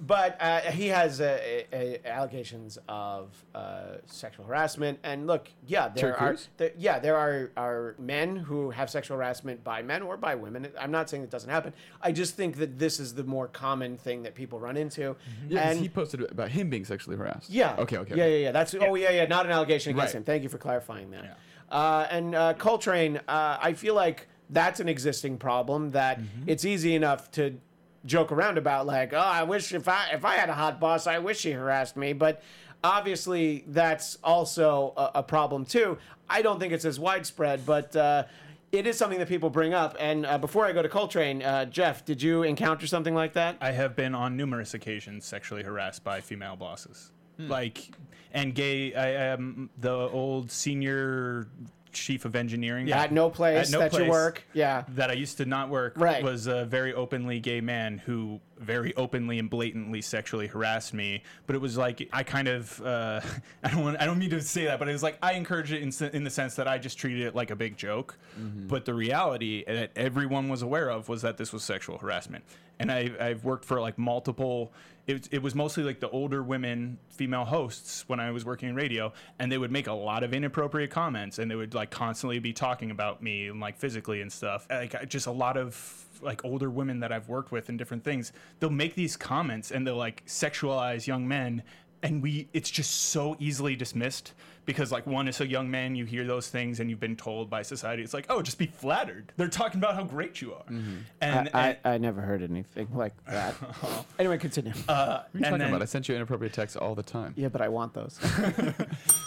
But 0.00 0.36
uh, 0.40 0.60
he 0.62 0.88
has 0.88 1.20
uh, 1.20 1.38
a, 1.40 1.66
a, 1.72 2.08
allegations 2.08 2.78
of 2.88 3.30
uh, 3.54 3.98
sexual 4.06 4.44
harassment, 4.44 4.98
and 5.04 5.28
look, 5.28 5.48
yeah, 5.66 5.88
there 5.88 6.14
Terry 6.14 6.30
are, 6.30 6.36
there, 6.56 6.72
yeah, 6.76 6.98
there 6.98 7.16
are 7.16 7.52
are 7.56 7.94
men 7.98 8.34
who 8.34 8.70
have 8.70 8.90
sexual 8.90 9.16
harassment 9.16 9.62
by 9.62 9.82
men 9.82 10.02
or 10.02 10.16
by 10.16 10.34
women. 10.34 10.66
I'm 10.80 10.90
not 10.90 11.08
saying 11.08 11.22
it 11.22 11.30
doesn't 11.30 11.50
happen. 11.50 11.72
I 12.02 12.10
just 12.10 12.34
think 12.34 12.56
that 12.56 12.76
this 12.76 12.98
is 12.98 13.14
the 13.14 13.22
more 13.22 13.46
common 13.46 13.96
thing 13.96 14.24
that 14.24 14.34
people 14.34 14.58
run 14.58 14.76
into. 14.76 15.14
Yeah, 15.48 15.62
'cause 15.62 15.70
and 15.72 15.80
he 15.80 15.88
posted 15.88 16.22
about 16.28 16.50
him 16.50 16.70
being 16.70 16.84
sexually 16.84 17.16
harassed. 17.16 17.50
yeah. 17.50 17.76
Okay, 17.78 17.98
okay. 17.98 18.16
Yeah, 18.16 18.26
yeah, 18.26 18.36
yeah. 18.38 18.52
That's 18.52 18.74
oh 18.74 18.96
yeah, 18.96 19.10
yeah. 19.10 19.26
Not 19.26 19.46
an 19.46 19.52
allegation 19.52 19.92
against 19.92 20.14
Right. 20.14 20.18
him. 20.18 20.24
Thank 20.24 20.42
you 20.42 20.48
for 20.48 20.53
clarifying 20.58 21.10
that. 21.12 21.38
Uh, 21.70 22.06
and 22.10 22.34
uh, 22.34 22.54
Coltrane, 22.54 23.16
uh, 23.28 23.58
I 23.60 23.72
feel 23.72 23.94
like 23.94 24.28
that's 24.50 24.80
an 24.80 24.88
existing 24.88 25.38
problem 25.38 25.90
that 25.92 26.20
Mm-hmm. 26.20 26.48
it's 26.48 26.64
easy 26.64 26.94
enough 26.94 27.30
to 27.32 27.58
joke 28.04 28.30
around 28.32 28.58
about. 28.58 28.86
Like, 28.86 29.12
oh, 29.12 29.18
I 29.18 29.42
wish 29.44 29.72
if 29.72 29.88
I 29.88 30.10
if 30.12 30.24
I 30.24 30.34
had 30.34 30.48
a 30.50 30.54
hot 30.54 30.78
boss, 30.78 31.06
I 31.06 31.18
wish 31.18 31.42
he 31.42 31.52
harassed 31.52 31.96
me. 31.96 32.12
But 32.12 32.42
obviously, 32.82 33.64
that's 33.68 34.18
also 34.22 34.92
a, 34.96 35.10
a 35.16 35.22
problem 35.22 35.64
too. 35.64 35.98
I 36.28 36.42
don't 36.42 36.58
think 36.60 36.72
it's 36.72 36.84
as 36.84 37.00
widespread, 37.00 37.64
but. 37.66 37.94
Uh, 37.96 38.24
it 38.72 38.88
is 38.88 38.98
something 38.98 39.20
that 39.20 39.28
people 39.28 39.50
bring 39.50 39.72
up. 39.72 39.94
And 40.00 40.26
uh, 40.26 40.36
before 40.36 40.66
I 40.66 40.72
go 40.72 40.82
to 40.82 40.88
Coltrane, 40.88 41.44
uh, 41.44 41.64
Jeff, 41.66 42.04
did 42.04 42.20
you 42.20 42.42
encounter 42.42 42.88
something 42.88 43.14
like 43.14 43.34
that? 43.34 43.56
I 43.60 43.70
have 43.70 43.94
been 43.94 44.16
on 44.16 44.36
numerous 44.36 44.74
occasions 44.74 45.24
sexually 45.24 45.62
harassed 45.62 46.02
by 46.02 46.20
female 46.20 46.56
bosses. 46.56 47.12
Hmm. 47.36 47.48
Like, 47.48 47.90
and 48.32 48.54
gay, 48.54 48.94
I 48.94 49.10
am 49.32 49.70
the 49.78 49.92
old 49.92 50.50
senior 50.50 51.48
chief 51.92 52.24
of 52.24 52.34
engineering. 52.34 52.88
yeah. 52.88 53.02
At 53.02 53.12
no 53.12 53.30
place 53.30 53.68
At 53.68 53.72
no 53.72 53.78
that 53.88 53.92
you 54.04 54.10
work. 54.10 54.42
Yeah. 54.52 54.82
That 54.88 55.10
I 55.10 55.12
used 55.12 55.36
to 55.36 55.44
not 55.44 55.68
work 55.68 55.94
Right. 55.96 56.24
was 56.24 56.48
a 56.48 56.64
very 56.64 56.92
openly 56.92 57.38
gay 57.38 57.60
man 57.60 57.98
who 57.98 58.40
very 58.58 58.92
openly 58.96 59.38
and 59.38 59.48
blatantly 59.48 60.02
sexually 60.02 60.48
harassed 60.48 60.92
me. 60.92 61.22
But 61.46 61.54
it 61.54 61.60
was 61.60 61.76
like 61.76 62.08
I 62.12 62.24
kind 62.24 62.48
of 62.48 62.80
uh, 62.84 63.20
I 63.62 63.70
don't 63.70 63.84
want 63.84 64.00
I 64.00 64.06
don't 64.06 64.18
mean 64.18 64.30
to 64.30 64.40
say 64.40 64.64
that, 64.64 64.80
but 64.80 64.88
it 64.88 64.92
was 64.92 65.04
like 65.04 65.18
I 65.22 65.34
encouraged 65.34 65.72
it 65.72 65.82
in, 65.82 66.08
in 66.12 66.24
the 66.24 66.30
sense 66.30 66.56
that 66.56 66.66
I 66.66 66.78
just 66.78 66.98
treated 66.98 67.26
it 67.26 67.36
like 67.36 67.52
a 67.52 67.56
big 67.56 67.76
joke. 67.76 68.18
But 68.36 68.86
the 68.86 68.94
reality 68.94 69.62
that 69.68 69.92
everyone 69.94 70.48
was 70.48 70.62
aware 70.62 70.90
of 70.90 71.08
was 71.08 71.22
that 71.22 71.36
this 71.36 71.52
was 71.52 71.62
sexual 71.62 71.98
harassment. 71.98 72.42
And 72.80 72.90
I, 72.90 73.12
I've 73.20 73.44
worked 73.44 73.64
for 73.64 73.80
like 73.80 73.98
multiple. 73.98 74.72
It, 75.06 75.28
it 75.30 75.42
was 75.42 75.54
mostly 75.54 75.82
like 75.82 76.00
the 76.00 76.08
older 76.08 76.42
women, 76.42 76.98
female 77.10 77.44
hosts 77.44 78.04
when 78.08 78.20
I 78.20 78.30
was 78.30 78.44
working 78.44 78.70
in 78.70 78.74
radio, 78.74 79.12
and 79.38 79.52
they 79.52 79.58
would 79.58 79.70
make 79.70 79.86
a 79.86 79.92
lot 79.92 80.22
of 80.22 80.32
inappropriate 80.32 80.90
comments, 80.90 81.38
and 81.38 81.50
they 81.50 81.54
would 81.54 81.74
like 81.74 81.90
constantly 81.90 82.38
be 82.38 82.52
talking 82.52 82.90
about 82.90 83.22
me 83.22 83.48
and 83.48 83.60
like 83.60 83.78
physically 83.78 84.22
and 84.22 84.32
stuff. 84.32 84.66
Like 84.70 85.08
just 85.08 85.26
a 85.26 85.30
lot 85.32 85.56
of 85.56 86.04
like 86.22 86.44
older 86.44 86.70
women 86.70 87.00
that 87.00 87.12
I've 87.12 87.28
worked 87.28 87.52
with 87.52 87.68
and 87.68 87.78
different 87.78 88.02
things. 88.02 88.32
They'll 88.60 88.70
make 88.70 88.94
these 88.94 89.16
comments 89.16 89.70
and 89.70 89.86
they'll 89.86 89.96
like 89.96 90.24
sexualize 90.26 91.06
young 91.06 91.28
men, 91.28 91.62
and 92.02 92.22
we 92.22 92.48
it's 92.54 92.70
just 92.70 92.90
so 92.90 93.36
easily 93.38 93.76
dismissed 93.76 94.32
because 94.64 94.90
like 94.92 95.06
one 95.06 95.28
is 95.28 95.40
a 95.40 95.46
young 95.46 95.70
man 95.70 95.94
you 95.94 96.04
hear 96.04 96.24
those 96.24 96.48
things 96.48 96.80
and 96.80 96.88
you've 96.90 97.00
been 97.00 97.16
told 97.16 97.50
by 97.50 97.62
society 97.62 98.02
it's 98.02 98.14
like 98.14 98.26
oh 98.28 98.40
just 98.42 98.58
be 98.58 98.66
flattered 98.66 99.32
they're 99.36 99.48
talking 99.48 99.78
about 99.80 99.94
how 99.94 100.04
great 100.04 100.40
you 100.40 100.54
are 100.54 100.64
and, 100.68 101.04
I, 101.20 101.36
and 101.36 101.48
I, 101.54 101.78
I 101.84 101.98
never 101.98 102.20
heard 102.20 102.42
anything 102.42 102.88
like 102.94 103.12
that. 103.26 103.54
anyway, 104.18 104.38
continue. 104.38 104.72
What 104.72 104.88
are 104.96 105.24
you 105.34 105.40
talking 105.40 105.58
then- 105.58 105.68
about? 105.68 105.82
I 105.82 105.84
sent 105.86 106.08
you 106.08 106.14
inappropriate 106.14 106.52
texts 106.52 106.76
all 106.76 106.94
the 106.94 107.02
time. 107.02 107.34
yeah, 107.36 107.48
but 107.48 107.60
I 107.60 107.68
want 107.68 107.94
those. 107.94 108.18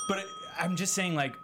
but 0.09 0.25
I'm 0.59 0.75
just 0.75 0.93
saying, 0.93 1.15
like, 1.15 1.35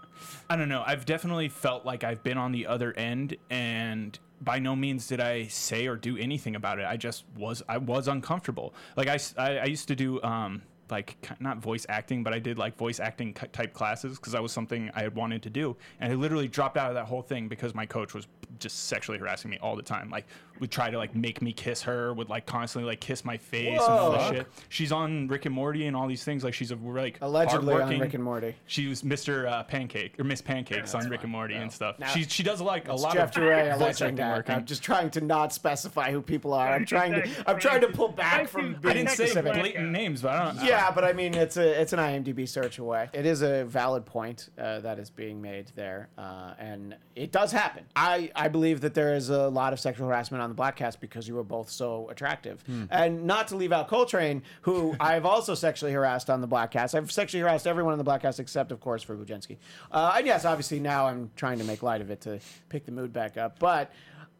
I 0.49 0.55
don't 0.55 0.69
know. 0.69 0.83
I've 0.85 1.05
definitely 1.05 1.49
felt 1.49 1.85
like 1.85 2.03
I've 2.03 2.23
been 2.23 2.37
on 2.37 2.51
the 2.51 2.67
other 2.67 2.93
end, 2.93 3.35
and 3.49 4.17
by 4.41 4.59
no 4.59 4.75
means 4.75 5.07
did 5.07 5.19
I 5.19 5.47
say 5.47 5.87
or 5.87 5.95
do 5.95 6.17
anything 6.17 6.55
about 6.55 6.79
it. 6.79 6.85
I 6.85 6.97
just 6.97 7.25
was, 7.37 7.61
I 7.67 7.77
was 7.77 8.07
uncomfortable. 8.07 8.73
Like 8.95 9.07
I 9.07 9.19
I 9.37 9.65
used 9.65 9.87
to 9.89 9.95
do, 9.95 10.21
um, 10.23 10.61
like 10.93 11.17
not 11.39 11.57
voice 11.57 11.85
acting, 11.89 12.23
but 12.23 12.33
I 12.33 12.39
did 12.39 12.57
like 12.57 12.77
voice 12.77 12.99
acting 12.99 13.33
type 13.33 13.73
classes 13.73 14.17
because 14.17 14.33
that 14.33 14.43
was 14.43 14.51
something 14.51 14.91
I 14.93 15.01
had 15.01 15.15
wanted 15.15 15.41
to 15.43 15.49
do, 15.49 15.75
and 15.99 16.13
I 16.13 16.15
literally 16.15 16.47
dropped 16.47 16.77
out 16.77 16.89
of 16.89 16.95
that 16.95 17.05
whole 17.05 17.23
thing 17.23 17.47
because 17.47 17.73
my 17.73 17.85
coach 17.85 18.13
was 18.13 18.27
just 18.59 18.85
sexually 18.85 19.17
harassing 19.17 19.49
me 19.49 19.57
all 19.59 19.75
the 19.75 19.81
time. 19.81 20.11
Like 20.11 20.27
would 20.59 20.71
try 20.71 20.89
to 20.89 20.97
like 20.97 21.15
make 21.15 21.41
me 21.41 21.51
kiss 21.53 21.81
her, 21.83 22.13
would 22.13 22.29
like 22.29 22.45
constantly 22.45 22.89
like 22.89 22.99
kiss 22.99 23.25
my 23.25 23.37
face 23.37 23.69
and 23.71 23.79
all 23.81 24.11
this 24.11 24.21
Whoa. 24.21 24.33
shit. 24.33 24.47
She's 24.69 24.91
on 24.91 25.27
Rick 25.27 25.45
and 25.45 25.53
Morty 25.55 25.87
and 25.87 25.95
all 25.95 26.07
these 26.07 26.23
things. 26.23 26.43
Like 26.43 26.53
she's 26.53 26.71
a 26.71 26.75
like 26.75 27.17
Allegedly 27.21 27.73
on 27.73 27.79
hardworking- 27.79 27.99
Rick 28.01 28.13
and 28.13 28.23
Morty. 28.23 28.55
she 28.67 28.87
was 28.87 29.01
Mr. 29.01 29.47
Uh, 29.51 29.63
Pancake 29.63 30.19
or 30.19 30.23
Miss 30.23 30.41
Pancakes 30.41 30.93
on 30.95 31.09
Rick 31.09 31.23
and 31.23 31.31
Morty 31.31 31.55
and 31.55 31.71
stuff. 31.71 31.99
Now- 31.99 32.07
she 32.07 32.23
she 32.23 32.43
does 32.43 32.61
like 32.61 32.87
a 32.87 32.93
lot 32.93 33.13
Jeff 33.13 33.29
of 33.29 33.35
DeRay 33.43 33.69
voice 33.71 33.75
alleging 33.79 34.05
acting 34.07 34.15
that. 34.17 34.37
work. 34.37 34.49
I'm 34.49 34.65
just 34.65 34.83
trying 34.83 35.09
to 35.11 35.21
not 35.21 35.53
specify 35.53 36.11
who 36.11 36.21
people 36.21 36.53
are. 36.53 36.67
I'm 36.71 36.85
trying 36.85 37.13
to. 37.13 37.29
I'm 37.47 37.59
trying 37.59 37.81
to 37.81 37.87
pull 37.87 38.09
back 38.09 38.47
from 38.47 38.73
being 38.81 38.85
I 38.85 38.93
didn't 38.93 39.09
say 39.09 39.25
specific. 39.27 39.53
blatant 39.53 39.91
names, 39.91 40.21
but 40.21 40.31
I 40.33 40.45
don't. 40.53 40.63
Yeah, 40.65 40.91
but 40.91 41.03
I 41.03 41.13
mean, 41.13 41.33
it's 41.33 41.57
a 41.57 41.81
it's 41.81 41.93
an 41.93 41.99
IMDb 41.99 42.47
search 42.47 42.77
away. 42.79 43.09
It 43.13 43.25
is 43.25 43.41
a 43.41 43.63
valid 43.65 44.05
point 44.05 44.49
uh, 44.57 44.79
that 44.81 44.99
is 44.99 45.09
being 45.09 45.41
made 45.41 45.71
there, 45.75 46.09
uh, 46.17 46.53
and 46.59 46.95
it 47.15 47.31
does 47.31 47.51
happen. 47.51 47.85
I 47.95 48.31
I 48.35 48.47
believe 48.49 48.81
that 48.81 48.93
there 48.93 49.15
is 49.15 49.29
a 49.29 49.47
lot 49.49 49.73
of 49.73 49.79
sexual 49.79 50.07
harassment 50.07 50.42
on 50.43 50.49
the 50.49 50.55
Bladtcast 50.61 50.99
because 50.99 51.27
you 51.27 51.35
were 51.35 51.43
both 51.43 51.69
so 51.69 52.09
attractive, 52.09 52.63
and 52.91 53.23
not 53.25 53.47
to 53.49 53.55
leave 53.55 53.71
out 53.71 53.87
Coltrane, 53.87 54.43
who 54.61 54.95
I've 54.99 55.25
also 55.25 55.55
sexually 55.55 55.91
harassed 55.91 56.29
on 56.29 56.41
the 56.41 56.47
Bladtcast. 56.47 56.95
I've 56.95 57.11
sexually 57.11 57.41
harassed 57.41 57.65
everyone 57.67 57.93
on 57.93 57.97
the 57.97 58.05
Bladtcast 58.05 58.39
except, 58.39 58.71
of 58.71 58.79
course, 58.79 59.01
for 59.03 59.15
Bujensky. 59.15 59.57
Uh, 59.91 60.13
and 60.17 60.25
yes, 60.27 60.45
obviously 60.45 60.79
now 60.79 61.07
I'm 61.07 61.31
trying 61.35 61.57
to 61.59 61.63
make 61.63 61.81
light 61.81 62.01
of 62.01 62.11
it 62.11 62.21
to 62.21 62.39
pick 62.69 62.85
the 62.85 62.91
mood 62.91 63.11
back 63.13 63.37
up, 63.37 63.57
but 63.59 63.91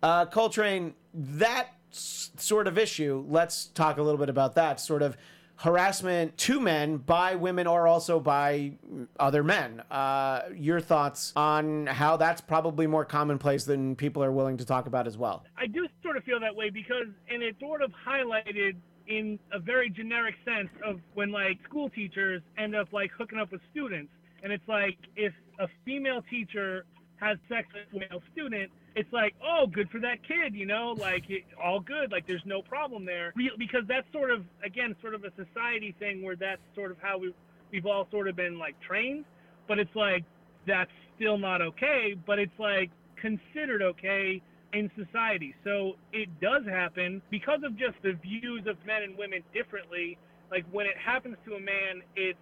uh, 0.01 0.25
Coltrane, 0.25 0.93
that 1.13 1.67
s- 1.91 2.31
sort 2.37 2.67
of 2.67 2.77
issue, 2.77 3.23
let's 3.29 3.67
talk 3.67 3.97
a 3.97 4.01
little 4.03 4.19
bit 4.19 4.29
about 4.29 4.55
that 4.55 4.79
sort 4.79 5.01
of 5.01 5.15
harassment 5.63 6.37
to 6.37 6.59
men 6.59 6.97
by 6.97 7.35
women 7.35 7.65
or 7.67 7.87
also 7.87 8.19
by 8.19 8.73
other 9.17 9.45
men. 9.45 9.81
Uh, 9.89 10.41
your 10.53 10.81
thoughts 10.81 11.31
on 11.37 11.87
how 11.87 12.17
that's 12.17 12.41
probably 12.41 12.85
more 12.85 13.05
commonplace 13.05 13.63
than 13.63 13.95
people 13.95 14.21
are 14.21 14.31
willing 14.33 14.57
to 14.57 14.65
talk 14.65 14.87
about 14.87 15.07
as 15.07 15.17
well? 15.17 15.45
I 15.57 15.67
do 15.67 15.87
sort 16.03 16.17
of 16.17 16.23
feel 16.25 16.37
that 16.41 16.53
way 16.53 16.69
because, 16.69 17.07
and 17.29 17.41
it 17.41 17.55
sort 17.61 17.81
of 17.81 17.91
highlighted 18.05 18.75
in 19.07 19.39
a 19.53 19.59
very 19.59 19.89
generic 19.89 20.35
sense 20.43 20.69
of 20.85 20.99
when 21.13 21.31
like 21.31 21.57
school 21.63 21.89
teachers 21.89 22.41
end 22.57 22.75
up 22.75 22.91
like 22.91 23.11
hooking 23.17 23.39
up 23.39 23.49
with 23.49 23.61
students, 23.71 24.11
and 24.43 24.51
it's 24.51 24.67
like 24.67 24.97
if 25.15 25.31
a 25.59 25.67
female 25.85 26.21
teacher 26.29 26.85
has 27.21 27.37
sex 27.47 27.69
with 27.73 28.03
a 28.03 28.09
male 28.11 28.21
student, 28.33 28.69
it's 28.95 29.11
like, 29.11 29.33
oh, 29.43 29.65
good 29.65 29.89
for 29.89 29.99
that 29.99 30.19
kid, 30.27 30.53
you 30.53 30.65
know, 30.65 30.95
like 30.97 31.29
it, 31.29 31.43
all 31.61 31.79
good, 31.79 32.11
like 32.11 32.27
there's 32.27 32.45
no 32.45 32.61
problem 32.61 33.05
there, 33.05 33.33
because 33.57 33.83
that's 33.87 34.05
sort 34.11 34.31
of 34.31 34.45
again 34.63 34.95
sort 35.01 35.15
of 35.15 35.23
a 35.23 35.31
society 35.35 35.95
thing 35.99 36.21
where 36.21 36.35
that's 36.35 36.61
sort 36.75 36.91
of 36.91 36.97
how 37.01 37.17
we 37.17 37.33
we've 37.71 37.85
all 37.85 38.07
sort 38.11 38.27
of 38.27 38.35
been 38.35 38.59
like 38.59 38.75
trained, 38.81 39.25
but 39.67 39.79
it's 39.79 39.95
like 39.95 40.23
that's 40.67 40.91
still 41.15 41.37
not 41.37 41.61
okay, 41.61 42.15
but 42.25 42.39
it's 42.39 42.59
like 42.59 42.91
considered 43.19 43.81
okay 43.81 44.41
in 44.73 44.89
society. 44.95 45.55
So 45.63 45.93
it 46.11 46.29
does 46.41 46.65
happen 46.65 47.21
because 47.29 47.61
of 47.63 47.77
just 47.77 47.95
the 48.03 48.13
views 48.13 48.65
of 48.67 48.77
men 48.85 49.03
and 49.03 49.17
women 49.17 49.41
differently. 49.53 50.17
Like 50.51 50.65
when 50.71 50.85
it 50.85 50.97
happens 50.97 51.37
to 51.45 51.55
a 51.55 51.59
man, 51.59 52.03
it's 52.15 52.37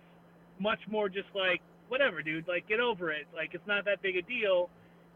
much 0.59 0.79
more 0.89 1.09
just 1.09 1.27
like, 1.35 1.61
whatever, 1.87 2.21
dude, 2.21 2.47
like 2.47 2.67
get 2.67 2.79
over 2.79 3.11
it. 3.11 3.27
Like 3.33 3.53
it's 3.53 3.67
not 3.67 3.85
that 3.85 4.01
big 4.01 4.15
a 4.17 4.21
deal. 4.21 4.69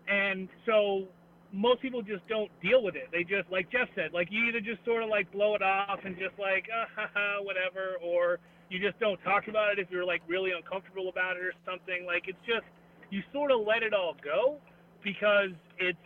And 0.07 0.49
so 0.65 1.07
most 1.55 1.81
people 1.81 2.01
just 2.01 2.27
don't 2.27 2.51
deal 2.61 2.83
with 2.83 2.95
it. 2.95 3.07
They 3.11 3.23
just, 3.23 3.49
like 3.49 3.71
Jeff 3.71 3.87
said, 3.95 4.11
like 4.13 4.27
you 4.29 4.45
either 4.45 4.59
just 4.59 4.83
sort 4.83 5.03
of 5.03 5.09
like 5.09 5.31
blow 5.31 5.55
it 5.55 5.61
off 5.61 5.99
and 6.03 6.17
just 6.17 6.37
like, 6.37 6.67
uh, 6.67 6.85
haha, 6.95 7.41
whatever, 7.41 7.95
or 8.03 8.39
you 8.69 8.79
just 8.79 8.99
don't 8.99 9.17
talk 9.23 9.47
about 9.47 9.71
it 9.71 9.79
if 9.79 9.87
you're 9.89 10.05
like 10.05 10.21
really 10.27 10.51
uncomfortable 10.51 11.07
about 11.07 11.37
it 11.37 11.43
or 11.43 11.53
something. 11.65 12.05
Like 12.05 12.27
it's 12.27 12.43
just, 12.45 12.67
you 13.09 13.23
sort 13.31 13.51
of 13.51 13.61
let 13.65 13.83
it 13.83 13.93
all 13.93 14.15
go 14.23 14.57
because 15.03 15.55
it's 15.79 15.97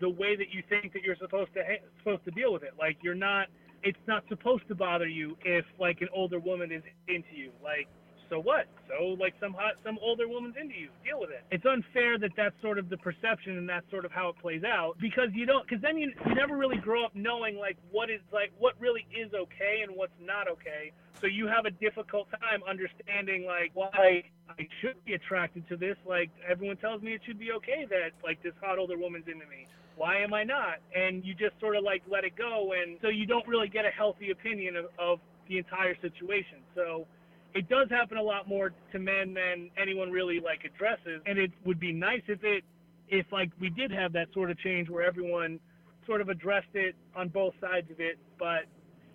the 0.00 0.08
way 0.08 0.36
that 0.36 0.48
you 0.50 0.62
think 0.68 0.92
that 0.94 1.02
you're 1.02 1.20
supposed 1.20 1.52
to 1.54 1.60
ha- 1.60 1.84
supposed 1.98 2.24
to 2.24 2.30
deal 2.30 2.52
with 2.52 2.62
it. 2.62 2.72
Like 2.78 2.96
you're 3.02 3.14
not 3.14 3.48
it's 3.84 3.98
not 4.08 4.24
supposed 4.28 4.66
to 4.68 4.74
bother 4.74 5.06
you 5.06 5.36
if 5.44 5.64
like 5.78 6.00
an 6.00 6.08
older 6.12 6.40
woman 6.40 6.72
is 6.72 6.82
into 7.06 7.36
you. 7.36 7.50
Like, 7.62 7.86
so 8.34 8.40
what? 8.40 8.66
So 8.88 9.14
like 9.20 9.34
some 9.38 9.52
hot, 9.52 9.74
some 9.84 9.96
older 10.02 10.26
woman's 10.26 10.56
into 10.60 10.74
you. 10.74 10.88
Deal 11.04 11.20
with 11.20 11.30
it. 11.30 11.44
It's 11.52 11.64
unfair 11.64 12.18
that 12.18 12.30
that's 12.36 12.60
sort 12.60 12.78
of 12.78 12.88
the 12.88 12.96
perception 12.96 13.56
and 13.58 13.68
that's 13.68 13.88
sort 13.90 14.04
of 14.04 14.10
how 14.10 14.28
it 14.28 14.36
plays 14.42 14.64
out 14.64 14.96
because 15.00 15.28
you 15.34 15.46
don't 15.46 15.64
because 15.66 15.80
then 15.80 15.96
you 15.96 16.12
you 16.26 16.34
never 16.34 16.56
really 16.56 16.78
grow 16.78 17.04
up 17.04 17.14
knowing 17.14 17.56
like 17.56 17.76
what 17.92 18.10
is 18.10 18.20
like 18.32 18.50
what 18.58 18.74
really 18.80 19.06
is 19.14 19.32
okay 19.34 19.84
and 19.86 19.94
what's 19.94 20.18
not 20.20 20.48
okay. 20.48 20.90
So 21.20 21.28
you 21.28 21.46
have 21.46 21.64
a 21.64 21.70
difficult 21.70 22.26
time 22.42 22.62
understanding 22.68 23.46
like 23.46 23.70
why 23.74 24.24
I 24.50 24.66
should 24.80 25.02
be 25.04 25.14
attracted 25.14 25.68
to 25.68 25.76
this. 25.76 25.96
Like 26.04 26.30
everyone 26.48 26.76
tells 26.78 27.02
me 27.02 27.14
it 27.14 27.20
should 27.24 27.38
be 27.38 27.52
okay 27.52 27.86
that 27.88 28.18
like 28.24 28.42
this 28.42 28.54
hot 28.60 28.78
older 28.78 28.98
woman's 28.98 29.28
into 29.28 29.46
me. 29.46 29.68
Why 29.96 30.18
am 30.18 30.34
I 30.34 30.42
not? 30.42 30.78
And 30.92 31.24
you 31.24 31.34
just 31.34 31.54
sort 31.60 31.76
of 31.76 31.84
like 31.84 32.02
let 32.10 32.24
it 32.24 32.34
go, 32.34 32.72
and 32.72 32.98
so 33.00 33.10
you 33.10 33.26
don't 33.26 33.46
really 33.46 33.68
get 33.68 33.84
a 33.84 33.90
healthy 33.90 34.32
opinion 34.32 34.74
of, 34.74 34.86
of 34.98 35.20
the 35.48 35.58
entire 35.58 35.94
situation. 36.00 36.58
So 36.74 37.06
it 37.54 37.68
does 37.68 37.88
happen 37.88 38.18
a 38.18 38.22
lot 38.22 38.48
more 38.48 38.72
to 38.92 38.98
men 38.98 39.34
than 39.34 39.70
anyone 39.80 40.10
really 40.10 40.40
like 40.40 40.64
addresses, 40.64 41.22
and 41.26 41.38
it 41.38 41.52
would 41.64 41.78
be 41.78 41.92
nice 41.92 42.22
if 42.26 42.42
it 42.42 42.64
if 43.08 43.26
like 43.32 43.50
we 43.60 43.70
did 43.70 43.90
have 43.90 44.12
that 44.14 44.28
sort 44.32 44.50
of 44.50 44.58
change 44.58 44.88
where 44.88 45.06
everyone 45.06 45.60
sort 46.06 46.20
of 46.20 46.28
addressed 46.28 46.74
it 46.74 46.94
on 47.14 47.28
both 47.28 47.54
sides 47.60 47.90
of 47.90 48.00
it, 48.00 48.18
but 48.38 48.64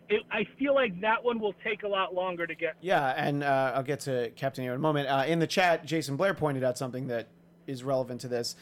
it, 0.10 0.24
I 0.32 0.48
feel 0.58 0.74
like 0.74 1.00
that 1.02 1.24
one 1.24 1.40
will 1.40 1.54
take 1.64 1.84
a 1.84 1.88
lot 1.88 2.14
longer 2.14 2.48
to 2.48 2.56
get. 2.56 2.76
Yeah, 2.82 3.14
and 3.16 3.44
uh, 3.44 3.74
I'll 3.76 3.84
get 3.84 4.00
to 4.02 4.32
Captain 4.36 4.64
here 4.64 4.72
in 4.74 4.78
a 4.78 4.82
moment. 4.82 5.08
Uh, 5.08 5.24
in 5.28 5.40
the 5.40 5.48
chat, 5.48 5.86
Jason 5.86 6.16
Blair 6.16 6.34
pointed 6.34 6.64
out 6.64 6.78
something 6.78 7.08
that 7.08 7.28
is 7.68 7.84
relevant 7.84 8.22
to 8.22 8.28
this. 8.28 8.56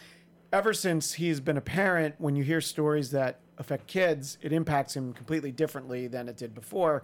Ever 0.52 0.74
since 0.74 1.14
he's 1.14 1.40
been 1.40 1.58
a 1.58 1.62
parent, 1.62 2.16
when 2.18 2.36
you 2.36 2.44
hear 2.44 2.62
stories 2.62 3.12
that 3.12 3.40
affect 3.58 3.88
kids, 3.88 4.38
it 4.42 4.52
impacts 4.52 4.96
him 4.96 5.14
completely 5.14 5.52
differently 5.52 6.08
than 6.08 6.28
it 6.30 6.38
did 6.38 6.54
before. 6.54 7.02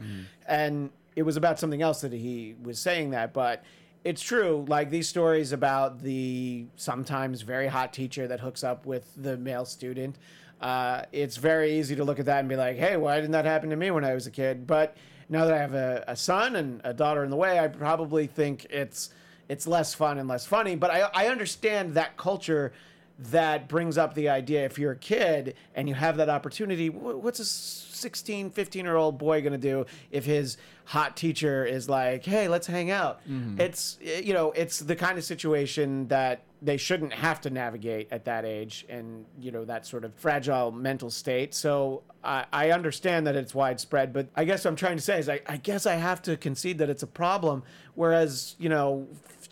And 0.47 0.91
it 1.15 1.23
was 1.23 1.37
about 1.37 1.59
something 1.59 1.81
else 1.81 2.01
that 2.01 2.13
he 2.13 2.55
was 2.61 2.79
saying 2.79 3.11
that, 3.11 3.33
but 3.33 3.63
it's 4.03 4.21
true. 4.21 4.65
Like 4.67 4.89
these 4.89 5.07
stories 5.07 5.51
about 5.51 6.01
the 6.01 6.65
sometimes 6.75 7.41
very 7.41 7.67
hot 7.67 7.93
teacher 7.93 8.27
that 8.27 8.39
hooks 8.39 8.63
up 8.63 8.85
with 8.85 9.11
the 9.15 9.37
male 9.37 9.65
student. 9.65 10.17
Uh, 10.59 11.03
it's 11.11 11.37
very 11.37 11.77
easy 11.77 11.95
to 11.95 12.03
look 12.03 12.19
at 12.19 12.25
that 12.25 12.39
and 12.39 12.49
be 12.49 12.55
like, 12.55 12.77
hey, 12.77 12.97
why 12.97 13.15
didn't 13.15 13.31
that 13.31 13.45
happen 13.45 13.69
to 13.69 13.75
me 13.75 13.91
when 13.91 14.05
I 14.05 14.13
was 14.13 14.27
a 14.27 14.31
kid? 14.31 14.65
But 14.65 14.95
now 15.29 15.45
that 15.45 15.53
I 15.53 15.57
have 15.57 15.73
a, 15.73 16.03
a 16.07 16.15
son 16.15 16.55
and 16.55 16.81
a 16.83 16.93
daughter 16.93 17.23
in 17.23 17.29
the 17.29 17.35
way, 17.35 17.59
I 17.59 17.67
probably 17.67 18.27
think 18.27 18.65
it's 18.69 19.09
it's 19.49 19.67
less 19.67 19.93
fun 19.93 20.17
and 20.17 20.27
less 20.27 20.45
funny. 20.45 20.75
But 20.75 20.91
I, 20.91 21.09
I 21.13 21.27
understand 21.27 21.95
that 21.95 22.15
culture 22.17 22.71
that 23.19 23.67
brings 23.67 23.97
up 23.97 24.15
the 24.15 24.29
idea 24.29 24.65
if 24.65 24.79
you're 24.79 24.93
a 24.93 24.97
kid 24.97 25.55
and 25.75 25.87
you 25.87 25.95
have 25.95 26.17
that 26.17 26.29
opportunity, 26.29 26.89
what's 26.89 27.39
a 27.39 27.45
16, 27.45 28.49
15 28.49 28.85
year 28.85 28.95
old 28.95 29.17
boy 29.17 29.41
going 29.41 29.53
to 29.53 29.57
do 29.57 29.85
if 30.11 30.25
his 30.25 30.57
hot 30.85 31.15
teacher 31.15 31.63
is 31.63 31.87
like, 31.87 32.25
hey, 32.25 32.47
let's 32.47 32.67
hang 32.67 32.91
out? 32.91 33.21
It's, 33.59 33.97
eh, 34.03 34.21
you 34.23 34.33
know, 34.33 34.51
it's 34.51 34.79
the 34.79 34.95
kind 34.95 35.17
of 35.17 35.23
situation 35.23 36.07
that 36.09 36.41
they 36.61 36.77
shouldn't 36.77 37.13
have 37.13 37.41
to 37.41 37.49
navigate 37.49 38.07
at 38.11 38.25
that 38.25 38.45
age 38.45 38.85
and, 38.89 39.25
you 39.39 39.51
know, 39.51 39.63
that 39.65 39.85
sort 39.85 40.03
of 40.05 40.13
fragile 40.15 40.71
mental 40.71 41.09
state. 41.09 41.53
So 41.53 42.03
I, 42.23 42.45
I 42.51 42.71
understand 42.71 43.27
that 43.27 43.35
it's 43.35 43.53
widespread, 43.53 44.11
but 44.11 44.27
I 44.35 44.43
guess 44.45 44.65
what 44.65 44.71
I'm 44.71 44.75
trying 44.77 44.97
to 44.97 45.03
say 45.03 45.19
is 45.19 45.29
I, 45.29 45.41
I 45.45 45.57
guess 45.57 45.85
I 45.85 45.95
have 45.95 46.21
to 46.23 46.35
concede 46.35 46.79
that 46.79 46.89
it's 46.89 47.03
a 47.03 47.07
problem. 47.07 47.63
Whereas, 47.95 48.55
you 48.59 48.69
know, 48.69 49.07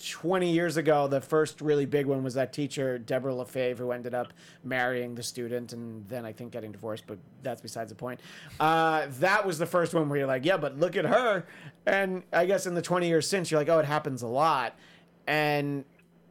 20 0.10 0.52
years 0.52 0.78
ago, 0.78 1.08
the 1.08 1.22
first 1.22 1.62
really 1.62 1.86
big 1.86 2.06
one 2.06 2.24
was 2.24 2.34
that 2.34 2.54
teacher, 2.54 2.98
Deborah 2.98 3.34
LaFave, 3.34 3.78
who 3.78 3.92
ended 3.92 4.14
up 4.14 4.34
marrying 4.64 5.16
the 5.16 5.24
student 5.24 5.74
and 5.74 6.08
then 6.08 6.26
I 6.26 6.34
think 6.34 6.52
getting 6.52 6.72
divorced, 6.72 7.06
but 7.08 7.18
that's 7.44 7.62
besides 7.62 7.90
the 7.90 7.96
point. 7.96 8.20
Uh, 8.60 9.08
that 9.20 9.46
was 9.46 9.58
the 9.58 9.66
first 9.66 9.94
one 9.94 10.10
where 10.10 10.20
you're 10.20 10.28
like, 10.28 10.46
yeah, 10.46 10.58
but 10.58 10.78
look 10.80 10.96
at 10.96 11.06
her. 11.06 11.46
And 11.86 12.24
I 12.32 12.46
guess 12.46 12.66
in 12.66 12.74
the 12.74 12.82
20 12.82 13.08
years 13.08 13.28
since, 13.28 13.52
you're 13.52 13.60
like, 13.60 13.70
oh, 13.70 13.80
it 13.80 13.86
happens 13.86 14.22
a 14.22 14.28
lot. 14.28 14.76
And 15.28 15.86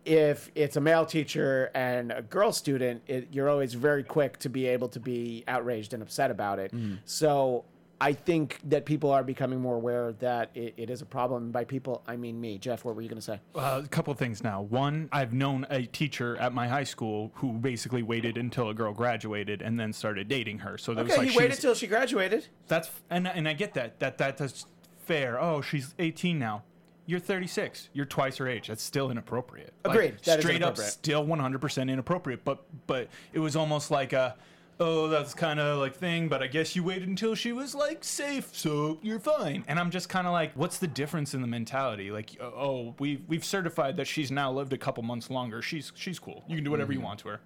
if 0.05 0.51
it's 0.55 0.77
a 0.77 0.81
male 0.81 1.05
teacher 1.05 1.71
and 1.75 2.11
a 2.13 2.23
girl 2.23 2.53
student, 2.53 3.03
it, 3.07 3.29
you're 3.33 3.49
always 3.49 3.75
very 3.75 4.03
quick 4.03 4.39
to 4.39 4.49
be 4.49 4.67
able 4.67 4.89
to 4.89 5.01
be 5.01 5.45
outraged 5.47 5.93
and 5.93 6.03
upset 6.03 6.31
about 6.31 6.59
it. 6.59 6.73
So 7.05 7.65
I 8.03 8.15
think 8.15 8.59
that 8.65 8.87
people 8.87 9.11
are 9.11 9.23
becoming 9.23 9.61
more 9.61 9.77
aware 9.77 10.13
that 10.21 10.51
it, 10.55 10.75
it 10.79 10.91
is 10.91 11.03
a 11.03 11.07
problem. 11.07 11.51
By 11.51 11.65
people, 11.65 12.03
I 12.09 12.17
mean 12.17 12.41
me. 12.41 12.57
Jeff, 12.57 12.83
what 12.85 12.97
were 12.97 13.03
you 13.03 13.09
going 13.09 13.21
to 13.21 13.25
say? 13.25 13.41
Uh, 13.55 13.83
a 13.85 13.89
couple 13.89 14.11
of 14.11 14.19
things 14.19 14.43
now. 14.43 14.63
One, 14.63 15.11
I've 15.13 15.35
known 15.35 15.67
a 15.69 15.83
teacher 15.83 16.37
at 16.39 16.55
my 16.55 16.67
high 16.67 16.85
school 16.85 17.31
who 17.35 17.53
basically 17.53 18.03
waited 18.03 18.39
until 18.39 18.71
a 18.71 18.75
girl 18.75 18.95
graduated 18.95 19.61
and 19.61 19.79
then 19.79 19.93
started 19.93 20.29
dating 20.29 20.61
her. 20.61 20.79
So 20.79 20.95
that 20.95 21.05
was 21.05 21.17
like 21.17 21.27
he 21.27 21.33
she 21.33 21.39
waited 21.39 21.51
was- 21.51 21.59
till 21.59 21.75
she 21.75 21.87
graduated. 21.87 22.47
That's 22.69 22.91
and 23.11 23.29
and 23.29 23.47
I 23.47 23.53
get 23.53 23.75
that. 23.75 24.01
That 24.01 24.17
that 24.17 24.39
that's 24.39 24.65
fair. 25.05 25.39
Oh, 25.41 25.61
she's 25.61 25.95
18 25.99 26.39
now. 26.39 26.63
You're 27.05 27.19
36. 27.19 27.89
You're 27.93 28.07
twice 28.07 28.37
her 28.37 28.47
age. 28.47 28.69
That's 28.69 28.83
still 28.85 29.11
inappropriate. 29.11 29.75
Like, 29.85 29.95
Agreed. 29.95 30.15
Is 30.25 30.41
straight 30.41 30.63
up, 30.63 30.77
still 30.79 31.27
100% 31.27 31.91
inappropriate. 31.91 32.45
But 32.45 32.63
but 32.87 33.09
it 33.33 33.41
was 33.41 33.57
almost 33.57 33.91
like 33.91 34.13
a, 34.13 34.37
oh, 34.81 35.09
that's 35.09 35.35
kind 35.35 35.61
of 35.61 35.79
like 35.79 35.95
thing. 35.95 36.29
But 36.29 36.43
I 36.43 36.47
guess 36.47 36.75
you 36.75 36.83
waited 36.83 37.09
until 37.09 37.35
she 37.35 37.53
was 37.53 37.75
like 37.75 38.03
safe, 38.03 38.49
so 38.57 38.99
you're 39.03 39.21
fine. 39.21 39.65
And 39.69 39.79
I'm 39.79 39.91
just 39.91 40.09
kind 40.09 40.27
of 40.27 40.33
like, 40.33 40.53
what's 40.55 40.79
the 40.79 40.89
difference 40.89 41.35
in 41.35 41.43
the 41.43 41.47
mentality? 41.47 42.11
Like, 42.11 42.37
uh, 42.41 42.45
oh, 42.47 42.95
we've 42.99 43.23
we've 43.29 43.45
certified 43.45 43.97
that 43.99 44.07
she's 44.07 44.31
now 44.31 44.51
lived 44.51 44.73
a 44.73 44.79
couple 44.79 45.03
months 45.03 45.31
longer. 45.31 45.63
She's 45.63 45.93
she's 45.95 46.19
cool. 46.19 46.43
You 46.49 46.57
can 46.57 46.65
do 46.65 46.71
whatever 46.71 46.93
Mm-hmm. 46.93 47.01
you 47.01 47.05
want 47.07 47.21
to 47.21 47.29
her. 47.29 47.41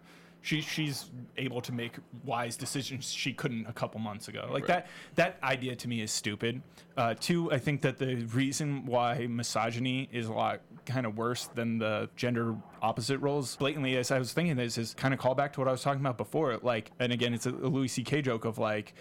She, 0.45 0.61
she's 0.61 1.11
able 1.39 1.63
to 1.63 1.73
make 1.73 1.95
wise 2.23 2.59
decisions 2.59 3.11
she 3.11 3.33
couldn't 3.33 3.67
a 3.67 3.73
couple 3.73 3.99
months 3.99 4.29
ago. 4.29 4.47
Like 4.53 4.67
that 4.67 4.89
that 5.15 5.39
idea 5.43 5.75
to 5.75 5.89
me 5.89 6.03
is 6.03 6.13
stupid. 6.13 6.61
Uh, 6.99 7.15
two, 7.19 7.51
I 7.51 7.59
think 7.59 7.81
that 7.81 7.97
the 7.97 8.17
reason 8.27 8.85
why 8.85 9.27
misogyny 9.27 10.07
is 10.13 10.27
a 10.27 10.35
lot 10.35 10.61
kind 10.85 11.07
of 11.07 11.17
worse 11.17 11.47
than 11.55 11.79
the 11.79 12.11
gender 12.15 12.55
opposite 12.83 13.21
roles, 13.21 13.57
blatantly, 13.57 13.97
as 13.97 14.11
I 14.11 14.19
was 14.19 14.35
thinking 14.35 14.55
this, 14.57 14.77
is 14.77 14.93
kind 14.93 15.15
of 15.15 15.19
call 15.19 15.35
back 15.35 15.55
to 15.55 15.61
what 15.61 15.69
I 15.69 15.73
was 15.73 15.81
talking 15.81 16.03
about 16.03 16.19
before. 16.19 16.59
Like, 16.63 16.91
and 16.99 17.11
again, 17.11 17.33
it's 17.33 17.47
a, 17.47 17.51
a 17.51 17.69
Louis 17.69 17.89
C.K. 17.89 18.21
joke 18.21 18.45
of 18.45 18.59
like 18.59 18.93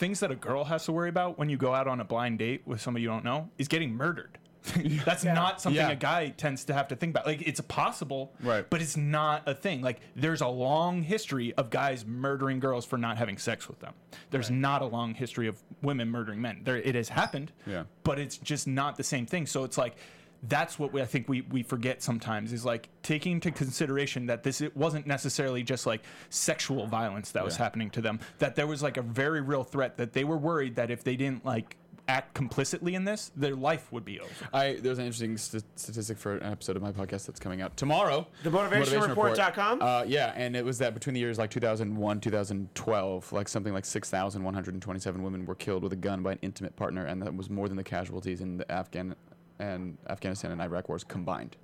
things 0.00 0.18
that 0.18 0.32
a 0.32 0.36
girl 0.36 0.64
has 0.64 0.84
to 0.86 0.92
worry 0.92 1.10
about 1.10 1.38
when 1.38 1.48
you 1.48 1.56
go 1.56 1.74
out 1.74 1.86
on 1.86 2.00
a 2.00 2.04
blind 2.04 2.40
date 2.40 2.62
with 2.66 2.80
somebody 2.80 3.04
you 3.04 3.08
don't 3.08 3.24
know 3.24 3.48
is 3.56 3.68
getting 3.68 3.94
murdered. 3.94 4.38
That's 5.04 5.24
not 5.24 5.60
something 5.60 5.76
Yeah. 5.76 5.90
a 5.90 5.96
guy 5.96 6.28
tends 6.30 6.64
to 6.66 6.74
have 6.74 6.88
to 6.88 6.96
think 6.96 7.10
about. 7.10 7.26
Like 7.26 7.42
it's 7.46 7.60
possible, 7.60 8.32
Right. 8.42 8.68
But 8.68 8.82
it's 8.82 8.96
not 8.96 9.42
a 9.46 9.54
thing. 9.54 9.82
Like 9.82 10.00
there's 10.14 10.40
a 10.40 10.48
long 10.48 11.02
history 11.02 11.52
of 11.54 11.70
guys 11.70 12.04
murdering 12.04 12.60
girls 12.60 12.84
for 12.84 12.98
not 12.98 13.16
having 13.16 13.38
sex 13.38 13.68
with 13.68 13.80
them. 13.80 13.94
There's 14.30 14.50
not 14.50 14.82
a 14.82 14.86
long 14.86 15.14
history 15.14 15.46
of 15.48 15.62
women 15.82 16.08
murdering 16.10 16.40
men. 16.40 16.60
There 16.64 16.76
it 16.76 16.94
has 16.94 17.08
happened, 17.08 17.52
Yeah. 17.66 17.84
But 18.02 18.18
it's 18.18 18.38
just 18.38 18.66
not 18.66 18.96
the 18.96 19.04
same 19.04 19.26
thing. 19.26 19.46
So 19.46 19.64
it's 19.64 19.78
like 19.78 19.96
that's 20.42 20.78
what 20.78 20.92
we, 20.92 21.00
I 21.00 21.06
think 21.06 21.28
we, 21.30 21.40
we 21.40 21.62
forget 21.62 22.02
sometimes 22.02 22.52
is 22.52 22.64
like 22.64 22.88
taking 23.02 23.32
into 23.32 23.50
consideration 23.50 24.26
that 24.26 24.42
this 24.42 24.60
it 24.60 24.76
wasn't 24.76 25.06
necessarily 25.06 25.62
just 25.62 25.86
like 25.86 26.02
sexual 26.28 26.86
violence 26.86 27.32
that 27.32 27.44
was 27.44 27.56
happening 27.56 27.88
to 27.90 28.00
them. 28.02 28.20
That 28.38 28.54
there 28.54 28.66
was 28.66 28.82
like 28.82 28.96
a 28.98 29.02
very 29.02 29.40
real 29.40 29.64
threat 29.64 29.96
that 29.96 30.12
they 30.12 30.24
were 30.24 30.36
worried 30.36 30.76
that 30.76 30.90
if 30.90 31.02
they 31.02 31.16
didn't 31.16 31.44
like 31.44 31.76
act 32.08 32.34
complicitly 32.34 32.94
in 32.94 33.04
this, 33.04 33.32
their 33.36 33.54
life 33.56 33.92
would 33.92 34.04
be 34.04 34.20
over. 34.20 34.30
I 34.52 34.74
there's 34.80 34.98
an 34.98 35.06
interesting 35.06 35.36
st- 35.36 35.64
statistic 35.76 36.18
for 36.18 36.36
an 36.36 36.52
episode 36.52 36.76
of 36.76 36.82
my 36.82 36.92
podcast 36.92 37.26
that's 37.26 37.40
coming 37.40 37.60
out 37.60 37.76
tomorrow. 37.76 38.26
The 38.42 38.50
motivationreport.com? 38.50 39.82
Uh, 39.82 40.04
yeah, 40.06 40.32
and 40.36 40.56
it 40.56 40.64
was 40.64 40.78
that 40.78 40.94
between 40.94 41.14
the 41.14 41.20
years 41.20 41.38
like 41.38 41.50
2001, 41.50 42.20
2012, 42.20 43.32
like 43.32 43.48
something 43.48 43.72
like 43.72 43.84
6,127 43.84 45.22
women 45.22 45.46
were 45.46 45.54
killed 45.54 45.82
with 45.82 45.92
a 45.92 45.96
gun 45.96 46.22
by 46.22 46.32
an 46.32 46.38
intimate 46.42 46.76
partner, 46.76 47.06
and 47.06 47.22
that 47.22 47.34
was 47.34 47.50
more 47.50 47.68
than 47.68 47.76
the 47.76 47.84
casualties 47.84 48.40
in 48.40 48.56
the 48.58 48.70
Afghan 48.70 49.14
and 49.58 49.96
Afghanistan 50.08 50.50
and 50.52 50.60
Iraq 50.60 50.88
wars 50.88 51.02
combined. 51.04 51.56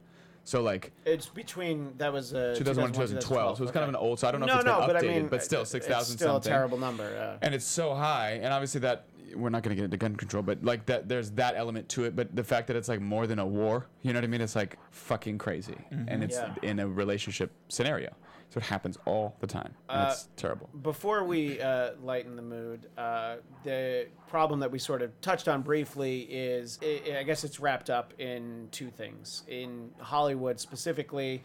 So 0.45 0.61
like 0.61 0.91
It's 1.05 1.27
between 1.27 1.93
that 1.99 2.13
was 2.13 2.35
uh, 2.35 2.55
2001, 2.59 2.93
2012. 2.93 3.59
So 3.59 3.63
it's 3.63 3.73
kind 3.73 3.85
of 3.85 3.91
an 3.91 3.97
old. 3.97 4.19
So 4.19 4.27
I 4.27 4.33
don't 4.33 4.41
know 4.41 4.47
no, 4.47 4.55
if 4.55 4.59
it's 4.61 4.67
no, 4.67 4.79
been 4.79 4.87
but 4.89 4.97
updated, 4.97 5.11
I 5.11 5.15
mean, 5.21 5.29
but 5.29 5.45
still 5.45 5.63
it's 5.63 5.71
6,000 5.71 6.17
still 6.17 6.35
something. 6.35 6.51
a 6.51 6.55
terrible 6.55 6.79
number. 6.79 7.05
Uh, 7.05 7.39
and 7.43 7.55
it's 7.55 7.65
so 7.65 7.95
high 7.95 8.41
and 8.43 8.53
obviously 8.53 8.81
that 8.81 9.05
we're 9.35 9.49
not 9.51 9.63
going 9.63 9.75
to 9.75 9.77
get 9.77 9.85
into 9.85 9.97
gun 9.97 10.15
control 10.17 10.43
but 10.43 10.63
like 10.65 10.85
that 10.87 11.09
there's 11.09 11.31
that 11.33 11.55
element 11.57 11.89
to 11.89 12.05
it 12.05 12.15
but 12.15 12.35
the 12.37 12.45
fact 12.45 12.67
that 12.67 12.77
it's 12.77 12.89
like 12.89 13.01
more 13.01 13.27
than 13.27 13.39
a 13.39 13.47
war 13.47 13.87
you 14.03 14.13
know 14.13 14.19
what 14.19 14.25
i 14.25 14.27
mean? 14.29 14.41
It's 14.41 14.57
like 14.57 14.77
fucking 14.91 15.39
crazy. 15.39 15.77
And 15.91 16.23
it's 16.23 16.37
Yeah. 16.37 16.55
in 16.63 16.79
a 16.81 16.89
relationship 16.89 17.51
scenario. 17.69 18.15
So 18.51 18.59
it 18.59 18.65
happens 18.65 18.99
all 19.07 19.35
the 19.41 19.47
time 19.47 19.73
and 19.89 20.11
it's 20.11 20.29
terrible. 20.37 20.69
before 20.83 21.25
we 21.25 21.59
uh, 21.61 21.93
lighten 22.03 22.37
the 22.37 22.43
mood, 22.43 22.87
uh, 22.99 23.37
the 23.65 24.09
problem 24.27 24.61
that 24.61 24.71
we 24.71 24.79
sort 24.79 25.01
of 25.01 25.19
touched 25.23 25.49
on 25.49 25.63
briefly 25.63 26.21
is, 26.23 26.79
I 26.83 27.23
guess 27.23 27.45
it's 27.45 27.61
wrapped 27.61 27.89
up 27.89 28.13
in 28.19 28.69
two 28.71 28.91
things. 28.91 29.43
In 29.49 29.91
Hollywood 30.01 30.61
specifically, 30.61 31.43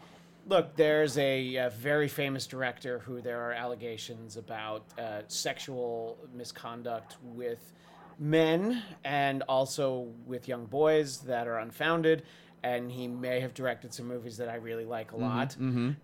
look, 0.48 0.74
there's 0.76 1.16
a, 1.18 1.56
uh 1.58 1.70
very 1.70 2.08
famous 2.08 2.46
director 2.46 3.00
who 3.00 3.20
there 3.20 3.40
are 3.40 3.52
allegations 3.52 4.36
about 4.36 4.82
uh, 4.98 5.20
sexual 5.28 6.16
misconduct 6.34 7.16
with 7.22 7.72
men 8.18 8.82
and 9.04 9.42
also 9.42 10.08
with 10.26 10.48
young 10.48 10.64
boys 10.66 11.18
that 11.18 11.46
are 11.46 11.58
unfounded. 11.58 12.22
And 12.64 12.90
he 12.90 13.06
may 13.06 13.38
have 13.38 13.54
directed 13.54 13.94
some 13.94 14.08
movies 14.08 14.36
that 14.38 14.48
I 14.48 14.56
really 14.56 14.84
like 14.84 15.12
a 15.12 15.16
lot. 15.16 15.56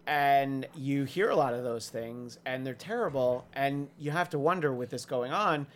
And 0.07 0.68
you 0.76 1.03
hear 1.03 1.30
a 1.30 1.34
lot 1.36 1.53
of 1.53 1.64
those 1.64 1.90
things, 1.90 2.38
and 2.47 2.64
they're 2.64 2.74
terrible. 2.74 3.45
And 3.55 3.88
you 3.99 4.12
have 4.12 4.30
to 4.30 4.38
wonder 4.38 4.72
with 4.72 4.90
this 4.90 5.05
going 5.05 5.32
on, 5.32 5.66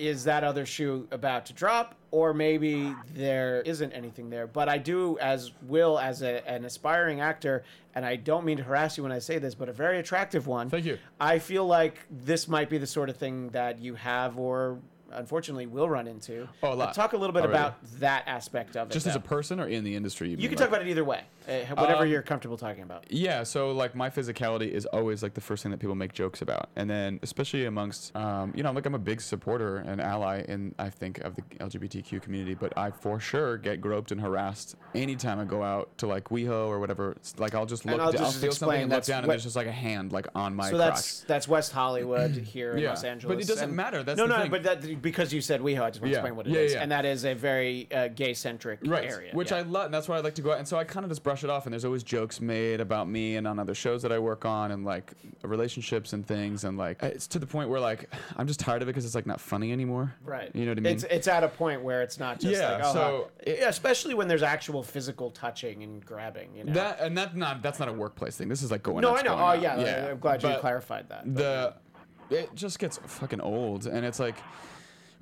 is 0.00 0.24
that 0.24 0.42
other 0.42 0.66
shoe 0.66 1.06
about 1.10 1.46
to 1.46 1.52
drop, 1.52 1.94
or 2.10 2.32
maybe 2.32 2.94
there 3.14 3.60
isn't 3.62 3.92
anything 3.92 4.30
there. 4.30 4.46
But 4.46 4.68
I 4.68 4.78
do, 4.78 5.18
as 5.18 5.52
Will, 5.62 5.98
as 5.98 6.22
a, 6.22 6.46
an 6.48 6.64
aspiring 6.64 7.20
actor, 7.20 7.62
and 7.94 8.04
I 8.04 8.16
don't 8.16 8.44
mean 8.44 8.56
to 8.56 8.62
harass 8.62 8.96
you 8.96 9.02
when 9.02 9.12
I 9.12 9.18
say 9.18 9.38
this, 9.38 9.54
but 9.54 9.68
a 9.68 9.72
very 9.72 9.98
attractive 9.98 10.46
one. 10.46 10.70
Thank 10.70 10.86
you. 10.86 10.98
I 11.20 11.38
feel 11.38 11.66
like 11.66 11.98
this 12.10 12.48
might 12.48 12.70
be 12.70 12.78
the 12.78 12.86
sort 12.86 13.10
of 13.10 13.16
thing 13.16 13.50
that 13.50 13.78
you 13.80 13.94
have, 13.94 14.38
or 14.38 14.78
unfortunately 15.12 15.66
will 15.66 15.88
run 15.88 16.06
into. 16.06 16.48
Oh, 16.62 16.72
a 16.72 16.74
lot. 16.74 16.94
Talk 16.94 17.12
a 17.12 17.16
little 17.16 17.32
bit 17.34 17.44
Already. 17.44 17.58
about 17.58 18.00
that 18.00 18.24
aspect 18.26 18.76
of 18.76 18.90
it. 18.90 18.92
Just 18.92 19.06
as 19.06 19.16
a 19.16 19.20
person 19.20 19.60
or 19.60 19.66
in 19.68 19.84
the 19.84 19.94
industry? 19.96 20.28
You 20.30 20.36
mean, 20.36 20.48
can 20.48 20.50
like- 20.52 20.58
talk 20.58 20.68
about 20.68 20.82
it 20.86 20.90
either 20.90 21.04
way, 21.04 21.22
uh, 21.48 21.52
whatever 21.74 22.02
Um, 22.04 22.08
you're 22.08 22.22
comfortable 22.22 22.56
talking 22.56 22.82
about. 22.82 23.04
Yeah, 23.10 23.42
so 23.42 23.72
like 23.72 23.94
my 23.94 24.10
physicality 24.10 24.70
is 24.70 24.86
always 24.86 25.22
like 25.22 25.34
the 25.34 25.40
first 25.40 25.62
thing 25.62 25.70
that 25.72 25.78
people 25.78 25.94
make 25.94 26.12
jokes 26.12 26.42
about, 26.42 26.68
and 26.76 26.88
then 26.88 27.18
especially 27.22 27.64
amongst, 27.66 28.14
um, 28.16 28.52
you 28.56 28.62
know, 28.62 28.72
like 28.72 28.86
I'm 28.86 28.94
a 28.94 28.98
big 28.98 29.20
supporter 29.20 29.76
and 29.78 30.00
ally 30.00 30.42
in 30.48 30.74
I 30.78 30.90
think 30.90 31.18
of 31.18 31.36
the 31.36 31.42
LGBTQ 31.60 32.20
community, 32.22 32.54
but 32.54 32.72
I 32.76 32.90
for 32.90 33.20
sure 33.20 33.56
get 33.56 33.80
groped 33.80 34.12
and 34.12 34.20
harassed 34.20 34.76
anytime 34.94 35.38
I 35.38 35.44
go 35.44 35.62
out 35.62 35.96
to 35.98 36.06
like 36.06 36.24
WeHo 36.30 36.68
or 36.68 36.78
whatever. 36.78 37.12
It's 37.12 37.38
like 37.38 37.54
I'll 37.54 37.66
just 37.66 37.84
And 37.84 37.92
look, 37.92 38.00
I'll 38.00 38.12
d- 38.12 38.18
I'll, 38.18 38.24
just 38.26 38.40
feel 38.40 38.52
something 38.52 38.82
and 38.82 38.90
look 38.90 39.04
down, 39.04 39.22
and 39.24 39.30
there's 39.30 39.44
just 39.44 39.56
like 39.56 39.66
a 39.66 39.72
hand 39.72 40.12
like 40.12 40.26
on 40.34 40.54
my 40.54 40.70
So 40.70 40.76
crotch. 40.76 40.88
that's 40.94 41.20
that's 41.22 41.48
West 41.48 41.72
Hollywood 41.72 42.32
here 42.32 42.72
in 42.72 42.78
Yeah, 42.82 42.90
Los 42.90 43.04
Angeles. 43.04 43.34
but 43.36 43.42
it 43.42 43.48
doesn't 43.48 43.68
and- 43.68 43.76
matter, 43.76 44.02
that's 44.02 44.18
no, 44.18 44.26
no, 44.26 44.38
thing. 44.40 44.50
but 44.50 44.62
that 44.64 44.99
because 45.02 45.32
you 45.32 45.40
said 45.40 45.60
WeHo, 45.60 45.82
I 45.82 45.90
just 45.90 46.00
want 46.00 46.06
to 46.06 46.08
Yeah, 46.10 46.16
explain 46.18 46.36
what 46.36 46.46
it 46.46 46.54
is, 46.54 46.72
yeah, 46.72 46.78
yeah. 46.78 46.82
and 46.82 46.92
that 46.92 47.04
is 47.04 47.24
a 47.24 47.34
very 47.34 47.88
uh, 47.92 48.08
gay 48.08 48.34
centric 48.34 48.80
right 48.84 49.04
area. 49.10 49.32
which 49.34 49.52
i 49.52 49.62
love 49.62 49.86
and 49.86 49.94
that's 49.94 50.08
why 50.08 50.16
i 50.16 50.20
like 50.20 50.34
to 50.34 50.42
go 50.42 50.52
out 50.52 50.58
and 50.58 50.66
so 50.68 50.76
i 50.78 50.84
kind 50.84 51.04
of 51.04 51.10
just 51.10 51.22
brush 51.22 51.44
it 51.44 51.50
off 51.50 51.66
and 51.66 51.72
there's 51.72 51.84
always 51.84 52.02
jokes 52.02 52.40
made 52.40 52.80
about 52.80 53.08
me 53.08 53.36
and 53.36 53.46
on 53.46 53.58
other 53.58 53.74
shows 53.74 54.02
that 54.02 54.12
i 54.12 54.18
work 54.18 54.44
on 54.44 54.70
and 54.70 54.84
like 54.84 55.12
relationships 55.42 56.12
and 56.12 56.26
things 56.26 56.64
and 56.64 56.76
like 56.78 57.02
it's 57.02 57.26
to 57.26 57.38
the 57.38 57.46
point 57.46 57.68
where 57.70 57.80
like 57.80 58.08
i'm 58.36 58.46
just 58.46 58.60
tired 58.60 58.82
of 58.82 58.88
it 58.88 58.90
because 58.90 59.04
it's 59.04 59.14
like 59.14 59.26
not 59.26 59.40
funny 59.40 59.72
anymore 59.72 60.14
Right. 60.24 60.50
you 60.54 60.64
know 60.64 60.72
what 60.72 60.78
i 60.78 60.80
mean 60.82 60.92
It's 60.94 61.04
it's 61.04 61.28
at 61.28 61.42
a 61.44 61.48
point 61.48 61.82
where 61.82 62.02
it's 62.02 62.18
not 62.18 62.40
just 62.40 62.60
Yeah, 62.60 62.72
like 62.72 62.84
oh, 62.84 62.92
so 62.92 63.28
huh. 63.46 63.52
Yeah, 63.58 63.68
especially 63.68 64.14
when 64.14 64.28
there's 64.28 64.42
actual 64.42 64.82
physical 64.82 65.30
touching 65.30 65.82
and 65.82 66.04
grabbing. 66.04 66.54
You 66.54 66.64
know. 66.64 66.72
that 66.74 67.00
and 67.00 67.16
that 67.18 67.36
not 67.36 67.62
that's 67.62 67.78
not 67.78 67.88
a 67.88 67.92
workplace 67.92 68.36
thing 68.36 68.48
this 68.48 68.62
is 68.62 68.70
like 68.70 68.82
going 68.82 69.00
no, 69.02 69.10
out, 69.10 69.18
I 69.18 69.22
know. 69.22 69.28
going 69.30 69.40
Oh 69.40 69.44
out. 69.70 69.80
yeah, 69.80 70.08
I'm 70.10 70.18
glad 70.18 70.42
you 70.42 70.48
But 70.50 70.60
clarified 70.60 71.08
that. 71.08 71.32
but- 71.34 71.80
the 72.28 72.36
it 72.36 72.54
just 72.54 72.78
gets 72.78 72.98
fucking 73.06 73.40
old 73.40 73.86
and 73.86 74.04
it's 74.06 74.20
like 74.20 74.36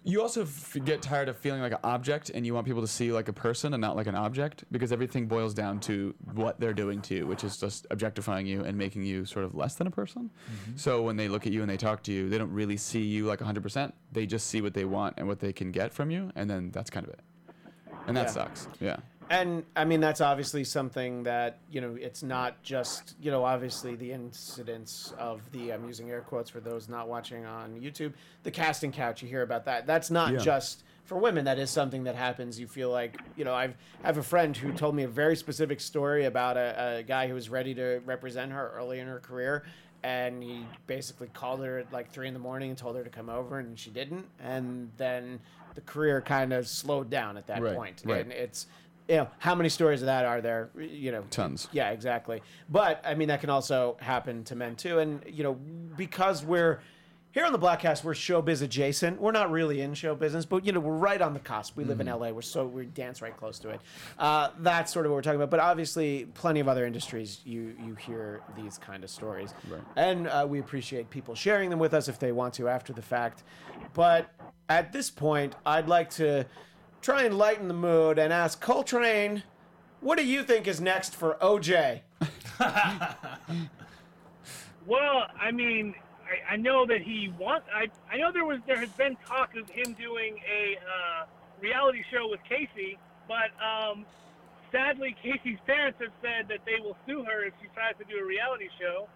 you 0.08 0.22
also 0.22 0.42
f- 0.42 0.76
get 0.84 1.02
tired 1.02 1.28
of 1.28 1.36
feeling 1.36 1.60
like 1.60 1.72
an 1.72 1.78
object 1.84 2.30
and 2.30 2.46
you 2.46 2.54
want 2.54 2.66
people 2.66 2.80
to 2.80 2.88
see 2.88 3.12
like 3.12 3.28
a 3.28 3.32
person 3.32 3.74
and 3.74 3.80
not 3.80 3.94
like 3.94 4.06
an 4.06 4.14
object 4.14 4.64
because 4.72 4.90
everything 4.90 5.26
boils 5.26 5.52
down 5.52 5.78
to 5.80 6.14
what 6.34 6.58
they're 6.58 6.72
doing 6.72 7.02
to 7.02 7.14
you 7.14 7.26
which 7.26 7.44
is 7.44 7.58
just 7.58 7.86
objectifying 7.90 8.46
you 8.46 8.64
and 8.64 8.76
making 8.76 9.02
you 9.04 9.24
sort 9.26 9.44
of 9.44 9.54
less 9.54 9.74
than 9.74 9.86
a 9.86 9.90
person. 9.90 10.30
Mm-hmm. 10.30 10.76
So 10.76 11.02
when 11.02 11.16
they 11.16 11.28
look 11.28 11.46
at 11.46 11.52
you 11.52 11.60
and 11.60 11.70
they 11.70 11.76
talk 11.76 12.02
to 12.04 12.12
you 12.12 12.28
they 12.30 12.38
don't 12.38 12.52
really 12.52 12.76
see 12.78 13.02
you 13.02 13.26
like 13.26 13.40
100% 13.40 13.92
they 14.12 14.24
just 14.26 14.46
see 14.46 14.60
what 14.62 14.72
they 14.74 14.86
want 14.86 15.14
and 15.18 15.28
what 15.28 15.40
they 15.40 15.52
can 15.52 15.70
get 15.72 15.92
from 15.92 16.10
you 16.10 16.32
and 16.34 16.48
then 16.48 16.70
that's 16.70 16.90
kind 16.90 17.06
of 17.06 17.12
it. 17.12 17.20
And 18.06 18.16
that 18.16 18.26
Yeah. 18.28 18.32
sucks. 18.32 18.68
Yeah 18.80 18.96
And 19.30 19.64
I 19.76 19.84
mean, 19.84 20.00
that's 20.00 20.20
obviously 20.22 20.64
something 20.64 21.24
that, 21.24 21.58
you 21.70 21.80
know, 21.82 21.96
it's 22.00 22.22
not 22.22 22.62
just, 22.62 23.14
you 23.20 23.30
know, 23.30 23.44
obviously 23.44 23.94
the 23.94 24.10
incidents 24.12 25.12
of 25.18 25.50
the, 25.52 25.70
I'm 25.72 25.84
using 25.84 26.10
air 26.10 26.22
quotes 26.22 26.48
for 26.48 26.60
those 26.60 26.88
not 26.88 27.08
watching 27.08 27.44
on 27.44 27.78
YouTube, 27.78 28.14
the 28.42 28.50
casting 28.50 28.90
couch, 28.90 29.22
you 29.22 29.28
hear 29.28 29.42
about 29.42 29.66
that. 29.66 29.86
That's 29.86 30.10
not 30.10 30.32
Yeah. 30.32 30.38
just 30.38 30.82
for 31.04 31.18
women. 31.18 31.44
That 31.44 31.58
is 31.58 31.70
something 31.70 32.04
that 32.04 32.14
happens. 32.14 32.58
You 32.58 32.66
feel 32.66 32.90
like, 32.90 33.20
you 33.36 33.44
know, 33.44 33.54
I've, 33.54 33.76
I 34.02 34.06
have 34.06 34.18
a 34.18 34.22
friend 34.22 34.56
who 34.56 34.72
told 34.72 34.94
me 34.94 35.02
a 35.02 35.08
very 35.08 35.36
specific 35.36 35.80
story 35.80 36.24
about 36.24 36.56
a, 36.56 36.98
a 36.98 37.02
guy 37.02 37.28
who 37.28 37.34
was 37.34 37.50
ready 37.50 37.74
to 37.74 38.00
represent 38.06 38.52
her 38.52 38.72
early 38.76 38.98
in 38.98 39.08
her 39.08 39.20
career. 39.20 39.64
And 40.02 40.42
he 40.42 40.70
basically 40.86 41.28
called 41.28 41.62
her 41.64 41.80
at 41.80 41.92
like 41.92 42.10
three 42.10 42.28
in 42.28 42.34
the 42.34 42.40
morning 42.40 42.70
and 42.70 42.78
told 42.78 42.96
her 42.96 43.02
to 43.02 43.10
come 43.10 43.28
over, 43.28 43.58
and 43.58 43.76
she 43.78 43.90
didn't. 43.90 44.26
And 44.38 44.92
then 44.96 45.40
the 45.74 45.80
career 45.80 46.20
kind 46.22 46.52
of 46.52 46.68
slowed 46.68 47.10
down 47.10 47.36
at 47.36 47.48
that 47.48 47.60
Right, 47.60 47.74
point. 47.74 48.02
right. 48.04 48.20
And 48.20 48.32
it's 48.32 48.66
you 49.08 49.16
know 49.16 49.28
how 49.38 49.54
many 49.54 49.68
stories 49.68 50.02
of 50.02 50.06
that 50.06 50.24
are 50.24 50.40
there 50.40 50.70
you 50.78 51.10
know 51.12 51.24
Tons. 51.30 51.68
yeah 51.72 51.90
exactly 51.90 52.42
but 52.68 53.00
i 53.04 53.14
mean 53.14 53.28
that 53.28 53.40
can 53.40 53.50
also 53.50 53.96
happen 54.00 54.44
to 54.44 54.54
men 54.54 54.76
too 54.76 54.98
and 54.98 55.22
you 55.26 55.42
know 55.42 55.54
because 55.96 56.44
we're 56.44 56.80
here 57.30 57.44
on 57.44 57.52
the 57.52 57.58
Bladtcast, 57.58 58.04
we're 58.04 58.14
showbiz 58.14 58.62
adjacent. 58.62 59.20
We're 59.20 59.32
not 59.32 59.50
really 59.50 59.82
in 59.82 59.92
show 59.92 60.14
business, 60.14 60.46
but 60.46 60.64
you 60.64 60.72
know 60.72 60.80
we're 60.80 60.96
right 60.96 61.20
on 61.20 61.34
the 61.34 61.38
cusp. 61.40 61.76
We 61.76 61.84
live 61.84 62.00
in 62.00 62.06
Mm-hmm. 62.06 62.22
LA. 62.22 62.30
We're 62.30 62.40
so 62.40 62.64
we 62.66 62.86
dance 62.86 63.20
right 63.20 63.36
close 63.36 63.58
to 63.60 63.68
it. 63.68 63.80
Uh, 64.18 64.48
that's 64.60 64.90
sort 64.92 65.04
of 65.04 65.12
what 65.12 65.16
we're 65.16 65.22
talking 65.22 65.36
about. 65.36 65.50
But 65.50 65.60
obviously, 65.60 66.24
plenty 66.32 66.58
of 66.60 66.68
other 66.68 66.86
industries 66.86 67.40
you 67.44 67.76
you 67.84 67.94
hear 67.96 68.40
these 68.56 68.78
kind 68.78 69.04
of 69.04 69.10
stories, 69.10 69.52
Right. 69.70 69.80
and 69.96 70.26
uh, 70.26 70.46
we 70.48 70.58
appreciate 70.58 71.10
people 71.10 71.34
sharing 71.34 71.68
them 71.68 71.78
with 71.78 71.92
us 71.92 72.08
if 72.08 72.18
they 72.18 72.32
want 72.32 72.54
to 72.54 72.66
after 72.66 72.94
the 72.94 73.02
fact. 73.02 73.42
But 73.92 74.30
at 74.70 74.90
this 74.94 75.10
point, 75.10 75.54
I'd 75.66 75.86
like 75.86 76.08
to 76.12 76.46
try 77.00 77.22
and 77.24 77.36
lighten 77.38 77.68
the 77.68 77.74
mood 77.74 78.18
and 78.18 78.32
ask 78.32 78.60
Coltrane, 78.60 79.42
what 80.00 80.18
do 80.18 80.26
you 80.26 80.42
think 80.42 80.66
is 80.66 80.80
next 80.80 81.14
for 81.14 81.36
OJ? 81.40 82.00
Well, 84.88 85.26
I 85.38 85.50
mean, 85.50 85.94
I, 86.24 86.54
I 86.54 86.56
know 86.56 86.86
that 86.86 87.02
he 87.02 87.30
wants. 87.38 87.66
I 87.68 87.88
I 88.10 88.16
know 88.16 88.32
there 88.32 88.46
was 88.46 88.58
there 88.66 88.80
has 88.80 88.88
been 88.90 89.18
talk 89.26 89.54
of 89.54 89.68
him 89.68 89.92
doing 89.92 90.40
a 90.48 90.78
uh, 90.80 91.26
reality 91.60 92.02
show 92.10 92.26
with 92.30 92.40
Casey, 92.48 92.96
but 93.28 93.52
um, 93.60 94.06
sadly, 94.72 95.14
Casey's 95.22 95.58
parents 95.66 96.00
have 96.00 96.12
said 96.22 96.48
that 96.48 96.64
they 96.64 96.80
will 96.80 96.96
sue 97.06 97.22
her 97.22 97.44
if 97.44 97.52
she 97.60 97.68
tries 97.74 97.96
to 97.98 98.04
do 98.04 98.18
a 98.18 98.24
reality 98.24 98.68
show. 98.80 99.08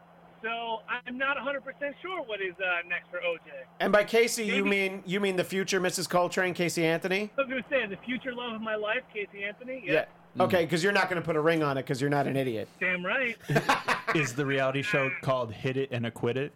So 0.42 0.80
I'm 0.88 1.16
not 1.16 1.36
100% 1.36 1.62
sure 2.02 2.22
what 2.24 2.40
is 2.40 2.54
uh, 2.58 2.86
next 2.88 3.10
for 3.10 3.18
OJ. 3.18 3.50
And 3.80 3.92
by 3.92 4.04
Casey, 4.04 4.44
you 4.44 4.64
mean 4.64 5.02
you 5.06 5.20
mean 5.20 5.36
the 5.36 5.44
future 5.44 5.80
Mrs. 5.80 6.08
Coltrane, 6.08 6.54
Casey 6.54 6.84
Anthony? 6.84 7.30
I 7.38 7.40
was 7.40 7.48
going 7.48 7.62
to 7.62 7.68
say 7.68 7.86
the 7.86 7.96
future 8.04 8.34
love 8.34 8.54
of 8.54 8.60
my 8.60 8.74
life, 8.74 9.02
Casey 9.12 9.44
Anthony. 9.44 9.82
Yeah. 9.86 10.06
Okay, 10.40 10.64
because 10.64 10.82
you're 10.82 10.92
not 10.92 11.10
going 11.10 11.20
to 11.20 11.24
put 11.24 11.36
a 11.36 11.40
ring 11.40 11.62
on 11.62 11.76
it 11.76 11.82
because 11.82 12.00
you're 12.00 12.10
not 12.10 12.26
an 12.26 12.36
idiot. 12.36 12.66
Damn 12.80 13.04
right. 13.04 13.36
Is 14.14 14.34
the 14.34 14.46
reality 14.46 14.80
show 14.82 15.10
called 15.20 15.52
Hit 15.52 15.76
It 15.76 15.90
and 15.92 16.06
Acquit 16.06 16.36
It? 16.36 16.52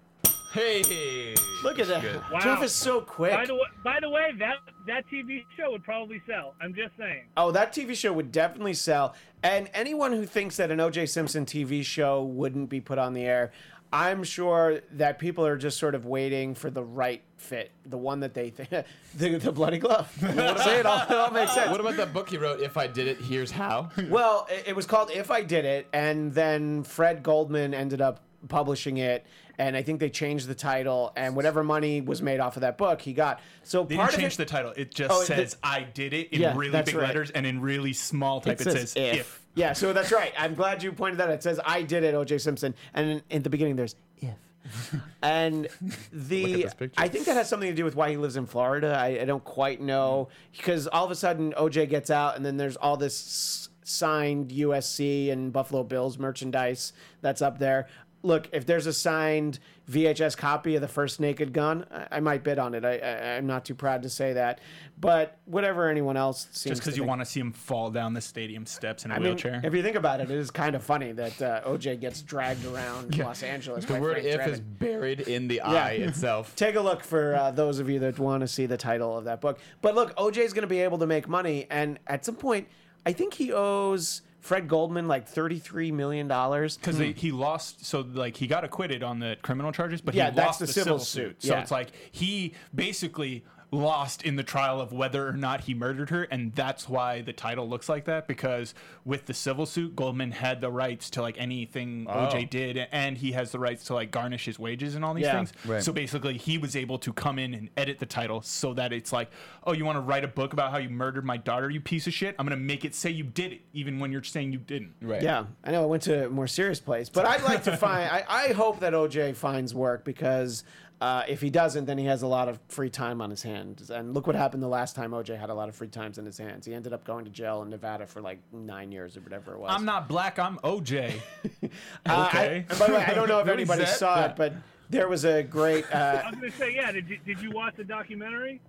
hey 0.57 1.35
Look 1.63 1.79
at 1.79 1.89
that. 1.89 2.31
Wow. 2.33 2.39
Jeff 2.41 2.63
is 2.63 2.73
so 2.73 3.01
quick. 3.01 3.33
by 3.33 3.45
the 3.47 3.55
way, 3.55 3.61
by 3.83 3.99
the 4.01 4.09
way, 4.09 4.31
that 4.39 4.57
that 4.87 5.05
TV 5.11 5.45
show 5.57 5.71
would 5.73 5.83
probably 5.83 6.23
sell. 6.27 6.55
I'm 6.61 6.75
just 6.75 6.97
saying. 6.99 7.25
Oh, 7.37 7.51
that 7.51 7.73
TV 7.73 7.95
show 7.95 8.13
would 8.13 8.31
definitely 8.31 8.75
sell. 8.75 9.15
And 9.43 9.69
anyone 9.75 10.13
who 10.13 10.27
thinks 10.27 10.57
that 10.57 10.71
an 10.71 10.81
O.J. 10.81 11.07
Simpson 11.07 11.45
TV 11.45 11.85
show 11.85 12.23
wouldn't 12.23 12.69
be 12.69 12.81
put 12.81 12.99
on 12.99 13.15
the 13.15 13.23
air, 13.23 13.53
I'm 13.99 14.25
sure 14.25 14.81
that 14.93 15.19
people 15.19 15.47
are 15.47 15.57
just 15.57 15.79
sort 15.79 15.95
of 15.95 16.05
waiting 16.05 16.55
for 16.55 16.69
the 16.71 16.83
right 16.85 17.23
fit, 17.37 17.71
the 17.87 17.97
one 17.97 18.21
that 18.21 18.35
they 18.35 18.51
think, 18.51 18.69
the, 19.17 19.39
the 19.39 19.53
bloody 19.53 19.79
glove. 19.79 20.13
Say 20.21 20.81
it 20.81 20.87
all, 20.87 21.01
it 21.01 21.11
all 21.11 21.31
makes 21.31 21.53
sense. 21.55 21.71
what 21.71 21.81
about 21.81 21.97
that 21.97 22.13
book 22.13 22.29
he 22.29 22.37
wrote 22.37 22.61
if 22.61 22.77
i 22.77 22.87
did 22.87 23.07
it 23.09 23.19
here's 23.19 23.51
how 23.51 23.89
Well, 24.11 24.47
it, 24.51 24.69
it 24.69 24.77
was 24.77 24.87
called 24.87 25.11
If 25.11 25.31
I 25.31 25.43
Did 25.43 25.65
It, 25.65 25.87
and 25.93 26.33
then 26.35 26.83
Fred 26.83 27.23
Goldman 27.23 27.73
ended 27.75 28.01
up 28.01 28.21
publishing 28.49 28.99
it, 28.99 29.27
and 29.59 29.77
I 29.77 29.83
think 29.83 29.99
they 30.01 30.11
changed 30.11 30.47
the 30.47 30.55
title, 30.55 31.13
and 31.17 31.35
whatever 31.35 31.65
money 31.65 32.01
was 32.03 32.21
made 32.23 32.39
off 32.41 32.57
of 32.57 32.61
that 32.61 32.77
book, 32.79 33.01
he 33.01 33.13
got. 33.15 33.41
So 33.63 33.85
They 33.85 33.97
part 33.97 34.11
didn't 34.11 34.21
change 34.23 34.35
it, 34.35 34.37
the 34.37 34.45
title. 34.45 34.73
It 34.77 34.95
just 34.95 35.11
Oh, 35.13 35.21
the- 35.21 35.27
says 35.27 35.57
"I 35.63 35.81
did 35.83 36.13
it" 36.13 36.33
in 36.33 36.43
Yeah, 36.43 36.55
really 36.57 36.83
big 36.83 36.95
right. 36.95 37.07
letters, 37.09 37.31
and 37.31 37.47
in 37.47 37.61
really 37.61 37.93
small 37.95 38.41
type 38.43 38.61
it, 38.61 38.65
says, 38.65 38.95
"if." 38.97 39.43
Yeah, 39.57 39.73
so 39.73 39.93
that's 39.95 40.13
right. 40.13 40.33
I'm 40.39 40.55
glad 40.55 40.83
you 40.83 40.93
pointed 40.93 41.19
that. 41.19 41.29
out. 41.29 41.35
It 41.35 41.43
says 41.43 41.59
I 41.65 41.83
did 41.83 42.05
it, 42.05 42.15
O.J. 42.15 42.39
Simpson, 42.39 42.75
and 42.95 43.11
in, 43.11 43.23
in 43.31 43.43
the 43.43 43.51
beginning 43.51 43.75
there's 43.75 43.97
if. 44.19 44.35
and 45.23 45.69
the. 46.13 46.69
I 46.97 47.09
think 47.09 47.25
that 47.25 47.37
has 47.37 47.49
something 47.49 47.69
to 47.69 47.75
do 47.75 47.85
with 47.85 47.97
why 47.97 48.11
he 48.11 48.17
lives 48.17 48.37
in 48.37 48.47
Florida. 48.47 48.97
I, 48.99 49.21
I 49.21 49.25
don't 49.25 49.45
quite 49.45 49.81
know 49.81 50.29
because 50.57 50.87
all 50.87 51.05
of 51.05 51.11
a 51.11 51.15
sudden 51.15 51.53
OJ 51.55 51.89
gets 51.89 52.11
out, 52.11 52.37
and 52.37 52.45
then 52.45 52.59
there's 52.59 52.77
all 52.77 52.97
this 52.97 53.69
signed 53.83 54.51
USC 54.51 55.31
and 55.31 55.53
Buffalo 55.53 55.85
Bills 55.85 56.19
merchandise 56.19 56.93
that's 57.21 57.41
up 57.41 57.59
there. 57.59 57.87
Look, 58.23 58.49
if 58.53 58.67
there's 58.67 58.87
a 58.87 58.93
signed 58.93 59.59
VHS 59.89 60.37
copy 60.37 60.75
of 60.75 60.81
the 60.81 60.89
first 60.89 61.21
Naked 61.21 61.53
Gun, 61.53 61.87
I, 61.93 62.17
I 62.17 62.21
might 62.21 62.43
bid 62.43 62.59
on 62.59 62.75
it. 62.75 62.85
I, 62.85 62.97
I, 62.99 63.37
I'm 63.37 63.47
not 63.47 63.65
too 63.65 63.75
proud 63.75 64.03
to 64.03 64.09
say 64.11 64.33
that, 64.33 64.59
but 64.99 65.39
whatever 65.45 65.89
anyone 65.89 66.17
else 66.17 66.49
seems 66.51 66.73
Just 66.73 66.81
because 66.83 66.97
you 66.97 67.03
think. 67.03 67.09
want 67.11 67.21
to 67.21 67.25
see 67.25 67.39
him 67.39 67.53
fall 67.53 67.91
down 67.91 68.15
the 68.15 68.21
stadium 68.21 68.67
steps 68.67 69.05
in 69.05 69.13
a 69.13 69.15
I 69.15 69.19
mean, 69.19 69.29
wheelchair. 69.29 69.61
if 69.63 69.73
you 69.75 69.83
think 69.83 69.95
about 69.97 70.21
it, 70.21 70.29
it 70.31 70.37
is 70.37 70.51
kind 70.51 70.75
of 70.75 70.83
funny 70.83 71.13
that 71.13 71.41
uh, 71.41 71.61
OJ 71.65 72.01
gets 72.01 72.23
dragged 72.23 72.65
around 72.65 73.17
Los 73.17 73.45
Angeles. 73.45 73.85
the 73.85 73.93
by 73.95 74.01
word 74.01 74.13
Frank 74.21 74.27
if 74.27 74.41
Drebin. 74.41 74.49
is 74.49 74.61
buried 74.61 75.21
in 75.21 75.47
the 75.47 75.61
eye 75.61 75.93
itself 75.93 76.57
Take 76.57 76.75
a 76.75 76.81
look 76.81 77.05
for 77.05 77.37
uh, 77.37 77.51
those 77.53 77.79
of 77.79 77.89
you 77.89 78.01
that 78.01 78.19
want 78.19 78.41
to 78.41 78.49
see 78.49 78.67
the 78.67 78.77
title 78.79 79.17
of 79.17 79.25
that 79.27 79.41
book. 79.41 79.61
But 79.83 79.95
look, 79.95 80.17
OJ 80.17 80.39
is 80.39 80.53
going 80.53 80.63
to 80.63 80.67
be 80.69 80.81
able 80.81 80.99
to 80.99 81.07
make 81.07 81.29
money, 81.29 81.67
and 81.71 82.01
at 82.09 82.25
some 82.25 82.35
point, 82.37 82.67
I 83.05 83.13
think 83.13 83.35
he 83.35 83.53
owes 83.53 84.23
Fred 84.41 84.69
Goldman 84.69 85.09
like 85.09 85.27
thirty-three 85.27 85.93
million 85.93 86.29
dollars. 86.29 86.77
because 86.77 86.99
hmm. 86.99 87.11
he 87.13 87.33
lost, 87.33 87.85
so 87.85 88.01
like 88.01 88.37
he 88.37 88.47
got 88.47 88.65
acquitted 88.65 89.03
on 89.03 89.19
the 89.19 89.37
criminal 89.43 89.73
charges, 89.73 90.01
but 90.01 90.15
Yeah, 90.15 90.31
he 90.31 90.37
that's 90.37 90.47
lost 90.47 90.61
the 90.61 90.67
civil 90.67 90.99
suit. 90.99 91.43
So 91.43 91.55
yeah. 91.55 91.63
it's 91.63 91.71
like 91.71 91.93
he 92.13 92.55
basically 92.75 93.45
lost 93.71 94.23
in 94.23 94.37
the 94.37 94.43
trial 94.43 94.81
of 94.81 94.93
whether 94.93 95.27
or 95.27 95.33
not 95.33 95.63
he 95.63 95.75
murdered 95.75 96.11
her, 96.11 96.25
and 96.25 96.55
that's 96.55 96.89
why 96.89 97.21
the 97.21 97.33
title 97.33 97.69
looks 97.69 97.89
like 97.89 98.05
that. 98.05 98.29
Because 98.29 98.75
with 99.05 99.27
the 99.27 99.35
civil 99.35 99.67
suit, 99.67 99.97
Goldman 99.97 100.33
had 100.33 100.61
the 100.61 100.71
rights 100.71 101.11
to 101.11 101.23
like 101.23 101.37
anything 101.39 102.07
OJ 102.07 102.45
oh. 102.45 102.47
did, 102.49 102.89
and 102.93 103.19
he 103.19 103.33
has 103.33 103.53
the 103.53 103.59
rights 103.59 103.85
to 103.85 103.95
like 103.95 104.11
garnish 104.11 104.45
his 104.45 104.59
wages 104.59 104.95
and 104.95 105.05
all 105.05 105.15
these 105.15 105.25
Yeah. 105.25 105.37
things. 105.37 105.53
Right. 105.65 105.83
So 105.83 105.93
basically, 105.93 106.39
he 106.39 106.59
was 106.59 106.77
able 106.77 106.99
to 106.99 107.13
come 107.13 107.39
in 107.39 107.55
and 107.55 107.71
edit 107.77 107.99
the 107.99 108.07
title 108.07 108.43
so 108.43 108.75
that 108.75 108.93
it's 108.93 109.13
like, 109.13 109.31
oh, 109.65 109.73
you 109.73 109.85
want 109.85 109.97
to 109.97 110.01
write 110.01 110.25
a 110.25 110.29
book 110.29 110.53
about 110.53 110.71
how 110.71 110.79
you 110.79 110.89
murdered 110.89 111.25
my 111.25 111.37
daughter, 111.37 111.69
you 111.69 111.81
piece 111.81 112.07
of 112.07 112.13
shit? 112.13 112.35
I'm 112.39 112.47
gonna 112.47 112.57
make 112.57 112.85
it 112.85 112.95
say 112.95 113.11
you 113.11 113.25
did 113.25 113.53
it, 113.53 113.63
even 113.73 113.99
when 113.99 114.13
you're 114.13 114.23
saying 114.23 114.53
you 114.53 114.59
didn't. 114.59 114.95
Right. 115.03 115.23
Yeah, 115.23 115.47
I 115.65 115.71
know 115.71 115.85
it 115.85 115.89
went 115.89 116.03
to 116.05 116.27
a 116.27 116.31
more 116.31 116.47
serious 116.47 116.81
place, 116.81 117.09
but 117.09 117.27
I'd 117.27 117.43
like 117.43 117.65
to 117.65 117.77
find. 117.77 118.11
I, 118.11 118.25
I 118.29 118.53
hope 118.53 118.81
that 118.81 118.93
OJ 118.93 119.35
finds 119.35 119.75
work 119.75 120.05
because 120.05 120.65
uh, 121.01 121.23
if 121.29 121.41
he 121.43 121.51
doesn't, 121.51 121.85
then 121.85 121.99
he 121.99 122.07
has 122.07 122.23
a 122.23 122.27
lot 122.27 122.49
of 122.49 122.59
free 122.69 122.89
time 122.89 123.21
on 123.21 123.29
his 123.31 123.43
hands. 123.43 123.91
And 123.91 124.15
look 124.15 124.27
what 124.27 124.35
happened 124.37 124.63
the 124.63 124.69
last 124.69 124.97
time 124.97 125.11
OJ 125.11 125.39
had 125.39 125.51
a 125.51 125.55
lot 125.55 125.69
of 125.69 125.77
free 125.77 125.89
times 125.89 126.17
in 126.19 126.25
his 126.25 126.39
hands. 126.39 126.65
He 126.65 126.73
ended 126.75 126.93
up 126.95 127.05
going 127.05 127.25
to 127.27 127.31
jail 127.31 127.61
in 127.63 127.69
Nevada 127.71 128.07
for 128.07 128.23
like 128.23 128.39
nine 128.53 128.91
years 128.93 129.17
or 129.17 129.21
whatever 129.21 129.53
it 129.55 129.59
was. 129.59 129.71
I'm 129.73 129.85
not 129.85 130.09
black. 130.09 130.39
I'm 130.39 130.57
OJ. 130.59 131.15
Uh, 131.65 131.69
I- 132.07 132.27
okay. 132.29 132.67
and 132.71 132.79
by 132.79 132.87
the 132.87 132.93
way, 132.95 133.05
I 133.05 133.13
don't 133.15 133.29
know 133.29 133.41
if 133.41 133.49
anybody 133.49 133.85
set? 133.85 133.99
saw 133.99 134.17
Yeah. 134.21 134.27
it, 134.27 134.37
but 134.37 134.53
there 134.89 135.09
was 135.09 135.25
a 135.25 135.43
great. 135.43 135.85
Uh, 135.93 135.97
I 136.25 136.31
was 136.31 136.39
gonna 136.39 136.51
say, 136.53 136.75
yeah. 136.75 136.93
Did 136.93 137.09
you, 137.09 137.19
did 137.27 137.41
you 137.41 137.51
watch 137.51 137.75
the 137.77 137.85
documentary? 137.85 138.61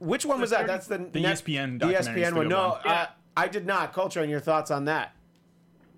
which 0.00 0.24
one 0.24 0.40
was 0.40 0.50
that? 0.50 0.66
That's 0.66 0.86
the 0.86 0.98
The 0.98 1.18
E 1.18 1.22
net- 1.22 1.36
ESPN 1.38 1.78
the 1.80 1.86
documentary 1.92 2.22
ESPN 2.22 2.30
the 2.30 2.36
one. 2.36 2.48
No, 2.48 2.68
one. 2.70 2.80
uh, 2.86 3.06
I 3.36 3.48
did 3.48 3.66
not. 3.66 3.92
Coltrane, 3.92 4.30
your 4.30 4.40
thoughts 4.40 4.70
on 4.70 4.84
that? 4.86 5.12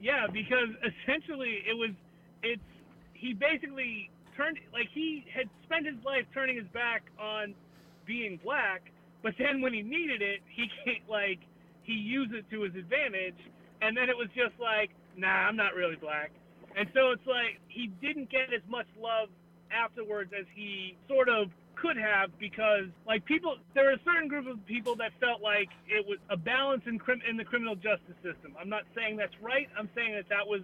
Yeah, 0.00 0.26
because 0.26 0.68
essentially 0.84 1.62
it 1.68 1.76
was 1.76 1.90
it's 2.42 2.60
he 3.14 3.32
basically 3.34 4.10
turned 4.40 4.58
like 4.72 4.88
he 4.92 5.24
had 5.32 5.48
spent 5.64 5.86
his 5.86 5.96
life 6.04 6.24
turning 6.32 6.56
his 6.56 6.66
back 6.72 7.02
on 7.20 7.54
being 8.06 8.40
black, 8.42 8.82
but 9.22 9.34
then 9.38 9.60
when 9.60 9.74
he 9.74 9.82
needed 9.82 10.22
it, 10.22 10.40
he 10.48 10.66
can't 10.84 11.08
like 11.08 11.38
he 11.82 11.92
used 11.92 12.32
it 12.32 12.44
to 12.50 12.62
his 12.62 12.74
advantage, 12.74 13.38
and 13.82 13.96
then 13.96 14.08
it 14.08 14.16
was 14.16 14.28
just 14.34 14.58
like, 14.60 14.90
nah, 15.16 15.48
I'm 15.48 15.56
not 15.56 15.74
really 15.74 15.96
black, 15.96 16.30
and 16.76 16.88
so 16.94 17.10
it's 17.10 17.26
like 17.26 17.60
he 17.68 17.88
didn't 18.00 18.30
get 18.30 18.52
as 18.54 18.62
much 18.68 18.86
love 18.98 19.28
afterwards 19.70 20.32
as 20.38 20.46
he 20.54 20.96
sort 21.08 21.28
of 21.28 21.50
could 21.76 21.96
have 21.96 22.28
because 22.38 22.84
like 23.06 23.24
people 23.24 23.56
there 23.74 23.88
are 23.88 23.94
a 23.94 24.00
certain 24.04 24.28
group 24.28 24.46
of 24.46 24.64
people 24.66 24.94
that 24.96 25.12
felt 25.18 25.40
like 25.40 25.68
it 25.88 26.04
was 26.06 26.18
a 26.28 26.36
balance 26.36 26.82
in 26.86 26.98
crim- 26.98 27.22
in 27.28 27.36
the 27.36 27.44
criminal 27.44 27.74
justice 27.74 28.16
system. 28.22 28.54
I'm 28.60 28.68
not 28.68 28.84
saying 28.94 29.16
that's 29.16 29.36
right. 29.40 29.68
I'm 29.78 29.88
saying 29.94 30.14
that 30.14 30.28
that 30.28 30.46
was 30.46 30.60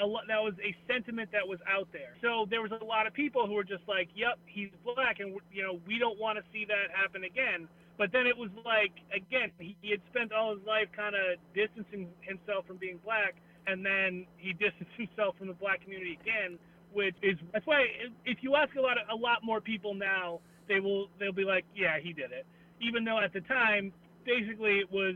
a 0.00 0.06
lo- 0.06 0.24
that 0.28 0.42
was 0.42 0.54
a 0.62 0.74
sentiment 0.90 1.30
that 1.32 1.46
was 1.46 1.58
out 1.68 1.88
there. 1.92 2.16
So 2.22 2.46
there 2.50 2.62
was 2.62 2.72
a 2.72 2.84
lot 2.84 3.06
of 3.06 3.12
people 3.14 3.46
who 3.46 3.54
were 3.54 3.64
just 3.64 3.86
like, 3.86 4.08
"Yep, 4.14 4.38
he's 4.46 4.70
black," 4.84 5.20
and 5.20 5.38
you 5.52 5.62
know 5.62 5.80
we 5.86 5.98
don't 5.98 6.18
want 6.18 6.38
to 6.38 6.44
see 6.52 6.64
that 6.66 6.90
happen 6.92 7.24
again. 7.24 7.68
But 7.96 8.10
then 8.12 8.26
it 8.26 8.36
was 8.36 8.50
like 8.64 8.92
again, 9.14 9.50
he, 9.58 9.76
he 9.82 9.90
had 9.90 10.00
spent 10.10 10.32
all 10.32 10.54
his 10.56 10.64
life 10.66 10.88
kind 10.96 11.14
of 11.14 11.38
distancing 11.54 12.08
himself 12.22 12.66
from 12.66 12.76
being 12.76 12.98
black, 13.04 13.34
and 13.66 13.84
then 13.84 14.26
he 14.36 14.52
distanced 14.52 14.92
himself 14.96 15.36
from 15.38 15.46
the 15.48 15.54
black 15.54 15.82
community 15.82 16.18
again, 16.20 16.58
which 16.92 17.16
is 17.22 17.38
that's 17.52 17.66
why 17.66 17.86
if- 18.26 18.42
you 18.42 18.56
ask 18.56 18.74
a 18.76 18.80
lot 18.80 18.98
of 18.98 19.08
a 19.10 19.16
lot 19.16 19.42
more 19.44 19.60
people 19.60 19.94
now, 19.94 20.40
they 20.68 20.80
will 20.80 21.08
they'll 21.18 21.32
be 21.32 21.44
like, 21.44 21.64
"Yeah, 21.74 21.98
he 22.02 22.12
did 22.12 22.32
it," 22.32 22.46
even 22.80 23.04
though 23.04 23.20
at 23.20 23.32
the 23.32 23.40
time, 23.42 23.92
basically 24.24 24.78
it 24.80 24.90
was 24.90 25.14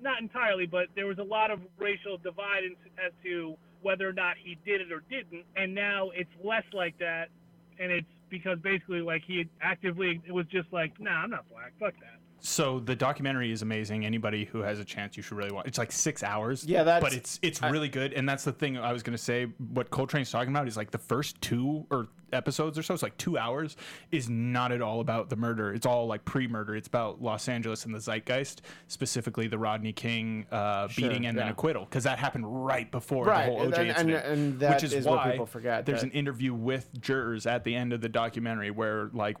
not 0.00 0.22
entirely, 0.22 0.66
but 0.66 0.86
there 0.94 1.06
was 1.06 1.18
a 1.18 1.22
lot 1.22 1.50
of 1.50 1.60
racial 1.78 2.16
divide 2.16 2.64
as 3.04 3.12
to 3.24 3.56
whether 3.82 4.08
or 4.08 4.12
not 4.12 4.36
he 4.42 4.58
did 4.64 4.80
it 4.80 4.92
or 4.92 5.02
didn't. 5.10 5.44
And 5.56 5.74
now 5.74 6.10
it's 6.14 6.30
less 6.44 6.64
like 6.72 6.98
that, 6.98 7.28
and 7.78 7.90
it's 7.90 8.06
because 8.28 8.58
basically 8.60 9.00
like 9.00 9.22
he 9.26 9.48
actively 9.62 10.20
it 10.26 10.32
was 10.32 10.46
just 10.46 10.72
like, 10.72 10.98
nah, 11.00 11.10
I'm 11.22 11.30
not 11.30 11.48
black, 11.50 11.72
fuck 11.80 11.94
that. 12.00 12.20
So 12.42 12.80
the 12.80 12.96
documentary 12.96 13.52
is 13.52 13.60
amazing. 13.60 14.06
Anybody 14.06 14.46
who 14.46 14.60
has 14.60 14.78
a 14.78 14.84
chance, 14.84 15.14
you 15.14 15.22
should 15.22 15.36
really 15.36 15.52
watch. 15.52 15.66
It's 15.66 15.76
like 15.76 15.92
six 15.92 16.22
hours. 16.22 16.64
Yeah, 16.64 16.84
that's- 16.84 17.02
But 17.02 17.12
it's 17.12 17.38
it's 17.42 17.60
really 17.60 17.88
good, 17.90 18.14
and 18.14 18.26
that's 18.28 18.44
the 18.44 18.52
thing 18.52 18.78
I 18.78 18.92
was 18.92 19.02
gonna 19.02 19.18
say. 19.18 19.44
What 19.74 19.90
Coltrane's 19.90 20.30
talking 20.30 20.50
about 20.50 20.66
is 20.66 20.76
like 20.76 20.90
the 20.90 20.98
first 20.98 21.38
two 21.42 21.86
or 21.90 22.08
episodes 22.32 22.78
or 22.78 22.82
so. 22.82 22.94
It's 22.94 23.02
like 23.02 23.16
two 23.16 23.36
hours. 23.38 23.76
Is 24.10 24.28
not 24.28 24.72
at 24.72 24.82
all 24.82 25.00
about 25.00 25.30
the 25.30 25.36
murder. 25.36 25.72
It's 25.72 25.86
all 25.86 26.06
like 26.06 26.24
pre-murder. 26.24 26.74
It's 26.76 26.88
about 26.88 27.22
Los 27.22 27.48
Angeles 27.48 27.84
and 27.84 27.94
the 27.94 27.98
zeitgeist, 28.00 28.62
specifically 28.88 29.46
the 29.48 29.58
Rodney 29.58 29.92
King 29.92 30.46
uh, 30.50 30.88
beating 30.96 31.26
and 31.26 31.36
then 31.36 31.48
acquittal, 31.48 31.84
because 31.84 32.04
that 32.04 32.18
happened 32.18 32.44
right 32.64 32.90
before 32.90 33.24
Right, 33.26 33.46
the 33.46 33.52
whole 33.52 33.60
OJ 33.70 33.78
and- 33.78 33.88
incident. 33.88 34.24
and 34.26 34.60
that 34.60 34.74
which 34.74 34.84
is, 34.84 34.92
is 34.92 35.06
what 35.06 35.18
why 35.18 35.30
people 35.32 35.46
forget, 35.46 35.86
There's 35.86 36.00
that- 36.00 36.06
an 36.06 36.12
interview 36.12 36.54
with 36.54 36.88
jurors 37.00 37.46
at 37.46 37.64
the 37.64 37.74
end 37.74 37.92
of 37.92 38.00
the 38.00 38.08
documentary 38.08 38.70
where 38.70 39.10
like 39.12 39.36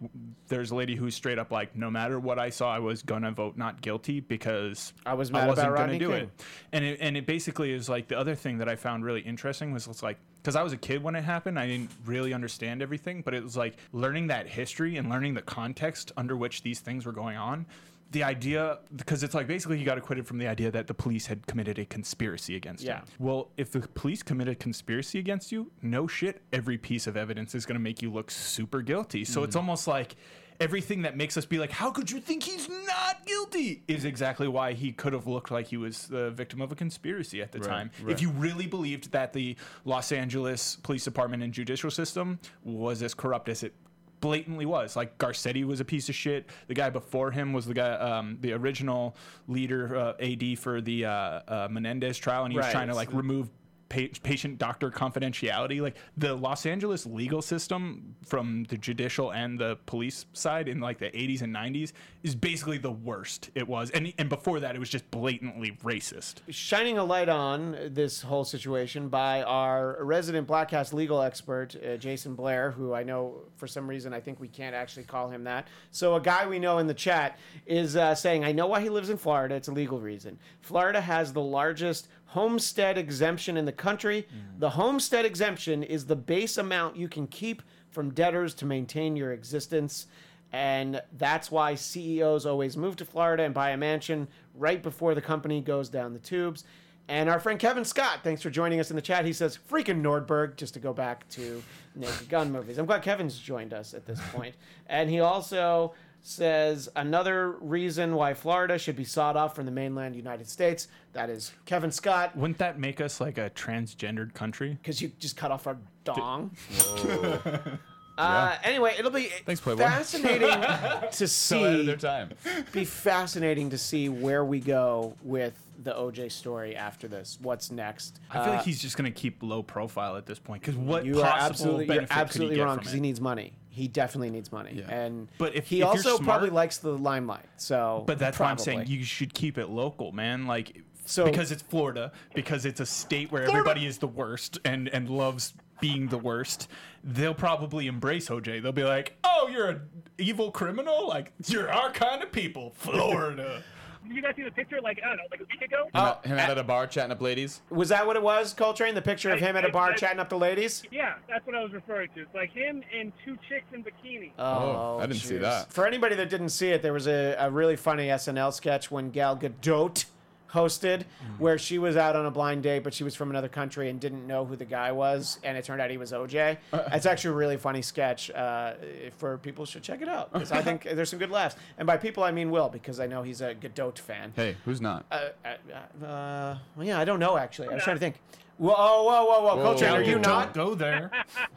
there's 0.48 0.70
a 0.70 0.74
lady 0.74 0.94
who's 0.96 1.14
straight 1.14 1.38
up 1.38 1.50
like 1.50 1.76
no 1.76 1.90
matter 1.90 2.18
what 2.18 2.38
I 2.38 2.50
saw 2.50 2.74
I 2.74 2.78
was 2.78 3.02
gonna 3.02 3.30
vote 3.32 3.56
not 3.56 3.80
guilty 3.80 4.20
because 4.20 4.92
I 5.06 5.14
was 5.14 5.30
mad 5.30 5.48
wasn't 5.48 5.68
about 5.68 5.76
gonna 5.76 5.82
Rodney 5.92 5.98
do 5.98 6.08
King. 6.08 6.16
it 6.24 6.30
and 6.72 6.84
it 6.84 6.98
and 7.00 7.16
it 7.16 7.26
basically 7.26 7.72
is 7.72 7.88
like 7.88 8.08
the 8.08 8.18
other 8.18 8.34
thing 8.34 8.58
that 8.58 8.68
I 8.68 8.76
found 8.76 9.04
really 9.04 9.20
interesting 9.20 9.72
was 9.72 9.86
it's 9.86 10.02
like 10.02 10.18
because 10.42 10.56
I 10.56 10.62
was 10.62 10.72
a 10.72 10.76
kid 10.76 11.02
when 11.02 11.14
it 11.14 11.22
happened 11.22 11.58
I 11.58 11.66
didn't 11.66 11.90
really 12.04 12.32
understand 12.32 12.82
everything 12.82 13.22
but 13.22 13.34
it 13.34 13.42
was 13.42 13.56
like 13.56 13.76
learning 13.92 14.28
that 14.28 14.46
history 14.48 14.96
and 14.96 15.08
learning 15.08 15.34
the 15.34 15.42
context 15.42 16.12
under 16.16 16.36
which 16.36 16.62
these 16.62 16.80
things 16.80 17.04
were 17.06 17.12
going 17.12 17.36
on 17.36 17.66
the 18.12 18.24
idea 18.24 18.78
because 18.96 19.22
it's 19.22 19.34
like 19.34 19.46
basically 19.46 19.78
he 19.78 19.84
got 19.84 19.96
acquitted 19.96 20.26
from 20.26 20.38
the 20.38 20.48
idea 20.48 20.68
that 20.70 20.88
the 20.88 20.94
police 20.94 21.26
had 21.26 21.46
committed 21.46 21.78
a 21.78 21.84
conspiracy 21.84 22.56
against 22.56 22.82
Yeah. 22.82 22.98
him 23.00 23.04
well, 23.20 23.50
if 23.56 23.70
the 23.70 23.80
police 23.80 24.22
committed 24.24 24.58
conspiracy 24.58 25.18
against 25.20 25.52
you, 25.52 25.70
no 25.80 26.08
shit, 26.08 26.42
every 26.52 26.76
piece 26.76 27.06
of 27.06 27.16
evidence 27.16 27.54
is 27.54 27.64
going 27.66 27.76
to 27.76 27.80
make 27.80 28.02
you 28.02 28.10
look 28.12 28.30
super 28.32 28.82
guilty. 28.82 29.24
So 29.24 29.42
Mm. 29.42 29.44
it's 29.44 29.54
almost 29.56 29.86
like 29.86 30.16
everything 30.60 31.02
that 31.02 31.16
makes 31.16 31.36
us 31.36 31.46
be 31.46 31.58
like, 31.58 31.70
how 31.70 31.90
could 31.90 32.10
you 32.10 32.20
think 32.20 32.42
he's 32.42 32.68
not 32.68 33.24
guilty? 33.26 33.82
Is 33.88 34.04
exactly 34.04 34.46
why 34.46 34.74
he 34.74 34.92
could 34.92 35.12
have 35.12 35.26
looked 35.26 35.50
like 35.50 35.66
he 35.66 35.76
was 35.76 36.06
the 36.06 36.30
victim 36.30 36.60
of 36.60 36.70
a 36.70 36.74
conspiracy 36.74 37.40
at 37.42 37.50
the 37.50 37.58
time. 37.58 37.90
If 38.06 38.20
you 38.20 38.30
really 38.30 38.66
believed 38.66 39.10
that 39.12 39.32
the 39.32 39.56
Los 39.84 40.12
Angeles 40.12 40.76
Police 40.76 41.04
Department 41.04 41.42
and 41.42 41.52
judicial 41.52 41.90
system 41.90 42.38
was 42.62 43.02
as 43.02 43.14
corrupt 43.14 43.48
as 43.48 43.62
it 43.62 43.74
blatantly 44.20 44.66
was. 44.66 44.96
Like 44.96 45.16
Garcetti 45.18 45.64
was 45.64 45.80
a 45.80 45.84
piece 45.84 46.08
of 46.08 46.14
shit. 46.14 46.46
The 46.68 46.74
guy 46.74 46.90
before 46.90 47.30
him 47.30 47.52
was 47.52 47.66
the 47.66 47.74
guy, 47.74 47.92
um, 47.92 48.36
the 48.40 48.52
original 48.52 49.16
leader, 49.48 49.96
uh, 49.96 50.12
AD 50.22 50.58
for 50.58 50.80
the 50.80 51.06
uh, 51.06 51.10
uh, 51.10 51.68
Menendez 51.70 52.18
trial, 52.18 52.44
and 52.44 52.52
he 52.52 52.58
was 52.58 52.70
trying 52.70 52.88
to 52.88 52.94
like 52.94 53.12
remove 53.12 53.48
pa- 53.90 54.18
patient 54.22 54.56
doctor 54.56 54.90
confidentiality. 54.90 55.82
Like 55.82 55.96
the 56.16 56.34
Los 56.34 56.64
Angeles 56.64 57.04
legal 57.04 57.42
system 57.42 58.14
from 58.24 58.64
the 58.70 58.78
judicial 58.78 59.32
and 59.32 59.58
the 59.58 59.76
police 59.84 60.24
side 60.32 60.68
in 60.68 60.80
like 60.80 60.98
the 60.98 61.10
80s 61.10 61.42
and 61.42 61.54
90s 61.54 61.92
is 62.22 62.34
basically 62.34 62.78
the 62.78 62.90
worst 62.90 63.50
it 63.54 63.68
was. 63.68 63.90
And 63.90 64.14
and 64.16 64.30
before 64.30 64.60
that, 64.60 64.74
it 64.74 64.78
was 64.78 64.88
just 64.88 65.10
blatantly 65.10 65.72
racist. 65.84 66.36
shining 66.48 66.96
a 66.96 67.04
light 67.04 67.28
on 67.28 67.76
this 67.90 68.22
whole 68.22 68.44
situation 68.44 69.08
by 69.08 69.42
our 69.42 70.02
resident 70.04 70.46
Bladtcast 70.48 70.92
legal 70.92 71.20
expert, 71.20 71.76
uh, 71.76 71.96
Jason 71.96 72.34
Blair, 72.34 72.70
who 72.70 72.94
I 72.94 73.02
know 73.02 73.42
for 73.56 73.66
some 73.66 73.88
reason 73.88 74.14
I 74.14 74.20
think 74.20 74.40
we 74.40 74.48
can't 74.48 74.74
actually 74.74 75.04
call 75.04 75.28
him 75.28 75.44
that. 75.44 75.68
So, 75.90 76.14
a 76.14 76.20
guy 76.20 76.46
we 76.46 76.58
know 76.58 76.78
in 76.78 76.86
the 76.86 76.94
chat 76.94 77.38
is 77.66 77.96
uh, 77.96 78.14
saying, 78.14 78.44
I 78.44 78.52
know 78.52 78.68
why 78.68 78.80
he 78.80 78.88
lives 78.88 79.10
in 79.10 79.16
Florida. 79.16 79.56
It's 79.56 79.68
a 79.68 79.72
legal 79.72 80.00
reason. 80.00 80.38
Florida 80.60 81.00
has 81.00 81.32
the 81.32 81.42
largest 81.42 82.08
homestead 82.30 82.96
exemption 82.96 83.56
in 83.56 83.64
the 83.64 83.72
country. 83.72 84.26
The 84.58 84.70
homestead 84.70 85.24
exemption 85.24 85.82
is 85.82 86.06
the 86.06 86.16
base 86.16 86.58
amount 86.58 86.96
you 86.96 87.08
can 87.08 87.26
keep 87.26 87.60
from 87.90 88.10
debtors 88.14 88.54
to 88.54 88.66
maintain 88.66 89.16
your 89.16 89.32
existence. 89.32 90.06
And 90.52 91.02
that's 91.18 91.50
why 91.50 91.74
CEOs 91.74 92.46
always 92.46 92.76
move 92.76 92.96
to 92.96 93.04
Florida 93.04 93.42
and 93.42 93.52
buy 93.52 93.70
a 93.70 93.76
mansion 93.76 94.28
right 94.54 94.80
before 94.80 95.14
the 95.14 95.20
company 95.20 95.60
goes 95.60 95.88
down 95.88 96.12
the 96.12 96.20
tubes. 96.20 96.64
And 97.08 97.28
our 97.28 97.40
friend 97.40 97.58
Kevin 97.58 97.84
Scott, 97.84 98.20
thanks 98.22 98.42
for 98.42 98.50
joining 98.50 98.78
us 98.78 98.90
in 98.90 98.96
the 98.96 99.02
chat. 99.02 99.24
He 99.24 99.32
says, 99.32 99.58
freaking 99.68 100.00
Nordberg, 100.00 100.56
just 100.56 100.74
to 100.74 100.80
go 100.80 100.92
back 100.92 101.28
to 101.30 101.60
Naked 101.96 102.28
Gun 102.28 102.52
movies. 102.52 102.78
I'm 102.78 102.86
glad 102.86 103.02
Kevin's 103.02 103.36
joined 103.36 103.74
us 103.74 103.92
at 103.94 104.06
this 104.06 104.20
point. 104.32 104.54
And 104.86 105.10
he 105.10 105.18
also 105.18 105.94
says 106.22 106.88
another 106.96 107.52
reason 107.60 108.14
why 108.14 108.34
Florida 108.34 108.78
should 108.78 108.96
be 108.96 109.04
sawed 109.04 109.36
off 109.36 109.54
from 109.54 109.64
the 109.66 109.72
mainland 109.72 110.14
United 110.14 110.48
States. 110.48 110.88
That 111.12 111.30
is 111.30 111.52
Kevin 111.64 111.90
Scott, 111.90 112.36
Wouldn't 112.36 112.58
that 112.58 112.78
make 112.78 113.00
us 113.00 113.20
like 113.20 113.38
a 113.38 113.50
transgendered 113.50 114.34
country? 114.34 114.78
because 114.82 115.00
you 115.00 115.10
just 115.18 115.36
cut 115.36 115.50
off 115.50 115.66
our 115.66 115.76
dong. 116.04 116.50
Uh, 118.18 118.54
anyway, 118.64 118.94
it'll 118.98 119.10
be 119.10 119.30
Thanks, 119.46 119.62
fascinating 119.62 120.48
to 121.12 121.26
So 121.26 121.56
ahead 121.56 121.72
of 121.72 121.80
see 121.80 121.86
their 121.86 121.96
time. 121.96 122.32
be 122.70 122.84
fascinating 122.84 123.70
to 123.70 123.78
see 123.78 124.10
where 124.10 124.44
we 124.44 124.60
go 124.60 125.16
with 125.22 125.54
the 125.84 125.94
OJ 125.94 126.30
story 126.30 126.76
after 126.76 127.08
this. 127.08 127.38
What's 127.40 127.70
next? 127.70 128.20
I 128.30 128.34
feel 128.44 128.52
Uh, 128.52 128.56
like 128.56 128.64
he's 128.66 128.82
just 128.82 128.98
going 128.98 129.10
to 129.10 129.18
keep 129.18 129.42
low 129.42 129.62
profile 129.62 130.16
at 130.18 130.26
this 130.26 130.38
point 130.38 130.60
because 130.60 130.76
what 130.76 131.06
you 131.06 131.18
are 131.22 131.30
possible 131.30 131.46
absolutely 131.46 131.94
you're 131.94 132.06
absolutely 132.10 132.28
could 132.48 132.50
he 132.50 132.56
get 132.56 132.64
wrong 132.66 132.76
because 132.76 132.92
he 132.92 133.00
needs 133.00 133.22
money. 133.22 133.52
He 133.72 133.88
definitely 133.88 134.30
needs 134.30 134.50
money. 134.52 134.72
Yeah. 134.74 134.90
And 134.92 135.28
But 135.38 135.54
if- 135.54 135.68
he 135.68 135.80
if 135.80 135.86
also 135.86 136.16
smart- 136.16 136.22
probably 136.24 136.50
likes 136.50 136.78
the 136.78 136.90
limelight. 136.90 137.46
So 137.56 138.04
But 138.06 138.18
that's 138.18 138.38
why 138.38 138.50
I'm 138.50 138.58
saying 138.58 138.84
you 138.86 139.04
should 139.04 139.32
keep 139.32 139.56
it 139.58 139.68
local, 139.68 140.12
man. 140.12 140.46
Like, 140.46 140.82
So- 141.06 141.24
because 141.24 141.50
it's 141.52 141.62
Florida, 141.62 142.12
because 142.34 142.64
it's 142.66 142.80
a 142.80 142.86
state 142.86 143.30
where 143.32 143.44
everybody 143.44 143.86
is 143.86 143.98
the 143.98 144.06
worst 144.08 144.58
and 144.64 144.88
and 144.88 145.08
loves 145.08 145.54
being 145.80 146.08
the 146.08 146.18
worst. 146.18 146.68
They'll 147.02 147.32
probably 147.32 147.86
embrace 147.86 148.28
OJ. 148.28 148.60
They'll 148.60 148.72
be 148.72 148.84
like, 148.84 149.16
"Oh 149.24 149.48
you're 149.50 149.68
an 149.68 149.80
evil 150.18 150.50
criminal? 150.50 151.08
Like 151.08 151.32
you're 151.46 151.72
our 151.72 151.90
kind 151.90 152.22
of 152.22 152.30
people, 152.32 152.72
Florida. 152.76 153.62
Did 154.06 154.16
you 154.16 154.22
guys 154.22 154.34
see 154.36 154.42
the 154.42 154.50
picture? 154.50 154.80
Like 154.80 155.00
I 155.04 155.08
don't 155.08 155.18
know, 155.18 155.22
like 155.30 155.40
a 155.40 155.44
week 155.44 155.62
ago. 155.62 155.88
Oh, 155.94 156.18
him 156.24 156.38
out 156.38 156.50
at 156.50 156.58
a 156.58 156.64
bar 156.64 156.86
chatting 156.86 157.12
up 157.12 157.20
ladies. 157.20 157.60
Was 157.70 157.90
that 157.90 158.06
what 158.06 158.16
it 158.16 158.22
was, 158.22 158.54
Coltrane? 158.54 158.94
The 158.94 159.02
picture 159.02 159.30
of 159.30 159.40
him 159.40 159.56
at 159.56 159.64
a 159.64 159.70
bar 159.70 159.90
I- 159.90 159.92
I- 159.92 159.96
chatting 159.96 160.20
up 160.20 160.28
the 160.28 160.38
ladies? 160.38 160.82
Yeah, 160.90 161.14
that's 161.28 161.46
what 161.46 161.54
I 161.54 161.62
was 161.62 161.72
referring 161.72 162.08
to. 162.14 162.22
It's 162.22 162.34
like 162.34 162.50
him 162.50 162.82
and 162.96 163.12
two 163.24 163.36
chicks 163.48 163.66
in 163.72 163.84
bikini. 163.84 164.32
Oh, 164.38 164.44
oh 164.44 164.98
I 165.00 165.06
didn't 165.06 165.20
see 165.20 165.36
that. 165.38 165.72
For 165.72 165.86
anybody 165.86 166.16
that 166.16 166.30
didn't 166.30 166.50
see 166.50 166.70
it, 166.70 166.82
there 166.82 166.92
was 166.92 167.06
a, 167.06 167.36
a 167.38 167.50
really 167.50 167.76
funny 167.76 168.08
SNL 168.08 168.52
sketch 168.52 168.90
when 168.90 169.10
Gal 169.10 169.36
Gadot 169.36 170.06
hosted, 170.52 171.04
where 171.38 171.58
she 171.58 171.78
was 171.78 171.96
out 171.96 172.16
on 172.16 172.26
a 172.26 172.30
blind 172.30 172.62
date, 172.62 172.80
but 172.84 172.92
she 172.94 173.04
was 173.04 173.14
from 173.14 173.30
another 173.30 173.48
country 173.48 173.88
and 173.88 174.00
didn't 174.00 174.26
know 174.26 174.44
who 174.44 174.56
the 174.56 174.64
guy 174.64 174.92
was, 174.92 175.38
and 175.44 175.56
it 175.56 175.64
turned 175.64 175.80
out 175.80 175.90
he 175.90 175.96
was 175.96 176.12
OJ. 176.12 176.56
It's 176.92 177.06
actually 177.06 177.30
a 177.30 177.34
really 177.36 177.56
funny 177.56 177.82
sketch. 177.82 178.30
Uh, 178.30 178.74
for 179.18 179.38
people 179.38 179.64
should 179.64 179.82
check 179.82 180.02
it 180.02 180.08
out 180.08 180.32
'cause 180.32 180.52
I 180.52 180.62
think 180.62 180.82
there's 180.84 181.10
some 181.10 181.18
good 181.18 181.30
laughs, 181.30 181.56
and 181.78 181.86
by 181.86 181.96
people 181.96 182.22
I 182.24 182.30
mean 182.32 182.50
Will 182.50 182.68
because 182.68 183.00
I 183.00 183.06
know 183.06 183.22
he's 183.22 183.40
a 183.40 183.54
Gadot 183.54 183.98
fan. 183.98 184.32
Hey, 184.36 184.56
who's 184.64 184.80
not? 184.80 185.04
Uh, 185.10 185.28
uh, 185.44 186.04
uh, 186.04 186.58
well, 186.76 186.86
yeah, 186.86 186.98
I 186.98 187.04
don't 187.04 187.20
know 187.20 187.36
actually. 187.36 187.68
I 187.68 187.74
was 187.74 187.84
trying 187.84 187.96
to 187.96 188.00
think. 188.00 188.16
Whoa, 188.58 188.74
whoa, 188.74 189.24
whoa, 189.24 189.40
whoa, 189.40 189.56
whoa, 189.56 189.62
Coltrane, 189.62 189.92
are 189.92 190.02
you 190.02 190.12
Don't 190.18 190.22
not? 190.22 190.52
go 190.52 190.74
there? 190.74 191.10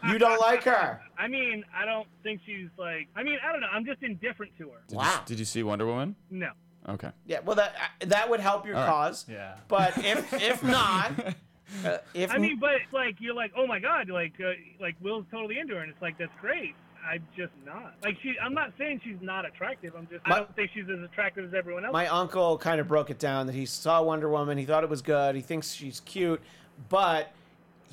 You 0.07 0.17
don't 0.17 0.39
like 0.39 0.63
her? 0.63 1.01
I 1.17 1.27
mean, 1.27 1.65
I 1.77 1.83
don't 1.83 2.07
think 2.23 2.39
she's 2.45 2.69
like. 2.77 3.09
I 3.13 3.23
mean, 3.23 3.39
I 3.45 3.51
don't 3.51 3.59
know. 3.59 3.67
I'm 3.73 3.83
just 3.85 4.01
indifferent 4.03 4.53
to 4.59 4.69
her. 4.69 4.77
Did, 4.87 4.95
Wow. 4.97 5.11
you, 5.11 5.19
did 5.25 5.39
you 5.39 5.43
see 5.43 5.63
Wonder 5.63 5.85
Woman? 5.85 6.15
No. 6.31 6.51
Okay. 6.89 7.09
Yeah, 7.25 7.39
well, 7.45 7.55
that 7.55 7.75
that 7.99 8.29
would 8.29 8.39
help 8.39 8.65
your 8.65 8.75
All 8.75 8.81
right. 8.81 8.89
cause. 8.89 9.25
Yeah. 9.29 9.55
But 9.67 9.97
if 10.05 10.33
if 10.33 10.63
not, 10.63 11.11
uh, 11.85 11.97
if 12.13 12.31
I 12.31 12.37
mean, 12.37 12.59
but 12.59 12.75
it's 12.75 12.93
like 12.93 13.15
you're 13.19 13.33
like, 13.33 13.51
oh 13.55 13.65
my 13.67 13.79
god, 13.79 14.09
like 14.09 14.33
uh, 14.39 14.51
like 14.79 14.95
Will's 15.01 15.25
totally 15.31 15.59
into 15.59 15.75
her, 15.75 15.81
and 15.81 15.91
it's 15.91 16.01
like 16.01 16.17
that's 16.17 16.31
great. 16.41 16.75
I'm 17.05 17.25
just 17.35 17.51
not. 17.65 17.95
Like 18.01 18.17
she, 18.23 18.33
I'm 18.41 18.53
not 18.53 18.71
saying 18.77 19.01
she's 19.03 19.17
not 19.21 19.45
attractive. 19.45 19.93
I'm 19.97 20.07
just. 20.09 20.25
My- 20.25 20.35
I 20.35 20.39
don't 20.39 20.55
think 20.55 20.71
she's 20.73 20.85
as 20.89 21.03
attractive 21.03 21.45
as 21.45 21.53
everyone 21.53 21.83
else. 21.85 21.93
my 21.93 22.07
uncle 22.07 22.57
kind 22.57 22.79
of 22.79 22.87
broke 22.87 23.09
it 23.09 23.19
down 23.19 23.47
that 23.47 23.55
he 23.55 23.65
saw 23.65 24.01
Wonder 24.01 24.29
Woman, 24.29 24.57
he 24.57 24.65
thought 24.65 24.83
it 24.83 24.89
was 24.89 25.01
good, 25.01 25.35
he 25.35 25.41
thinks 25.41 25.73
she's 25.73 25.99
cute, 26.01 26.41
but 26.89 27.31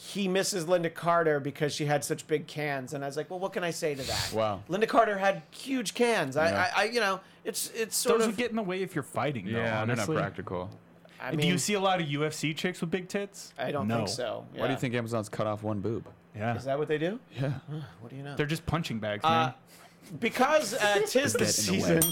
he 0.02 0.28
misses 0.28 0.64
Lynda 0.64 0.92
Carter 0.92 1.40
because 1.40 1.74
she 1.74 1.84
had 1.84 2.02
such 2.02 2.26
big 2.26 2.46
cans. 2.46 2.94
And 2.94 3.04
I 3.04 3.06
was 3.06 3.18
like, 3.18 3.28
well, 3.28 3.38
what 3.38 3.52
can 3.52 3.62
I 3.62 3.70
say 3.70 3.94
to 3.94 4.02
that? 4.02 4.32
Wow. 4.32 4.62
Lynda 4.70 4.88
Carter 4.88 5.18
had 5.18 5.42
huge 5.50 5.92
cans. 5.92 6.38
I, 6.38 6.48
Yeah. 6.48 6.70
I, 6.74 6.80
I 6.80 6.84
you 6.84 7.00
know, 7.00 7.20
it's 7.44 7.70
it's 7.74 7.98
sort 7.98 8.16
Those 8.18 8.26
of. 8.28 8.32
would 8.32 8.38
get 8.38 8.48
in 8.48 8.56
the 8.56 8.62
way 8.62 8.80
if 8.80 8.94
you're 8.94 9.04
fighting. 9.04 9.44
Though, 9.44 9.58
Yeah, 9.58 9.84
they're 9.84 9.96
not 9.96 10.06
practical. 10.06 10.70
I 11.20 11.34
Do 11.34 11.46
you 11.46 11.58
see 11.58 11.74
a 11.74 11.80
lot 11.80 12.00
of 12.00 12.06
UFC 12.06 12.56
chicks 12.56 12.80
with 12.80 12.90
big 12.90 13.08
tits? 13.08 13.52
I 13.58 13.70
don't 13.72 13.88
no. 13.88 13.96
think 13.98 14.08
so. 14.08 14.46
Why 14.56 14.68
do 14.68 14.72
you 14.72 14.78
think 14.78 14.94
Amazon's 14.94 15.28
cut 15.28 15.46
off 15.46 15.62
one 15.62 15.80
boob? 15.80 16.08
Yeah. 16.34 16.56
Is 16.56 16.64
that 16.64 16.78
what 16.78 16.88
they 16.88 16.96
do? 16.96 17.20
Yeah. 17.38 17.52
What 18.00 18.08
do 18.08 18.16
you 18.16 18.22
know? 18.22 18.36
They're 18.36 18.46
just 18.46 18.64
punching 18.64 19.00
bags, 19.00 19.22
Uh, 19.22 19.28
man. 19.28 19.54
Because 20.18 20.74
uh, 20.74 21.00
tis 21.06 21.32
the 21.32 21.40
Get 21.40 21.58
in 21.58 21.80
the 21.80 21.82
way. 21.82 22.00
season. 22.00 22.02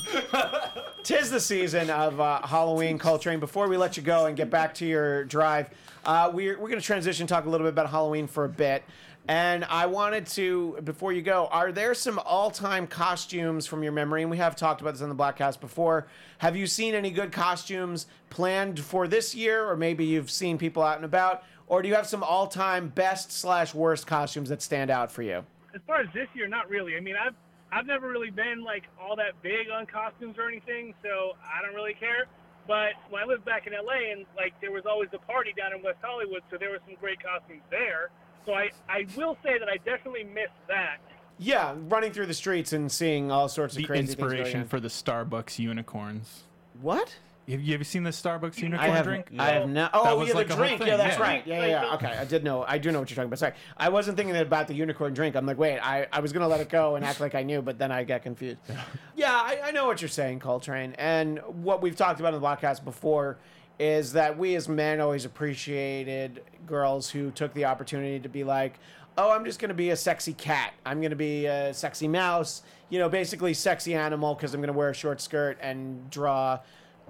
tis 1.02 1.30
the 1.30 1.40
season 1.40 1.90
of 1.90 2.20
uh, 2.20 2.46
Halloween 2.46 2.98
culturing. 2.98 3.40
Before 3.40 3.68
we 3.68 3.76
let 3.76 3.96
you 3.96 4.02
go 4.02 4.26
and 4.26 4.36
get 4.36 4.50
back 4.50 4.74
to 4.74 4.86
your 4.86 5.24
drive, 5.24 5.70
uh, 6.04 6.30
we're 6.32 6.58
we're 6.58 6.68
going 6.68 6.80
to 6.80 6.86
transition, 6.86 7.26
talk 7.26 7.46
a 7.46 7.48
little 7.50 7.64
bit 7.66 7.72
about 7.72 7.90
Halloween 7.90 8.26
for 8.26 8.44
a 8.44 8.48
bit. 8.48 8.84
And 9.26 9.66
I 9.66 9.84
wanted 9.84 10.26
to, 10.28 10.78
before 10.84 11.12
you 11.12 11.20
go, 11.20 11.48
are 11.50 11.70
there 11.70 11.92
some 11.92 12.18
all-time 12.24 12.86
costumes 12.86 13.66
from 13.66 13.82
your 13.82 13.92
memory? 13.92 14.22
And 14.22 14.30
we 14.30 14.38
have 14.38 14.56
talked 14.56 14.80
about 14.80 14.94
this 14.94 15.02
on 15.02 15.10
the 15.10 15.14
Bladtcast 15.14 15.60
before. 15.60 16.06
Have 16.38 16.56
you 16.56 16.66
seen 16.66 16.94
any 16.94 17.10
good 17.10 17.30
costumes 17.30 18.06
planned 18.30 18.80
for 18.80 19.06
this 19.06 19.34
year, 19.34 19.68
or 19.68 19.76
maybe 19.76 20.06
you've 20.06 20.30
seen 20.30 20.56
people 20.56 20.82
out 20.82 20.96
and 20.96 21.04
about, 21.04 21.42
or 21.66 21.82
do 21.82 21.88
you 21.88 21.94
have 21.94 22.06
some 22.06 22.22
all-time 22.22 22.88
best 22.88 23.30
slash 23.30 23.74
worst 23.74 24.06
costumes 24.06 24.48
that 24.48 24.62
stand 24.62 24.90
out 24.90 25.12
for 25.12 25.22
you? 25.22 25.44
as 25.74 25.80
far 25.86 26.00
as 26.00 26.08
this 26.14 26.28
year, 26.34 26.48
not 26.48 26.68
really. 26.68 26.96
I 26.96 27.00
mean, 27.00 27.14
I've 27.14 27.34
I've 27.70 27.86
never 27.86 28.08
really 28.08 28.30
been 28.30 28.64
like 28.64 28.84
all 29.00 29.16
that 29.16 29.42
big 29.42 29.68
on 29.72 29.86
costumes 29.86 30.36
or 30.38 30.48
anything, 30.48 30.94
so 31.02 31.36
I 31.42 31.64
don't 31.64 31.74
really 31.74 31.94
care. 31.94 32.26
But 32.66 32.92
when 33.10 33.22
I 33.22 33.26
lived 33.26 33.44
back 33.44 33.66
in 33.66 33.72
LA, 33.72 34.12
and 34.12 34.26
like 34.36 34.52
there 34.60 34.72
was 34.72 34.84
always 34.86 35.08
a 35.12 35.18
party 35.18 35.54
down 35.56 35.72
in 35.74 35.82
West 35.82 35.98
Hollywood, 36.02 36.42
so 36.50 36.56
there 36.58 36.70
were 36.70 36.80
some 36.86 36.96
great 37.00 37.18
costumes 37.22 37.62
there. 37.70 38.10
So 38.46 38.52
I 38.54 38.70
I 38.88 39.06
will 39.16 39.36
say 39.42 39.58
that 39.58 39.68
I 39.68 39.76
definitely 39.78 40.24
missed 40.24 40.60
that. 40.68 40.98
Yeah, 41.38 41.74
running 41.88 42.12
through 42.12 42.26
the 42.26 42.34
streets 42.34 42.72
and 42.72 42.90
seeing 42.90 43.30
all 43.30 43.48
sorts 43.48 43.74
of 43.74 43.82
the 43.82 43.86
crazy 43.86 44.06
things 44.06 44.14
going 44.16 44.30
inspiration 44.32 44.60
on. 44.62 44.66
for 44.66 44.80
the 44.80 44.88
Starbucks 44.88 45.58
unicorns. 45.58 46.42
what? 46.80 47.16
Have 47.50 47.62
you 47.62 47.74
ever 47.74 47.84
seen 47.84 48.02
the 48.02 48.10
Starbucks 48.10 48.58
unicorn 48.58 48.90
I 48.90 48.94
have 48.94 49.04
drink? 49.06 49.30
I 49.38 49.52
have 49.52 49.70
not. 49.70 49.92
Oh, 49.94 50.18
was 50.18 50.28
yeah, 50.28 50.34
like 50.34 50.48
the 50.48 50.56
drink. 50.56 50.84
Yeah, 50.84 50.98
that's 50.98 51.16
yeah. 51.16 51.22
right. 51.22 51.46
Yeah, 51.46 51.60
yeah, 51.60 51.66
yeah. 51.66 51.94
Okay, 51.94 52.06
I 52.06 52.26
did 52.26 52.44
know. 52.44 52.62
I 52.68 52.76
do 52.76 52.92
know 52.92 53.00
what 53.00 53.08
you're 53.08 53.16
talking 53.16 53.28
about. 53.28 53.38
Sorry, 53.38 53.54
I 53.76 53.88
wasn't 53.88 54.18
thinking 54.18 54.36
about 54.36 54.68
the 54.68 54.74
unicorn 54.74 55.14
drink. 55.14 55.34
I'm 55.34 55.46
like, 55.46 55.56
wait, 55.56 55.78
I, 55.78 56.06
I 56.12 56.20
was 56.20 56.34
gonna 56.34 56.46
let 56.46 56.60
it 56.60 56.68
go 56.68 56.96
and 56.96 57.04
act 57.04 57.20
like 57.20 57.34
I 57.34 57.42
knew, 57.42 57.62
but 57.62 57.78
then 57.78 57.90
I 57.90 58.04
got 58.04 58.22
confused. 58.22 58.58
Yeah, 59.16 59.32
I, 59.32 59.60
I 59.64 59.70
know 59.72 59.86
what 59.86 60.00
you're 60.00 60.08
saying, 60.08 60.38
Coltrane. 60.38 60.94
And 60.96 61.40
what 61.64 61.82
we've 61.82 61.96
talked 61.96 62.20
about 62.20 62.34
in 62.34 62.40
the 62.40 62.46
podcast 62.46 62.84
before 62.84 63.38
is 63.80 64.12
that 64.12 64.38
we 64.38 64.54
as 64.54 64.68
men 64.68 65.00
always 65.00 65.24
appreciated 65.24 66.44
girls 66.68 67.10
who 67.10 67.32
took 67.32 67.52
the 67.52 67.64
opportunity 67.64 68.20
to 68.20 68.28
be 68.28 68.44
like, 68.44 68.78
oh, 69.16 69.32
I'm 69.32 69.44
just 69.44 69.58
gonna 69.58 69.74
be 69.74 69.90
a 69.90 69.96
sexy 69.96 70.34
cat. 70.34 70.72
I'm 70.86 71.00
gonna 71.00 71.16
be 71.16 71.46
a 71.46 71.74
sexy 71.74 72.06
mouse. 72.06 72.62
You 72.90 73.00
know, 73.00 73.08
basically 73.08 73.54
sexy 73.54 73.94
animal 73.94 74.36
because 74.36 74.54
I'm 74.54 74.60
gonna 74.60 74.72
wear 74.72 74.90
a 74.90 74.94
short 74.94 75.20
skirt 75.20 75.58
and 75.60 76.08
draw 76.10 76.60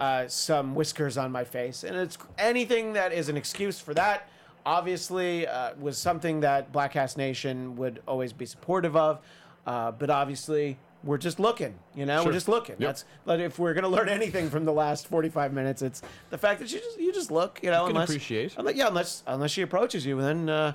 uh, 0.00 0.28
some 0.28 0.74
whiskers 0.74 1.16
on 1.18 1.30
my 1.32 1.44
face. 1.44 1.84
And 1.84 1.96
it's 1.96 2.18
anything 2.38 2.92
that 2.94 3.12
is 3.12 3.28
an 3.28 3.36
excuse 3.36 3.80
for 3.80 3.94
that, 3.94 4.28
obviously, 4.64 5.46
uh, 5.46 5.72
was 5.80 5.98
something 5.98 6.40
that 6.40 6.72
Black 6.72 6.96
Ass 6.96 7.16
Nation 7.16 7.76
would 7.76 8.02
always 8.06 8.32
be 8.32 8.46
supportive 8.46 8.96
of. 8.96 9.20
Uh, 9.66 9.90
but 9.92 10.08
obviously, 10.10 10.78
we're 11.04 11.18
just 11.18 11.38
looking, 11.38 11.74
you 11.94 12.06
know, 12.06 12.24
we're 12.24 12.32
just 12.32 12.48
looking. 12.48 12.76
That's 12.78 13.04
but 13.24 13.38
if 13.40 13.58
we're 13.58 13.74
gonna 13.74 13.88
learn 13.88 14.08
anything 14.08 14.50
from 14.50 14.64
the 14.64 14.72
last 14.72 15.06
45 15.06 15.52
minutes, 15.52 15.82
it's 15.82 16.02
the 16.30 16.38
fact 16.38 16.58
that 16.60 16.72
you 16.72 16.78
just 16.80 16.98
you 16.98 17.12
just 17.12 17.30
look, 17.30 17.60
you 17.62 17.70
know, 17.70 17.82
can 17.86 17.90
unless 17.90 18.08
appreciate. 18.08 18.54
unless- 18.56 18.74
yeah, 18.76 18.88
unless 18.88 19.22
unless 19.26 19.50
she 19.50 19.62
approaches 19.62 20.06
you, 20.06 20.20
then 20.20 20.48
uh, 20.48 20.72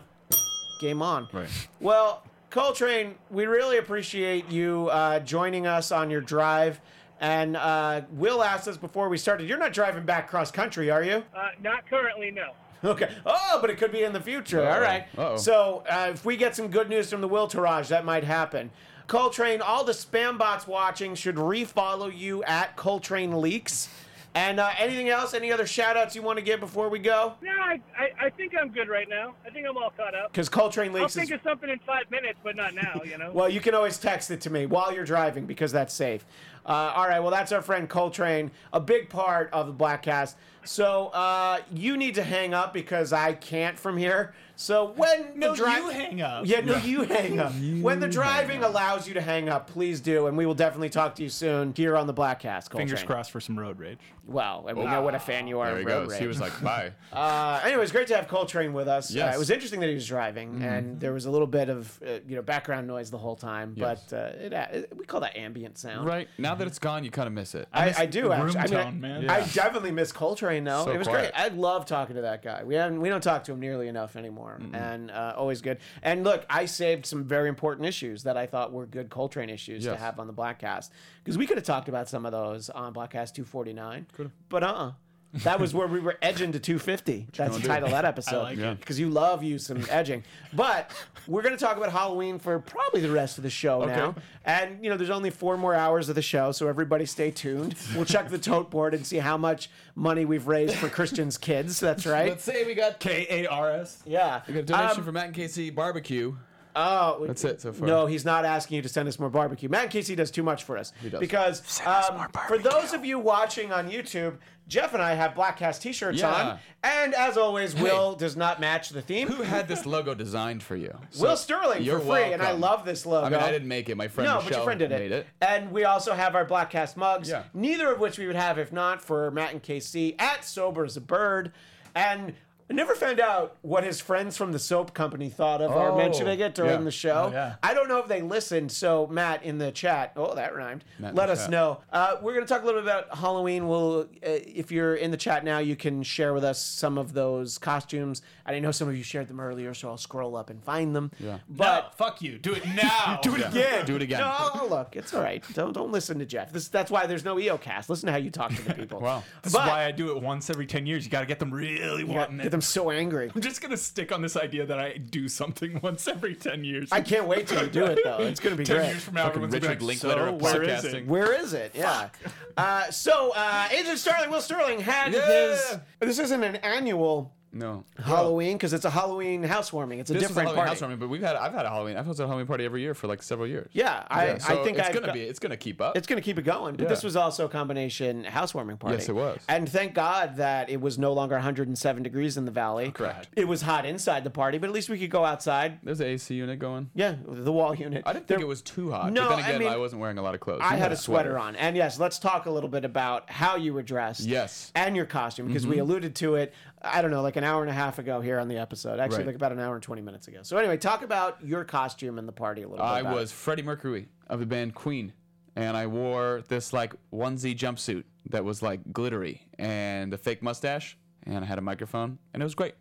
game 0.79 1.01
on. 1.01 1.27
Right. 1.33 1.49
Well, 1.79 2.23
Coltrane, 2.51 3.15
we 3.31 3.47
really 3.47 3.77
appreciate 3.79 4.49
you 4.51 4.89
uh, 4.91 5.19
joining 5.21 5.65
us 5.65 5.91
on 5.91 6.09
your 6.11 6.21
drive. 6.21 6.79
And 7.23 7.55
uh, 7.55 8.01
Will 8.11 8.43
asked 8.43 8.67
us 8.67 8.75
before 8.75 9.07
we 9.07 9.17
started, 9.17 9.47
you're 9.47 9.57
not 9.57 9.71
driving 9.71 10.03
back 10.03 10.29
cross 10.29 10.51
country, 10.51 10.91
are 10.91 11.01
you? 11.05 11.23
Uh, 11.33 11.51
not 11.61 11.87
currently, 11.89 12.29
no. 12.31 12.51
Okay. 12.83 13.09
Oh, 13.25 13.59
but 13.61 13.69
it 13.69 13.77
could 13.77 13.93
be 13.93 14.03
in 14.03 14.11
the 14.11 14.19
future. 14.19 14.59
All 14.59 14.73
Uh-oh. 14.73 14.81
right. 14.81 15.05
Uh-oh. 15.17 15.37
So 15.37 15.85
uh, 15.89 16.09
if 16.11 16.25
we 16.25 16.35
get 16.35 16.53
some 16.53 16.67
good 16.67 16.89
news 16.89 17.09
from 17.09 17.21
the 17.21 17.29
Will 17.29 17.47
Tourage, 17.47 17.87
that 17.87 18.03
might 18.03 18.25
happen. 18.25 18.71
Coltrane, 19.07 19.61
all 19.61 19.85
the 19.85 19.93
spam 19.93 20.37
bots 20.37 20.67
watching 20.67 21.15
should 21.15 21.35
refollow 21.37 22.11
you 22.13 22.43
at 22.43 22.75
Coltrane 22.75 23.39
Leaks. 23.39 23.87
And 24.35 24.59
uh, 24.59 24.71
anything 24.79 25.09
else? 25.09 25.33
Any 25.35 25.51
other 25.51 25.67
shout 25.67 25.95
outs 25.95 26.15
you 26.15 26.23
want 26.23 26.39
to 26.39 26.43
give 26.43 26.59
before 26.59 26.89
we 26.89 26.97
go? 26.97 27.33
No, 27.43 27.51
I, 27.51 27.79
I 27.95 28.25
I 28.25 28.29
think 28.31 28.53
I'm 28.59 28.69
good 28.69 28.89
right 28.89 29.07
now. 29.07 29.35
I 29.45 29.51
think 29.51 29.67
I'm 29.67 29.77
all 29.77 29.91
caught 29.95 30.15
up. 30.15 30.31
Because 30.31 30.49
Coltrane 30.49 30.89
I'll 30.89 31.01
Leaks 31.03 31.15
is. 31.15 31.29
think 31.29 31.31
of 31.39 31.41
something 31.43 31.69
in 31.69 31.77
five 31.85 32.09
minutes, 32.09 32.39
but 32.43 32.55
not 32.55 32.73
now. 32.73 32.99
You 33.05 33.19
know. 33.19 33.31
Well, 33.33 33.47
you 33.47 33.61
can 33.61 33.75
always 33.75 33.99
text 33.99 34.31
it 34.31 34.41
to 34.41 34.49
me 34.49 34.65
while 34.65 34.91
you're 34.91 35.05
driving 35.05 35.45
because 35.45 35.71
that's 35.71 35.93
safe. 35.93 36.25
Uh, 36.65 36.93
all 36.95 37.07
right, 37.07 37.19
well, 37.19 37.31
that's 37.31 37.51
our 37.51 37.61
friend 37.61 37.89
Coltrane, 37.89 38.51
a 38.71 38.79
big 38.79 39.09
part 39.09 39.49
of 39.51 39.67
the 39.67 39.73
Bladtcast. 39.73 40.35
So 40.63 41.07
uh, 41.07 41.59
you 41.73 41.97
need 41.97 42.15
to 42.15 42.23
hang 42.23 42.53
up 42.53 42.73
because 42.73 43.11
I 43.11 43.33
can't 43.33 43.77
from 43.77 43.97
here. 43.97 44.33
So 44.55 44.93
when 44.95 45.31
No, 45.35 45.51
the 45.51 45.63
dri- 45.63 45.73
you 45.75 45.89
hang 45.89 46.21
up. 46.21 46.45
Yeah, 46.45 46.61
no, 46.61 46.77
you 46.77 47.03
hang 47.03 47.39
up. 47.39 47.51
when 47.81 47.99
the 47.99 48.07
driving 48.07 48.63
allows 48.63 49.07
you 49.07 49.13
to 49.15 49.21
hang 49.21 49.49
up, 49.49 49.67
please 49.67 49.99
do, 49.99 50.27
and 50.27 50.37
we 50.37 50.45
will 50.45 50.53
definitely 50.53 50.89
talk 50.89 51.15
to 51.15 51.23
you 51.23 51.29
soon 51.29 51.73
here 51.75 51.97
on 51.97 52.07
the 52.07 52.13
Bladtcast. 52.13 52.69
Coltrane. 52.69 52.87
Fingers 52.87 53.03
crossed 53.03 53.31
for 53.31 53.41
some 53.41 53.57
road 53.59 53.79
rage. 53.79 53.97
Well, 54.25 54.65
and 54.69 54.77
we 54.77 54.85
know 54.85 55.01
what 55.01 55.15
a 55.15 55.19
fan 55.19 55.47
you 55.47 55.59
are 55.59 55.67
There 55.71 55.77
he 55.79 55.81
of 55.83 55.87
road 55.89 56.09
goes. 56.09 56.17
He 56.17 56.27
was 56.27 56.39
like, 56.39 56.61
bye. 56.61 56.91
Uh, 57.11 57.59
anyways, 57.63 57.91
great 57.91 58.07
to 58.07 58.15
have 58.15 58.27
Coltrane 58.27 58.73
with 58.73 58.87
us. 58.87 59.11
Uh, 59.11 59.17
Yes. 59.17 59.25
Mm-hmm. 59.25 59.35
it 59.35 59.39
was 59.39 59.49
interesting 59.51 59.79
that 59.81 59.89
he 59.89 59.95
was 59.95 60.07
driving, 60.07 60.63
and 60.63 60.99
there 60.99 61.13
was 61.13 61.25
a 61.25 61.31
little 61.31 61.45
bit 61.47 61.69
of 61.69 61.99
uh, 62.05 62.19
you 62.27 62.35
know 62.35 62.41
background 62.41 62.87
noise 62.87 63.11
the 63.11 63.17
whole 63.17 63.35
time, 63.35 63.73
Yes. 63.75 64.05
but 64.09 64.17
uh, 64.17 64.25
it, 64.45 64.53
it, 64.53 64.93
we 64.97 65.05
call 65.05 65.19
that 65.21 65.37
ambient 65.37 65.77
sound. 65.77 66.07
right. 66.07 66.27
Now 66.37 66.55
that 66.55 66.65
it's 66.67 66.79
gone, 66.79 67.03
you 67.03 67.11
kind 67.11 67.27
of 67.27 67.33
miss 67.33 67.53
it. 67.53 67.67
I, 67.73 67.85
miss 67.87 67.99
I 67.99 68.05
do 68.07 68.23
the 68.29 68.31
actually. 68.33 68.47
room 68.53 68.57
I, 68.57 68.67
mean, 68.67 68.75
I- 68.77 68.83
tone, 68.83 68.99
man. 69.01 69.29
I 69.29 69.39
definitely 69.47 69.91
miss 69.91 70.11
Coltrane 70.11 70.63
though. 70.63 70.85
So 70.85 70.91
it 70.91 70.97
was 70.97 71.07
quiet. 71.07 71.33
great. 71.33 71.43
I 71.43 71.49
love 71.49 71.85
talking 71.85 72.15
to 72.15 72.21
that 72.23 72.41
guy. 72.41 72.63
We 72.63 72.75
haven't, 72.75 72.99
we 73.01 73.09
don't 73.09 73.21
talk 73.21 73.43
to 73.45 73.51
him 73.53 73.59
nearly 73.59 73.87
enough 73.87 74.15
anymore, 74.15 74.42
and 74.73 75.11
uh, 75.11 75.33
always 75.37 75.61
good. 75.61 75.79
And 76.01 76.23
look, 76.23 76.45
I 76.49 76.65
saved 76.65 77.05
some 77.05 77.23
very 77.23 77.49
important 77.49 77.87
issues 77.87 78.23
that 78.23 78.37
I 78.37 78.45
thought 78.45 78.71
were 78.71 78.85
good 78.85 79.09
Coltrane 79.09 79.49
issues 79.49 79.83
to 79.83 79.95
have 79.95 80.19
on 80.19 80.27
the 80.27 80.33
Bladtcast 80.33 80.89
because 81.23 81.37
we 81.37 81.45
could 81.45 81.57
have 81.57 81.65
talked 81.65 81.89
about 81.89 82.09
some 82.09 82.25
of 82.25 82.31
those 82.31 82.69
on 82.69 82.93
Bladtcast 82.93 83.33
249. 83.33 84.07
But 84.49 84.63
uh. 84.63 84.67
uh 84.67 84.91
That 85.33 85.59
was 85.59 85.73
where 85.73 85.87
we 85.87 85.99
were 85.99 86.15
edging 86.21 86.51
to 86.51 86.59
250. 86.59 87.27
That's 87.35 87.57
the 87.57 87.67
title 87.67 87.85
of 87.87 87.91
that 87.91 88.05
episode. 88.05 88.43
like 88.43 88.57
it. 88.59 88.79
Because 88.79 88.99
you 88.99 89.09
love 89.09 89.41
you 89.43 89.57
some 89.57 89.83
edging. 89.89 90.23
But 90.53 90.91
we're 91.27 91.41
going 91.41 91.57
to 91.57 91.63
talk 91.63 91.75
about 91.75 91.91
Halloween 91.91 92.37
for 92.37 92.59
probably 92.59 93.01
the 93.01 93.09
rest 93.09 93.37
of 93.39 93.43
the 93.43 93.49
show 93.49 93.83
now. 93.85 94.13
And, 94.45 94.83
you 94.83 94.91
know, 94.91 94.97
there's 94.97 95.09
only 95.09 95.31
four 95.31 95.57
more 95.57 95.73
hours 95.73 96.07
of 96.09 96.13
the 96.15 96.21
show, 96.21 96.51
so 96.51 96.67
everybody 96.67 97.05
stay 97.07 97.31
tuned. 97.31 97.75
We'll 97.95 98.05
check 98.05 98.29
the 98.29 98.37
tote 98.37 98.69
board 98.69 98.93
and 98.93 99.05
see 99.05 99.17
how 99.17 99.37
much 99.37 99.69
money 99.95 100.23
we've 100.25 100.45
raised 100.47 100.75
for 100.75 100.87
Christian's 100.89 101.37
kids. 101.39 101.79
That's 101.79 102.05
right. 102.05 102.29
Let's 102.29 102.43
say 102.43 102.63
we 102.65 102.75
got 102.75 102.99
K 102.99 103.25
A 103.29 103.47
R 103.47 103.71
S. 103.71 104.03
Yeah. 104.05 104.41
we 104.47 104.53
got 104.53 104.59
a 104.59 104.63
donation 104.63 104.97
Um, 104.99 105.03
from 105.03 105.13
Matt 105.15 105.25
and 105.27 105.35
Casey 105.35 105.69
Barbecue. 105.71 106.35
Oh, 106.75 107.25
That's 107.27 107.43
it 107.43 107.61
so 107.61 107.71
far. 107.73 107.87
No, 107.87 108.05
he's 108.05 108.25
not 108.25 108.45
asking 108.45 108.77
you 108.77 108.81
to 108.81 108.89
send 108.89 109.07
us 109.07 109.19
more 109.19 109.29
barbecue. 109.29 109.69
Matt 109.69 109.83
and 109.83 109.91
Casey 109.91 110.15
does 110.15 110.31
too 110.31 110.43
much 110.43 110.63
for 110.63 110.77
us. 110.77 110.91
He 111.01 111.09
does. 111.09 111.19
Because 111.19 111.81
um, 111.85 112.27
for 112.47 112.57
those 112.57 112.93
of 112.93 113.05
you 113.05 113.19
watching 113.19 113.71
on 113.71 113.89
YouTube, 113.91 114.37
Jeff 114.67 114.93
and 114.93 115.03
I 115.03 115.13
have 115.13 115.33
Bladtcast 115.33 115.81
t-shirts 115.81 116.19
Yeah. 116.19 116.33
on, 116.33 116.59
and 116.83 117.13
as 117.13 117.37
always, 117.37 117.75
Will 117.75 118.15
does 118.15 118.35
not 118.37 118.59
match 118.61 118.89
the 118.89 119.01
theme. 119.01 119.27
Who 119.27 119.43
had 119.43 119.67
this 119.67 119.85
logo 119.85 120.13
designed 120.15 120.63
for 120.63 120.75
you? 120.75 120.97
Will 121.19 121.35
Sterling 121.35 121.83
you're 121.83 121.99
for 121.99 122.15
free, 122.15 122.33
and 122.33 122.41
I 122.41 122.53
love 122.53 122.85
this 122.85 123.05
logo. 123.05 123.25
I 123.25 123.29
mean, 123.29 123.39
I 123.39 123.51
didn't 123.51 123.67
make 123.67 123.89
it. 123.89 123.97
My 123.97 124.07
friend 124.07 124.29
no, 124.29 124.35
Michelle 124.37 124.49
but 124.49 124.55
your 124.55 124.63
friend 124.63 124.79
did 124.79 124.91
it. 124.91 124.99
made 124.99 125.11
it. 125.11 125.27
And 125.41 125.71
we 125.71 125.83
also 125.83 126.13
have 126.13 126.33
our 126.35 126.45
Bladtcast 126.45 126.95
mugs, 126.97 127.29
Yeah. 127.29 127.43
neither 127.53 127.91
of 127.91 127.99
which 127.99 128.17
we 128.17 128.25
would 128.25 128.35
have 128.37 128.57
if 128.57 128.71
not 128.71 129.01
for 129.01 129.29
Matt 129.31 129.51
and 129.51 129.61
KC 129.61 130.15
at 130.19 130.45
Sober 130.45 130.85
as 130.85 130.95
a 130.97 131.01
Bird. 131.01 131.51
And 131.95 132.33
I 132.69 132.73
never 132.73 132.95
found 132.95 133.19
out 133.19 133.57
what 133.61 133.83
his 133.83 133.99
friends 133.99 134.37
from 134.37 134.51
the 134.51 134.59
soap 134.59 134.93
company 134.93 135.29
thought 135.29 135.61
of 135.61 135.71
our 135.71 135.91
Oh, 135.91 135.97
mentioning 135.97 136.39
it 136.39 136.55
during 136.55 136.71
yeah. 136.71 136.77
the 136.85 136.91
show. 136.91 137.29
Oh, 137.29 137.31
yeah. 137.31 137.55
I 137.61 137.73
don't 137.73 137.87
know 137.89 137.99
if 137.99 138.07
they 138.07 138.21
listened, 138.21 138.71
so 138.71 139.05
Matt 139.07 139.43
in 139.43 139.57
the 139.57 139.71
chat, 139.71 140.13
oh, 140.15 140.33
that 140.35 140.55
rhymed. 140.55 140.83
Matt 140.97 141.11
in 141.11 141.15
Let 141.17 141.25
the 141.27 141.33
us 141.33 141.41
chat. 141.43 141.49
know. 141.51 141.81
Uh, 141.91 142.15
we're 142.21 142.33
going 142.33 142.45
to 142.45 142.51
talk 142.51 142.63
a 142.63 142.65
little 142.65 142.81
bit 142.81 142.89
about 142.89 143.17
Halloween. 143.17 143.67
We'll, 143.67 144.01
uh, 144.01 144.05
if 144.23 144.71
you're 144.71 144.95
in 144.95 145.11
the 145.11 145.17
chat 145.17 145.43
now, 145.43 145.59
you 145.59 145.75
can 145.75 146.03
share 146.03 146.33
with 146.33 146.43
us 146.45 146.59
some 146.63 146.97
of 146.97 147.13
those 147.13 147.57
costumes. 147.57 148.21
I 148.45 148.57
know 148.59 148.71
some 148.71 148.87
of 148.87 148.95
you 148.97 149.03
shared 149.03 149.27
them 149.27 149.39
earlier, 149.39 149.73
so 149.73 149.89
I'll 149.89 149.97
scroll 149.97 150.35
up 150.35 150.49
and 150.49 150.63
find 150.63 150.95
them. 150.95 151.11
Yeah. 151.19 151.39
But 151.49 151.81
no, 151.81 151.89
fuck 151.95 152.21
you. 152.21 152.37
Do 152.37 152.53
it 152.53 152.63
now. 152.67 153.19
do 153.23 153.35
it 153.35 153.45
again. 153.45 153.85
Do 153.85 153.95
it 153.97 154.01
again. 154.01 154.21
No, 154.21 154.67
look, 154.69 154.95
it's 154.95 155.13
all 155.13 155.21
right. 155.21 155.43
Don't 155.53 155.73
don't 155.73 155.91
listen 155.91 156.19
to 156.19 156.25
Jeff. 156.25 156.51
This 156.51 156.67
that's 156.69 156.89
why 156.91 157.05
there's 157.07 157.25
no 157.25 157.35
EOcast. 157.35 157.89
Listen 157.89 158.07
to 158.07 158.11
how 158.13 158.17
you 158.17 158.29
talk 158.31 158.53
to 158.55 158.61
the 158.61 158.73
people. 158.73 158.99
Wow. 159.03 159.23
That's 159.41 159.53
But- 159.53 159.67
why 159.67 159.85
I 159.85 159.91
do 159.91 160.15
it 160.15 160.23
once 160.23 160.49
every 160.49 160.65
10 160.65 160.85
years. 160.85 161.03
You 161.03 161.11
got 161.11 161.19
to 161.21 161.25
get 161.25 161.39
them 161.39 161.53
really 161.53 162.03
wanting 162.05 162.39
it. 162.39 162.52
Them 162.53 162.61
so 162.61 162.89
angry. 162.89 163.29
I'm 163.35 163.41
just 163.41 163.59
going 163.61 163.71
to 163.71 163.77
stick 163.77 164.11
on 164.13 164.21
this 164.21 164.37
idea 164.37 164.65
that 164.65 164.79
I 164.79 164.93
do 164.97 165.27
something 165.27 165.79
once 165.83 166.07
every 166.07 166.35
10 166.35 166.63
years. 166.63 166.89
I 166.91 167.01
can't 167.01 167.27
wait 167.27 167.47
till 167.47 167.61
you 167.63 167.69
do 167.69 167.83
it 167.85 167.99
though. 168.03 168.19
It's 168.19 168.39
gonna 168.39 168.55
be 168.55 168.63
10 168.65 168.75
great. 168.77 168.87
years 168.91 169.03
from 169.03 169.15
now, 169.15 169.23
Fucking 169.25 169.43
everyone's 169.43 169.53
Richard 169.53 169.79
be 169.79 169.85
like, 169.85 170.01
Linklater 170.03 170.27
so 170.27 170.35
of 170.35 170.41
where 170.41 170.63
is 170.63 170.83
podcasting. 170.85 170.93
it? 170.93 171.07
Where 171.07 171.33
is 171.33 171.53
it? 171.53 171.71
Yeah. 171.75 172.09
Uh, 172.55 172.89
so 172.91 173.31
uh, 173.35 173.67
Agent 173.71 173.97
Starling, 173.99 174.29
Will 174.29 174.41
Sterling 174.41 174.79
had 174.79 175.11
Yeah. 175.13 175.25
his. 175.51 175.77
This 175.99 176.19
isn't 176.19 176.43
an 176.43 176.55
annual 176.57 177.33
No. 177.53 177.83
Halloween 178.03 178.57
because 178.57 178.73
it's 178.73 178.85
a 178.85 178.89
Halloween 178.89 179.43
housewarming. 179.43 179.99
It's 179.99 180.09
a 180.09 180.13
This 180.13 180.23
is 180.23 180.25
a 180.25 180.29
different 180.29 180.47
Halloween 180.49 180.57
party. 180.65 180.69
housewarming, 180.69 180.97
but 180.99 181.07
we've 181.09 181.21
had 181.21 181.35
I've 181.35 181.53
had 181.53 181.65
a 181.65 181.69
Halloween 181.69 181.97
I've 181.97 182.05
hosted 182.05 182.21
a 182.21 182.27
Halloween 182.27 182.47
party 182.47 182.65
every 182.65 182.81
year 182.81 182.93
for 182.93 183.07
like 183.07 183.21
several 183.23 183.47
years. 183.47 183.69
Yeah, 183.73 184.03
I, 184.09 184.25
Yeah, 184.25 184.37
so 184.39 184.59
I 184.59 184.63
think 184.63 184.77
it's 184.77 184.87
I've 184.87 184.93
gonna 184.93 185.05
got- 185.07 185.13
be 185.13 185.21
it's 185.21 185.39
gonna 185.39 185.57
keep 185.57 185.79
up. 185.81 185.95
It's 185.95 186.07
going 186.07 186.17
to 186.21 186.25
keep 186.25 186.37
it 186.39 186.43
going. 186.43 186.75
But 186.75 186.83
Yeah. 186.83 186.89
this 186.89 187.03
was 187.03 187.15
also 187.15 187.45
a 187.45 187.49
combination 187.49 188.23
housewarming 188.23 188.77
party. 188.77 188.97
Yes, 188.97 189.09
it 189.09 189.13
was. 189.15 189.39
And 189.47 189.69
thank 189.69 189.93
God 189.93 190.37
that 190.37 190.69
it 190.69 190.81
was 190.81 190.97
no 190.97 191.13
longer 191.13 191.35
107 191.35 192.01
degrees 192.03 192.37
in 192.37 192.45
the 192.45 192.51
valley. 192.51 192.91
Correct. 192.91 193.27
It 193.35 193.47
was 193.47 193.61
hot 193.61 193.85
inside 193.85 194.23
the 194.23 194.29
party, 194.29 194.57
but 194.57 194.67
at 194.67 194.73
least 194.73 194.89
we 194.89 194.97
could 194.97 195.09
go 195.11 195.23
outside. 195.25 195.79
There's 195.83 195.99
an 195.99 196.07
AC 196.07 196.33
unit 196.35 196.59
going. 196.59 196.89
Yeah, 196.95 197.15
the 197.27 197.51
wall 197.51 197.75
unit. 197.75 198.03
I 198.05 198.13
didn't 198.13 198.27
think 198.27 198.41
it 198.41 198.47
was 198.47 198.61
too 198.61 198.91
hot. 198.91 199.11
No, 199.13 199.29
but 199.29 199.35
then 199.35 199.45
I 199.45 199.47
again, 199.49 199.59
mean, 199.59 199.69
I 199.69 199.77
wasn't 199.77 200.01
wearing 200.01 200.17
a 200.17 200.21
lot 200.21 200.33
of 200.33 200.39
clothes. 200.41 200.61
I 200.63 200.75
You 200.75 200.81
had 200.81 200.91
a 200.91 200.97
sweater 200.97 201.37
on. 201.37 201.55
And 201.55 201.75
yes, 201.77 201.99
let's 201.99 202.17
talk 202.19 202.45
a 202.45 202.51
little 202.51 202.69
bit 202.69 202.83
about 202.85 203.29
how 203.29 203.55
you 203.55 203.73
were 203.73 203.83
dressed. 203.83 204.21
Yes. 204.21 204.71
And 204.75 204.95
your 204.95 205.05
costume, 205.05 205.47
because 205.47 205.63
Mm-hmm. 205.63 205.71
we 205.71 205.79
alluded 205.79 206.15
to 206.15 206.35
it, 206.35 206.53
I 206.83 207.01
don't 207.01 207.11
know, 207.11 207.21
like 207.21 207.35
an 207.37 207.43
hour 207.43 207.61
and 207.61 207.69
a 207.69 207.73
half 207.73 207.97
ago 207.99 208.19
here 208.19 208.39
on 208.39 208.47
the 208.49 208.57
episode. 208.57 208.99
Actually, 208.99 209.19
Right. 209.19 209.27
like 209.27 209.35
about 209.35 209.51
an 209.53 209.59
hour 209.59 209.73
and 209.75 209.83
20 209.83 210.01
minutes 210.01 210.27
ago. 210.27 210.39
So, 210.43 210.57
anyway, 210.57 210.77
talk 210.77 211.01
about 211.01 211.37
your 211.45 211.63
costume 211.63 212.17
and 212.19 212.27
the 212.27 212.31
party 212.33 212.61
a 212.63 212.67
little 212.67 212.83
bit. 212.85 212.91
I 212.91 212.99
about 212.99 213.15
was. 213.15 213.31
Freddie 213.31 213.61
Mercury 213.63 214.09
of 214.27 214.39
the 214.41 214.45
band 214.45 214.75
Queen, 214.75 215.13
and 215.55 215.77
I 215.77 215.87
wore 215.87 216.43
this 216.49 216.73
like 216.73 216.93
onesie 217.13 217.57
jumpsuit 217.57 218.03
that 218.31 218.43
was 218.43 218.61
like 218.61 218.81
glittery 218.91 219.41
and 219.57 220.13
a 220.13 220.17
fake 220.17 220.41
mustache, 220.43 220.97
and 221.25 221.37
I 221.43 221.47
had 221.47 221.57
a 221.57 221.61
microphone, 221.61 222.19
and 222.33 222.41
it 222.41 222.45
was 222.45 222.55
great. 222.55 222.75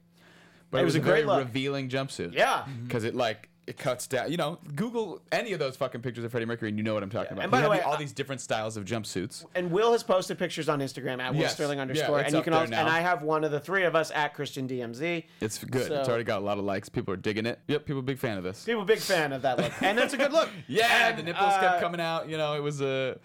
But 0.72 0.80
It 0.80 0.84
was 0.84 0.94
a 0.94 1.00
great 1.00 1.10
very 1.10 1.24
look. 1.24 1.38
revealing 1.38 1.88
jumpsuit. 1.88 2.32
Yeah. 2.32 2.64
because 2.84 3.04
it 3.04 3.14
like 3.14 3.50
it 3.66 3.78
cuts 3.78 4.06
down. 4.08 4.30
You 4.30 4.36
know, 4.36 4.58
Google 4.74 5.22
any 5.30 5.52
of 5.52 5.58
those 5.60 5.76
fucking 5.76 6.00
pictures 6.02 6.24
of 6.24 6.30
Freddie 6.32 6.46
Mercury, 6.46 6.68
and 6.70 6.76
you 6.78 6.82
know 6.84 6.94
what 6.94 7.02
I'm 7.02 7.10
talking 7.10 7.32
about. 7.32 7.42
And 7.42 7.50
by 7.52 7.58
He 7.58 7.62
the 7.64 7.70
way, 7.70 7.80
all 7.80 7.94
I- 7.94 7.96
these 7.98 8.12
different 8.12 8.40
styles 8.40 8.76
of 8.76 8.84
jumpsuits. 8.84 9.44
And 9.54 9.70
Will 9.70 9.92
has 9.92 10.02
posted 10.02 10.38
pictures 10.38 10.68
on 10.68 10.80
Instagram 10.80 11.20
at 11.20 11.32
Will 11.32 11.42
Yes. 11.42 11.54
Sterling 11.54 11.78
underscore, 11.78 12.20
it's 12.20 12.28
and 12.28 12.36
you 12.36 12.42
can 12.42 12.52
also, 12.54 12.70
now. 12.70 12.80
and 12.80 12.88
I 12.88 13.00
have 13.00 13.22
one 13.22 13.44
of 13.44 13.52
the 13.52 13.60
three 13.60 13.84
of 13.84 13.94
us 13.94 14.10
at 14.12 14.34
Christian 14.34 14.66
DMZ. 14.68 15.24
It's 15.40 15.62
good. 15.62 15.92
it's 15.92 16.08
already 16.08 16.24
got 16.24 16.40
a 16.40 16.44
lot 16.44 16.58
of 16.58 16.64
likes. 16.64 16.88
People 16.88 17.14
are 17.14 17.18
digging 17.18 17.46
it. 17.46 17.60
Yep, 17.68 17.84
people 17.86 18.00
are 18.00 18.02
big 18.02 18.18
fan 18.18 18.36
of 18.36 18.42
this. 18.44 18.64
People 18.64 18.84
big 18.84 18.98
fan 18.98 19.32
of 19.32 19.42
that 19.42 19.58
look, 19.58 19.72
and 19.82 19.96
that's 19.96 20.14
a 20.14 20.16
good 20.16 20.32
look. 20.32 20.48
Yeah, 20.66 21.08
And, 21.10 21.18
the 21.18 21.22
nipples 21.22 21.52
uh, 21.54 21.60
kept 21.60 21.80
coming 21.80 22.00
out. 22.00 22.28
You 22.28 22.38
know, 22.38 22.54
it 22.54 22.60
was 22.62 22.80
a, 22.80 23.18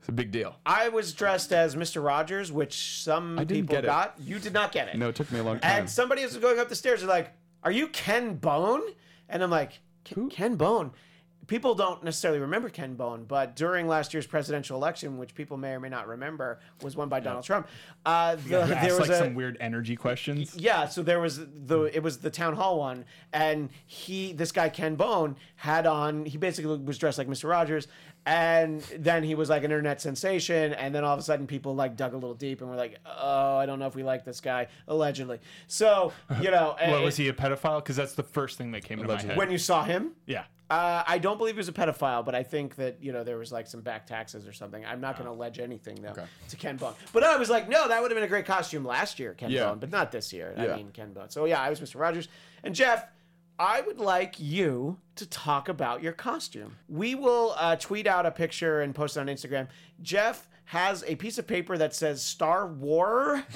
it's 0.00 0.08
a 0.08 0.12
big 0.12 0.30
deal. 0.30 0.56
I 0.64 0.88
was 0.88 1.12
dressed 1.12 1.52
as 1.52 1.76
Mr. 1.76 2.02
Rogers, 2.04 2.50
which 2.50 3.02
some 3.02 3.36
people 3.46 3.82
got. 3.82 4.14
You 4.18 4.38
did 4.38 4.52
not 4.54 4.72
get 4.72 4.88
it. 4.88 4.96
No, 4.96 5.08
it 5.10 5.14
took 5.16 5.30
me 5.30 5.38
a 5.38 5.42
long 5.44 5.58
time. 5.60 5.80
And 5.80 5.90
somebody 5.90 6.22
was 6.22 6.36
going 6.38 6.58
up 6.58 6.68
the 6.70 6.76
stairs. 6.76 7.00
They're 7.00 7.08
like, 7.08 7.32
"Are 7.62 7.70
you 7.70 7.88
Ken 7.88 8.34
Bone?" 8.36 8.80
And 9.32 9.42
I'm 9.42 9.50
like, 9.50 9.80
"Ken, 10.04 10.28
Ken 10.28 10.54
Bone." 10.56 10.92
People 11.48 11.74
don't 11.74 12.04
necessarily 12.04 12.38
remember 12.38 12.68
Ken 12.68 12.94
Bone, 12.94 13.24
but 13.26 13.56
during 13.56 13.88
last 13.88 14.14
year's 14.14 14.28
presidential 14.28 14.76
election, 14.76 15.18
which 15.18 15.34
people 15.34 15.56
may 15.56 15.72
or 15.72 15.80
may 15.80 15.88
not 15.88 16.06
remember, 16.06 16.60
was 16.82 16.94
won 16.94 17.08
by 17.08 17.18
Donald 17.18 17.44
Trump. 17.44 17.66
Uh, 18.06 18.36
the, 18.36 18.64
Who 18.64 18.74
there 18.74 18.92
was 18.92 19.00
like 19.00 19.10
a, 19.10 19.18
some 19.18 19.34
weird 19.34 19.56
energy 19.58 19.96
questions. 19.96 20.54
Yeah, 20.54 20.86
so 20.86 21.02
there 21.02 21.18
was 21.18 21.38
the 21.38 21.90
it 21.92 22.00
was 22.00 22.18
the 22.18 22.30
town 22.30 22.54
hall 22.54 22.78
one, 22.78 23.04
and 23.32 23.70
he 23.86 24.32
this 24.32 24.52
guy 24.52 24.68
Ken 24.68 24.94
Bone 24.94 25.34
had 25.56 25.84
on 25.84 26.26
he 26.26 26.38
basically 26.38 26.78
was 26.78 26.96
dressed 26.96 27.18
like 27.18 27.28
Mr. 27.28 27.48
Rogers, 27.50 27.88
and 28.24 28.80
then 28.98 29.24
he 29.24 29.34
was 29.34 29.48
like 29.50 29.60
an 29.64 29.70
internet 29.70 30.00
sensation, 30.00 30.72
and 30.74 30.94
then 30.94 31.04
all 31.04 31.14
of 31.14 31.18
a 31.18 31.22
sudden 31.22 31.46
people 31.46 31.74
like 31.74 31.96
dug 31.96 32.12
a 32.12 32.16
little 32.16 32.34
deep 32.34 32.60
and 32.60 32.70
were 32.70 32.76
like, 32.76 32.98
oh, 33.04 33.56
I 33.56 33.66
don't 33.66 33.78
know 33.78 33.86
if 33.86 33.94
we 33.96 34.02
like 34.04 34.24
this 34.24 34.40
guy 34.40 34.68
allegedly. 34.88 35.40
So 35.66 36.12
you 36.40 36.50
know, 36.50 36.76
What, 36.80 37.00
it- 37.00 37.04
was 37.04 37.16
he 37.16 37.28
a 37.28 37.32
pedophile? 37.32 37.78
Because 37.82 37.96
that's 37.96 38.14
the 38.14 38.22
first 38.22 38.58
thing 38.58 38.70
that 38.72 38.84
came 38.84 38.98
to 38.98 39.04
my 39.04 39.10
Allegedly. 39.14 39.30
head. 39.34 39.38
when 39.38 39.50
you 39.50 39.58
saw 39.58 39.84
him? 39.84 40.12
yeah. 40.26 40.44
Uh, 40.70 41.04
I 41.06 41.18
don't 41.18 41.36
believe 41.36 41.54
he 41.56 41.58
was 41.58 41.68
a 41.68 41.72
pedophile, 41.72 42.24
but 42.24 42.34
I 42.34 42.42
think 42.42 42.76
that 42.76 42.96
you 43.02 43.12
know 43.12 43.24
there 43.24 43.36
was 43.36 43.52
like 43.52 43.66
some 43.66 43.82
back 43.82 44.06
taxes 44.06 44.48
or 44.48 44.54
something. 44.54 44.82
I'm 44.86 45.02
not 45.02 45.18
going 45.18 45.26
to 45.26 45.32
allege 45.32 45.58
anything 45.58 46.00
though 46.00 46.10
Okay. 46.12 46.24
to 46.48 46.56
Ken 46.56 46.78
Bone. 46.78 46.94
But 47.12 47.24
I 47.24 47.36
was 47.36 47.50
like, 47.50 47.68
no, 47.68 47.88
that 47.88 48.00
would 48.00 48.10
have 48.10 48.16
been 48.16 48.24
a 48.24 48.28
great 48.28 48.46
costume 48.46 48.82
last 48.82 49.18
year, 49.20 49.34
Ken 49.34 49.50
Yeah. 49.50 49.66
Bone, 49.66 49.80
but 49.80 49.90
not 49.90 50.10
this 50.12 50.32
year. 50.32 50.54
I 50.56 50.74
mean, 50.74 50.88
Ken 50.94 51.12
Bone. 51.12 51.28
So 51.28 51.44
yeah, 51.44 51.60
I 51.60 51.68
was 51.68 51.78
Mr. 51.78 52.00
Rogers 52.00 52.28
and 52.64 52.74
Jeff. 52.74 53.04
I 53.62 53.80
would 53.82 54.00
like 54.00 54.40
you 54.40 54.98
to 55.14 55.24
talk 55.26 55.68
about 55.68 56.02
your 56.02 56.12
costume. 56.12 56.76
We 56.88 57.14
will 57.14 57.54
uh, 57.56 57.76
tweet 57.76 58.08
out 58.08 58.26
a 58.26 58.32
picture 58.32 58.80
and 58.80 58.92
post 58.92 59.16
it 59.16 59.20
on 59.20 59.26
Instagram. 59.28 59.68
Jeff 60.02 60.48
has 60.64 61.04
a 61.06 61.14
piece 61.14 61.38
of 61.38 61.46
paper 61.46 61.78
that 61.78 61.94
says 61.94 62.24
Star 62.24 62.66
War. 62.66 63.44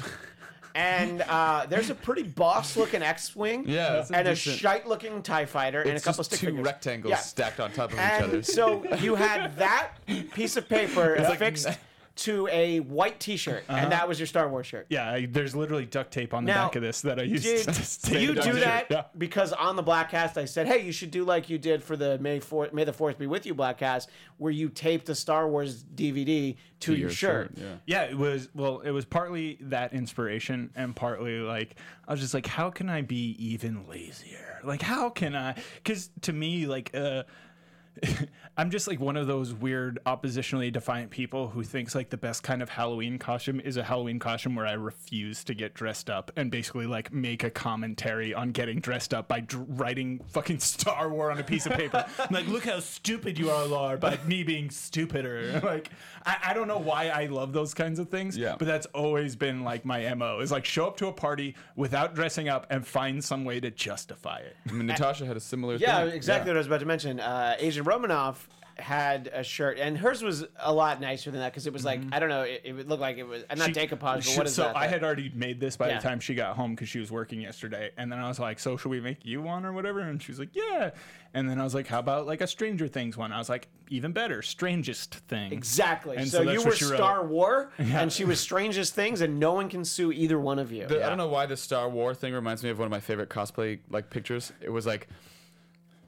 And 0.79 1.23
uh, 1.23 1.65
there's 1.71 1.89
a 1.89 1.95
pretty 1.95 2.23
boss-looking 2.23 3.01
X-wing, 3.01 3.65
Yeah, 3.67 4.01
it's 4.01 4.11
a 4.11 4.17
and 4.19 4.29
a 4.29 4.35
shite-looking 4.35 5.23
Tie 5.23 5.47
Fighter, 5.47 5.81
and 5.81 5.93
a 5.97 6.01
couple 6.01 6.19
just 6.19 6.33
stick 6.33 6.41
two 6.41 6.47
figures. 6.49 6.67
rectangles 6.67 7.11
Yeah. 7.13 7.17
stacked 7.17 7.61
on 7.61 7.73
top 7.73 7.93
of 7.95 7.99
each 7.99 8.23
other. 8.23 8.43
So 8.43 8.85
you 8.97 9.15
had 9.15 9.57
that 9.57 9.93
piece 10.35 10.59
of 10.59 10.69
paper 10.69 11.17
like- 11.19 11.37
affixed 11.37 11.69
to 12.17 12.49
a 12.51 12.81
white 12.81 13.21
T-shirt, 13.21 13.65
and 13.69 13.93
that 13.93 14.09
was 14.09 14.19
your 14.19 14.27
Star 14.27 14.49
Wars 14.49 14.67
shirt. 14.67 14.87
Yeah, 14.89 15.11
I, 15.11 15.27
there's 15.27 15.55
literally 15.55 15.85
duct 15.85 16.11
tape 16.13 16.33
on 16.33 16.45
the 16.45 16.53
Now, 16.53 16.67
back 16.67 16.77
of 16.77 16.83
this 16.83 17.03
that 17.03 17.19
I 17.19 17.23
used 17.25 17.45
Did, 17.45 17.67
to 17.75 18.11
do 18.11 18.21
you 18.21 18.35
do 18.35 18.53
that 18.61 18.87
Yeah. 18.91 19.05
because 19.19 19.53
on 19.53 19.77
the 19.77 19.83
Bladtcast 19.83 20.37
I 20.39 20.47
said, 20.47 20.67
hey, 20.67 20.85
you 20.85 20.93
should 20.93 21.11
do 21.11 21.25
like 21.25 21.51
you 21.51 21.59
did 21.59 21.83
for 21.83 21.95
the 21.97 22.19
May 22.19 22.41
Fourth, 22.41 22.73
May 22.73 22.85
the 22.85 22.93
Fourth 22.93 23.19
be 23.19 23.27
with 23.27 23.45
you 23.45 23.55
Bladtcast, 23.55 24.07
where 24.39 24.53
you 24.53 24.69
taped 24.71 25.07
the 25.07 25.15
Star 25.15 25.49
Wars 25.49 25.85
DVD 25.85 26.57
to, 26.81 26.95
your, 26.95 27.11
shirt. 27.11 27.53
Yeah. 27.55 27.65
Yeah, 27.87 28.03
it 28.05 28.17
was 28.17 28.49
well, 28.55 28.81
it 28.81 28.91
was 28.91 29.05
partly 29.05 29.59
that 29.63 29.93
inspiration 29.93 30.71
and 30.75 30.97
partly 30.97 31.39
like 31.41 31.77
I 32.09 32.13
was 32.13 32.21
just 32.21 32.35
like 32.35 32.47
how 32.47 32.71
can 32.71 32.89
I 32.89 33.03
be 33.03 33.37
even 33.39 33.87
lazier? 33.89 34.61
Like 34.65 34.83
how 34.83 35.11
can 35.11 35.35
I 35.35 35.55
cuz 35.85 36.11
to 36.23 36.33
me 36.33 36.67
like 36.67 36.95
uh 36.95 37.25
I'm 38.59 38.71
just 38.71 38.89
like 38.89 38.99
one 39.01 39.17
of 39.17 39.27
those 39.27 39.53
weird 39.53 39.99
oppositionally 40.07 40.73
defiant 40.73 41.11
people 41.11 41.49
who 41.49 41.63
thinks 41.63 41.95
like 41.95 42.09
the 42.11 42.17
best 42.17 42.43
kind 42.43 42.63
of 42.63 42.69
Halloween 42.71 43.19
costume 43.19 43.61
is 43.61 43.77
a 43.77 43.83
Halloween 43.85 44.19
costume 44.19 44.55
where 44.55 44.67
I 44.67 44.73
refuse 44.73 45.45
to 45.45 45.55
get 45.55 45.75
dressed 45.75 46.09
up 46.09 46.31
and 46.37 46.51
basically 46.51 46.87
like 46.87 47.13
make 47.13 47.45
a 47.45 47.51
commentary 47.51 48.33
on 48.33 48.53
getting 48.53 48.81
dressed 48.81 49.13
up 49.13 49.29
by 49.29 49.41
dr- 49.41 49.67
writing 49.69 50.21
fucking 50.29 50.59
Star 50.61 51.09
War 51.11 51.31
on 51.31 51.39
a 51.39 51.43
piece 51.45 51.67
of 51.67 51.73
paper. 51.73 52.05
I'm 52.19 52.35
like, 52.35 52.47
look 52.49 52.65
how 52.65 52.81
stupid 52.81 53.39
you 53.39 53.51
are, 53.51 53.67
Lar, 53.67 53.97
by 53.97 54.19
me 54.27 54.43
being 54.43 54.71
stupider. 54.71 55.61
Like, 55.67 55.91
I, 56.25 56.37
I 56.49 56.55
don't 56.55 56.69
know 56.69 56.79
why 56.79 57.09
I 57.09 57.27
love 57.27 57.53
those 57.53 57.75
kinds 57.75 57.99
of 57.99 58.09
things, 58.09 58.37
Yeah. 58.37 58.55
but 58.59 58.67
that's 58.67 58.87
always 58.87 59.37
been 59.37 59.65
like 59.65 59.85
my 59.85 60.15
MO 60.15 60.41
is 60.41 60.53
like 60.53 60.65
show 60.65 60.87
up 60.87 60.97
to 60.99 61.09
a 61.09 61.13
party 61.13 61.55
without 61.77 62.15
dressing 62.15 62.49
up 62.49 62.67
and 62.71 62.87
find 62.87 63.23
some 63.25 63.45
way 63.45 63.59
to 63.61 63.71
justify 63.71 64.39
it. 64.39 64.57
I 64.69 64.73
mean, 64.73 64.87
Natasha 64.87 65.27
had 65.27 65.37
a 65.37 65.41
similar 65.41 65.77
Yeah, 65.77 66.05
thing. 66.07 66.15
exactly 66.15 66.51
what 66.51 66.57
I 66.57 66.59
was 66.59 66.67
about 66.69 66.81
to 66.81 66.87
mention. 66.87 67.21
Uh, 67.21 67.57
Agent 67.59 67.86
Romanoff 67.87 68.49
had 68.79 69.31
a 69.33 69.43
shirt, 69.43 69.79
and 69.79 69.97
hers 69.97 70.23
was 70.23 70.45
a 70.59 70.71
lot 70.71 71.01
nicer 71.01 71.31
than 71.31 71.41
that 71.41 71.51
because 71.51 71.67
it 71.67 71.73
was 71.73 71.83
like 71.83 71.99
mm-hmm. 71.99 72.13
I 72.13 72.19
don't 72.19 72.29
know, 72.29 72.43
it, 72.43 72.61
it 72.63 72.73
would 72.75 72.91
look 72.91 73.01
like 73.01 73.17
it 73.17 73.23
was 73.27 73.43
not 73.57 73.69
She- 73.69 73.73
decoupage, 73.73 74.01
but 74.01 74.25
she- 74.25 74.37
what 74.37 74.47
is 74.47 74.55
so 74.55 74.65
that? 74.65 74.77
I 74.77 74.87
had 74.87 75.03
already 75.03 75.31
made 75.35 75.61
this 75.61 75.79
by 75.79 75.89
Yeah. 75.89 75.97
the 75.97 76.03
time 76.03 76.21
she 76.21 76.35
got 76.35 76.57
home 76.57 76.75
because 76.75 76.89
she 76.91 76.99
was 76.99 77.11
working 77.11 77.41
yesterday, 77.41 77.91
and 77.97 78.13
then 78.13 78.19
I 78.19 78.29
was 78.29 78.39
like, 78.39 78.59
"So 78.59 78.77
should 78.77 78.91
we 78.91 79.01
make 79.01 79.25
you 79.25 79.41
one 79.41 79.65
or 79.65 79.73
whatever?" 79.73 80.01
And 80.01 80.23
she 80.23 80.31
was 80.31 80.39
like, 80.39 80.55
"Yeah." 80.55 80.91
And 81.33 81.49
then 81.49 81.59
I 81.59 81.65
was 81.65 81.75
like, 81.75 81.87
"How 81.87 82.01
about 82.01 82.27
like 82.27 82.43
a 82.43 82.47
Stranger 82.47 82.87
Things 82.87 83.17
one?" 83.17 83.33
I 83.33 83.39
was 83.39 83.49
like, 83.49 83.69
"Even 83.89 84.13
better, 84.13 84.43
strangest 84.43 85.15
thing." 85.15 85.53
Exactly. 85.55 86.19
And 86.19 86.29
so, 86.29 86.39
so 86.39 86.43
you 86.43 86.59
that's 86.59 86.65
were 86.67 86.73
she 86.73 86.85
wrote. 86.85 86.97
Star 86.97 87.25
War, 87.27 87.73
and 87.79 88.13
she 88.13 88.27
was 88.27 88.41
Strangest 88.41 88.95
Things, 88.95 89.23
and 89.23 89.41
no 89.41 89.55
one 89.55 89.71
can 89.71 89.87
sue 89.87 90.13
either 90.13 90.39
one 90.39 90.59
of 90.59 90.71
you. 90.71 90.87
The- 90.87 91.03
I 91.03 91.09
don't 91.09 91.19
know 91.19 91.29
why 91.29 91.47
the 91.47 91.57
Star 91.57 91.89
War 91.89 92.15
thing 92.15 92.35
reminds 92.35 92.63
me 92.63 92.69
of 92.69 92.79
one 92.79 92.85
of 92.85 92.93
my 92.93 93.01
favorite 93.01 93.31
cosplay 93.31 93.79
like 93.89 94.11
pictures. 94.11 94.53
It 94.61 94.69
was 94.71 94.85
like 94.87 95.09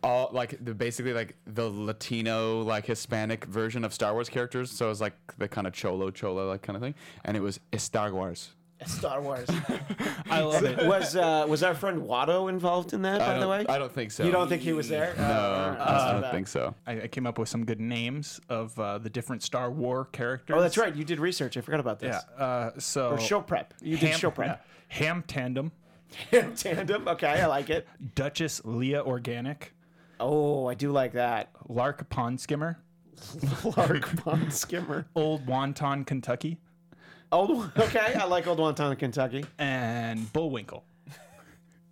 all 0.03 0.31
like 0.33 0.62
the 0.65 0.75
basically 0.75 1.12
like 1.12 1.37
the 1.47 1.69
Latino 1.69 2.62
like 2.62 2.87
Hispanic 2.87 3.45
version 3.47 3.85
of 3.85 3.93
Star 3.93 4.12
Wars 4.12 4.29
characters. 4.29 4.70
So 4.70 4.87
it 4.87 4.91
was 4.91 5.01
like 5.01 5.15
the 5.39 5.49
kind 5.49 5.66
of 5.66 5.73
cholo 5.73 6.11
cholo 6.11 6.49
like 6.49 6.62
kind 6.62 6.77
of 6.77 6.83
thing, 6.83 6.95
and 7.25 7.37
it 7.37 7.41
was 7.41 7.61
Star 7.77 8.12
Wars. 8.12 8.51
Star 8.87 9.20
Wars. 9.20 9.49
I 10.31 10.41
love 10.41 10.62
it. 10.62 10.87
was 10.87 11.16
uh, 11.16 11.45
was 11.49 11.65
our 11.65 11.75
friend 11.75 12.01
Watto 12.03 12.49
involved 12.49 12.93
in 12.93 13.03
that? 13.03 13.20
I 13.20 13.33
By 13.35 13.39
the 13.41 13.49
way, 13.49 13.66
I 13.69 13.77
don't 13.77 13.91
think 13.93 14.12
so. 14.12 14.25
you 14.25 14.31
don't 14.31 14.49
think 14.49 14.62
he 14.62 14.73
was 14.73 14.89
there? 14.89 15.15
No, 15.19 15.77
I 15.81 16.12
don't 16.20 16.31
think 16.31 16.47
so. 16.47 16.75
I, 16.87 17.03
I 17.03 17.07
came 17.09 17.27
up 17.27 17.39
with 17.39 17.49
some 17.49 17.65
good 17.65 17.81
names 17.81 18.41
of 18.49 18.79
uh, 18.79 18.99
the 18.99 19.11
different 19.11 19.43
Star 19.43 19.69
War 19.70 20.05
characters. 20.12 20.55
Oh, 20.57 20.61
that's 20.62 20.79
right. 20.79 20.95
You 20.95 21.03
did 21.05 21.19
research. 21.19 21.57
I 21.57 21.61
forgot 21.61 21.81
about 21.81 21.99
this. 21.99 22.23
Yeah. 22.39 22.45
Uh, 22.45 22.70
so 22.79 23.11
Or 23.11 23.19
show 23.19 23.41
prep. 23.41 23.75
You 23.83 23.97
did 23.97 24.15
show 24.16 24.31
prep. 24.31 24.47
yeah. 24.65 24.97
Ham 24.97 25.25
Tandem, 25.27 25.73
Ham 26.31 26.55
Tandem. 26.55 27.09
Okay, 27.09 27.27
I 27.27 27.47
like 27.47 27.70
it. 27.70 27.87
Duchess 28.15 28.62
Leah 28.65 29.03
Organic, 29.03 29.75
Oh, 30.20 30.66
I 30.66 30.74
do 30.74 30.90
like 30.90 31.12
that. 31.12 31.51
Lark 31.69 32.09
Pond 32.11 32.40
Skimmer, 32.40 32.78
Lark 33.77 34.16
Pond 34.24 34.53
Skimmer. 34.53 35.07
Old 35.15 35.47
Wonton 35.47 36.07
Kentucky, 36.07 36.59
Old. 37.32 37.70
Okay, 37.78 38.15
I 38.15 38.24
like 38.24 38.47
Old 38.47 38.59
Wonton, 38.59 38.99
Kentucky. 38.99 39.45
and 39.59 40.32
Bullwinkle. 40.32 40.85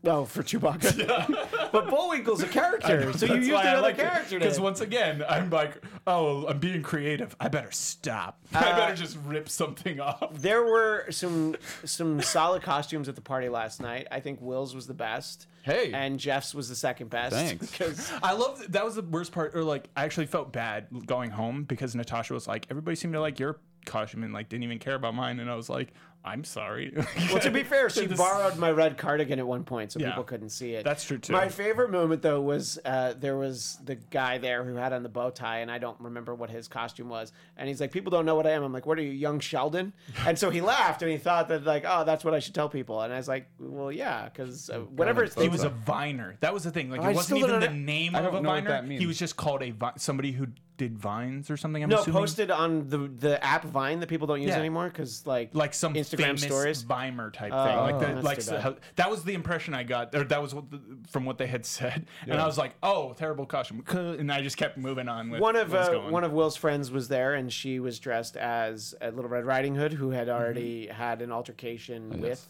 Oh, 0.07 0.25
for 0.25 0.43
Chewbacca. 0.43 1.71
but 1.73 1.89
Bullwinkle's 1.89 2.43
a 2.43 2.47
character, 2.61 3.13
so 3.13 3.27
you 3.27 3.35
used 3.37 3.51
another 3.51 3.93
character. 3.93 4.39
Because 4.39 4.61
once 4.61 4.81
again, 4.81 5.25
I'm 5.29 5.51
like, 5.51 5.83
oh, 6.07 6.47
I'm 6.47 6.59
being 6.59 6.83
creative. 6.83 7.35
I 7.41 7.49
better 7.49 7.71
stop. 7.73 8.39
I 8.55 8.71
Uh, 8.71 8.77
better 8.77 8.95
just 8.95 9.19
rip 9.25 9.49
something 9.49 10.01
off. 10.01 10.33
There 10.35 10.63
were 10.65 11.07
some 11.11 11.57
some 11.85 12.21
solid 12.23 12.63
costumes 12.63 13.09
at 13.09 13.15
the 13.17 13.21
party 13.21 13.49
last 13.49 13.81
night. 13.81 14.07
I 14.11 14.21
think 14.21 14.41
Will's 14.41 14.75
was 14.75 14.87
the 14.87 14.95
best. 14.95 15.47
Hey. 15.63 15.93
And 15.93 16.21
Jeff's 16.21 16.55
was 16.55 16.69
the 16.69 16.77
second 16.77 17.11
best. 17.11 17.35
Thanks. 17.35 17.71
Because 17.71 18.13
I 18.23 18.33
love 18.35 18.65
that 18.73 18.85
was 18.85 18.95
the 18.95 19.03
worst 19.03 19.33
part. 19.33 19.57
Or 19.57 19.65
like, 19.65 19.89
I 19.97 20.05
actually 20.05 20.27
felt 20.27 20.53
bad 20.53 20.87
going 21.07 21.31
home 21.31 21.65
because 21.65 21.95
Natasha 21.97 22.35
was 22.35 22.47
like, 22.47 22.67
everybody 22.71 22.95
seemed 22.95 23.15
to 23.15 23.21
like 23.21 23.41
your 23.41 23.59
costume 23.85 24.23
and 24.25 24.33
like 24.33 24.49
didn't 24.49 24.65
even 24.65 24.79
care 24.79 24.95
about 24.95 25.15
mine, 25.15 25.41
and 25.41 25.51
I 25.51 25.55
was 25.57 25.69
like, 25.69 25.93
I'm 26.27 26.43
sorry. 26.45 26.93
well, 27.31 27.39
to 27.39 27.51
be 27.53 27.63
fair, 27.73 27.89
she 27.89 28.07
This- 28.07 28.19
borrowed 28.19 28.59
my 28.59 28.71
red 28.73 28.99
cardigan 28.99 29.39
at 29.39 29.47
one 29.47 29.63
point, 29.63 29.93
so 29.93 30.01
Yeah. 30.01 30.09
people 30.09 30.25
couldn't 30.25 30.49
see 30.51 30.73
it. 30.73 30.83
That's 30.85 31.05
true, 31.05 31.19
too. 31.19 31.33
My 31.33 31.49
favorite 31.49 31.91
moment 31.93 32.21
though 32.23 32.41
was 32.41 32.79
uh, 32.85 33.15
there 33.19 33.37
was 33.37 33.79
the 33.85 33.95
guy 33.95 34.39
there 34.39 34.65
who 34.65 34.75
had 34.75 34.93
on 34.93 35.03
the 35.05 35.09
bow 35.09 35.31
tie, 35.31 35.59
and 35.61 35.71
I 35.71 35.79
don't 35.79 35.99
remember 36.01 36.35
what 36.35 36.51
his 36.51 36.67
costume 36.67 37.09
was. 37.09 37.33
And 37.57 37.69
he's 37.69 37.81
like, 37.81 37.93
"People 37.93 38.11
don't 38.11 38.27
know 38.27 38.35
what 38.35 38.47
I 38.47 38.51
am." 38.51 38.65
I'm 38.65 38.73
like, 38.73 38.87
"What 38.87 38.99
are 38.99 39.03
you, 39.03 39.13
young 39.13 39.39
Sheldon?" 39.41 39.93
And 40.27 40.37
so 40.37 40.51
he 40.51 40.61
laughed, 40.61 41.03
and 41.03 41.11
he 41.11 41.17
thought 41.19 41.47
that 41.49 41.63
like, 41.65 41.85
"Oh, 41.87 42.03
that's 42.05 42.25
what 42.25 42.35
I 42.35 42.41
should 42.41 42.55
tell 42.55 42.69
people." 42.69 43.01
And 43.03 43.13
I 43.13 43.17
was 43.19 43.29
like, 43.29 43.47
"Well, 43.61 43.93
yeah, 43.93 44.25
because 44.29 44.69
uh, 44.69 44.81
whatever 44.81 45.23
it's 45.23 45.41
He 45.41 45.49
was 45.49 45.63
a 45.63 45.69
viner. 45.69 46.37
That 46.41 46.53
was 46.53 46.65
the 46.65 46.73
thing. 46.73 46.91
Like 46.91 47.03
I 47.03 47.11
it 47.11 47.15
wasn't 47.15 47.39
even 47.39 47.61
the 47.61 47.69
name 47.69 48.17
I 48.17 48.19
of 48.19 48.25
don't 48.27 48.35
a 48.37 48.41
know 48.43 48.49
what 48.51 48.65
viner. 48.65 48.83
that 48.89 48.99
He 48.99 49.07
was 49.07 49.19
just 49.19 49.37
called 49.37 49.63
a 49.63 49.71
vi- 49.71 49.93
somebody 49.97 50.33
who 50.33 50.49
did 50.77 50.99
vines 50.99 51.51
or 51.51 51.57
something. 51.57 51.83
I'm 51.83 51.89
no 51.89 52.01
assuming. 52.01 52.21
posted 52.21 52.51
on 52.51 52.89
the 52.89 52.99
the 53.09 53.43
app 53.45 53.65
Vine 53.65 54.01
that 54.01 54.09
people 54.09 54.27
don't 54.27 54.41
use 54.41 54.51
Yeah. 54.51 54.59
anymore 54.59 54.89
because 54.89 55.27
like 55.27 55.51
like 55.55 55.75
some 55.75 55.95
Instagram 55.95 56.17
famous 56.19 56.43
stories. 56.43 56.85
Vimer 56.85 57.33
type 57.33 57.53
Oh, 57.55 57.65
thing. 57.65 57.77
Like, 57.77 57.99
the, 57.99 58.07
that's 58.15 58.25
like 58.25 58.37
too 58.39 58.43
so 58.43 58.57
bad. 58.59 58.77
that 58.97 59.11
was 59.11 59.25
the 59.25 59.35
impression 59.35 59.75
I 59.75 59.83
got, 59.85 60.15
or 60.15 60.25
that 60.25 60.43
was 60.43 60.55
what 60.55 60.71
the, 60.71 60.81
from 61.11 61.25
what 61.25 61.39
they 61.39 61.47
had 61.47 61.65
said, 61.67 62.07
and 62.27 62.41
I 62.41 62.47
was 62.47 62.59
like, 62.59 62.75
"Oh, 62.83 63.13
terrible 63.15 63.47
costume," 63.47 63.85
and 63.89 64.31
I 64.33 64.43
just 64.43 64.57
kept 64.57 64.77
moving 64.79 65.09
on 65.09 65.31
with 65.31 65.41
one 65.41 65.57
of 65.57 65.71
what 65.73 65.79
was 65.81 65.89
uh, 65.89 65.93
going. 65.93 66.11
one 66.13 66.25
of 66.25 66.33
Will's 66.33 66.57
friends 66.57 66.91
was 66.91 67.09
there, 67.09 67.35
and 67.35 67.53
she 67.53 67.81
was 67.81 67.99
dressed 67.99 68.37
as 68.37 68.95
a 69.01 69.11
Little 69.11 69.31
Red 69.31 69.45
Riding 69.45 69.75
Hood, 69.75 69.93
who 69.93 70.07
Mm-hmm. 70.07 70.15
had 70.17 70.29
already 70.29 70.87
had 70.87 71.21
an 71.23 71.33
altercation 71.33 72.13
Oh, 72.15 72.19
with 72.19 72.49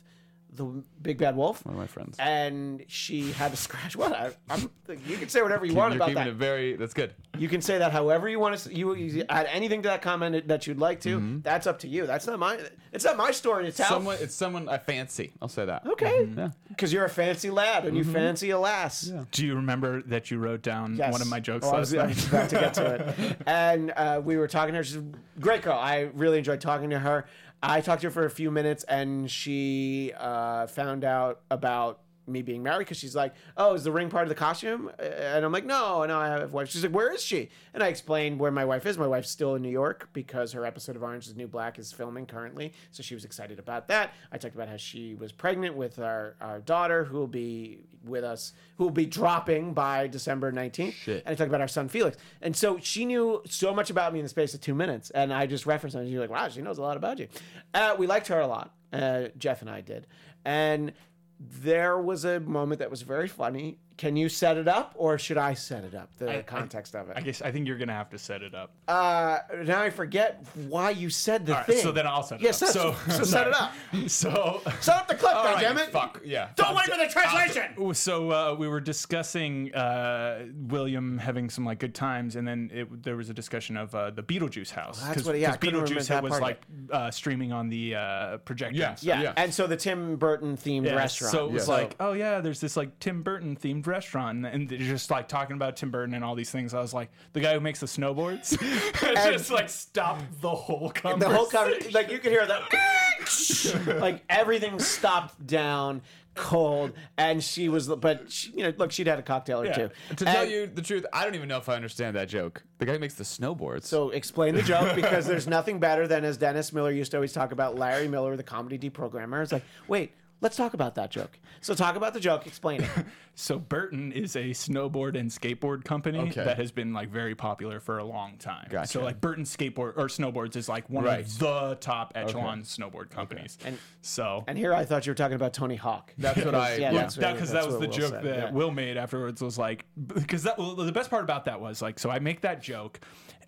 the 0.56 0.82
Big 1.02 1.18
Bad 1.18 1.36
Wolf. 1.36 1.64
One 1.64 1.74
of 1.74 1.80
my 1.80 1.86
friends. 1.86 2.16
And 2.18 2.84
she 2.88 3.32
had 3.32 3.50
to 3.52 3.56
scratch. 3.66 3.94
What? 3.96 4.12
I, 4.12 4.30
I'm, 4.50 4.70
you 5.06 5.16
can 5.18 5.28
say 5.28 5.42
whatever 5.42 5.64
you 5.66 5.72
You're 5.72 5.80
want 5.82 5.94
about 5.94 6.08
keeping 6.08 6.24
that. 6.24 6.28
it 6.30 6.34
very. 6.34 6.76
That's 6.76 6.94
good. 6.94 7.14
You 7.38 7.48
can 7.48 7.60
say 7.60 7.78
that 7.78 7.92
however 7.92 8.28
you 8.28 8.40
want 8.40 8.58
to. 8.58 8.74
You, 8.74 8.94
you 8.94 9.24
add 9.28 9.46
anything 9.50 9.82
to 9.82 9.88
that 9.90 10.02
comment 10.02 10.48
that 10.48 10.66
you'd 10.66 10.78
like 10.78 11.00
to. 11.02 11.40
That's 11.42 11.66
up 11.66 11.80
to 11.80 11.88
you. 11.88 12.06
That's 12.06 12.26
not 12.26 12.38
my. 12.38 12.58
It's 12.92 13.04
not 13.04 13.16
my 13.18 13.30
story 13.30 13.64
to 13.64 13.72
tell. 13.72 13.88
Someone, 13.88 14.16
it's 14.20 14.34
someone 14.34 14.68
I 14.68 14.78
fancy. 14.78 15.32
I'll 15.42 15.48
say 15.48 15.66
that. 15.66 15.86
okay. 15.86 16.28
Yeah. 16.36 16.50
Because 16.68 16.92
you're 16.92 17.04
a 17.04 17.10
fancy 17.10 17.50
lad 17.50 17.84
and 17.84 17.96
you 17.96 18.02
Mm-hmm. 18.04 18.12
fancy 18.12 18.50
a 18.50 18.58
lass. 18.58 19.10
Do 19.32 19.44
you 19.46 19.56
remember 19.56 20.00
that 20.02 20.30
you 20.30 20.38
wrote 20.38 20.62
down 20.62 20.96
Yes. 20.96 21.12
one 21.12 21.20
of 21.20 21.28
my 21.28 21.40
jokes 21.40 21.66
Oh, 21.66 21.70
I 21.70 21.78
last 21.78 21.92
was, 21.92 21.94
I 21.94 22.06
was 22.06 22.28
about 22.28 22.48
to 22.50 22.56
get 22.56 22.74
to 22.74 22.94
it. 22.94 23.36
And 23.46 23.92
uh, 23.96 24.20
we 24.24 24.36
were 24.36 24.48
talking 24.48 24.72
to 24.72 24.78
her. 24.78 24.84
She's 24.84 24.96
a 24.96 25.04
great 25.40 25.62
girl. 25.62 25.78
I 25.78 26.08
really 26.14 26.38
enjoyed 26.38 26.60
talking 26.60 26.90
to 26.90 26.98
her. 26.98 27.26
I 27.68 27.80
talked 27.80 28.02
to 28.02 28.06
her 28.06 28.10
for 28.12 28.24
a 28.24 28.30
few 28.30 28.52
minutes, 28.52 28.84
and 28.84 29.28
she 29.28 30.12
uh, 30.16 30.68
found 30.68 31.02
out 31.02 31.40
about 31.50 32.00
me 32.26 32.42
being 32.42 32.62
married 32.62 32.80
because 32.86 32.96
she's 32.98 33.14
like, 33.14 33.34
"Oh, 33.56 33.74
is 33.74 33.84
the 33.84 33.92
ring 33.92 34.08
part 34.08 34.24
of 34.24 34.28
the 34.28 34.34
costume?" 34.34 34.90
And 34.98 35.44
I'm 35.44 35.52
like, 35.52 35.64
"No, 35.64 36.04
no, 36.04 36.18
I 36.18 36.28
have 36.28 36.42
a 36.42 36.46
wife." 36.48 36.70
She's 36.70 36.82
like, 36.82 36.94
"Where 36.94 37.12
is 37.12 37.22
she?" 37.22 37.50
And 37.74 37.82
I 37.82 37.88
explained 37.88 38.38
where 38.38 38.50
my 38.50 38.64
wife 38.64 38.86
is. 38.86 38.98
My 38.98 39.06
wife's 39.06 39.30
still 39.30 39.54
in 39.54 39.62
New 39.62 39.70
York 39.70 40.08
because 40.12 40.52
her 40.52 40.64
episode 40.64 40.96
of 40.96 41.02
Orange 41.02 41.26
Is 41.26 41.34
the 41.34 41.38
New 41.38 41.48
Black 41.48 41.78
is 41.78 41.92
filming 41.92 42.26
currently, 42.26 42.72
so 42.90 43.02
she 43.02 43.14
was 43.14 43.24
excited 43.24 43.58
about 43.58 43.88
that. 43.88 44.12
I 44.32 44.38
talked 44.38 44.54
about 44.54 44.68
how 44.68 44.76
she 44.76 45.14
was 45.14 45.32
pregnant 45.32 45.76
with 45.76 45.98
our, 45.98 46.36
our 46.40 46.60
daughter, 46.60 47.04
who 47.04 47.18
will 47.18 47.26
be 47.26 47.80
with 48.04 48.24
us, 48.24 48.52
who 48.76 48.84
will 48.84 48.90
be 48.90 49.06
dropping 49.06 49.72
by 49.72 50.06
December 50.06 50.52
19th. 50.52 50.92
Shit. 50.92 51.22
And 51.26 51.32
I 51.32 51.34
talked 51.34 51.48
about 51.48 51.60
our 51.60 51.68
son 51.68 51.88
Felix. 51.88 52.16
And 52.40 52.56
so 52.56 52.78
she 52.80 53.04
knew 53.04 53.42
so 53.46 53.74
much 53.74 53.90
about 53.90 54.12
me 54.12 54.20
in 54.20 54.24
the 54.24 54.28
space 54.28 54.54
of 54.54 54.60
two 54.60 54.74
minutes. 54.74 55.10
And 55.10 55.32
I 55.32 55.46
just 55.46 55.66
referenced 55.66 55.94
her, 55.94 56.00
and 56.00 56.10
she's 56.10 56.18
like, 56.18 56.30
wow, 56.30 56.48
she 56.48 56.62
knows 56.62 56.78
a 56.78 56.82
lot 56.82 56.96
about 56.96 57.18
you. 57.18 57.28
Uh, 57.74 57.96
we 57.98 58.06
liked 58.06 58.28
her 58.28 58.40
a 58.40 58.46
lot. 58.46 58.74
Uh, 58.92 59.28
Jeff 59.38 59.60
and 59.60 59.70
I 59.70 59.80
did. 59.80 60.06
And 60.44 60.92
there 61.38 61.98
was 61.98 62.24
a 62.24 62.40
moment 62.40 62.78
that 62.78 62.90
was 62.90 63.02
very 63.02 63.28
funny. 63.28 63.78
Can 63.96 64.14
you 64.14 64.28
set 64.28 64.58
it 64.58 64.68
up, 64.68 64.92
or 64.96 65.16
should 65.16 65.38
I 65.38 65.54
set 65.54 65.82
it 65.84 65.94
up? 65.94 66.10
The 66.18 66.38
I- 66.38 66.42
context 66.42 66.94
of 66.94 67.08
it. 67.08 67.14
I 67.16 67.22
guess 67.22 67.40
I 67.40 67.50
think 67.50 67.66
you're 67.66 67.78
gonna 67.78 67.94
have 67.94 68.10
to 68.10 68.18
set 68.18 68.42
it 68.42 68.54
up. 68.54 68.72
Uh, 68.86 69.38
now 69.64 69.80
I 69.80 69.88
forget 69.88 70.44
why 70.68 70.90
you 70.90 71.08
said 71.08 71.46
the 71.46 71.52
All 71.52 71.58
right, 71.58 71.66
thing. 71.66 71.78
so 71.82 71.92
then 71.92 72.06
I'll 72.06 72.22
set 72.22 72.40
it 72.40 72.44
yes, 72.44 72.60
up. 72.62 72.68
So, 72.68 72.94
So- 73.08 73.12
so 73.18 73.24
set 73.24 73.46
it 73.46 73.54
up. 73.54 73.72
So, 74.08 74.60
Set 74.80 74.96
up 74.96 75.08
the 75.08 75.14
clip, 75.14 75.34
All 75.36 75.44
right, 75.44 75.64
goddammit. 75.64 75.90
Fuck. 75.92 76.20
Yeah. 76.24 76.48
Don't 76.56 76.74
wait 76.76 76.84
for 76.86 76.98
the 76.98 77.08
translation. 77.08 77.94
so 77.94 78.30
uh, 78.32 78.54
we 78.58 78.68
were 78.68 78.80
discussing 78.80 79.74
uh, 79.74 80.44
William 80.68 81.16
having 81.18 81.48
some 81.48 81.64
like 81.64 81.78
good 81.78 81.94
times, 81.94 82.36
and 82.36 82.46
then 82.46 82.70
it, 82.74 83.02
there 83.02 83.16
was 83.16 83.30
a 83.30 83.34
discussion 83.34 83.76
of 83.78 83.94
uh, 83.94 84.10
the 84.10 84.22
Beetlejuice 84.22 84.70
house. 84.70 85.02
that's 85.02 85.24
what- 85.24 85.38
yeah, 85.38 85.52
I 85.52 85.56
couldn't 85.56 85.74
remember 85.80 86.00
Beetlejuice 86.00 86.08
that 86.08 86.22
was 86.22 86.30
part 86.32 86.42
like 86.42 86.60
uh, 86.90 87.10
streaming 87.10 87.52
on 87.52 87.68
the 87.70 87.94
uh, 87.94 88.36
projector. 88.38 88.76
Yes. 88.76 89.02
Yeah. 89.02 89.22
Yeah. 89.22 89.32
And 89.38 89.54
so 89.54 89.66
the 89.66 89.76
Tim 89.76 90.16
Burton 90.16 90.56
themed 90.56 90.84
Yeah, 90.84 90.96
restaurant. 90.96 91.32
So 91.32 91.46
it 91.46 91.52
was 91.52 91.64
So- 91.64 91.72
like, 91.72 91.96
oh 91.98 92.12
yeah, 92.12 92.40
there's 92.40 92.60
this 92.60 92.76
like 92.76 92.98
Tim 93.00 93.22
Burton 93.22 93.56
themed 93.56 93.85
restaurant, 93.86 94.36
and, 94.38 94.46
and 94.46 94.68
they're 94.68 94.78
just 94.78 95.10
like 95.10 95.28
talking 95.28 95.56
about 95.56 95.76
Tim 95.76 95.90
Burton 95.90 96.14
and 96.14 96.24
all 96.24 96.34
these 96.34 96.50
things. 96.50 96.74
I 96.74 96.80
was 96.80 96.94
like, 96.94 97.10
the 97.32 97.40
guy 97.40 97.54
who 97.54 97.60
makes 97.60 97.80
the 97.80 97.86
snowboards, 97.86 98.58
just 99.32 99.50
like 99.50 99.68
stop 99.68 100.20
the 100.40 100.50
whole 100.50 100.90
conversation. 100.90 101.18
the 101.20 101.36
whole 101.36 101.46
conversation, 101.46 101.92
like 101.92 102.10
you 102.10 102.18
could 102.18 102.32
hear 102.32 102.46
that, 102.46 103.96
like 104.00 104.22
everything 104.28 104.78
stopped 104.78 105.46
down 105.46 106.02
cold, 106.34 106.92
and 107.16 107.42
she 107.42 107.68
was, 107.68 107.88
but 107.88 108.30
she, 108.30 108.50
you 108.52 108.62
know, 108.62 108.72
look, 108.76 108.92
she'd 108.92 109.06
had 109.06 109.18
a 109.18 109.22
cocktail 109.22 109.62
or 109.62 109.66
Yeah. 109.66 109.72
two. 109.74 109.90
To 110.16 110.24
tell 110.26 110.44
you 110.44 110.66
the 110.66 110.82
truth, 110.82 111.06
I 111.12 111.24
don't 111.24 111.34
even 111.34 111.48
know 111.48 111.56
if 111.56 111.68
I 111.68 111.74
understand 111.74 112.14
that 112.16 112.28
joke. 112.28 112.62
The 112.78 112.84
guy 112.84 112.92
who 112.92 112.98
makes 112.98 113.14
the 113.14 113.24
snowboards. 113.24 113.84
So 113.84 114.10
explain 114.10 114.54
the 114.54 114.62
joke 114.62 114.94
because 114.96 115.26
there's 115.26 115.46
nothing 115.46 115.80
better 115.80 116.06
than 116.06 116.24
as 116.26 116.36
Dennis 116.36 116.72
Miller 116.74 116.90
used 116.90 117.10
to 117.12 117.16
always 117.16 117.32
talk 117.32 117.52
about 117.52 117.76
Larry 117.76 118.06
Miller, 118.06 118.36
the 118.36 118.42
comedy 118.42 118.78
deprogrammer. 118.78 119.42
It's 119.42 119.52
like, 119.52 119.64
wait, 119.88 120.12
let's 120.40 120.56
talk 120.56 120.74
about 120.74 120.94
that 120.96 121.10
joke. 121.10 121.38
So 121.60 121.74
talk 121.74 121.96
about 121.96 122.14
the 122.14 122.20
joke, 122.20 122.46
explain 122.46 122.82
it. 122.82 122.90
So 123.38 123.58
Burton 123.58 124.12
is 124.12 124.34
a 124.34 124.52
snowboard 124.52 125.14
and 125.14 125.28
skateboard 125.30 125.84
company 125.84 126.18
Okay. 126.20 126.42
that 126.42 126.56
has 126.56 126.72
been 126.72 126.94
like 126.94 127.10
very 127.10 127.34
popular 127.34 127.80
for 127.80 127.98
a 127.98 128.04
long 128.04 128.38
time. 128.38 128.66
Gotcha. 128.70 128.88
So 128.92 129.02
like 129.04 129.20
Burton 129.20 129.44
skateboard 129.44 129.92
or 129.98 130.06
snowboards 130.08 130.56
is 130.56 130.70
like 130.70 130.88
one 130.88 131.04
Right. 131.04 131.20
of 131.20 131.38
the 131.38 131.76
top 131.78 132.12
echelon 132.14 132.62
snowboard 132.62 133.10
companies. 133.10 133.58
And- 133.66 133.78
so 134.00 134.42
And 134.46 134.56
here 134.56 134.72
I 134.72 134.86
thought 134.86 135.04
you 135.04 135.10
were 135.10 135.14
talking 135.16 135.34
about 135.34 135.52
Tony 135.52 135.76
Hawk. 135.76 136.14
That's 136.16 136.42
what 136.42 136.54
I- 136.54 136.76
Yeah, 136.76 136.92
yeah. 136.92 136.98
that's 137.00 137.14
that 137.16 137.26
what- 137.26 137.34
because 137.34 137.50
that's 137.52 137.66
that 137.66 137.72
was 137.72 137.74
what 137.74 137.80
the 137.82 137.88
Will 137.88 138.08
joke 138.08 138.10
said, 138.22 138.24
that 138.24 138.38
yeah. 138.38 138.50
Will 138.52 138.70
made 138.70 138.96
afterwards 138.96 139.42
was 139.42 139.58
like 139.58 139.84
because 140.14 140.44
that 140.44 140.56
well, 140.56 140.74
the 140.74 140.90
best 140.90 141.10
part 141.10 141.22
about 141.22 141.44
that 141.44 141.60
was 141.60 141.82
like 141.82 141.98
so 141.98 142.08
I 142.08 142.18
make 142.20 142.40
that 142.40 142.62
joke 142.62 143.00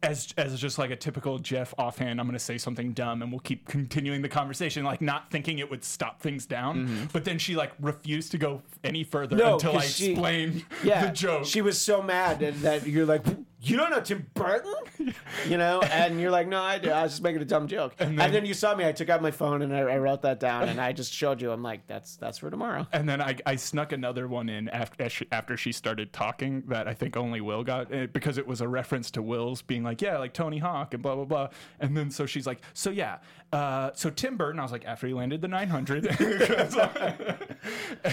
as 0.03 0.33
as 0.37 0.59
just 0.61 0.79
like 0.79 0.91
a 0.91 0.97
typical 0.97 1.39
Jeff 1.39 1.75
offhand 1.79 2.21
I'm 2.21 2.27
gonna 2.27 2.39
say 2.39 2.57
something 2.59 2.93
dumb 2.93 3.23
and 3.23 3.33
we'll 3.33 3.41
keep 3.41 3.67
continuing 3.67 4.23
the 4.23 4.29
conversation 4.29 4.85
like 4.85 5.01
not 5.01 5.31
thinking 5.31 5.59
it 5.59 5.69
would 5.71 5.83
stop 5.85 6.21
things 6.21 6.47
down 6.47 7.09
but 7.13 7.25
then 7.25 7.39
she 7.39 7.57
like 7.57 7.73
refused 7.81 8.31
to 8.33 8.39
go 8.39 8.63
any 8.85 9.03
further 9.05 9.37
Mm-hmm. 9.37 9.47
No, 9.47 9.55
until 9.55 9.77
I 9.77 9.85
she- 9.87 10.11
explained 10.13 10.65
yeah, 10.85 11.07
the 11.07 11.13
joke. 11.13 11.45
She 11.45 11.63
was 11.63 11.81
so 11.81 12.01
mad 12.03 12.41
that, 12.41 12.61
that 12.63 12.87
you're 12.87 13.07
like, 13.07 13.25
you 13.61 13.77
don't 13.77 13.91
know 13.91 14.01
Tim 14.01 14.27
Burton, 14.35 14.75
you 15.49 15.57
know, 15.57 15.81
and 15.81 16.21
you're 16.21 16.31
like, 16.31 16.47
no, 16.47 16.63
I 16.63 16.79
do. 16.79 16.91
I 16.91 17.03
was 17.03 17.13
just 17.13 17.23
making 17.23 17.43
a 17.43 17.45
dumb 17.45 17.67
joke. 17.67 17.95
And 17.99 18.19
then, 18.19 18.47
you 18.47 18.55
saw 18.55 18.75
me. 18.75 18.87
I 18.87 18.93
took 18.93 19.09
out 19.09 19.21
my 19.21 19.33
phone 19.33 19.63
and 19.63 19.75
I, 19.75 19.81
I 19.81 19.99
wrote 19.99 20.23
that 20.23 20.39
down 20.39 20.69
and 20.69 20.81
I 20.81 20.93
just 20.93 21.13
showed 21.13 21.43
you. 21.43 21.51
I'm 21.51 21.63
like, 21.63 21.87
that's 21.87 22.17
that's 22.17 22.39
for 22.39 22.51
tomorrow. 22.51 22.87
And 22.93 23.09
then 23.09 23.21
I, 23.21 23.37
I 23.45 23.57
snuck 23.57 23.93
another 23.93 24.29
one 24.29 24.49
in 24.49 24.69
after 24.69 25.09
she, 25.09 25.27
after 25.33 25.57
she 25.57 25.73
started 25.73 26.13
talking 26.13 26.63
that 26.69 26.87
I 26.87 26.95
think 26.95 27.17
only 27.17 27.41
Will 27.41 27.65
got 27.65 27.93
eh, 27.93 28.07
because 28.07 28.39
it 28.39 28.47
was 28.47 28.61
a 28.61 28.69
reference 28.69 29.11
to 29.13 29.23
Will's 29.23 29.61
being 29.61 29.83
like, 29.83 30.01
yeah, 30.01 30.19
like 30.19 30.35
Tony 30.35 30.59
Hawk 30.59 30.95
and 30.95 31.03
blah 31.03 31.17
blah 31.17 31.25
blah. 31.25 31.49
And 31.81 31.97
then 31.97 32.11
so 32.11 32.27
she's 32.27 32.47
like, 32.47 32.61
so 32.75 32.91
yeah, 32.91 33.19
uh, 33.53 33.91
so 33.95 34.11
Tim 34.11 34.37
Burton. 34.37 34.61
I 34.61 34.63
was 34.63 34.73
like, 34.73 34.85
after 34.85 35.07
he 35.07 35.15
landed 35.15 35.41
the 35.41 35.49
900. 35.49 36.07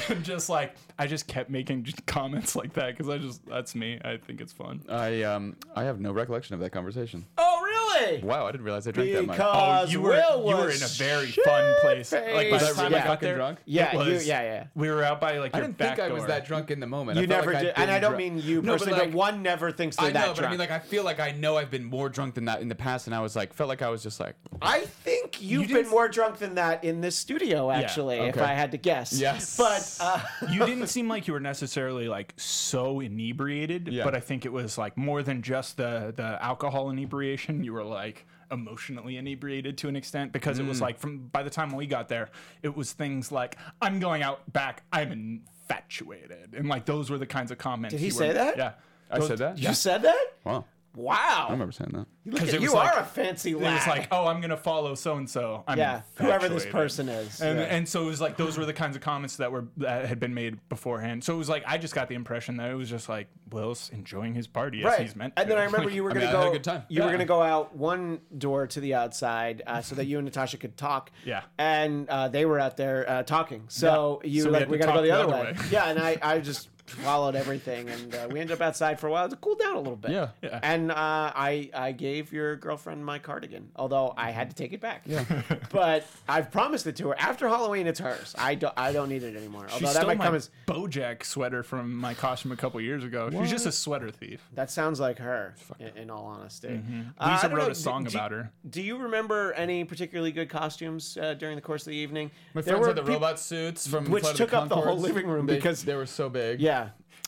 and 0.09 0.23
just 0.23 0.49
like 0.49 0.75
I 0.97 1.07
just 1.07 1.27
kept 1.27 1.49
making 1.49 1.85
comments 2.05 2.55
like 2.55 2.73
that 2.73 2.95
because 2.95 3.09
I 3.09 3.17
just 3.17 3.45
that's 3.45 3.75
me. 3.75 3.99
I 4.03 4.17
think 4.17 4.41
it's 4.41 4.53
fun. 4.53 4.81
I 4.89 5.23
um 5.23 5.55
I 5.75 5.83
have 5.83 5.99
no 5.99 6.11
recollection 6.11 6.53
of 6.53 6.59
that 6.61 6.71
conversation. 6.71 7.25
Oh, 7.37 7.54
really? 7.93 8.21
Wow, 8.23 8.47
I 8.47 8.51
didn't 8.51 8.65
realize 8.65 8.87
I 8.87 8.91
drank 8.91 9.11
that 9.13 9.25
much. 9.27 9.37
Because 9.37 9.87
Oh, 9.89 9.91
you 9.91 10.01
were 10.01 10.09
Will 10.11 10.49
you 10.49 10.55
were 10.57 10.69
in 10.69 10.81
a 10.83 10.87
very 10.87 11.27
fun 11.27 11.73
place. 11.81 12.11
Like 12.11 12.23
by 12.25 12.41
shit-faced. 12.43 12.75
the 12.75 12.81
time 12.81 12.91
Yeah. 12.91 13.03
I 13.03 13.07
got 13.07 13.21
there, 13.21 13.35
drunk? 13.35 13.59
Yeah, 13.65 13.99
it 14.01 14.07
you- 14.07 14.27
yeah, 14.27 14.41
yeah. 14.41 14.63
We 14.75 14.89
were 14.89 15.03
out 15.03 15.19
by 15.21 15.37
like 15.39 15.53
I 15.55 15.59
your 15.59 15.67
didn't 15.67 15.77
back 15.77 15.97
think 15.97 16.09
I 16.09 16.13
was 16.13 16.21
door. 16.21 16.27
that 16.29 16.45
drunk 16.45 16.71
in 16.71 16.79
the 16.79 16.87
moment. 16.87 17.17
You 17.17 17.23
I 17.23 17.25
never 17.27 17.53
like 17.53 17.61
did, 17.63 17.73
and 17.75 17.91
I 17.91 17.99
don't 17.99 18.11
dru- 18.11 18.17
mean 18.17 18.37
you 18.39 18.61
No, 18.61 18.73
but 18.73 18.79
personally, 18.79 18.99
but, 18.99 19.05
like- 19.07 19.15
one 19.15 19.41
never 19.43 19.71
thinks 19.71 19.95
they're 19.97 20.07
I 20.07 20.11
that 20.11 20.19
know, 20.21 20.27
but 20.33 20.35
drunk. 20.37 20.47
I 20.47 20.51
mean, 20.51 20.59
like, 20.59 20.71
I 20.71 20.79
feel 20.79 21.03
like 21.03 21.19
I 21.19 21.31
know 21.31 21.57
I've 21.57 21.71
been 21.71 21.83
more 21.85 22.09
drunk 22.09 22.35
than 22.35 22.45
that 22.45 22.61
in 22.61 22.67
the 22.69 22.75
past, 22.75 23.07
and 23.07 23.15
I 23.15 23.19
was 23.21 23.35
like, 23.35 23.53
felt 23.53 23.69
like 23.69 23.81
I 23.81 23.89
was 23.89 24.03
just 24.03 24.19
like, 24.19 24.35
I 24.61 24.81
think 24.81 25.41
you've 25.41 25.67
didn't 25.67 25.83
been 25.83 25.91
more 25.91 26.07
drunk 26.07 26.37
than 26.37 26.55
that 26.55 26.83
in 26.83 27.01
this 27.01 27.15
studio, 27.15 27.69
actually, 27.71 28.17
if 28.17 28.35
okay. 28.37 28.45
I 28.45 28.53
had 28.53 28.71
to 28.71 28.77
guess. 28.77 29.13
Yes. 29.13 29.57
But 29.57 29.97
uh, 30.01 30.19
you 30.51 30.65
didn't 30.65 30.87
seem 30.87 31.07
like 31.07 31.27
you 31.27 31.33
were 31.33 31.39
necessarily 31.39 32.07
like 32.07 32.33
so 32.37 32.99
inebriated, 32.99 33.87
Yeah. 33.89 34.03
but 34.03 34.15
I 34.15 34.19
think 34.19 34.45
it 34.45 34.51
was 34.51 34.77
like 34.77 34.97
more 34.97 35.23
than 35.23 35.41
just 35.41 35.77
the 35.77 36.13
the 36.15 36.41
alcohol 36.43 36.89
inebriation. 36.89 37.63
You 37.63 37.73
were 37.75 37.83
like 37.83 38.25
emotionally 38.51 39.17
inebriated 39.17 39.77
to 39.79 39.87
an 39.87 39.95
extent 39.95 40.31
because 40.31 40.57
Mm. 40.57 40.61
it 40.65 40.67
was 40.69 40.81
like 40.81 40.97
from 40.99 41.27
by 41.27 41.43
the 41.43 41.49
time 41.49 41.71
we 41.75 41.85
got 41.85 42.07
there, 42.09 42.29
it 42.63 42.75
was 42.75 42.91
things 42.93 43.31
like 43.31 43.57
I'm 43.81 43.99
going 43.99 44.23
out 44.23 44.51
back, 44.51 44.83
I'm 44.91 45.11
infatuated, 45.11 46.53
and 46.55 46.67
like 46.67 46.85
those 46.85 47.09
were 47.09 47.17
the 47.17 47.25
kinds 47.27 47.51
of 47.51 47.57
comments. 47.57 47.93
Did 47.93 47.99
he 47.99 48.05
you 48.07 48.11
say 48.11 48.27
were- 48.29 48.33
that? 48.33 48.57
Yeah. 48.57 48.71
I 49.11 49.19
Those- 49.19 49.27
said 49.27 49.37
that. 49.39 49.57
you 49.59 49.73
said 49.73 50.01
that? 50.01 50.25
Wow, 50.43 50.65
Wow. 50.95 51.45
I 51.49 51.51
remember 51.51 51.71
saying 51.71 51.91
that. 51.93 52.05
Look 52.25 52.39
'Cause 52.39 52.49
at- 52.49 52.55
it 52.55 52.61
you 52.61 52.67
was 52.67 52.73
like- 52.73 52.95
are 52.95 52.99
a 53.01 53.05
fancy 53.05 53.53
lad. 53.53 53.61
It 53.61 53.65
lad. 53.65 53.73
was 53.75 53.87
like, 53.87 54.07
oh, 54.11 54.25
I'm 54.27 54.41
gonna 54.41 54.57
follow 54.57 54.95
so 54.95 55.15
and 55.17 55.29
so. 55.29 55.63
yeah, 55.75 56.01
whoever 56.15 56.49
this 56.49 56.65
person 56.65 57.09
is. 57.09 57.41
And, 57.41 57.59
yeah. 57.59 57.65
and 57.65 57.87
so 57.87 58.03
it 58.03 58.07
was 58.07 58.21
like 58.21 58.37
those 58.37 58.57
were 58.57 58.65
the 58.65 58.73
kinds 58.73 58.95
of 58.95 59.01
comments 59.01 59.35
that 59.37 59.51
were 59.51 59.65
that 59.77 60.05
had 60.05 60.19
been 60.19 60.33
made 60.33 60.57
beforehand. 60.69 61.23
So 61.23 61.33
it 61.33 61.37
was 61.37 61.49
like 61.49 61.63
I 61.67 61.77
just 61.77 61.93
got 61.93 62.07
the 62.09 62.15
impression 62.15 62.57
that 62.57 62.71
it 62.71 62.75
was 62.75 62.89
just 62.89 63.07
like 63.09 63.27
Will's 63.51 63.89
enjoying 63.91 64.33
his 64.33 64.47
party 64.47 64.79
as 64.79 64.85
right. 64.85 65.01
he's 65.01 65.15
meant. 65.15 65.33
and 65.37 65.49
then 65.49 65.57
I 65.57 65.65
remember 65.65 65.89
you 65.89 66.03
were 66.03 66.09
I 66.11 66.13
going 66.13 66.25
mean, 66.25 66.31
to 66.33 66.37
I 66.37 66.41
had 66.41 66.45
go. 66.47 66.49
a 66.51 66.53
good 66.53 66.63
time. 66.63 66.83
You 66.89 67.01
were 67.01 67.07
Yeah. 67.07 67.11
going 67.11 67.19
to 67.19 67.25
go 67.25 67.41
out 67.43 67.75
one 67.75 68.21
door 68.37 68.65
to 68.67 68.79
the 68.79 68.95
outside 68.95 69.61
uh, 69.67 69.81
so 69.81 69.95
that 69.95 70.05
you 70.05 70.17
and 70.17 70.25
Natasha 70.25 70.57
could 70.57 70.77
talk. 70.77 71.11
Yeah. 71.25 71.43
And 71.59 72.09
uh, 72.09 72.27
they 72.29 72.45
were 72.45 72.59
out 72.59 72.77
there 72.77 73.07
uh, 73.09 73.23
talking. 73.23 73.65
So 73.67 74.21
you 74.23 74.41
So 74.41 74.47
were 74.47 74.51
we 74.51 74.53
like, 74.53 74.59
had 74.61 74.69
we 74.71 74.77
to 74.77 74.85
got 74.85 74.85
to 74.87 74.91
go 74.93 74.95
talk 74.97 75.01
the 75.03 75.07
the 75.09 75.13
other 75.15 75.33
other 75.35 75.43
way. 75.45 75.51
way. 75.53 75.67
yeah. 75.71 75.89
And 75.89 75.99
I, 75.99 76.17
I 76.21 76.39
just 76.39 76.69
swallowed 76.87 77.35
everything, 77.35 77.89
and 77.89 78.13
uh, 78.15 78.27
we 78.31 78.39
ended 78.39 78.53
up 78.55 78.61
outside 78.61 78.99
for 78.99 79.07
a 79.07 79.11
while 79.11 79.27
to 79.29 79.35
cool 79.37 79.55
down 79.55 79.75
a 79.75 79.79
little 79.79 79.95
bit. 79.95 80.11
Yeah. 80.11 80.29
Yeah. 80.41 80.59
And 80.63 80.91
uh, 80.91 80.95
I 80.97 81.69
I 81.73 81.91
gave 81.91 82.31
your 82.31 82.55
girlfriend 82.55 83.05
my 83.05 83.19
cardigan, 83.19 83.69
although 83.75 84.13
I 84.17 84.31
had 84.31 84.49
to 84.49 84.55
take 84.55 84.73
it 84.73 84.81
back. 84.81 85.01
Yeah. 85.05 85.25
but 85.71 86.05
I've 86.29 86.51
promised 86.51 86.87
it 86.87 86.95
to 86.97 87.09
her. 87.09 87.15
After 87.19 87.47
Halloween, 87.47 87.87
it's 87.87 87.99
hers. 87.99 88.35
I 88.37 88.55
don't 88.55 88.73
I 88.77 88.91
don't 88.91 89.09
need 89.09 89.23
it 89.23 89.35
anymore. 89.35 89.67
she 89.67 89.73
Although 89.75 89.85
that 89.87 89.93
stole 89.95 90.07
might 90.07 90.17
my 90.17 90.25
come 90.25 90.35
as 90.35 90.49
BoJack 90.67 91.23
sweater 91.25 91.63
from 91.63 91.95
my 91.95 92.13
costume 92.13 92.51
a 92.51 92.55
couple 92.55 92.79
years 92.81 93.03
ago. 93.03 93.29
She's 93.31 93.51
just 93.51 93.65
a 93.65 93.71
sweater 93.71 94.11
thief. 94.11 94.47
that 94.53 94.69
sounds 94.71 94.99
like 94.99 95.17
her. 95.19 95.55
In, 95.79 95.87
in 96.03 96.09
all 96.09 96.25
honesty, 96.25 96.67
Mm-hmm. 96.67 97.01
Uh, 97.19 97.31
Lisa 97.31 97.49
I 97.49 97.53
wrote 97.53 97.65
know, 97.65 97.71
a 97.71 97.75
song 97.75 98.03
do- 98.03 98.09
do- 98.11 98.17
about 98.17 98.31
her. 98.31 98.51
Do 98.69 98.81
you 98.81 98.97
remember 98.97 99.53
any 99.53 99.83
particularly 99.83 100.31
good 100.31 100.49
costumes 100.49 101.17
uh, 101.17 101.33
during 101.35 101.55
the 101.55 101.61
course 101.61 101.85
of 101.87 101.91
the 101.91 101.97
evening? 101.97 102.31
My 102.53 102.61
There 102.61 102.73
friends 102.75 102.81
were 102.81 102.87
had 102.87 102.95
the 102.97 103.01
peop- 103.03 103.13
robot 103.21 103.39
suits 103.39 103.87
from 103.87 104.09
Which 104.09 104.21
Flight 104.23 104.33
of 104.33 104.37
took 104.37 104.53
up 104.53 104.69
the 104.69 104.75
whole 104.75 104.97
living 104.97 105.27
room 105.27 105.45
They- 105.45 105.55
because- 105.55 105.83
they 105.83 105.95
were 105.95 106.05
so 106.05 106.29
big. 106.29 106.59
Yeah. 106.59 106.74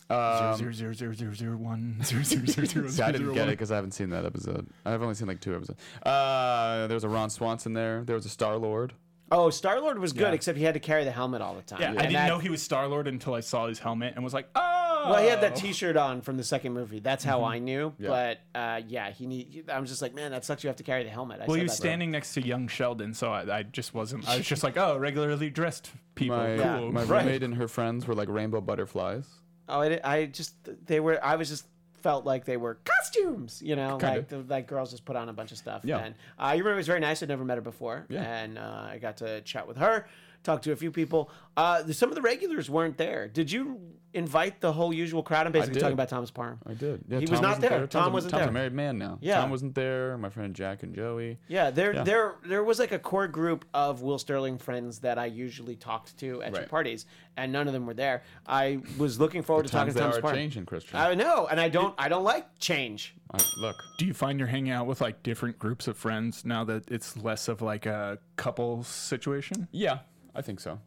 Um, 0.10 0.56
Zero 0.56 0.72
zero 0.72 0.94
zero 0.94 1.14
zero 1.14 1.34
zero 1.34 1.58
one 1.58 2.00
zero 2.04 2.24
zero 2.24 2.46
zero 2.46 2.66
zero 2.66 2.88
See, 2.90 3.02
I 3.04 3.08
didn't 3.12 3.24
zero 3.26 3.34
get 3.34 3.42
it 3.42 3.46
one. 3.48 3.50
because 3.54 3.72
I 3.72 3.76
haven't 3.76 3.92
seen 3.92 4.10
that 4.12 4.26
episode. 4.26 4.68
I've 4.86 5.02
only 5.02 5.16
seen 5.16 5.28
like 5.28 5.42
two 5.42 5.54
episodes. 5.56 5.80
Uh, 6.04 6.88
there 6.88 6.96
was 6.96 7.04
a 7.04 7.10
Ron 7.10 7.30
Swanson 7.30 7.74
there. 7.74 8.04
There 8.06 8.16
was 8.16 8.26
a 8.26 8.30
Star 8.30 8.56
Lord. 8.58 8.94
Oh, 9.30 9.50
Star 9.50 9.82
Lord 9.82 10.00
was 10.00 10.14
good, 10.14 10.22
Yeah. 10.22 10.32
except 10.32 10.58
he 10.58 10.64
had 10.64 10.76
to 10.76 10.80
carry 10.80 11.04
the 11.04 11.12
helmet 11.12 11.42
all 11.42 11.54
the 11.56 11.62
time. 11.62 11.82
Yeah, 11.82 11.88
I 11.88 11.90
And 11.90 11.98
didn't 12.00 12.14
that- 12.14 12.28
know 12.30 12.40
he 12.40 12.48
was 12.50 12.64
Star 12.64 12.88
Lord 12.88 13.10
until 13.10 13.34
I 13.34 13.42
saw 13.42 13.68
his 13.68 13.78
helmet 13.80 14.14
and 14.16 14.24
was 14.24 14.34
like, 14.34 14.48
oh. 14.56 15.04
Well, 15.10 15.22
he 15.22 15.28
had 15.28 15.42
that 15.42 15.56
T-shirt 15.58 15.96
on 15.98 16.22
from 16.22 16.38
the 16.38 16.44
second 16.46 16.72
movie. 16.74 17.00
That's 17.02 17.24
how 17.26 17.40
Mm-hmm. 17.40 17.52
I 17.52 17.60
knew. 17.60 17.94
Yeah. 18.00 18.08
But 18.08 18.40
uh, 18.58 18.82
yeah, 18.88 19.12
he 19.12 19.26
need. 19.28 19.48
he- 19.50 19.64
I 19.70 19.80
was 19.80 19.90
just 19.90 20.02
like, 20.02 20.14
man, 20.16 20.32
that 20.32 20.46
sucks. 20.46 20.64
You 20.64 20.70
have 20.70 20.78
to 20.78 20.84
carry 20.84 21.04
the 21.04 21.10
helmet. 21.10 21.42
I 21.42 21.46
Well, 21.46 21.56
said 21.56 21.58
he 21.58 21.64
was 21.64 21.72
that. 21.74 21.78
standing 21.78 22.12
next 22.12 22.34
to 22.36 22.42
young 22.46 22.70
Sheldon, 22.70 23.14
so 23.14 23.32
I, 23.34 23.58
I 23.60 23.64
just 23.64 23.94
wasn't. 23.94 24.28
I 24.30 24.38
was 24.38 24.48
just 24.48 24.64
like, 24.68 24.78
oh, 24.78 24.98
regularly 24.98 25.50
dressed 25.50 25.92
people. 26.16 26.38
My 26.38 26.56
Yeah. 26.56 26.78
cool. 26.80 26.92
my 26.94 27.04
Right. 27.04 27.26
roommate 27.26 27.44
and 27.44 27.56
her 27.56 27.68
friends 27.68 28.08
were 28.08 28.16
like 28.16 28.30
rainbow 28.30 28.62
butterflies. 28.62 29.28
Oh, 29.70 29.82
I, 29.82 30.00
I 30.04 30.26
just 30.26 30.54
they 30.86 31.00
were. 31.00 31.24
I 31.24 31.36
was 31.36 31.50
just 31.50 31.66
felt 32.02 32.26
like 32.26 32.46
they 32.46 32.58
were 32.58 32.78
costumes. 32.86 33.62
You 33.62 33.76
know, 33.76 33.98
Kinda. 33.98 34.16
like 34.16 34.28
the, 34.30 34.38
like 34.40 34.68
girls 34.68 34.92
just 34.92 35.06
put 35.06 35.16
on 35.16 35.30
a 35.30 35.34
bunch 35.34 35.52
of 35.52 35.58
stuff. 35.58 35.82
Yeah. 35.84 36.00
And 36.00 36.16
uh, 36.40 36.54
you 36.56 36.60
remember 36.60 36.74
it 36.74 36.78
was 36.78 36.88
very 36.88 37.00
nice. 37.00 37.22
I'd 37.22 37.30
never 37.30 37.44
met 37.44 37.58
her 37.58 37.62
before. 37.62 38.06
Yeah. 38.10 38.24
And 38.24 38.58
uh, 38.58 38.88
I 38.92 38.98
got 39.00 39.18
to 39.18 39.42
chat 39.42 39.68
with 39.68 39.78
her, 39.78 40.08
talk 40.48 40.64
to 40.64 40.72
a 40.72 40.76
few 40.76 40.92
people. 40.92 41.30
Uh, 41.56 41.84
some 41.92 42.10
of 42.10 42.16
the 42.16 42.22
regulars 42.22 42.70
weren't 42.70 42.98
there. 42.98 43.28
Did 43.28 43.52
you 43.52 43.80
invite 44.14 44.62
the 44.62 44.72
whole 44.72 44.94
usual 44.94 45.22
crowd? 45.22 45.46
I'm 45.46 45.52
basically 45.52 45.80
talking 45.82 45.94
about 45.94 46.10
Thomas 46.10 46.32
Parham. 46.32 46.60
I 46.66 46.74
did. 46.74 47.04
Yeah, 47.08 47.20
He 47.20 47.26
Tom 47.26 47.32
was 47.34 47.42
not 47.42 47.48
wasn't 47.50 47.62
there. 47.70 47.80
Tom's 47.80 47.92
Tom 47.92 48.14
wasn't 48.14 48.32
Tom's 48.32 48.42
there. 48.42 48.50
a 48.50 48.54
married 48.54 48.74
man 48.74 48.98
now. 48.98 49.18
Yeah. 49.22 49.42
Tom 49.42 49.50
wasn't 49.52 49.76
there. 49.76 50.18
My 50.18 50.30
friend 50.30 50.56
Jack 50.56 50.82
and 50.84 50.96
Joey. 50.96 51.38
Yeah, 51.48 51.70
there, 51.70 51.94
Yeah. 51.94 52.04
there, 52.04 52.36
there 52.46 52.64
was 52.64 52.80
like 52.80 52.92
a 52.94 53.00
core 53.00 53.28
group 53.28 53.66
of 53.74 54.02
Will 54.02 54.18
Sterling 54.18 54.58
friends 54.58 55.00
that 55.00 55.20
I 55.20 55.26
usually 55.26 55.76
talked 55.76 56.18
to 56.20 56.42
at 56.42 56.54
your 56.54 56.64
parties, 56.64 57.06
and 57.36 57.52
none 57.52 57.68
of 57.68 57.74
them 57.74 57.86
were 57.86 57.94
there. 57.94 58.24
I 58.48 58.80
was 58.98 59.20
looking 59.20 59.44
forward 59.44 59.66
to 59.68 59.72
talking 59.72 59.88
Times 59.88 59.94
to 59.94 60.00
they 60.00 60.04
Thomas 60.04 60.18
are 60.18 60.22
Parham. 60.22 60.38
changing, 60.38 60.66
Christian. 60.66 60.98
I 60.98 61.14
know, 61.14 61.48
and 61.52 61.60
I 61.60 61.70
don't, 61.70 61.94
I 61.98 62.08
don't 62.08 62.24
like 62.24 62.58
change. 62.60 63.14
I- 63.32 63.40
look, 63.60 63.76
Do 64.00 64.06
you 64.06 64.14
find 64.14 64.40
you're 64.40 64.48
hanging 64.48 64.72
out 64.72 64.88
with 64.88 65.02
like 65.02 65.22
different 65.22 65.60
groups 65.60 65.88
of 65.88 65.98
friends 65.98 66.46
now 66.46 66.64
that 66.64 66.90
it's 66.90 67.18
less 67.18 67.48
of 67.50 67.62
like 67.62 67.86
a 67.86 68.20
couple 68.38 68.84
situation? 68.84 69.68
yeah, 69.72 70.00
I 70.38 70.42
think 70.42 70.60
so. 70.62 70.80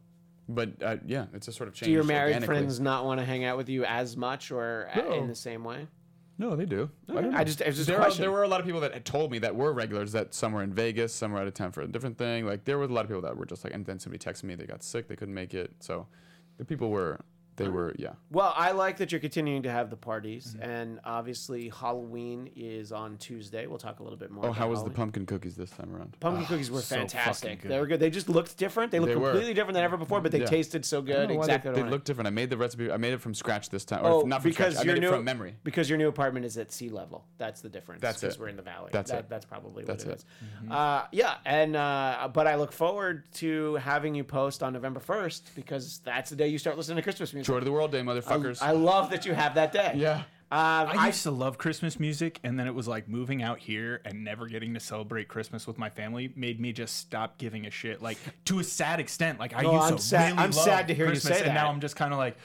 But 0.49 0.71
uh, 0.83 0.97
yeah, 1.05 1.27
it's 1.33 1.47
a 1.47 1.51
sort 1.51 1.67
of 1.69 1.75
change. 1.75 1.87
Do 1.87 1.91
your 1.91 2.03
married 2.03 2.29
organically. 2.33 2.55
friends 2.55 2.79
not 2.79 3.05
want 3.05 3.19
to 3.19 3.25
hang 3.25 3.43
out 3.45 3.57
with 3.57 3.69
you 3.69 3.85
as 3.85 4.17
much 4.17 4.51
or 4.51 4.89
a- 4.93 4.97
No. 4.97 5.13
in 5.13 5.27
the 5.27 5.35
same 5.35 5.63
way? 5.63 5.87
No, 6.37 6.55
they 6.55 6.65
do. 6.65 6.89
I, 7.09 7.13
don't 7.21 7.35
I 7.35 7.43
just, 7.43 7.61
it 7.61 7.67
was 7.67 7.75
just 7.77 7.87
a 7.87 7.91
there, 7.91 7.99
are, 7.99 8.05
question. 8.05 8.21
there 8.23 8.31
were 8.31 8.41
a 8.41 8.47
lot 8.47 8.59
of 8.59 8.65
people 8.65 8.81
that 8.81 8.93
had 8.93 9.05
told 9.05 9.29
me 9.31 9.37
that 9.39 9.55
were 9.55 9.71
regulars 9.73 10.11
that 10.13 10.33
some 10.33 10.53
were 10.53 10.63
in 10.63 10.73
Vegas, 10.73 11.13
some 11.13 11.31
were 11.33 11.39
out 11.39 11.45
of 11.45 11.53
town 11.53 11.71
for 11.71 11.81
a 11.81 11.87
different 11.87 12.17
thing. 12.17 12.47
Like 12.47 12.65
there 12.65 12.79
were 12.79 12.85
a 12.85 12.87
lot 12.87 13.01
of 13.01 13.07
people 13.09 13.21
that 13.21 13.37
were 13.37 13.45
just 13.45 13.63
like, 13.63 13.73
and 13.75 13.85
then 13.85 13.99
somebody 13.99 14.17
texted 14.23 14.45
me 14.45 14.55
they 14.55 14.65
got 14.65 14.81
sick, 14.83 15.07
they 15.07 15.15
couldn't 15.15 15.35
make 15.35 15.53
it. 15.53 15.71
So 15.79 16.07
the 16.57 16.65
people 16.65 16.89
were, 16.89 17.19
they 17.63 17.69
were, 17.69 17.93
yeah. 17.97 18.09
Well, 18.31 18.53
I 18.55 18.71
like 18.71 18.97
that 18.97 19.11
you're 19.11 19.21
continuing 19.21 19.63
to 19.63 19.71
have 19.71 19.89
the 19.89 19.95
parties, 19.95 20.55
and 20.61 20.99
obviously 21.05 21.69
Halloween 21.69 22.49
is 22.55 22.91
on 22.91 23.17
Tuesday. 23.17 23.67
We'll 23.67 23.77
talk 23.77 23.99
a 23.99 24.03
little 24.03 24.17
bit 24.17 24.31
more. 24.31 24.43
Oh, 24.45 24.47
about 24.49 24.57
how 24.57 24.69
was 24.69 24.83
the 24.83 24.89
pumpkin 24.89 25.25
cookies 25.25 25.55
this 25.55 25.69
time 25.71 25.93
around? 25.95 26.17
Pumpkin 26.19 26.45
cookies 26.45 26.71
were 26.71 26.81
so 26.81 26.95
fantastic. 26.95 27.57
fucking 27.59 27.69
They 27.69 27.79
were 27.79 27.87
good. 27.87 27.99
They 27.99 28.09
just 28.09 28.29
looked 28.29 28.57
different. 28.57 28.91
They 28.91 28.99
looked 28.99 29.11
They 29.13 29.15
were. 29.19 29.31
completely 29.31 29.53
different 29.53 29.75
than 29.75 29.83
ever 29.83 29.97
before, 29.97 30.21
but 30.21 30.31
they 30.31 30.39
Yeah. 30.41 30.45
tasted 30.45 30.85
so 30.85 31.01
good. 31.01 31.29
Exactly. 31.31 31.33
they, 31.33 31.37
what 31.37 31.49
I 31.49 31.57
they 31.57 31.81
wanted. 31.81 31.91
look 31.91 32.03
different. 32.03 32.27
I 32.27 32.31
made 32.31 32.49
the 32.49 32.57
recipe. 32.57 32.91
I 32.91 32.97
made 32.97 33.13
it 33.13 33.21
from 33.21 33.33
scratch 33.33 33.69
this 33.69 33.85
time. 33.85 34.05
Or 34.05 34.09
Oh, 34.09 34.21
not 34.21 34.41
from 34.41 34.51
because 34.51 34.73
scratch. 34.75 34.85
I 34.85 34.87
your 34.87 34.95
made 34.95 35.01
new 35.01 35.07
it 35.09 35.15
from 35.15 35.23
memory. 35.25 35.55
Because 35.63 35.89
your 35.89 35.97
new 35.97 36.07
apartment 36.07 36.45
is 36.45 36.57
at 36.57 36.71
sea 36.71 36.89
level. 36.89 37.25
That's 37.37 37.61
the 37.61 37.69
difference. 37.69 38.01
That's 38.01 38.21
because 38.21 38.35
it. 38.35 38.41
we're 38.41 38.47
in 38.49 38.55
the 38.57 38.61
valley. 38.61 38.89
That's 38.91 39.11
That- 39.11 39.19
it. 39.21 39.29
That's 39.29 39.45
probably 39.45 39.83
That's 39.83 40.05
what 40.05 40.13
it. 40.15 40.25
it 40.61 40.65
is. 40.65 40.71
Uh, 40.71 41.05
yeah, 41.11 41.35
and 41.45 41.75
uh, 41.75 42.29
but 42.33 42.47
I 42.47 42.55
look 42.55 42.71
forward 42.71 43.23
to 43.35 43.75
having 43.75 44.15
you 44.15 44.23
post 44.23 44.63
on 44.63 44.73
November 44.73 44.99
first 44.99 45.51
because 45.55 45.99
that's 45.99 46.29
the 46.29 46.35
day 46.35 46.47
you 46.47 46.57
start 46.57 46.77
listening 46.77 46.97
to 46.97 47.01
Christmas 47.03 47.33
music. 47.33 47.50
Joy 47.51 47.59
to 47.59 47.65
the 47.65 47.71
World 47.71 47.91
Day, 47.91 47.99
I, 47.99 48.03
motherfuckers. 48.03 48.61
I 48.61 48.71
love 48.71 49.09
that 49.11 49.25
you 49.25 49.33
have 49.33 49.55
that 49.55 49.71
day. 49.73 49.93
yeah. 49.95 50.23
Um, 50.53 50.59
I 50.89 50.95
I, 50.97 51.07
used 51.07 51.23
to 51.23 51.31
love 51.31 51.57
Christmas 51.57 51.97
music, 51.97 52.39
and 52.43 52.59
then 52.59 52.67
it 52.67 52.75
was 52.75 52.85
like 52.85 53.07
moving 53.07 53.41
out 53.41 53.57
here 53.59 54.01
and 54.03 54.21
never 54.25 54.47
getting 54.47 54.73
to 54.73 54.81
celebrate 54.81 55.29
Christmas 55.29 55.65
with 55.65 55.77
my 55.77 55.89
family 55.89 56.33
made 56.35 56.59
me 56.59 56.73
just 56.73 56.97
stop 56.97 57.37
giving 57.37 57.65
a 57.67 57.71
shit. 57.71 58.01
Like 58.01 58.17
to 58.45 58.59
a 58.59 58.63
sad 58.63 58.99
extent. 58.99 59.39
Like 59.39 59.55
I 59.55 59.61
No, 59.61 59.71
used 59.73 59.83
I'm 59.85 59.95
to 59.95 60.01
sad- 60.03 60.31
really 60.33 60.43
I'm 60.43 60.51
love 60.51 60.63
sad 60.65 60.87
to 60.89 60.93
hear 60.93 61.05
you 61.05 61.11
Christmas, 61.11 61.37
say 61.39 61.45
and 61.45 61.53
now. 61.53 61.69
I'm 61.69 61.79
just 61.79 61.95
kind 61.95 62.11
of 62.11 62.19
like, 62.19 62.35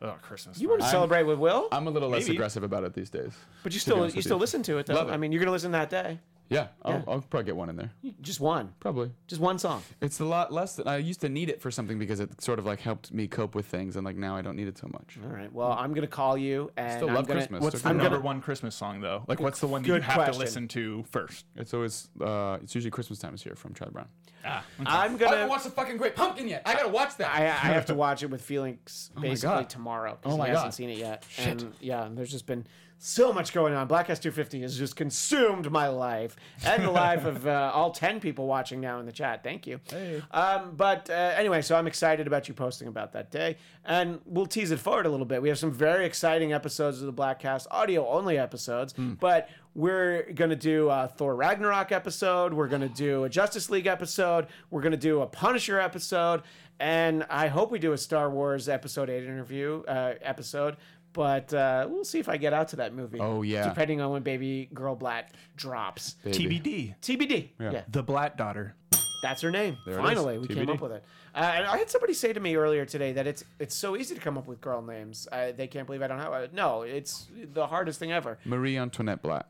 oh, 0.00 0.14
Christmas. 0.22 0.58
you 0.58 0.70
want 0.70 0.80
to 0.80 0.88
celebrate 0.88 1.24
with 1.24 1.38
Will, 1.38 1.68
I'm 1.70 1.86
a 1.86 1.90
little 1.90 2.08
less 2.08 2.22
Maybe. 2.22 2.36
aggressive 2.36 2.62
about 2.62 2.84
it 2.84 2.94
these 2.94 3.10
days. 3.10 3.32
but 3.62 3.74
you 3.74 3.78
still 3.78 3.98
honest 4.00 4.14
you 4.16 4.20
with 4.20 4.24
still 4.24 4.36
you. 4.38 4.40
listen 4.40 4.62
to 4.62 4.78
it 4.78 4.86
though. 4.86 4.94
Love 4.94 5.10
it. 5.10 5.12
I 5.12 5.18
mean, 5.18 5.30
you're 5.30 5.40
gonna 5.40 5.50
listen 5.52 5.72
that 5.72 5.90
day. 5.90 6.18
Yeah, 6.50 6.66
I'll, 6.82 6.92
Yeah. 6.94 7.02
I'll 7.06 7.20
probably 7.20 7.44
get 7.44 7.54
one 7.56 7.70
in 7.70 7.76
there. 7.76 7.92
Just 8.20 8.40
one, 8.40 8.74
Probably. 8.80 9.12
just 9.28 9.40
one 9.40 9.58
song. 9.60 9.82
It's 10.00 10.18
a 10.18 10.24
lot 10.24 10.52
less 10.52 10.74
than 10.74 10.88
I 10.88 10.96
used 10.96 11.20
to 11.20 11.28
need 11.28 11.48
it 11.48 11.62
for 11.62 11.70
something 11.70 11.96
because 11.96 12.18
it 12.18 12.42
sort 12.42 12.58
of 12.58 12.66
like 12.66 12.80
helped 12.80 13.12
me 13.12 13.28
cope 13.28 13.54
with 13.54 13.66
things, 13.66 13.94
and 13.94 14.04
like 14.04 14.16
now 14.16 14.36
I 14.36 14.42
don't 14.42 14.56
need 14.56 14.66
it 14.66 14.76
so 14.76 14.88
much. 14.92 15.16
All 15.24 15.30
right. 15.30 15.52
Well, 15.52 15.70
I'm 15.70 15.94
gonna 15.94 16.08
call 16.08 16.36
you 16.36 16.70
and 16.76 16.92
Still 16.98 17.08
I'm 17.08 17.14
love 17.14 17.28
gonna, 17.28 17.38
Christmas. 17.40 17.62
What's 17.62 17.82
the 17.82 17.88
I'm 17.88 17.96
number 17.98 18.16
gonna- 18.16 18.24
one 18.26 18.40
Christmas 18.40 18.74
song 18.74 19.00
though? 19.00 19.24
Like, 19.28 19.38
what's 19.40 19.60
the 19.60 19.68
one 19.68 19.82
that 19.82 19.86
Good 19.88 19.94
you 20.02 20.02
have 20.02 20.14
question. 20.16 20.32
to 20.34 20.38
listen 20.40 20.68
to 20.68 21.04
first? 21.10 21.46
It's 21.54 21.72
always 21.72 22.08
uh, 22.20 22.58
it's 22.62 22.74
usually 22.74 22.90
Christmas 22.90 23.20
time 23.20 23.32
is 23.34 23.42
here 23.44 23.54
from 23.54 23.72
Charlie 23.72 23.92
Brown. 23.92 24.08
Ah, 24.44 24.64
I'm 24.80 25.14
I 25.14 25.18
gonna. 25.18 25.28
haven't 25.36 25.48
watched 25.50 25.64
the 25.64 25.70
fucking 25.70 25.98
Great 25.98 26.16
Pumpkin 26.16 26.48
yet. 26.48 26.62
I 26.66 26.72
gotta 26.74 26.88
watch 26.88 27.16
that. 27.18 27.32
I, 27.32 27.42
I 27.44 27.72
have 27.74 27.86
to 27.86 27.94
watch 27.94 28.22
it 28.24 28.30
with 28.30 28.42
Felix 28.42 29.10
basically 29.20 29.54
God. 29.56 29.70
tomorrow 29.70 30.18
because 30.20 30.34
Oh 30.34 30.38
my 30.38 30.46
he 30.46 30.50
hasn't 30.50 30.66
God. 30.68 30.74
seen 30.74 30.90
it 30.90 30.98
yet. 30.98 31.24
And 31.38 31.72
yeah, 31.80 32.06
and 32.06 32.18
there's 32.18 32.30
just 32.32 32.46
been 32.46 32.66
so 33.02 33.32
much 33.32 33.54
going 33.54 33.72
on. 33.72 33.88
Bladtcast 33.88 34.20
250 34.20 34.60
has 34.60 34.76
just 34.76 34.94
consumed 34.94 35.70
my 35.72 35.88
life 35.88 36.36
and 36.66 36.84
the 36.84 36.90
life 36.90 37.24
of 37.24 37.46
uh, 37.46 37.70
all 37.74 37.92
10 37.92 38.20
people 38.20 38.46
watching 38.46 38.78
now 38.78 39.00
in 39.00 39.06
the 39.06 39.12
chat. 39.12 39.42
Thank 39.42 39.66
you. 39.66 39.80
Hey. 39.90 40.22
Um, 40.30 40.74
but 40.76 41.08
uh, 41.08 41.14
anyway, 41.14 41.62
so 41.62 41.76
I'm 41.76 41.86
excited 41.86 42.26
about 42.26 42.46
you 42.46 42.52
posting 42.52 42.88
about 42.88 43.12
that 43.14 43.30
day. 43.30 43.56
And 43.86 44.20
we'll 44.26 44.44
tease 44.44 44.70
it 44.70 44.78
forward 44.78 45.06
a 45.06 45.08
little 45.08 45.24
bit. 45.24 45.40
We 45.40 45.48
have 45.48 45.58
some 45.58 45.72
very 45.72 46.04
exciting 46.04 46.52
episodes 46.52 47.00
of 47.00 47.06
the 47.06 47.12
Bladtcast, 47.22 47.66
audio 47.70 48.06
only 48.06 48.36
episodes. 48.36 48.92
But 48.92 49.48
we're 49.74 50.30
going 50.34 50.50
to 50.50 50.56
do 50.56 50.90
a 50.90 51.10
Thor 51.16 51.34
Ragnarok 51.34 51.92
episode. 51.92 52.52
We're 52.52 52.68
going 52.68 52.82
to 52.82 52.88
do 52.88 53.24
a 53.24 53.30
Justice 53.30 53.70
League 53.70 53.86
episode. 53.86 54.46
We're 54.70 54.82
going 54.82 54.92
to 54.92 54.98
do 54.98 55.22
a 55.22 55.26
Punisher 55.26 55.80
episode. 55.80 56.42
and 56.78 57.24
I 57.30 57.48
hope 57.48 57.70
we 57.70 57.78
do 57.78 57.92
a 57.92 57.98
Star 57.98 58.28
Wars 58.30 58.68
Episode 58.68 59.08
Eight 59.08 59.24
interview 59.24 59.82
uh, 59.88 60.14
episode. 60.22 60.76
But 61.12 61.52
uh, 61.52 61.86
we'll 61.90 62.04
see 62.04 62.20
if 62.20 62.28
I 62.28 62.36
get 62.36 62.52
out 62.52 62.68
to 62.68 62.76
that 62.76 62.94
movie. 62.94 63.18
Oh, 63.20 63.42
yeah. 63.42 63.68
depending 63.68 64.00
on 64.00 64.12
when 64.12 64.22
Baby 64.22 64.68
Girl 64.72 64.96
Bladt 64.96 65.24
drops. 65.56 66.14
Baby. 66.24 66.60
TBD. 66.60 66.94
TBD. 67.02 67.48
Yeah. 67.58 67.82
The 67.88 68.04
Bladt 68.04 68.36
daughter. 68.36 68.76
That's 69.22 69.42
her 69.42 69.50
name. 69.50 69.76
There 69.84 69.96
Finally, 69.96 70.36
is. 70.36 70.48
we 70.48 70.54
came 70.54 70.70
up 70.70 70.80
with 70.80 70.92
it. 70.92 71.04
Uh, 71.34 71.38
and 71.38 71.66
I 71.66 71.76
had 71.76 71.90
somebody 71.90 72.14
say 72.14 72.32
to 72.32 72.40
me 72.40 72.56
earlier 72.56 72.84
today 72.86 73.12
that 73.12 73.26
it's 73.26 73.44
it's 73.58 73.74
so 73.74 73.96
easy 73.96 74.14
to 74.14 74.20
come 74.20 74.38
up 74.38 74.46
with 74.46 74.60
girl 74.60 74.80
names. 74.82 75.28
Uh, 75.30 75.52
they 75.54 75.66
can't 75.66 75.86
believe 75.86 76.02
I 76.02 76.06
don't 76.06 76.18
have 76.18 76.32
it. 76.34 76.54
No, 76.54 76.82
it's 76.82 77.26
the 77.52 77.66
hardest 77.66 77.98
thing 77.98 78.12
ever. 78.12 78.38
Marie 78.44 78.78
Antoinette 78.78 79.22
Bladt. 79.22 79.44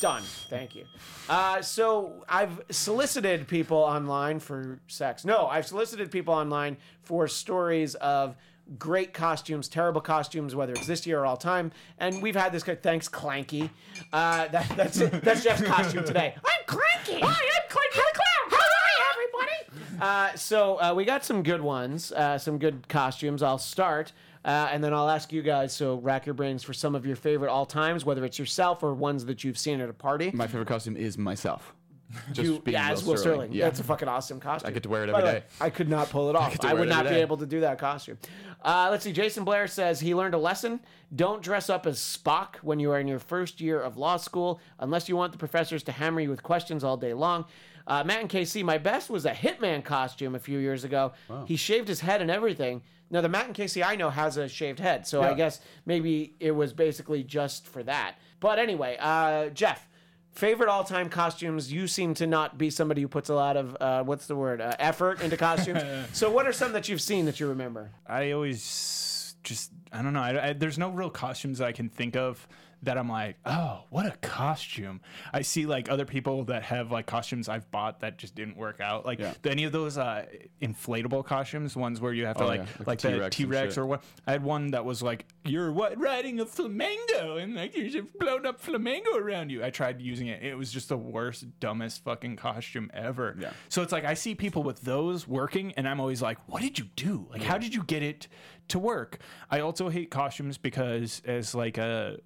Done. 0.00 0.22
Thank 0.50 0.74
you. 0.74 0.84
Uh, 1.28 1.62
so 1.62 2.24
I've 2.28 2.60
solicited 2.70 3.46
people 3.46 3.76
online 3.78 4.40
for 4.40 4.80
sex. 4.88 5.24
No, 5.24 5.46
I've 5.46 5.66
solicited 5.66 6.10
people 6.10 6.34
online 6.34 6.76
for 7.02 7.28
stories 7.28 7.94
of 7.96 8.34
great 8.78 9.12
costumes, 9.12 9.68
terrible 9.68 10.00
costumes, 10.00 10.54
whether 10.54 10.72
it's 10.72 10.86
this 10.86 11.06
year 11.06 11.20
or 11.20 11.26
all 11.26 11.36
time. 11.36 11.72
And 11.98 12.22
we've 12.22 12.36
had 12.36 12.52
this. 12.52 12.64
Thanks, 12.64 13.08
Clanky. 13.08 13.70
Uh, 14.12 14.48
that, 14.48 14.68
that's 14.76 14.98
it. 14.98 15.22
That's 15.22 15.42
Jeff's 15.42 15.62
costume 15.66 16.04
today. 16.04 16.34
I'm 16.36 16.64
Clanky. 16.66 17.20
Hi, 17.20 17.28
I'm 17.28 17.68
Clanky 17.68 17.94
the 17.94 18.14
Clown. 18.14 18.50
How 18.50 18.56
are 18.56 18.92
you, 18.96 19.04
everybody? 19.12 20.00
Uh, 20.00 20.36
so 20.36 20.80
uh, 20.80 20.94
we 20.94 21.04
got 21.04 21.24
some 21.24 21.42
good 21.42 21.60
ones, 21.60 22.12
uh, 22.12 22.38
some 22.38 22.58
good 22.58 22.88
costumes. 22.88 23.42
I'll 23.42 23.58
start. 23.58 24.12
Uh, 24.44 24.68
and 24.72 24.82
then 24.82 24.92
I'll 24.92 25.08
ask 25.08 25.32
you 25.32 25.40
guys, 25.42 25.72
so 25.72 25.96
rack 25.96 26.26
your 26.26 26.34
brains 26.34 26.64
for 26.64 26.72
some 26.72 26.96
of 26.96 27.06
your 27.06 27.14
favorite 27.14 27.50
all 27.50 27.66
times, 27.66 28.04
whether 28.04 28.24
it's 28.24 28.38
yourself 28.38 28.82
or 28.82 28.92
ones 28.92 29.24
that 29.26 29.44
you've 29.44 29.58
seen 29.58 29.80
at 29.80 29.88
a 29.88 29.92
party. 29.92 30.32
My 30.34 30.48
favorite 30.48 30.66
costume 30.66 30.96
is 30.96 31.16
myself. 31.16 31.74
Just 32.32 32.48
You, 32.48 32.58
being 32.60 32.74
yeah, 32.74 32.88
Will 32.88 32.92
as 32.92 33.04
Will 33.04 33.16
Sterling. 33.16 33.36
Sterling. 33.38 33.52
Yeah. 33.52 33.64
That's 33.66 33.80
a 33.80 33.84
fucking 33.84 34.08
awesome 34.08 34.40
costume. 34.40 34.68
I 34.68 34.72
get 34.72 34.82
to 34.84 34.88
wear 34.88 35.04
it 35.04 35.10
every 35.10 35.22
way. 35.22 35.42
I 35.60 35.70
could 35.70 35.88
not 35.88 36.10
pull 36.10 36.30
it 36.30 36.36
off. 36.36 36.58
to 36.58 36.66
I 36.68 36.74
would 36.74 36.88
not 36.88 37.04
be 37.04 37.10
day. 37.10 37.20
able 37.20 37.36
to 37.38 37.46
do 37.46 37.60
that 37.60 37.78
costume. 37.78 38.18
Uh, 38.64 38.88
let's 38.90 39.04
see. 39.04 39.12
Jason 39.12 39.44
Blair 39.44 39.66
says 39.66 40.00
he 40.00 40.14
learned 40.14 40.34
a 40.34 40.38
lesson. 40.38 40.80
Don't 41.14 41.42
dress 41.42 41.68
up 41.68 41.86
as 41.86 41.98
Spock 41.98 42.56
when 42.56 42.78
you 42.78 42.90
are 42.92 43.00
in 43.00 43.08
your 43.08 43.18
first 43.18 43.60
year 43.60 43.80
of 43.80 43.96
law 43.96 44.16
school, 44.16 44.60
unless 44.78 45.08
you 45.08 45.16
want 45.16 45.32
the 45.32 45.38
professors 45.38 45.82
to 45.84 45.92
hammer 45.92 46.20
you 46.20 46.30
with 46.30 46.42
questions 46.42 46.84
all 46.84 46.96
day 46.96 47.12
long. 47.14 47.44
Uh, 47.86 48.04
Matt 48.04 48.20
and 48.20 48.30
KC, 48.30 48.62
my 48.62 48.78
best 48.78 49.10
was 49.10 49.26
a 49.26 49.32
Hitman 49.32 49.82
costume 49.84 50.36
a 50.36 50.38
few 50.38 50.58
years 50.60 50.84
ago. 50.84 51.12
He 51.46 51.56
shaved 51.56 51.88
his 51.88 51.98
head 52.00 52.22
and 52.22 52.30
everything. 52.30 52.82
Now, 53.10 53.20
the 53.20 53.28
Matt 53.28 53.46
and 53.46 53.54
Casey 53.54 53.82
I 53.84 53.96
know 53.96 54.08
has 54.08 54.36
a 54.38 54.48
shaved 54.48 54.78
head, 54.78 55.06
so 55.06 55.20
I 55.20 55.34
guess 55.34 55.60
maybe 55.84 56.34
it 56.40 56.52
was 56.52 56.72
basically 56.72 57.22
just 57.24 57.66
for 57.66 57.82
that. 57.82 58.14
But 58.40 58.58
anyway, 58.58 58.96
uh, 58.98 59.48
Jeff, 59.50 59.86
favorite 60.32 60.68
all-time 60.68 61.08
costumes. 61.08 61.72
You 61.72 61.86
seem 61.86 62.14
to 62.14 62.26
not 62.26 62.58
be 62.58 62.70
somebody 62.70 63.02
who 63.02 63.08
puts 63.08 63.28
a 63.28 63.34
lot 63.34 63.56
of 63.56 63.76
uh, 63.80 64.02
what's 64.02 64.26
the 64.26 64.36
word 64.36 64.60
uh, 64.60 64.74
effort 64.78 65.20
into 65.22 65.36
costumes. 65.36 65.82
so, 66.12 66.30
what 66.30 66.46
are 66.46 66.52
some 66.52 66.72
that 66.72 66.88
you've 66.88 67.02
seen 67.02 67.26
that 67.26 67.40
you 67.40 67.48
remember? 67.48 67.90
I 68.06 68.32
always 68.32 69.34
just 69.42 69.70
I 69.92 70.02
don't 70.02 70.12
know. 70.12 70.22
I, 70.22 70.48
I, 70.48 70.52
there's 70.52 70.78
no 70.78 70.90
real 70.90 71.10
costumes 71.10 71.58
that 71.58 71.68
I 71.68 71.72
can 71.72 71.88
think 71.88 72.16
of 72.16 72.46
that 72.84 72.98
I'm 72.98 73.08
like, 73.08 73.36
oh, 73.46 73.84
what 73.90 74.06
a 74.06 74.10
costume. 74.22 75.00
I 75.32 75.42
see 75.42 75.66
like 75.66 75.88
other 75.88 76.04
people 76.04 76.44
that 76.44 76.64
have 76.64 76.90
like 76.90 77.06
costumes 77.06 77.48
I've 77.48 77.70
bought 77.70 78.00
that 78.00 78.18
just 78.18 78.34
didn't 78.34 78.56
work 78.56 78.80
out. 78.80 79.06
Like 79.06 79.20
Yeah. 79.20 79.34
any 79.44 79.64
of 79.64 79.72
those 79.72 79.96
uh, 79.98 80.26
inflatable 80.60 81.24
costumes, 81.24 81.76
ones 81.76 82.00
where 82.00 82.12
you 82.12 82.26
have 82.26 82.36
to 82.38 82.44
Oh, 82.44 82.46
like 82.46 82.60
yeah, 82.60 82.84
like 82.86 83.00
the 83.00 83.08
the 83.08 83.14
T-Rex 83.14 83.24
and 83.24 83.32
T-Rex 83.32 83.74
shit. 83.74 83.78
or 83.78 83.86
what. 83.86 84.02
I 84.26 84.32
had 84.32 84.42
one 84.42 84.72
that 84.72 84.84
was 84.84 85.02
like 85.02 85.26
you're 85.44 85.70
what 85.72 85.98
riding 85.98 86.40
a 86.40 86.46
flamingo 86.46 87.36
and 87.36 87.54
like 87.54 87.74
there's 87.74 87.94
a 87.94 88.02
blown 88.02 88.46
up 88.46 88.60
flamingo 88.60 89.16
around 89.16 89.50
you. 89.50 89.64
I 89.64 89.70
tried 89.70 90.00
using 90.00 90.26
it. 90.28 90.42
It 90.42 90.56
was 90.56 90.72
just 90.72 90.88
the 90.88 90.96
worst, 90.96 91.44
dumbest 91.60 92.02
fucking 92.04 92.36
costume 92.36 92.90
ever. 92.94 93.36
Yeah. 93.38 93.52
So 93.68 93.82
it's 93.82 93.92
like 93.92 94.04
I 94.04 94.14
see 94.14 94.34
people 94.34 94.62
with 94.62 94.80
those 94.82 95.26
working, 95.28 95.72
and 95.76 95.88
I'm 95.88 96.00
always 96.00 96.20
like, 96.22 96.38
"What 96.48 96.62
did 96.62 96.78
you 96.78 96.86
do? 96.96 97.26
Like, 97.30 97.42
how 97.42 97.58
did 97.58 97.74
you 97.74 97.82
get 97.84 98.02
it 98.02 98.28
to 98.68 98.78
work?" 98.78 99.18
I 99.50 99.60
also 99.60 99.88
hate 99.88 100.10
costumes 100.10 100.58
because, 100.58 101.22
as 101.24 101.54
like 101.54 101.78
a, 101.78 102.18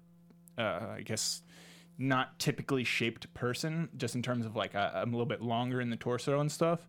uh, 0.57 0.95
I 0.97 1.01
guess, 1.03 1.41
not 1.97 2.37
typically 2.39 2.83
shaped 2.83 3.33
person, 3.33 3.89
just 3.97 4.15
in 4.15 4.21
terms 4.21 4.45
of 4.45 4.55
like 4.55 4.75
I, 4.75 4.91
I'm 4.95 5.09
a 5.09 5.17
little 5.17 5.25
bit 5.25 5.41
longer 5.41 5.81
in 5.81 5.89
the 5.89 5.97
torso 5.97 6.39
and 6.39 6.51
stuff. 6.51 6.87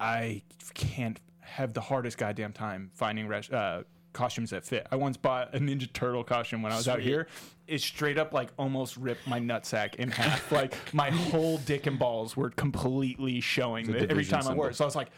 I 0.00 0.42
can't 0.74 1.20
have 1.40 1.74
the 1.74 1.80
hardest 1.80 2.18
goddamn 2.18 2.52
time 2.52 2.90
finding 2.94 3.28
res- 3.28 3.50
uh, 3.50 3.82
costumes 4.12 4.50
that 4.50 4.64
fit. 4.64 4.86
I 4.90 4.96
once 4.96 5.16
bought 5.16 5.54
a 5.54 5.58
Ninja 5.58 5.90
Turtle 5.92 6.24
costume 6.24 6.62
when 6.62 6.72
I 6.72 6.76
was 6.76 6.88
out 6.88 7.00
here. 7.00 7.28
It 7.66 7.80
straight 7.80 8.18
up 8.18 8.32
like 8.32 8.50
almost 8.58 8.96
ripped 8.96 9.26
my 9.26 9.40
nutsack 9.40 9.96
in 9.96 10.10
half. 10.10 10.50
like 10.52 10.74
my 10.92 11.10
whole 11.10 11.58
dick 11.58 11.86
and 11.86 11.98
balls 11.98 12.36
were 12.36 12.50
completely 12.50 13.40
showing 13.40 13.94
every 13.94 14.24
time 14.24 14.46
I 14.46 14.54
wore 14.54 14.70
it. 14.70 14.76
So 14.76 14.84
I 14.84 14.86
was 14.86 14.96
like, 14.96 15.10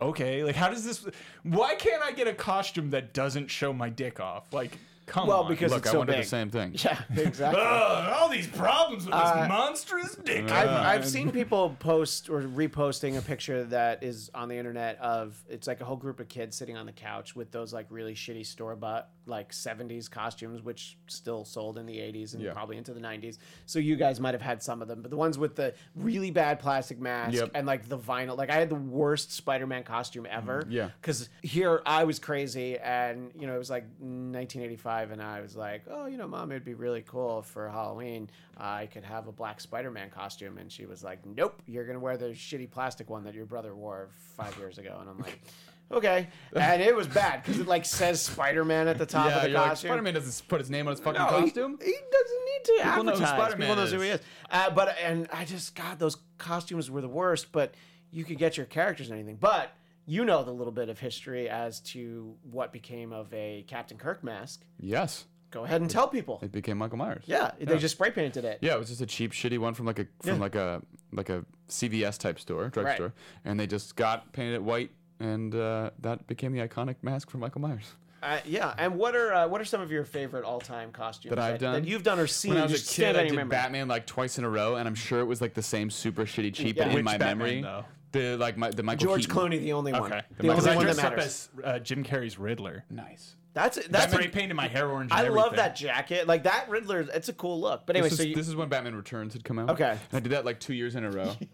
okay, 0.00 0.44
like 0.44 0.54
how 0.54 0.68
does 0.68 0.84
this? 0.84 1.06
Why 1.42 1.74
can't 1.74 2.02
I 2.02 2.12
get 2.12 2.28
a 2.28 2.34
costume 2.34 2.90
that 2.90 3.14
doesn't 3.14 3.48
show 3.48 3.72
my 3.72 3.88
dick 3.88 4.20
off? 4.20 4.52
Like, 4.52 4.78
come 5.06 5.28
Well, 5.28 5.42
on. 5.44 5.48
because 5.48 5.70
Look, 5.70 5.80
it's 5.80 5.88
I 5.88 5.92
so 5.92 5.98
wondered 5.98 6.12
big. 6.14 6.22
the 6.24 6.28
same 6.28 6.50
thing. 6.50 6.74
Yeah, 6.84 7.00
exactly. 7.16 7.62
Ugh, 7.64 8.12
all 8.18 8.28
these 8.28 8.46
problems 8.48 9.04
with 9.06 9.14
this 9.14 9.22
uh, 9.22 9.46
monstrous 9.48 10.16
dick. 10.16 10.50
I've, 10.50 10.68
I've 10.68 11.06
seen 11.08 11.30
people 11.30 11.76
post 11.78 12.28
or 12.28 12.42
reposting 12.42 13.16
a 13.16 13.22
picture 13.22 13.64
that 13.64 14.02
is 14.02 14.30
on 14.34 14.48
the 14.48 14.56
internet 14.56 14.98
of 14.98 15.42
it's 15.48 15.66
like 15.66 15.80
a 15.80 15.84
whole 15.84 15.96
group 15.96 16.20
of 16.20 16.28
kids 16.28 16.56
sitting 16.56 16.76
on 16.76 16.86
the 16.86 16.92
couch 16.92 17.34
with 17.36 17.50
those 17.52 17.72
like 17.72 17.86
really 17.90 18.14
shitty 18.14 18.44
store 18.44 18.74
bought 18.76 19.08
like 19.26 19.52
70s 19.52 20.10
costumes 20.10 20.62
which 20.62 20.96
still 21.08 21.44
sold 21.44 21.78
in 21.78 21.86
the 21.86 21.96
80s 21.98 22.34
and 22.34 22.42
Yeah. 22.42 22.52
probably 22.52 22.76
into 22.76 22.94
the 22.94 23.00
90s 23.00 23.38
so 23.66 23.78
you 23.78 23.96
guys 23.96 24.20
might 24.20 24.34
have 24.34 24.42
had 24.42 24.62
some 24.62 24.80
of 24.82 24.88
them 24.88 25.02
but 25.02 25.10
the 25.10 25.16
ones 25.16 25.36
with 25.38 25.56
the 25.56 25.74
really 25.94 26.30
bad 26.30 26.60
plastic 26.60 27.00
mask 27.00 27.34
Yep. 27.34 27.50
and 27.54 27.66
like 27.66 27.88
the 27.88 27.98
vinyl 27.98 28.36
like 28.36 28.50
i 28.50 28.54
had 28.54 28.68
the 28.68 28.74
worst 28.76 29.32
spider-man 29.32 29.82
costume 29.82 30.24
mm-hmm. 30.24 30.36
ever 30.38 30.66
Yeah. 30.68 30.90
because 31.00 31.28
here 31.42 31.82
i 31.84 32.04
was 32.04 32.18
crazy 32.18 32.78
and 32.78 33.30
you 33.38 33.46
know 33.46 33.54
it 33.54 33.58
was 33.58 33.70
like 33.70 33.84
1985 34.00 35.10
and 35.10 35.22
i 35.22 35.40
was 35.40 35.56
like 35.56 35.82
oh 35.90 36.06
you 36.06 36.16
know 36.16 36.28
mom 36.28 36.50
it'd 36.52 36.64
be 36.64 36.74
really 36.74 37.02
cool 37.02 37.42
for 37.42 37.68
halloween 37.68 38.28
i 38.56 38.86
could 38.86 39.04
have 39.04 39.26
a 39.26 39.32
black 39.32 39.60
spider-man 39.60 40.10
costume 40.10 40.58
and 40.58 40.70
she 40.70 40.86
was 40.86 41.02
like 41.02 41.24
nope 41.26 41.62
you're 41.66 41.84
gonna 41.86 41.98
wear 41.98 42.16
the 42.16 42.26
shitty 42.30 42.70
plastic 42.70 43.10
one 43.10 43.24
that 43.24 43.34
your 43.34 43.46
brother 43.46 43.74
wore 43.74 44.08
five 44.36 44.56
years 44.58 44.78
ago 44.78 44.96
and 45.00 45.08
i'm 45.10 45.18
like 45.18 45.40
okay 45.90 46.28
and 46.54 46.82
it 46.82 46.94
was 46.94 47.06
bad 47.06 47.42
because 47.42 47.60
it 47.60 47.66
like 47.66 47.84
says 47.84 48.20
spider-man 48.20 48.88
at 48.88 48.98
the 48.98 49.06
top 49.06 49.30
of 49.32 49.42
the 49.42 49.50
you're 49.50 49.58
like, 49.58 49.68
costume 49.70 49.88
Spider-Man 49.88 50.14
doesn't 50.14 50.48
put 50.48 50.60
his 50.60 50.68
name 50.70 50.86
on 50.88 50.92
his 50.92 51.00
fucking 51.00 51.20
no, 51.20 51.26
he- 51.26 51.44
costume. 51.44 51.78
He, 51.82 51.92
doesn't 51.92 52.44
need 52.44 52.64
to 52.64 52.72
People 52.82 53.04
know 53.04 53.12
who 53.12 53.22
advertise. 53.22 53.28
Spider-Man 53.28 53.68
People 53.68 53.76
knows 53.76 53.92
who 53.92 54.00
he 54.00 54.08
is. 54.08 54.20
Uh, 54.50 54.70
but 54.70 54.96
and 55.02 55.28
I 55.32 55.44
just 55.44 55.74
God, 55.74 55.98
those 55.98 56.16
costumes 56.38 56.90
were 56.90 57.00
the 57.00 57.08
worst. 57.08 57.52
But 57.52 57.74
you 58.10 58.24
could 58.24 58.38
get 58.38 58.56
your 58.56 58.66
characters 58.66 59.10
and 59.10 59.18
anything. 59.18 59.36
But 59.36 59.72
you 60.06 60.24
know 60.24 60.42
the 60.44 60.52
little 60.52 60.72
bit 60.72 60.88
of 60.88 60.98
history 60.98 61.48
as 61.48 61.80
to 61.80 62.34
what 62.50 62.72
became 62.72 63.12
of 63.12 63.32
a 63.32 63.64
Captain 63.68 63.98
Kirk 63.98 64.24
mask. 64.24 64.62
Yes, 64.80 65.24
Go 65.50 65.64
ahead 65.64 65.80
and 65.80 65.88
tell 65.90 66.08
people. 66.08 66.40
it 66.42 66.52
became 66.52 66.78
Michael 66.78 66.98
Myers. 66.98 67.24
Yeah, 67.26 67.52
they 67.60 67.78
just 67.78 67.94
spray 67.96 68.10
painted 68.10 68.44
it. 68.44 68.58
Yeah, 68.60 68.74
it 68.74 68.78
was 68.78 68.88
just 68.88 69.00
a 69.00 69.06
cheap, 69.06 69.32
shitty 69.32 69.58
one 69.58 69.74
from 69.74 69.86
like 69.86 69.98
a 69.98 70.06
from 70.20 70.34
Yeah. 70.34 70.40
like 70.40 70.54
a 70.54 70.82
like 71.12 71.28
a 71.30 71.44
CVS 71.68 72.18
type 72.18 72.38
store, 72.38 72.68
drugstore, 72.68 73.12
and 73.44 73.58
they 73.58 73.66
just 73.66 73.96
got 73.96 74.32
painted 74.32 74.54
it 74.54 74.62
white, 74.62 74.90
and 75.20 75.54
uh, 75.54 75.90
that 76.00 76.26
became 76.26 76.52
the 76.52 76.66
iconic 76.66 76.96
mask 77.02 77.30
for 77.30 77.38
Michael 77.38 77.60
Myers. 77.60 77.92
Uh, 78.22 78.38
yeah. 78.46 78.74
And 78.78 78.96
what 78.96 79.14
are 79.14 79.32
uh, 79.32 79.46
what 79.48 79.60
are 79.60 79.64
some 79.64 79.80
of 79.80 79.90
your 79.92 80.04
favorite 80.04 80.44
all 80.44 80.58
time 80.60 80.90
costumes 80.90 81.30
That 81.34 81.38
I've 81.38 81.60
done? 81.60 81.74
that 81.82 81.88
you've 81.88 82.02
done 82.02 82.18
or 82.18 82.26
seen? 82.26 82.54
When 82.54 82.62
I 82.62 82.64
was 82.64 82.72
just 82.72 82.92
a 82.92 82.94
kid, 83.02 83.16
I 83.16 83.24
did 83.24 83.34
memory? 83.34 83.50
Batman 83.50 83.88
like 83.88 84.06
twice 84.06 84.38
in 84.38 84.44
a 84.44 84.48
row, 84.48 84.76
and 84.76 84.88
I'm 84.88 84.94
sure 84.94 85.20
it 85.20 85.24
was 85.26 85.40
like 85.40 85.54
the 85.54 85.62
same 85.62 85.90
super 85.90 86.24
shitty 86.24 86.54
cheap, 86.54 86.76
Yeah. 86.76 86.84
but 86.84 86.88
in 86.90 86.94
Which 86.96 87.04
my 87.04 87.18
Batman, 87.18 87.38
memory, 87.38 87.62
though? 87.62 87.84
the 88.12 88.36
like 88.38 88.56
my 88.56 88.70
the 88.70 88.82
Michael 88.82 89.06
George 89.08 89.28
Keaton. 89.28 89.36
Clooney, 89.50 89.60
the 89.60 89.72
only 89.74 89.92
one. 89.92 90.12
Okay. 90.12 90.22
The 90.38 90.42
Because 90.44 90.66
only 90.66 90.70
I 90.70 90.76
one 90.76 90.86
that 90.86 90.92
dressed 90.94 91.06
up 91.06 91.16
matters. 91.16 91.48
as 91.58 91.64
uh, 91.64 91.78
Jim 91.78 92.02
Carrey's 92.04 92.38
Riddler. 92.38 92.84
Nice. 92.90 93.36
That's 93.52 93.76
That's 93.76 93.88
that's. 93.88 94.12
spray 94.12 94.28
painted 94.28 94.54
my 94.54 94.68
hair 94.68 94.88
orange. 94.90 95.10
And 95.12 95.20
I 95.20 95.28
love 95.28 95.56
that 95.56 95.76
jacket. 95.76 96.26
Like 96.26 96.42
that 96.44 96.68
Riddler. 96.68 97.00
It's 97.14 97.28
a 97.28 97.32
cool 97.32 97.60
look. 97.60 97.86
But 97.86 97.96
anyway, 97.96 98.08
this, 98.10 98.18
so 98.18 98.24
you, 98.24 98.34
this 98.34 98.48
is 98.48 98.56
when 98.56 98.68
Batman 98.68 98.94
Returns 98.94 99.32
had 99.34 99.44
come 99.44 99.58
out. 99.58 99.70
Okay. 99.70 99.90
And 99.90 99.98
I 100.12 100.20
did 100.20 100.32
that 100.32 100.44
like 100.44 100.58
two 100.60 100.74
years 100.74 100.94
in 100.96 101.04
a 101.04 101.10
row. 101.10 101.34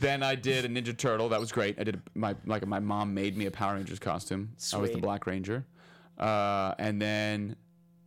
then 0.00 0.22
I 0.22 0.34
did 0.34 0.64
a 0.64 0.68
Ninja 0.68 0.96
Turtle. 0.96 1.28
That 1.28 1.40
was 1.40 1.52
great. 1.52 1.78
I 1.78 1.84
did 1.84 2.00
my 2.14 2.34
like 2.46 2.66
my 2.66 2.80
mom 2.80 3.14
made 3.14 3.36
me 3.36 3.46
a 3.46 3.50
Power 3.50 3.74
Rangers 3.74 3.98
costume. 3.98 4.52
I 4.72 4.76
was 4.78 4.90
the 4.90 4.98
Black 4.98 5.26
Ranger. 5.26 5.64
Uh, 6.18 6.74
and 6.78 7.00
then 7.00 7.56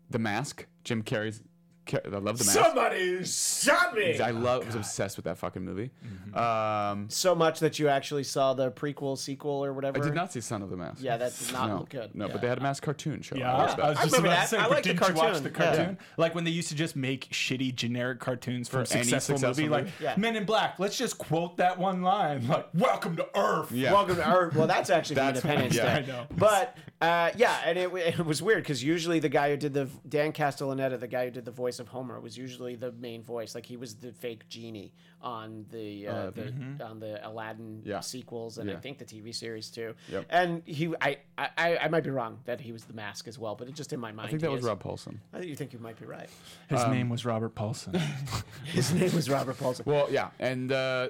the 0.10 0.20
mask. 0.20 0.66
Jim 0.84 1.04
Carrey's. 1.04 1.42
Ca- 1.90 2.00
I 2.06 2.10
love 2.10 2.38
the 2.38 2.46
mask. 2.46 2.52
somebody 2.54 3.24
shot 3.26 3.96
me. 3.96 4.20
I 4.20 4.32
love. 4.32 4.66
was 4.66 4.76
obsessed 4.76 5.18
with 5.18 5.26
that 5.26 5.38
fucking 5.38 5.64
movie. 5.66 5.90
Mm-hmm. 6.06 6.38
Um, 6.38 7.10
so 7.10 7.34
much 7.34 7.60
that 7.62 7.80
you 7.80 7.88
actually 7.90 8.24
saw 8.24 8.54
the 8.54 8.70
prequel, 8.72 9.18
sequel, 9.18 9.66
or 9.66 9.74
whatever. 9.74 9.98
I 10.00 10.02
did 10.06 10.14
not 10.14 10.32
see 10.32 10.42
Son 10.42 10.62
of 10.62 10.70
the 10.70 10.78
Mask. 10.78 11.02
Yeah, 11.02 11.18
that 11.18 11.38
did 11.38 11.52
not 11.54 11.70
no, 11.70 11.78
look 11.80 11.90
good. 11.90 12.14
No, 12.14 12.28
Yeah. 12.28 12.32
but 12.32 12.42
they 12.42 12.48
had 12.48 12.60
a 12.60 12.62
mask 12.62 12.84
cartoon 12.84 13.22
show. 13.22 13.36
Yeah, 13.36 13.54
I 13.54 13.58
watched 13.58 13.80
I 13.80 13.90
was 13.90 13.98
just 13.98 14.12
remember 14.12 14.28
about 14.28 14.36
that. 14.36 14.42
to 14.44 14.48
say, 14.50 14.58
I 14.58 14.62
but 14.64 14.70
like 14.72 14.84
the 14.84 14.90
didn't 14.94 15.08
you 15.08 15.14
watch 15.16 15.24
cartoon. 15.26 15.44
the 15.44 15.50
Yeah. 15.50 15.76
cartoon? 15.76 15.98
Like 16.18 16.36
when 16.36 16.44
they 16.44 16.52
used 16.52 16.70
to 16.70 16.76
just 16.76 16.96
make 16.96 17.30
shitty 17.32 17.74
generic 17.76 18.20
cartoons 18.20 18.70
from 18.70 18.86
For 18.86 18.94
any 18.94 19.04
successful, 19.04 19.38
successful 19.38 19.64
movie, 19.70 19.84
like? 19.86 19.94
Yeah. 20.00 20.14
Men 20.18 20.36
in 20.36 20.46
Black. 20.46 20.78
Let's 20.80 20.98
just 20.98 21.18
quote 21.18 21.58
that 21.58 21.78
one 21.80 22.02
line, 22.04 22.48
like 22.48 22.68
"Welcome 22.76 23.16
to 23.16 23.28
Earth." 23.36 23.72
Yeah. 23.72 23.94
Welcome 23.94 24.18
to 24.18 24.30
Earth. 24.32 24.56
Well, 24.56 24.68
that's 24.68 24.90
actually 24.90 25.16
from 25.16 25.34
That's- 25.34 25.44
Independence 25.44 25.76
yeah, 25.76 26.00
Day. 26.02 26.04
I 26.04 26.06
know. 26.06 26.26
But 26.38 26.78
uh, 27.02 27.32
yeah, 27.38 27.62
and 27.66 27.78
it, 27.80 27.92
it 27.94 28.26
was 28.26 28.42
weird 28.44 28.64
because 28.64 28.84
usually 28.84 29.20
the 29.20 29.30
guy 29.30 29.50
who 29.52 29.58
did 29.58 29.74
the 29.74 29.88
Dan 30.08 30.34
Castellaneta, 30.34 31.00
the 31.00 31.08
guy 31.08 31.26
who 31.26 31.32
did 31.32 31.46
the 31.46 31.52
voice 31.52 31.79
voice 31.80 31.88
of 31.88 31.88
Homer 31.88 32.20
was 32.20 32.38
usually 32.38 32.76
the 32.76 32.92
main 32.94 33.24
voice. 33.24 33.56
Like 33.56 33.66
he 33.66 33.78
was 33.78 33.96
the 33.96 34.12
fake 34.12 34.48
genie 34.50 34.94
on 35.22 35.66
the 35.72 36.08
uh, 36.08 36.14
Uh, 36.14 36.32
the 36.32 36.86
on 36.86 37.00
the 37.00 37.20
Aladdin 37.28 37.82
Yeah. 37.86 38.02
sequels 38.02 38.58
and 38.58 38.70
I 38.70 38.76
think 38.76 38.98
the 38.98 39.06
TV 39.06 39.34
series 39.34 39.70
too. 39.72 39.96
Yep. 40.10 40.26
And 40.30 40.62
he, 40.66 40.94
I, 41.02 41.18
I, 41.38 41.78
I 41.78 41.88
might 41.90 42.04
be 42.04 42.10
wrong 42.10 42.40
that 42.46 42.62
he 42.62 42.72
was 42.72 42.84
the 42.86 42.94
mask 42.94 43.28
as 43.28 43.38
well, 43.40 43.56
but 43.56 43.68
it 43.68 43.76
just 43.76 43.94
in 43.94 44.00
my 44.00 44.12
mind. 44.12 44.28
I 44.28 44.30
think 44.32 44.42
that 44.42 44.52
was 44.52 44.62
is. 44.62 44.68
Rob 44.68 44.82
Paulsen. 44.84 45.18
I 45.34 45.38
think 45.40 45.50
you 45.50 45.56
think 45.56 45.74
you 45.74 45.80
might 45.80 46.00
be 46.00 46.06
right. 46.06 46.30
His 46.70 46.86
name 46.88 47.10
was 47.10 47.26
Robert 47.26 47.56
Paulson. 47.56 47.94
His 48.66 48.94
name 48.94 49.14
was 49.14 49.30
Robert 49.30 49.58
Paulson. 49.58 49.86
Well, 49.88 50.08
yeah, 50.12 50.30
and 50.40 50.72
uh, 50.72 51.10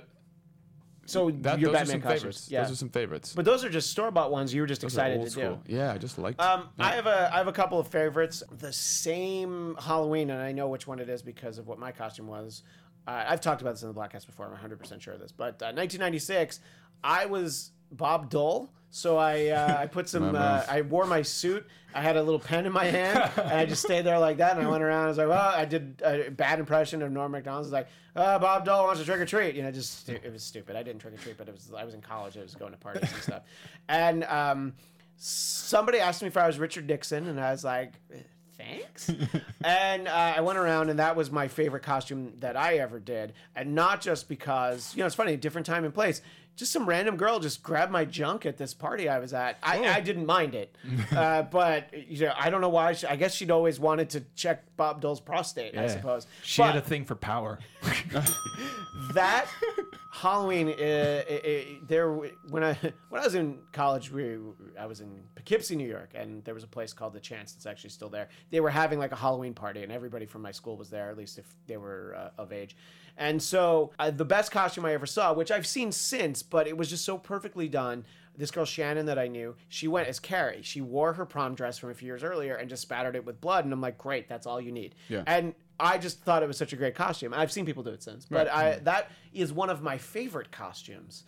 So 1.10 1.32
that, 1.32 1.60
your 1.60 1.72
those 1.72 1.82
are 1.82 1.86
some 1.86 2.02
costumes, 2.02 2.20
favorites. 2.22 2.48
yeah. 2.52 2.62
Those 2.64 2.72
are 2.72 2.76
some 2.76 2.90
favorites. 2.90 3.34
but 3.36 3.46
those 3.46 3.64
are 3.64 3.70
just 3.70 3.90
store 3.92 4.12
bought 4.12 4.32
ones. 4.32 4.54
You 4.54 4.62
were 4.62 4.68
just 4.68 4.82
Those 4.82 4.98
are 4.98 5.02
excited 5.02 5.18
old 5.18 5.26
to 5.28 5.32
school. 5.32 5.62
do. 5.66 5.76
Yeah, 5.76 5.92
I 5.94 5.98
just 5.98 6.18
liked. 6.18 6.40
Um. 6.40 6.70
I 6.80 6.92
have 6.92 7.06
a 7.08 7.30
I 7.34 7.38
have 7.38 7.48
a 7.48 7.52
couple 7.54 7.80
of 7.80 7.88
favorites. 7.88 8.44
The 8.60 8.72
same 8.74 9.76
Halloween, 9.80 10.30
and 10.30 10.42
I 10.42 10.52
know 10.52 10.68
which 10.68 10.88
one 10.88 11.00
it 11.00 11.10
is 11.10 11.22
because 11.22 11.58
of 11.58 11.68
what 11.68 11.80
my 11.80 11.92
costume 11.92 12.28
was. 12.28 12.64
Uh, 13.08 13.24
I've 13.28 13.42
talked 13.42 13.62
about 13.62 13.72
this 13.72 13.82
in 13.84 13.88
the 13.88 13.94
Bladtcast 14.00 14.26
before. 14.28 14.46
I'm 14.46 14.52
100 14.52 14.80
percent 14.80 15.02
sure 15.02 15.14
of 15.16 15.20
this. 15.20 15.32
But 15.32 15.62
uh, 15.62 15.74
1996, 15.74 16.60
I 17.04 17.26
was 17.26 17.72
Bob 17.92 18.30
Dole. 18.30 18.70
So 18.92 19.18
I 19.18 19.48
uh, 19.48 19.78
I 19.80 19.88
put 19.88 20.10
some 20.14 20.36
uh, 20.36 20.64
I 20.68 20.82
wore 20.82 21.06
my 21.06 21.22
suit. 21.22 21.68
I 21.94 22.02
had 22.02 22.18
a 22.18 22.24
little 22.24 22.40
pen 22.40 22.66
in 22.68 22.72
my 22.72 22.86
hand, 22.86 23.32
and 23.36 23.52
I 23.52 23.66
just 23.66 23.82
stayed 23.82 24.04
there 24.04 24.20
like 24.20 24.38
that. 24.38 24.58
And 24.58 24.66
I 24.66 24.70
went 24.70 24.84
around. 24.84 25.06
I 25.06 25.08
was 25.08 25.18
like, 25.18 25.28
well, 25.28 25.54
I 25.56 25.66
did 25.66 26.02
a 26.06 26.30
bad 26.30 26.60
impression 26.60 27.02
of 27.02 27.12
Norm 27.12 27.32
Macdonald. 27.32 27.58
I 27.58 27.66
was 27.66 27.72
like, 27.72 27.88
uh, 28.16 28.38
Bob 28.38 28.66
Dole 28.66 28.84
wants 28.84 29.00
to 29.00 29.06
trick 29.06 29.20
or 29.20 29.26
treat. 29.26 29.56
You 29.56 29.64
know, 29.64 29.72
just 29.72 30.02
stu- 30.02 30.20
it 30.24 30.32
was 30.32 30.44
stupid. 30.44 30.76
I 30.76 30.84
didn't 30.84 31.00
trick 31.00 31.16
or 31.16 31.18
treat, 31.18 31.38
but 31.38 31.48
it 31.48 31.54
was 31.54 31.72
I 31.76 31.84
was 31.84 31.94
in 31.96 32.02
college. 32.02 32.38
I 32.38 32.42
was 32.42 32.56
going 32.56 32.72
to 32.72 32.78
parties 32.78 33.12
and 33.12 33.22
stuff. 33.22 33.42
And 33.88 34.24
um, 34.26 34.74
somebody 35.18 36.00
asked 36.00 36.22
me 36.22 36.28
if 36.28 36.38
I 36.38 36.46
was 36.46 36.60
Richard 36.60 36.88
Nixon, 36.88 37.28
and 37.28 37.40
I 37.40 37.52
was 37.52 37.64
like, 37.64 37.94
"Eh, 38.14 38.18
thanks. 38.60 39.10
and 39.64 40.08
uh, 40.08 40.34
I 40.38 40.42
went 40.42 40.60
around, 40.60 40.90
and 40.90 41.00
that 41.00 41.16
was 41.16 41.32
my 41.32 41.48
favorite 41.48 41.84
costume 41.84 42.34
that 42.40 42.56
I 42.56 42.76
ever 42.78 43.00
did. 43.00 43.34
And 43.56 43.74
not 43.74 44.02
just 44.02 44.30
because, 44.30 44.94
you 44.96 45.00
know, 45.00 45.08
it's 45.08 45.16
funny, 45.16 45.36
different 45.38 45.66
time 45.66 45.86
and 45.86 45.94
place. 45.94 46.22
Just 46.60 46.74
some 46.74 46.86
random 46.86 47.16
girl 47.16 47.40
just 47.40 47.64
grabbed 47.64 47.90
my 47.90 48.04
junk 48.04 48.46
at 48.46 48.58
this 48.58 48.74
party 48.74 49.08
I 49.08 49.20
was 49.20 49.34
at. 49.34 49.58
I, 49.64 49.82
I 49.88 50.02
didn't 50.02 50.26
mind 50.26 50.56
it, 50.56 50.76
uh, 51.16 51.44
but 51.44 51.88
you 51.94 52.26
know, 52.26 52.34
I 52.38 52.50
don't 52.50 52.60
know 52.60 52.68
why. 52.68 52.92
She, 52.92 53.08
I 53.08 53.16
guess 53.16 53.34
she'd 53.34 53.50
always 53.50 53.80
wanted 53.80 54.10
to 54.10 54.24
check 54.36 54.64
Bob 54.76 55.00
Dole's 55.00 55.22
prostate. 55.22 55.78
I 55.78 55.88
suppose 55.88 56.28
She 56.44 56.62
But- 56.62 56.74
had 56.74 56.76
a 56.76 56.82
thing 56.82 57.06
for 57.06 57.16
power. 57.16 57.60
that 59.14 59.46
Halloween, 60.12 60.70
uh, 60.70 61.24
uh, 61.30 61.34
uh, 61.34 61.62
there 61.88 62.12
when 62.12 62.64
I 62.64 62.74
when 63.10 63.22
I 63.22 63.26
was 63.26 63.36
in 63.36 63.60
college, 63.72 64.12
we 64.12 64.38
I 64.78 64.88
was 64.88 65.02
in 65.02 65.24
Poughkeepsie, 65.36 65.76
New 65.76 65.88
York, 65.88 66.12
and 66.16 66.44
there 66.46 66.56
was 66.56 66.64
a 66.64 66.68
place 66.68 66.94
called 66.94 67.14
the 67.14 67.20
Chance 67.20 67.54
that's 67.54 67.68
actually 67.68 67.92
still 67.92 68.10
there. 68.10 68.28
They 68.50 68.60
were 68.60 68.72
having 68.72 68.98
like 68.98 69.12
a 69.12 69.16
Halloween 69.16 69.54
party, 69.54 69.84
and 69.84 69.92
everybody 69.92 70.26
from 70.26 70.42
my 70.42 70.52
school 70.52 70.78
was 70.78 70.90
there, 70.90 71.12
at 71.12 71.18
least 71.18 71.38
if 71.38 71.46
they 71.68 71.78
were 71.78 72.16
uh, 72.18 72.42
of 72.42 72.52
age. 72.52 72.76
And 73.18 73.42
so 73.42 73.92
uh, 74.00 74.10
the 74.10 74.26
best 74.26 74.52
costume 74.52 74.86
I 74.86 74.94
ever 74.94 75.06
saw, 75.06 75.34
which 75.34 75.52
I've 75.52 75.68
seen 75.68 75.92
since, 75.92 76.42
but 76.42 76.68
it 76.68 76.76
was 76.76 76.90
just 76.90 77.06
so 77.06 77.18
perfectly 77.18 77.68
done. 77.68 78.06
This 78.36 78.52
girl 78.52 78.66
Shannon 78.66 79.06
that 79.08 79.20
I 79.20 79.28
knew, 79.28 79.56
she 79.68 79.90
went 79.90 80.08
as 80.08 80.20
Carrie. 80.20 80.62
She 80.64 80.80
wore 80.80 81.14
her 81.14 81.26
prom 81.26 81.54
dress 81.56 81.78
from 81.78 81.90
a 81.90 81.94
few 81.94 82.06
years 82.06 82.24
earlier 82.24 82.56
and 82.56 82.70
just 82.70 82.82
spattered 82.82 83.18
it 83.18 83.26
with 83.26 83.42
blood. 83.42 83.66
And 83.66 83.74
I'm 83.74 83.82
like, 83.82 83.98
great, 83.98 84.30
that's 84.30 84.48
all 84.48 84.62
you 84.62 84.72
need. 84.72 84.96
Yeah. 85.10 85.24
And 85.28 85.54
I 85.80 85.98
just 85.98 86.22
thought 86.22 86.44
it 86.44 86.48
was 86.48 86.58
such 86.58 86.74
a 86.74 86.76
great 86.76 86.96
costume. 86.96 87.34
I've 87.34 87.52
seen 87.52 87.66
people 87.66 87.84
do 87.84 87.92
it 87.92 88.04
since, 88.04 88.26
but 88.26 88.48
I 88.50 88.80
that 88.84 89.12
is 89.34 89.54
one 89.54 89.70
of 89.70 89.82
my 89.82 89.98
favorite 89.98 90.52
costumes. 90.52 91.24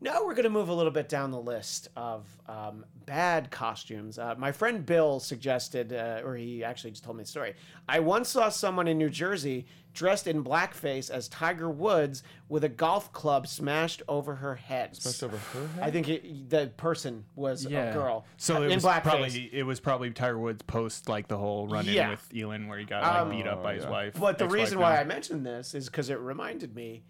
Now 0.00 0.24
we're 0.24 0.34
going 0.34 0.42
to 0.44 0.50
move 0.50 0.68
a 0.68 0.74
little 0.74 0.90
bit 0.90 1.08
down 1.08 1.30
the 1.30 1.40
list 1.40 1.88
of 1.94 2.26
um, 2.48 2.84
bad 3.06 3.52
costumes. 3.52 4.18
Uh, 4.18 4.34
my 4.36 4.50
friend 4.50 4.84
Bill 4.84 5.20
suggested, 5.20 5.92
uh, 5.92 6.22
or 6.24 6.34
he 6.34 6.64
actually 6.64 6.90
just 6.90 7.04
told 7.04 7.16
me 7.16 7.22
the 7.22 7.28
story. 7.28 7.54
I 7.88 8.00
once 8.00 8.30
saw 8.30 8.48
someone 8.48 8.88
in 8.88 8.98
New 8.98 9.10
Jersey 9.10 9.64
dressed 9.94 10.26
in 10.26 10.42
blackface 10.42 11.10
as 11.10 11.28
Tiger 11.28 11.68
Woods 11.70 12.22
with 12.48 12.64
a 12.64 12.68
golf 12.68 13.12
club 13.12 13.46
smashed 13.46 14.02
over 14.08 14.34
her 14.36 14.54
head. 14.54 14.96
Smashed 14.96 15.22
over 15.22 15.36
her 15.36 15.66
head? 15.74 15.82
I 15.82 15.90
think 15.90 16.08
it, 16.08 16.48
the 16.50 16.68
person 16.76 17.24
was 17.34 17.66
a 17.66 17.70
girl. 17.70 18.24
So 18.36 18.62
it 18.62 18.70
in 18.70 18.74
was 18.76 18.84
blackface. 18.84 19.02
probably 19.02 19.50
it 19.52 19.64
was 19.64 19.80
probably 19.80 20.10
Tiger 20.10 20.38
Woods 20.38 20.62
post 20.62 21.08
like 21.08 21.28
the 21.28 21.36
whole 21.38 21.68
run 21.68 21.86
in 21.86 21.94
Yeah. 21.94 22.10
with 22.10 22.28
Elin 22.36 22.68
where 22.68 22.78
he 22.78 22.84
got 22.84 23.02
like 23.02 23.12
Um, 23.22 23.30
beat 23.30 23.46
up 23.46 23.62
by 23.62 23.74
his 23.74 23.84
yeah. 23.84 23.90
wife. 23.90 24.14
But 24.18 24.38
the 24.38 24.44
ex-wife 24.44 24.60
reason 24.60 24.78
now. 24.78 24.84
why 24.84 25.00
I 25.00 25.04
mentioned 25.04 25.44
this 25.46 25.74
is 25.74 25.86
because 25.86 26.10
it 26.10 26.18
reminded 26.18 26.74
me, 26.74 27.04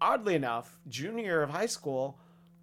oddly 0.00 0.34
enough, 0.34 0.78
junior 0.88 1.24
year 1.24 1.42
of 1.42 1.50
high 1.50 1.66
school, 1.66 2.18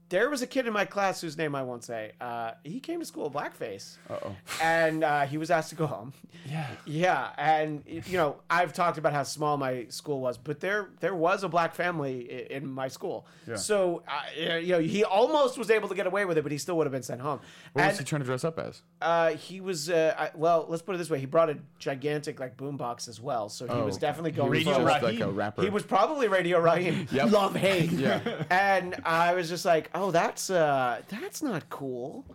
there 0.10 0.30
was 0.30 0.42
a 0.42 0.48
kid 0.48 0.68
in 0.68 0.74
my 0.74 0.86
class 0.86 1.20
whose 1.22 1.38
name 1.38 1.56
I 1.56 1.64
won't 1.64 1.84
say. 1.84 2.12
Uh, 2.22 2.52
he 2.64 2.80
came 2.80 3.00
to 3.00 3.06
school 3.06 3.30
blackface, 3.32 3.98
Uh-oh. 4.10 4.36
and 4.62 5.04
uh, 5.04 5.26
he 5.26 5.38
was 5.38 5.50
asked 5.50 5.70
to 5.70 5.76
go 5.76 5.88
home. 5.88 6.14
Yeah. 6.48 6.68
Yeah, 6.86 7.30
and 7.38 7.84
you 7.88 8.18
know 8.18 8.38
I've 8.50 8.72
talked 8.74 8.98
about 9.00 9.14
how 9.14 9.24
small 9.24 9.58
my 9.58 9.86
school 9.90 10.22
was, 10.22 10.38
but 10.38 10.60
there 10.60 10.90
there 11.00 11.16
was 11.16 11.44
a 11.44 11.50
black 11.50 11.74
family 11.74 12.46
in 12.52 12.68
my 12.68 12.88
school. 12.88 13.26
Yeah. 13.48 13.56
So 13.56 14.04
uh, 14.08 14.40
you 14.60 14.68
know 14.74 14.80
he 14.80 15.04
almost 15.04 15.58
was 15.58 15.72
able 15.72 15.88
to 15.90 15.96
get 15.96 16.06
away 16.06 16.26
with 16.26 16.38
it, 16.38 16.44
but 16.44 16.52
he 16.52 16.58
still 16.60 16.78
would 16.78 16.86
have 16.86 16.92
been 16.94 17.02
sent 17.04 17.22
home. 17.22 17.40
What 17.74 17.82
and 17.82 17.92
was 17.92 17.98
he 18.00 18.06
trying 18.06 18.22
to 18.22 18.26
dress 18.26 18.44
up 18.44 18.60
as? 18.60 18.82
uh, 19.02 19.32
he 19.32 19.60
was 19.60 19.90
uh, 19.90 20.14
I, 20.18 20.30
well. 20.36 20.66
Let's 20.70 20.84
put 20.84 20.94
it 20.96 21.00
this 21.00 21.10
way: 21.10 21.20
he 21.20 21.26
brought 21.26 21.50
a 21.50 21.58
gigantic 21.80 22.40
like 22.40 22.58
boombox 22.58 23.08
as 23.08 23.20
well, 23.20 23.50
so 23.50 23.66
he 23.66 23.74
Oh, 23.74 23.86
was 23.86 23.98
definitely 23.98 24.32
He 24.32 24.38
going 24.38 24.50
was 24.52 24.60
Radio 24.60 24.74
for 24.76 24.90
just 24.90 25.04
like 25.04 25.20
a 25.20 25.32
rapper. 25.32 25.64
he 25.64 25.70
was 25.70 25.84
probably 25.84 26.28
Radio 26.28 26.60
Raheem. 26.60 27.08
Yep. 27.12 27.32
Love 27.32 27.56
hate. 27.56 27.92
Yeah. 27.92 28.20
And 28.52 28.96
I 29.04 29.34
was 29.34 29.50
just 29.50 29.66
like, 29.66 29.90
oh, 29.96 30.12
that's 30.12 30.50
uh, 30.50 31.02
that's 31.10 31.42
not 31.42 31.70
cool. 31.70 32.26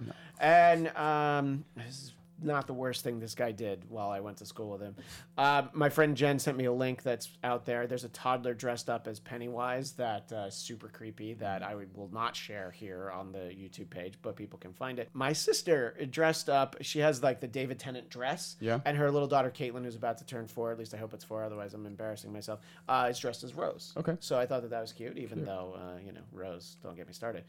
And 0.40 0.88
um, 0.96 1.64
this 1.76 1.86
is 1.86 2.12
not 2.42 2.66
the 2.66 2.74
worst 2.74 3.04
thing 3.04 3.20
this 3.20 3.34
guy 3.34 3.52
did 3.52 3.84
while 3.88 4.10
I 4.10 4.20
went 4.20 4.38
to 4.38 4.46
school 4.46 4.70
with 4.70 4.80
him. 4.80 4.96
Uh, 5.36 5.62
my 5.72 5.88
friend 5.88 6.16
Jen 6.16 6.38
sent 6.38 6.56
me 6.56 6.64
a 6.64 6.72
link 6.72 7.02
that's 7.02 7.28
out 7.44 7.64
there. 7.64 7.86
There's 7.86 8.04
a 8.04 8.08
toddler 8.08 8.54
dressed 8.54 8.88
up 8.88 9.06
as 9.06 9.20
Pennywise 9.20 9.92
that 9.92 10.32
uh, 10.32 10.50
super 10.50 10.88
creepy 10.88 11.34
that 11.34 11.62
I 11.62 11.74
would, 11.74 11.94
will 11.96 12.10
not 12.12 12.36
share 12.36 12.70
here 12.70 13.10
on 13.10 13.32
the 13.32 13.38
YouTube 13.38 13.90
page, 13.90 14.14
but 14.22 14.36
people 14.36 14.58
can 14.58 14.72
find 14.72 14.98
it. 14.98 15.08
My 15.12 15.32
sister 15.32 15.96
dressed 16.10 16.48
up. 16.48 16.76
She 16.80 17.00
has 17.00 17.22
like 17.22 17.40
the 17.40 17.48
David 17.48 17.78
Tennant 17.78 18.10
dress. 18.10 18.56
Yeah. 18.60 18.80
And 18.84 18.96
her 18.96 19.10
little 19.10 19.28
daughter 19.28 19.50
Caitlin, 19.50 19.84
who's 19.84 19.96
about 19.96 20.18
to 20.18 20.24
turn 20.24 20.46
four, 20.46 20.72
at 20.72 20.78
least 20.78 20.94
I 20.94 20.96
hope 20.96 21.14
it's 21.14 21.24
four. 21.24 21.44
Otherwise, 21.44 21.74
I'm 21.74 21.86
embarrassing 21.86 22.32
myself. 22.32 22.60
Uh, 22.88 23.08
is 23.10 23.18
dressed 23.18 23.44
as 23.44 23.54
Rose. 23.54 23.92
Okay. 23.96 24.16
So 24.20 24.38
I 24.38 24.46
thought 24.46 24.62
that 24.62 24.70
that 24.70 24.80
was 24.80 24.92
cute, 24.92 25.18
even 25.18 25.44
though 25.44 25.76
uh, 25.76 25.98
you 26.04 26.12
know 26.12 26.20
Rose. 26.32 26.76
Don't 26.82 26.96
get 26.96 27.06
me 27.06 27.12
started. 27.12 27.44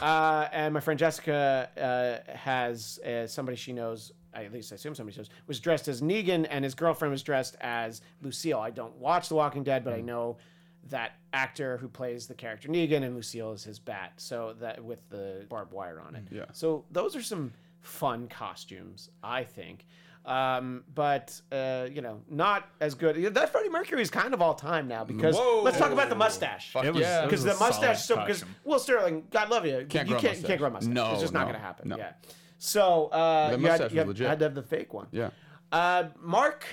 Uh, 0.00 0.48
and 0.52 0.72
my 0.72 0.80
friend 0.80 0.98
Jessica 0.98 2.22
uh, 2.26 2.32
has 2.34 2.98
uh, 3.00 3.26
somebody 3.26 3.56
she 3.56 3.72
knows. 3.72 4.12
I- 4.34 4.44
At 4.44 4.52
least 4.52 4.72
I 4.72 4.76
assume 4.76 4.94
somebody 4.94 5.14
she 5.14 5.20
knows 5.20 5.30
was 5.46 5.60
dressed 5.60 5.88
as 5.88 6.00
Negan, 6.00 6.46
and 6.50 6.64
his 6.64 6.74
girlfriend 6.74 7.12
was 7.12 7.22
dressed 7.22 7.56
as 7.60 8.00
Lucille. 8.22 8.58
I 8.58 8.70
don't 8.70 8.96
watch 8.96 9.28
The 9.28 9.34
Walking 9.34 9.62
Dead, 9.64 9.84
but 9.84 9.92
I 9.94 10.00
know 10.00 10.38
that 10.90 11.12
actor 11.32 11.76
who 11.76 11.88
plays 11.88 12.26
the 12.26 12.34
character 12.34 12.68
Negan, 12.68 13.04
and 13.04 13.14
Lucille 13.14 13.52
is 13.52 13.62
his 13.64 13.78
bat. 13.78 14.14
So 14.16 14.54
that 14.60 14.82
with 14.82 15.08
the 15.10 15.46
barbed 15.48 15.72
wire 15.72 16.00
on 16.00 16.16
it. 16.16 16.24
Yeah. 16.30 16.46
So 16.52 16.84
those 16.90 17.14
are 17.14 17.22
some 17.22 17.52
fun 17.80 18.26
costumes, 18.28 19.10
I 19.22 19.44
think. 19.44 19.86
Um, 20.24 20.84
but 20.94 21.40
uh, 21.50 21.88
you 21.90 22.00
know, 22.00 22.20
not 22.30 22.68
as 22.80 22.94
good. 22.94 23.34
That 23.34 23.50
Freddie 23.50 23.68
Mercury 23.70 24.02
is 24.02 24.10
kind 24.10 24.32
of 24.34 24.40
all 24.40 24.54
time 24.54 24.86
now 24.86 25.02
because 25.04 25.34
Whoa. 25.34 25.62
let's 25.64 25.78
talk 25.78 25.90
about 25.90 26.10
the 26.10 26.14
mustache. 26.14 26.70
Fuck 26.70 26.84
It 26.84 26.92
was- 26.94 27.00
yeah. 27.02 27.24
Because 27.24 27.42
the 27.42 27.56
mustache, 27.56 28.04
so 28.04 28.14
because. 28.16 28.44
Will 28.64 28.78
Sterling, 28.78 29.26
God 29.30 29.50
love 29.50 29.66
you, 29.66 29.84
Can't 29.88 30.06
you 30.08 30.14
grow 30.14 30.20
can't, 30.20 30.38
you 30.38 30.44
can't 30.44 30.58
grow 30.60 30.68
a 30.68 30.70
mustache. 30.70 30.94
mustache. 30.94 31.08
No, 31.08 31.12
it's 31.14 31.22
just 31.22 31.32
not 31.32 31.42
going 31.42 31.54
to 31.56 31.60
happen. 31.60 31.88
no. 31.88 31.96
Yeah. 31.96 32.12
So 32.64 33.06
uh, 33.06 33.56
you, 33.58 33.66
had, 33.66 33.90
you 33.90 33.98
had- 34.24 34.38
to 34.38 34.44
have 34.44 34.54
the 34.54 34.62
fake 34.62 34.94
one. 34.94 35.08
Yeah. 35.10 35.30
Uh, 35.72 36.04
Mark 36.20 36.64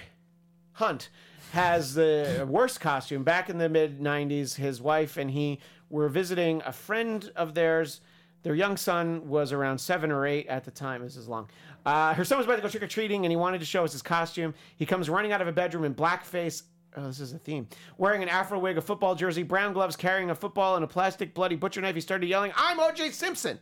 Hunt 0.74 1.10
has 1.52 1.95
the 1.95 2.45
worst 2.49 2.80
costume. 2.80 3.24
Back 3.24 3.49
in 3.49 3.57
the 3.57 3.68
mid 3.68 3.99
90s, 3.99 4.53
his 4.56 4.80
wife 4.80 5.18
and 5.18 5.32
he 5.32 5.60
were 5.90 6.07
visiting 6.07 6.61
a 6.64 6.72
friend 6.72 7.32
of 7.36 7.56
theirs. 7.56 8.02
Their 8.44 8.53
young 8.53 8.78
son 8.78 9.28
was 9.30 9.52
around 9.52 9.80
seven 9.80 10.11
or 10.11 10.28
eight 10.28 10.45
at 10.45 10.64
the 10.64 10.70
time. 10.70 11.02
This 11.02 11.16
is 11.18 11.28
long. 11.28 11.49
Uh, 11.88 12.14
her 12.14 12.24
son 12.24 12.38
was 12.38 12.45
about 12.45 12.57
to 12.57 12.61
go 12.61 12.70
trick 12.70 12.84
or 12.84 12.88
treating 12.88 13.26
and 13.26 13.32
he 13.32 13.36
wanted 13.36 13.57
to 13.57 13.66
show 13.66 13.84
us 13.84 13.91
his 13.91 14.03
costume. 14.03 14.53
He 14.78 14.86
comes 14.86 15.10
running 15.10 15.32
out 15.32 15.41
of 15.41 15.48
a 15.48 15.52
bedroom 15.52 15.86
in 15.86 15.95
blackface. 15.95 16.61
Oh, 16.98 17.07
this 17.07 17.20
is 17.20 17.34
a 17.34 17.40
theme. 17.40 17.68
Wearing 17.98 18.22
an 18.22 18.30
afro 18.30 18.60
wig, 18.60 18.78
a 18.78 18.82
football 18.82 19.16
jersey, 19.16 19.41
brown 19.41 19.74
gloves, 19.74 19.95
carrying 19.95 20.30
a 20.30 20.36
football, 20.36 20.76
and 20.76 20.84
a 20.84 20.88
plastic 20.88 21.34
bloody 21.34 21.56
butcher 21.56 21.82
knife. 21.82 21.95
He 21.95 22.02
started 22.02 22.28
yelling, 22.28 22.52
I'm 22.56 22.78
OJ 22.78 23.11
Simpson. 23.11 23.57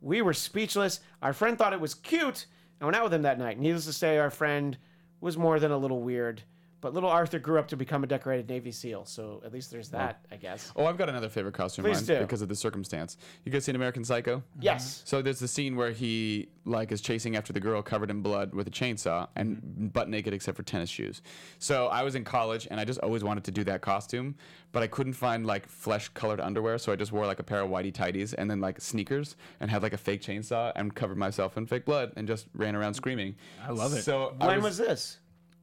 We 0.00 0.22
were 0.22 0.34
speechless. 0.34 1.00
Our 1.22 1.32
friend 1.32 1.56
thought 1.56 1.72
it 1.72 1.80
was 1.80 1.94
cute 1.94 2.46
and 2.80 2.86
went 2.86 2.96
out 2.96 3.04
with 3.04 3.14
him 3.14 3.22
that 3.22 3.38
night. 3.38 3.58
Needless 3.58 3.86
to 3.86 3.92
say, 3.92 4.18
our 4.18 4.30
friend 4.30 4.76
was 5.20 5.36
more 5.36 5.58
than 5.58 5.72
a 5.72 5.78
little 5.78 6.02
weird. 6.02 6.42
But 6.86 6.94
little 6.94 7.10
Arthur 7.10 7.40
grew 7.40 7.58
up 7.58 7.66
to 7.66 7.76
become 7.76 8.04
a 8.04 8.06
decorated 8.06 8.48
Navy 8.48 8.70
SEAL, 8.70 9.06
so 9.06 9.42
at 9.44 9.52
least 9.52 9.72
there's 9.72 9.88
that, 9.88 10.24
I 10.30 10.36
guess. 10.36 10.70
Oh, 10.76 10.86
I've 10.86 10.96
got 10.96 11.08
another 11.08 11.28
favorite 11.28 11.54
costume 11.54 11.84
Please 11.84 12.08
mine 12.08 12.18
do. 12.18 12.22
because 12.24 12.42
of 12.42 12.48
the 12.48 12.54
circumstance. 12.54 13.16
You 13.44 13.50
guys 13.50 13.64
seen 13.64 13.74
American 13.74 14.04
Psycho? 14.04 14.40
Yes. 14.60 15.02
So 15.04 15.20
there's 15.20 15.40
the 15.40 15.48
scene 15.48 15.74
where 15.74 15.90
he 15.90 16.48
like 16.64 16.92
is 16.92 17.00
chasing 17.00 17.34
after 17.34 17.52
the 17.52 17.58
girl 17.58 17.82
covered 17.82 18.08
in 18.08 18.22
blood 18.22 18.54
with 18.54 18.68
a 18.68 18.70
chainsaw 18.70 19.26
and 19.34 19.56
Mm-hmm. 19.56 19.86
butt 19.88 20.08
naked 20.08 20.32
except 20.32 20.56
for 20.56 20.62
tennis 20.62 20.88
shoes. 20.88 21.22
So 21.58 21.88
I 21.88 22.04
was 22.04 22.14
in 22.14 22.22
college 22.22 22.68
and 22.70 22.78
I 22.78 22.84
just 22.84 23.00
always 23.00 23.24
wanted 23.24 23.42
to 23.44 23.50
do 23.50 23.64
that 23.64 23.80
costume, 23.80 24.36
but 24.70 24.84
I 24.84 24.86
couldn't 24.86 25.14
find 25.14 25.44
like 25.44 25.68
flesh 25.68 26.08
colored 26.10 26.40
underwear, 26.40 26.78
so 26.78 26.92
I 26.92 26.96
just 26.96 27.10
wore 27.10 27.26
like 27.26 27.40
a 27.40 27.42
pair 27.44 27.62
of 27.62 27.68
whitey 27.70 27.92
tighties 27.92 28.32
and 28.38 28.48
then 28.48 28.60
like 28.60 28.80
sneakers 28.80 29.34
and 29.58 29.72
had 29.72 29.82
like 29.82 29.92
a 29.92 29.96
fake 29.98 30.22
chainsaw 30.22 30.70
and 30.76 30.94
covered 30.94 31.18
myself 31.18 31.56
in 31.56 31.66
fake 31.66 31.84
blood 31.84 32.12
and 32.16 32.28
just 32.28 32.46
ran 32.54 32.76
around 32.76 32.94
screaming. 32.94 33.34
I 33.66 33.72
love 33.72 33.92
it. 33.92 34.02
So 34.04 34.36
I 34.40 34.46
When 34.46 34.62
was 34.62 34.78
this? 34.78 35.18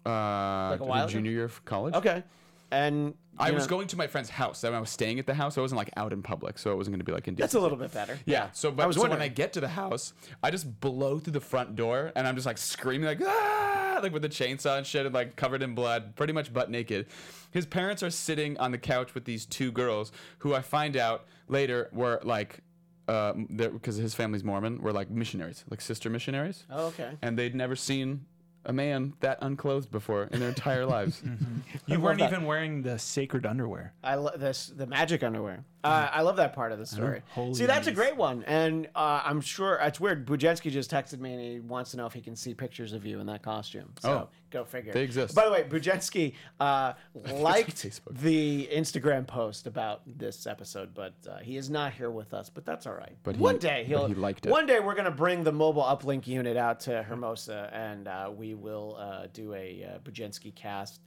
Uh, 0.06 0.10
a 0.10 0.76
the 0.80 0.84
while 0.86 1.04
ago? 1.06 1.14
junior 1.14 1.32
year 1.32 1.46
of 1.46 1.64
college. 1.66 1.94
Okay. 1.96 2.24
And 2.72 3.14
I 3.38 3.50
you 3.50 3.56
was 3.56 3.66
know, 3.66 3.70
going 3.78 3.88
to 3.90 3.98
my 3.98 4.08
friend's 4.08 4.30
house. 4.32 4.64
I 4.64 4.80
was 4.80 4.90
staying 4.90 5.20
at 5.20 5.28
the 5.28 5.34
house. 5.36 5.58
I 5.58 5.62
wasn't 5.62 5.78
like 5.78 5.92
out 5.96 6.12
in 6.12 6.24
public, 6.24 6.58
so 6.58 6.72
it 6.72 6.76
wasn't 6.76 6.94
going 6.94 7.00
to 7.02 7.06
be 7.06 7.12
like 7.12 7.28
in. 7.28 7.36
That's 7.36 7.54
a 7.54 7.60
little 7.60 7.78
bit 7.78 7.94
better. 7.94 8.18
Yeah. 8.26 8.50
So, 8.54 8.72
but 8.72 8.84
I 8.84 8.88
was 8.88 8.96
so 8.96 9.04
when. 9.08 9.22
I 9.22 9.28
get 9.28 9.54
to 9.54 9.62
the 9.62 9.68
house, 9.68 10.14
I 10.42 10.50
just 10.50 10.80
blow 10.82 11.20
through 11.20 11.34
the 11.34 11.40
front 11.40 11.76
door, 11.76 12.12
and 12.16 12.28
I'm 12.28 12.34
just 12.36 12.48
like 12.48 12.58
screaming 12.58 13.06
like 13.08 13.22
ah, 13.24 14.00
like 14.02 14.12
with 14.12 14.24
the 14.24 14.30
chainsaw 14.30 14.78
and 14.80 14.88
shit, 14.88 15.06
and 15.06 15.14
like 15.14 15.36
covered 15.36 15.62
in 15.62 15.76
blood, 15.76 16.16
pretty 16.16 16.34
much 16.34 16.52
butt 16.52 16.72
naked. 16.72 17.06
His 17.52 17.66
parents 17.68 18.02
are 18.02 18.10
sitting 18.10 18.58
on 18.58 18.72
the 18.72 18.80
couch 18.80 19.14
with 19.14 19.26
these 19.26 19.46
two 19.46 19.72
girls, 19.72 20.12
who 20.40 20.56
I 20.56 20.62
find 20.62 20.98
out 20.98 21.26
later 21.48 21.90
were 21.94 22.20
like, 22.24 22.60
uh, 23.08 23.34
because 23.34 23.98
his 23.98 24.16
family's 24.16 24.44
Mormon, 24.44 24.82
were 24.82 24.94
like 24.94 25.12
missionaries, 25.12 25.64
like 25.70 25.80
sister 25.82 26.10
missionaries, 26.10 26.66
Oh, 26.72 26.88
okay. 26.88 27.12
and 27.22 27.38
they'd 27.38 27.54
never 27.56 27.76
seen 27.76 28.26
a 28.66 28.74
man 28.74 29.14
that 29.20 29.38
unclothed 29.42 29.92
before 29.92 30.24
in 30.32 30.40
their 30.40 30.50
entire 30.50 30.86
lives. 30.86 31.22
Mm-hmm. 31.34 31.92
You 31.92 32.00
weren't 32.00 32.20
that. 32.20 32.32
even 32.32 32.46
wearing 32.46 32.82
the 32.84 32.98
sacred 33.00 33.46
underwear. 33.46 33.94
I 34.04 34.16
love 34.16 34.40
this 34.40 34.72
the 34.76 34.86
magic 34.86 35.24
underwear. 35.24 35.64
Uh, 35.84 36.10
I 36.12 36.22
love 36.22 36.38
that 36.38 36.54
part 36.54 36.72
of 36.72 36.80
the 36.80 36.86
story. 36.86 37.22
Holy 37.34 37.54
See, 37.54 37.66
that's 37.66 37.88
a 37.88 37.92
great 37.92 38.16
one, 38.16 38.44
and 38.46 38.88
uh, 38.96 39.22
I'm 39.26 39.42
sure 39.42 39.78
it's 39.82 40.00
weird. 40.00 40.26
Bujensky 40.26 40.72
just 40.72 40.90
texted 40.90 41.20
me 41.20 41.34
and 41.34 41.42
he 41.42 41.60
wants 41.60 41.92
to 41.92 41.98
know 41.98 42.06
if 42.06 42.14
he 42.14 42.22
can 42.22 42.36
see 42.36 42.54
pictures 42.54 42.94
of 42.94 43.06
you 43.06 43.20
in 43.20 43.26
that 43.28 43.44
costume. 43.44 43.92
So 44.02 44.10
Oh. 44.12 44.30
go 44.50 44.64
figure. 44.64 44.94
They 44.94 45.04
exist. 45.04 45.36
By 45.36 45.46
the 45.46 45.52
way, 45.52 45.64
Bujensky 45.64 46.36
uh, 46.60 46.94
liked 47.34 47.86
the 48.12 48.70
Instagram 48.72 49.28
post 49.28 49.68
about 49.68 50.02
this 50.06 50.48
episode, 50.48 50.94
but 50.94 51.14
uh, 51.30 51.40
he 51.40 51.58
is 51.58 51.70
not 51.70 51.92
here 51.94 52.12
with 52.12 52.34
us. 52.34 52.50
But 52.50 52.66
that's 52.66 52.88
all 52.88 52.94
right. 52.94 53.18
But 53.24 53.36
he- 53.36 53.42
one 53.42 53.58
day 53.58 53.84
he'll. 53.86 54.08
he 54.08 54.14
liked 54.14 54.46
it. 54.46 54.50
One 54.52 54.66
day 54.66 54.80
we're 54.80 54.96
gonna 54.96 55.12
bring 55.12 55.44
the 55.44 55.52
mobile 55.52 55.84
uplink 55.84 56.28
unit 56.28 56.56
out 56.56 56.80
to 56.82 57.04
Hermosa, 57.04 57.70
and 57.74 58.08
uh, 58.08 58.32
we 58.34 58.54
will 58.54 58.96
uh, 58.98 59.28
do 59.34 59.54
a 59.54 59.86
uh, 59.96 60.00
Bujensky 60.00 60.56
cast. 60.56 61.02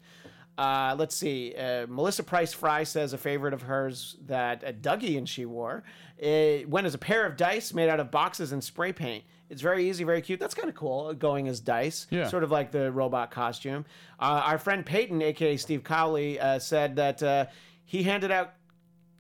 Uh, 0.59 0.95
let's 0.99 1.15
see. 1.15 1.55
Uh, 1.55 1.87
Melissa 1.89 2.23
Price 2.23 2.53
Fry 2.53 2.85
says 2.85 3.13
a 3.13 3.19
favorite 3.19 3.53
of 3.55 3.63
hers 3.63 4.17
that 4.27 4.65
uh, 4.65 4.73
Dougie 4.73 5.19
and 5.19 5.29
she 5.29 5.45
wore 5.45 5.85
it 6.19 6.69
went 6.69 6.87
as 6.87 6.95
a 6.95 6.99
pair 6.99 7.27
of 7.27 7.37
dice 7.37 7.75
made 7.75 7.89
out 7.89 8.01
of 8.01 8.11
boxes 8.11 8.53
and 8.53 8.63
spray 8.63 8.93
paint. 8.93 9.25
It's 9.49 9.63
very 9.63 9.89
easy, 9.89 10.03
very 10.03 10.23
cute. 10.23 10.41
That's 10.41 10.55
kind 10.55 10.69
of 10.69 10.75
cool, 10.75 11.13
going 11.15 11.47
as 11.47 11.61
dice. 11.61 12.07
Yeah. 12.11 12.29
Sort 12.29 12.43
of 12.43 12.51
like 12.51 12.73
the 12.73 12.91
robot 12.91 13.31
costume. 13.31 13.85
Uh, 14.19 14.43
our 14.45 14.59
friend 14.59 14.85
Peyton, 14.85 15.23
aka 15.23 15.57
Steve 15.57 15.85
Cowley, 15.85 16.41
uh, 16.41 16.59
said 16.59 16.97
that 16.97 17.23
uh, 17.23 17.47
he 17.85 18.03
handed 18.03 18.31
out 18.33 18.55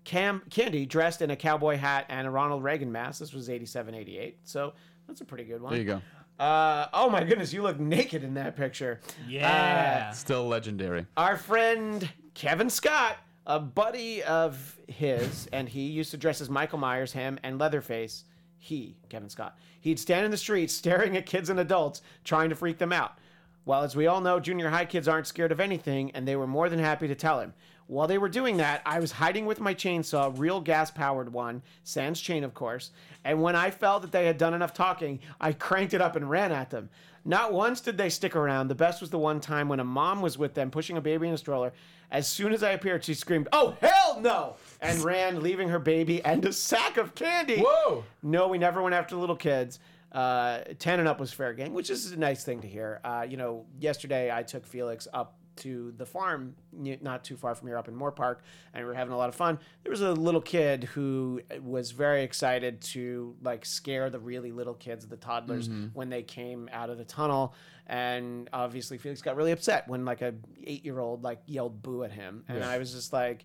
Cam 0.04 0.42
Candy 0.50 0.86
dressed 0.86 1.22
in 1.22 1.30
a 1.30 1.36
cowboy 1.36 1.76
hat 1.76 2.06
and 2.08 2.26
a 2.26 2.30
Ronald 2.30 2.64
Reagan 2.64 2.90
mask. 2.90 3.20
This 3.20 3.32
was 3.32 3.48
87, 3.50 3.94
88. 3.94 4.38
So 4.44 4.72
that's 5.06 5.20
a 5.20 5.24
pretty 5.24 5.44
good 5.44 5.60
one. 5.60 5.72
there 5.72 5.82
you 5.82 5.86
go. 5.86 6.02
Uh, 6.38 6.86
oh 6.92 7.08
my 7.08 7.24
goodness, 7.24 7.52
you 7.52 7.62
look 7.62 7.78
naked 7.80 8.22
in 8.22 8.34
that 8.34 8.56
picture. 8.56 9.00
Yeah. 9.26 10.10
Still 10.10 10.46
legendary. 10.46 11.06
Our 11.16 11.36
friend 11.36 12.08
Kevin 12.34 12.68
Scott, 12.68 13.16
a 13.46 13.58
buddy 13.58 14.22
of 14.22 14.78
his, 14.86 15.48
and 15.52 15.68
he 15.68 15.86
used 15.86 16.10
to 16.10 16.16
dress 16.16 16.40
as 16.40 16.50
Michael 16.50 16.78
Myers, 16.78 17.12
him, 17.12 17.38
and 17.42 17.58
Leatherface. 17.58 18.24
He, 18.58 18.96
Kevin 19.08 19.28
Scott, 19.28 19.56
he'd 19.80 19.98
stand 19.98 20.24
in 20.24 20.30
the 20.30 20.36
street 20.36 20.70
staring 20.70 21.16
at 21.16 21.24
kids 21.26 21.48
and 21.50 21.60
adults, 21.60 22.02
trying 22.24 22.50
to 22.50 22.56
freak 22.56 22.78
them 22.78 22.92
out. 22.92 23.18
Well, 23.64 23.82
as 23.82 23.96
we 23.96 24.06
all 24.06 24.20
know, 24.20 24.38
junior 24.38 24.68
high 24.70 24.84
kids 24.84 25.08
aren't 25.08 25.26
scared 25.26 25.52
of 25.52 25.60
anything, 25.60 26.10
and 26.12 26.26
they 26.26 26.36
were 26.36 26.46
more 26.46 26.68
than 26.68 26.78
happy 26.78 27.08
to 27.08 27.14
tell 27.14 27.40
him. 27.40 27.54
While 27.88 28.08
they 28.08 28.18
were 28.18 28.28
doing 28.28 28.56
that, 28.56 28.82
I 28.84 28.98
was 28.98 29.12
hiding 29.12 29.46
with 29.46 29.60
my 29.60 29.72
chainsaw, 29.72 30.36
real 30.36 30.60
gas 30.60 30.90
powered 30.90 31.32
one, 31.32 31.62
sans 31.84 32.20
chain, 32.20 32.42
of 32.42 32.52
course. 32.52 32.90
And 33.24 33.40
when 33.42 33.54
I 33.54 33.70
felt 33.70 34.02
that 34.02 34.10
they 34.12 34.26
had 34.26 34.38
done 34.38 34.54
enough 34.54 34.74
talking, 34.74 35.20
I 35.40 35.52
cranked 35.52 35.94
it 35.94 36.00
up 36.00 36.16
and 36.16 36.28
ran 36.28 36.50
at 36.50 36.70
them. 36.70 36.90
Not 37.24 37.52
once 37.52 37.80
did 37.80 37.96
they 37.98 38.08
stick 38.08 38.34
around. 38.36 38.68
The 38.68 38.74
best 38.74 39.00
was 39.00 39.10
the 39.10 39.18
one 39.18 39.40
time 39.40 39.68
when 39.68 39.80
a 39.80 39.84
mom 39.84 40.20
was 40.20 40.38
with 40.38 40.54
them 40.54 40.70
pushing 40.70 40.96
a 40.96 41.00
baby 41.00 41.28
in 41.28 41.34
a 41.34 41.38
stroller. 41.38 41.72
As 42.10 42.28
soon 42.28 42.52
as 42.52 42.62
I 42.62 42.70
appeared, 42.70 43.04
she 43.04 43.14
screamed, 43.14 43.48
Oh, 43.52 43.76
hell 43.80 44.20
no! 44.20 44.56
and 44.80 45.02
ran, 45.02 45.42
leaving 45.42 45.68
her 45.68 45.80
baby 45.80 46.24
and 46.24 46.44
a 46.44 46.52
sack 46.52 46.96
of 46.96 47.14
candy. 47.14 47.58
Whoa! 47.64 48.04
No, 48.22 48.48
we 48.48 48.58
never 48.58 48.80
went 48.82 48.94
after 48.94 49.16
little 49.16 49.36
kids. 49.36 49.80
Uh, 50.12 50.60
10 50.78 51.00
and 51.00 51.08
up 51.08 51.18
was 51.18 51.32
fair 51.32 51.52
game, 51.52 51.74
which 51.74 51.90
is 51.90 52.12
a 52.12 52.16
nice 52.16 52.44
thing 52.44 52.60
to 52.60 52.68
hear. 52.68 53.00
Uh, 53.04 53.26
you 53.28 53.36
know, 53.36 53.66
yesterday 53.80 54.30
I 54.32 54.44
took 54.44 54.64
Felix 54.64 55.08
up 55.12 55.36
to 55.56 55.92
the 55.96 56.06
farm, 56.06 56.54
not 56.72 57.24
too 57.24 57.36
far 57.36 57.54
from 57.54 57.68
here, 57.68 57.78
up 57.78 57.88
in 57.88 57.94
Moorpark, 57.94 58.38
and 58.74 58.84
we 58.84 58.88
were 58.88 58.94
having 58.94 59.12
a 59.12 59.16
lot 59.16 59.28
of 59.28 59.34
fun. 59.34 59.58
There 59.82 59.90
was 59.90 60.00
a 60.02 60.12
little 60.12 60.40
kid 60.40 60.84
who 60.84 61.40
was 61.60 61.90
very 61.90 62.22
excited 62.22 62.80
to 62.82 63.36
like 63.42 63.64
scare 63.64 64.10
the 64.10 64.18
really 64.18 64.52
little 64.52 64.74
kids, 64.74 65.06
the 65.06 65.16
toddlers, 65.16 65.68
mm-hmm. 65.68 65.86
when 65.94 66.08
they 66.08 66.22
came 66.22 66.68
out 66.72 66.90
of 66.90 66.98
the 66.98 67.04
tunnel. 67.04 67.54
And 67.86 68.48
obviously, 68.52 68.98
Felix 68.98 69.22
got 69.22 69.36
really 69.36 69.52
upset 69.52 69.88
when 69.88 70.04
like 70.04 70.22
a 70.22 70.34
eight 70.64 70.84
year 70.84 70.98
old 70.98 71.22
like 71.22 71.40
yelled 71.46 71.82
boo 71.82 72.04
at 72.04 72.12
him, 72.12 72.44
and 72.48 72.64
I 72.64 72.78
was 72.78 72.92
just 72.92 73.12
like. 73.12 73.44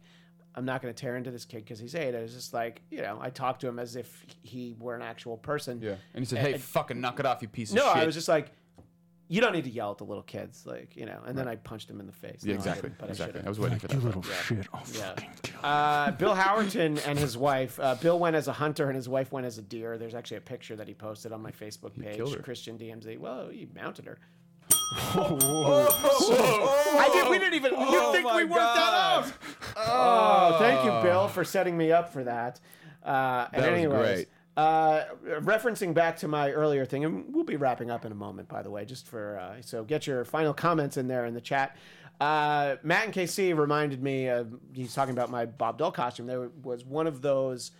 I'm 0.54 0.66
not 0.66 0.82
going 0.82 0.94
to 0.94 1.02
tear 1.02 1.16
into 1.16 1.32
this 1.32 1.46
kid 1.46 1.60
because 1.60 1.80
he's 1.80 1.96
eight. 1.96 2.14
I 2.14 2.22
was 2.22 2.34
just 2.34 2.54
like, 2.54 2.82
you 2.92 3.02
know, 3.02 3.18
I 3.22 3.30
talked 3.30 3.62
to 3.62 3.70
him 3.70 3.80
as 3.80 3.96
if 3.96 4.26
he 4.44 4.76
were 4.78 4.96
an 4.96 5.02
actual 5.02 5.38
person. 5.38 5.80
Yeah. 5.82 5.96
And 6.14 6.22
he 6.22 6.26
said, 6.26 6.40
"Hey, 6.40 6.58
fucking 6.58 7.00
knock 7.00 7.22
it 7.22 7.26
off, 7.26 7.42
you 7.42 7.48
piece 7.48 7.72
No, 7.72 7.84
of 7.84 7.88
shit." 7.88 7.96
No, 7.96 8.02
I 8.02 8.06
was 8.06 8.16
just 8.16 8.28
like, 8.28 8.52
you 9.32 9.40
don't 9.40 9.53
need 9.53 9.64
to 9.64 9.70
yell 9.70 9.91
at 9.91 9.98
the 9.98 10.03
little 10.03 10.24
kids, 10.24 10.66
like 10.66 10.94
you 10.95 11.06
know. 11.06 11.20
And 11.26 11.38
then 11.38 11.48
I 11.48 11.56
punched 11.56 11.90
him 11.90 11.99
in 12.02 12.06
the 12.06 12.12
face. 12.12 12.41
yeah, 12.44 12.53
No, 12.53 12.53
I 12.53 12.58
exactly. 12.58 12.82
didn't, 12.90 12.99
but 12.99 13.06
I 13.06 13.10
exactly. 13.12 13.34
should've. 13.40 13.45
I, 13.48 13.49
was 13.49 13.60
waiting 13.60 13.80
for 13.80 13.88
that. 13.88 14.03
little 14.03 14.22
shit. 14.24 14.68
I'll 14.74 14.84
Yeah. 14.94 15.10
fucking 15.14 15.30
kill 15.44 15.60
Uh, 15.64 16.12
Bill 16.22 16.36
Howerton 16.36 17.02
and 17.08 17.18
his 17.18 17.38
wife. 17.38 17.80
Uh, 17.80 17.95
Bill 17.95 18.20
went 18.20 18.36
as 18.36 18.49
a 18.49 18.53
hunter 18.53 18.88
and 18.88 18.95
his 18.98 19.08
wife 19.08 19.32
went 19.32 19.45
as 19.48 19.58
a 19.58 19.62
deer. 19.62 19.98
There's 19.98 20.16
actually 20.16 20.38
a 20.38 20.41
picture 20.41 20.76
that 20.76 20.88
he 20.88 20.94
posted 20.94 21.32
on 21.32 21.41
my 21.41 21.52
Facebook 21.52 21.98
page. 21.99 22.18
killed 22.18 22.36
her. 22.36 22.41
Christian 22.44 22.78
DMZ. 22.78 23.18
Well, 23.20 23.48
he 23.49 23.68
mounted 23.74 24.06
her. 24.06 24.18
I 25.03 27.10
did. 27.14 27.30
We 27.30 27.40
didn't 27.40 27.53
even. 27.53 27.72
You 27.80 28.12
think 28.12 28.34
we 28.34 28.44
worked 28.44 28.76
that 28.76 28.94
out? 28.94 29.32
Oh, 29.78 30.58
thank 30.60 30.84
you, 30.86 31.10
Bill, 31.10 31.28
for 31.28 31.44
setting 31.44 31.78
me 31.78 31.91
up 31.91 32.12
for 32.12 32.24
that. 32.26 32.60
Uh, 33.03 33.48
and 33.53 33.64
That 33.64 33.72
was 33.72 33.80
anyways, 33.80 34.16
great. 34.16 34.28
Uh, 34.62 35.06
referencing 35.40 35.92
back 35.92 36.16
to 36.18 36.28
my 36.28 36.52
earlier 36.52 36.86
thing, 36.86 37.04
and 37.04 37.34
we'll 37.34 37.44
be 37.44 37.56
wrapping 37.56 37.90
up 37.90 38.06
in 38.06 38.12
a 38.12 38.16
moment, 38.16 38.48
by 38.48 38.62
the 38.62 38.70
way, 38.70 38.86
just 38.86 39.08
for 39.08 39.40
uh, 39.40 39.60
so 39.62 39.84
get 39.84 40.06
your 40.06 40.24
final 40.24 40.54
comments 40.54 40.98
in 40.98 41.08
there 41.08 41.26
in 41.26 41.34
the 41.34 41.42
chat. 41.42 41.76
Uh, 42.20 42.76
Matt 42.84 43.06
and 43.06 43.14
KC 43.14 43.58
reminded 43.58 44.04
me 44.04 44.28
of 44.28 44.54
he's 44.72 44.94
talking 44.94 45.14
about 45.14 45.32
my 45.32 45.48
Bob 45.48 45.80
Dole 45.80 45.90
costume. 45.90 46.28
There 46.28 46.52
was 46.62 46.86
one 46.86 47.08
of 47.08 47.24
those 47.24 47.72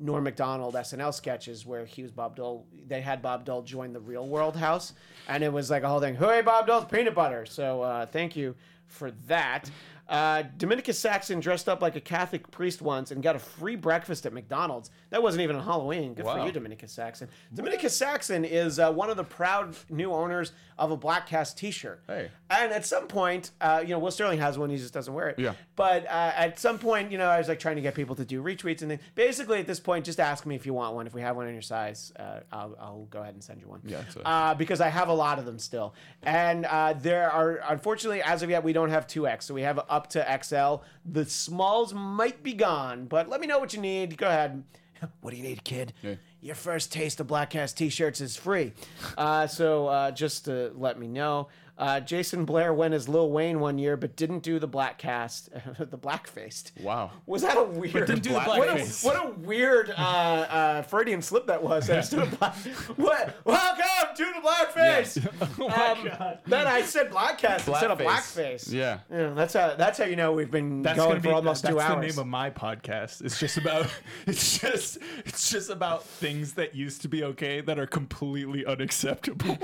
Norm 0.00 0.24
Macdonald 0.24 0.74
SNL 0.74 1.14
sketches 1.14 1.64
where 1.64 1.84
he 1.84 2.02
was 2.02 2.10
Bob 2.10 2.34
Dole. 2.34 2.66
They 2.88 3.00
had 3.00 3.22
Bob 3.22 3.44
Dole 3.44 3.62
join 3.62 3.92
the 3.92 4.00
Real 4.00 4.26
World 4.26 4.56
House, 4.56 4.92
and 5.28 5.44
it 5.44 5.52
was 5.52 5.70
like 5.70 5.84
a 5.84 5.88
whole 5.88 6.00
thing. 6.00 6.16
Hooray, 6.16 6.42
Bob 6.42 6.66
Dole's 6.66 6.86
peanut 6.86 7.14
butter! 7.14 7.46
So 7.46 7.82
uh, 7.82 8.06
thank 8.06 8.34
you 8.34 8.56
for 8.88 9.12
that. 9.28 9.70
Uh, 10.08 10.42
Dominicus 10.58 10.94
Saxon 10.94 11.40
dressed 11.40 11.68
up 11.68 11.80
like 11.80 11.96
a 11.96 12.00
Catholic 12.00 12.50
priest 12.50 12.82
once 12.82 13.10
and 13.10 13.22
got 13.22 13.36
a 13.36 13.38
free 13.38 13.76
breakfast 13.76 14.26
at 14.26 14.32
McDonald's. 14.32 14.90
That 15.10 15.22
wasn't 15.22 15.42
even 15.42 15.56
on 15.56 15.64
Halloween. 15.64 16.14
Good 16.14 16.24
for 16.26 16.44
you, 16.44 16.52
Dominicus 16.52 16.90
Saxon. 16.90 17.28
Dominicus 17.54 17.90
Saxon 17.90 18.44
is 18.44 18.78
uh, 18.78 18.92
one 18.92 19.08
of 19.10 19.16
the 19.16 19.24
proud 19.24 19.76
new 19.88 20.12
owners 20.12 20.52
of 20.78 20.90
a 20.90 20.96
Bladtcast 20.96 21.56
T-shirt. 21.56 22.02
Hey. 22.06 22.28
And 22.50 22.72
at 22.72 22.84
some 22.84 23.06
point, 23.06 23.52
uh, 23.60 23.80
you 23.82 23.90
know, 23.90 23.98
Will 24.00 24.10
Sterling 24.10 24.40
has 24.40 24.58
one. 24.58 24.70
He 24.70 24.76
just 24.76 24.92
doesn't 24.92 25.14
wear 25.14 25.28
it. 25.28 25.38
Yeah. 25.38 25.54
But 25.76 26.04
uh, 26.06 26.32
at 26.36 26.58
some 26.58 26.78
point, 26.78 27.12
you 27.12 27.18
know, 27.18 27.28
I 27.28 27.38
was 27.38 27.48
like 27.48 27.60
trying 27.60 27.76
to 27.76 27.82
get 27.82 27.94
people 27.94 28.16
to 28.16 28.24
do 28.24 28.42
retweets 28.42 28.82
and 28.82 28.90
things. 28.90 29.00
Basically, 29.14 29.60
at 29.60 29.66
this 29.66 29.78
point, 29.80 30.04
just 30.04 30.18
ask 30.20 30.44
me 30.44 30.54
if 30.56 30.66
you 30.66 30.74
want 30.74 30.94
one. 30.96 31.06
If 31.06 31.14
we 31.14 31.20
have 31.22 31.36
one 31.36 31.46
in 31.46 31.52
your 31.54 31.62
size, 31.62 32.12
uh, 32.18 32.40
I'll, 32.52 32.76
I'll 32.80 33.06
go 33.10 33.20
ahead 33.22 33.34
and 33.34 33.42
send 33.42 33.60
you 33.60 33.68
one. 33.68 33.80
Yeah, 33.84 34.02
what- 34.14 34.26
Uh, 34.26 34.54
because 34.54 34.80
I 34.80 34.88
have 34.88 35.08
a 35.08 35.14
lot 35.14 35.38
of 35.38 35.44
them 35.46 35.58
still, 35.60 35.94
and 36.24 36.66
uh, 36.66 36.92
there 36.94 37.30
are 37.30 37.60
unfortunately 37.68 38.22
as 38.22 38.42
of 38.42 38.50
yet 38.50 38.64
we 38.64 38.72
don't 38.72 38.90
have 38.90 39.06
two 39.06 39.26
X, 39.28 39.46
so 39.46 39.54
we 39.54 39.62
have 39.62 39.78
up 39.94 40.08
to 40.10 40.40
XL. 40.42 40.84
The 41.04 41.24
smalls 41.24 41.94
might 41.94 42.42
be 42.42 42.52
gone, 42.54 43.06
but 43.06 43.28
let 43.28 43.40
me 43.40 43.46
know 43.46 43.58
what 43.58 43.72
you 43.74 43.80
need. 43.80 44.16
Go 44.16 44.26
ahead. 44.26 44.64
What 45.20 45.32
do 45.32 45.36
you 45.36 45.42
need, 45.42 45.64
kid? 45.64 45.92
Yeah. 46.02 46.14
Your 46.40 46.54
first 46.54 46.90
taste 46.90 47.20
of 47.20 47.26
Bladtcast 47.26 47.74
t-shirts 47.74 48.22
is 48.22 48.36
free. 48.36 48.72
Uh, 49.18 49.46
so 49.46 49.86
uh, 49.88 50.10
just 50.12 50.46
to 50.46 50.72
let 50.76 50.98
me 50.98 51.08
know. 51.08 51.48
Uh, 51.76 51.98
Jason 51.98 52.44
Blair 52.44 52.72
went 52.72 52.94
as 52.94 53.08
Lil 53.08 53.30
Wayne 53.32 53.58
one 53.58 53.78
year, 53.78 53.96
but 53.96 54.14
didn't 54.14 54.44
do 54.44 54.60
the 54.60 54.68
black 54.68 54.96
cast, 54.96 55.48
the 55.78 55.96
black 55.96 56.28
faced. 56.28 56.70
Wow. 56.80 57.10
Was 57.26 57.42
that 57.42 57.56
a 57.56 57.64
weird? 57.64 57.92
didn't 58.06 58.22
do 58.22 58.30
the 58.30 58.38
what, 58.40 58.68
a, 58.68 58.84
what 59.02 59.16
a 59.26 59.30
weird 59.40 59.90
uh, 59.90 59.92
uh, 60.00 60.82
Freudian 60.82 61.20
slip 61.20 61.48
that 61.48 61.62
was. 61.62 61.90
I 61.90 61.96
just 61.96 62.12
black. 62.38 62.54
What? 62.96 63.34
Welcome 63.44 63.84
to 64.16 64.24
the 64.24 64.48
blackface. 64.48 65.28
Oh 65.58 65.68
um, 65.68 66.38
Then 66.46 66.66
I 66.68 66.82
said 66.82 67.10
blackcast 67.10 67.66
instead 67.66 67.90
of 67.90 67.98
Blackface. 67.98 68.04
blackface. 68.68 68.72
Yeah. 68.72 69.00
Yeah, 69.10 69.30
that's 69.34 69.54
how 69.54 69.74
that's 69.74 69.98
how 69.98 70.04
you 70.04 70.14
know 70.16 70.32
we've 70.32 70.50
been 70.50 70.82
That's 70.82 70.96
going 70.96 71.08
gonna 71.10 71.20
for 71.20 71.28
be 71.28 71.32
almost 71.32 71.62
that's 71.64 71.72
two 71.72 71.78
the 71.80 71.84
hours. 71.84 72.14
name 72.14 72.20
of 72.20 72.26
my 72.28 72.50
podcast. 72.50 73.22
It's 73.24 73.40
just 73.40 73.56
about 73.56 73.88
it's 74.26 74.58
just 74.60 74.98
it's 75.26 75.50
just 75.50 75.70
about 75.70 76.04
things 76.04 76.52
that 76.54 76.74
used 76.76 77.02
to 77.02 77.08
be 77.08 77.24
okay 77.24 77.60
that 77.62 77.78
are 77.80 77.86
completely 77.86 78.64
unacceptable. 78.64 79.58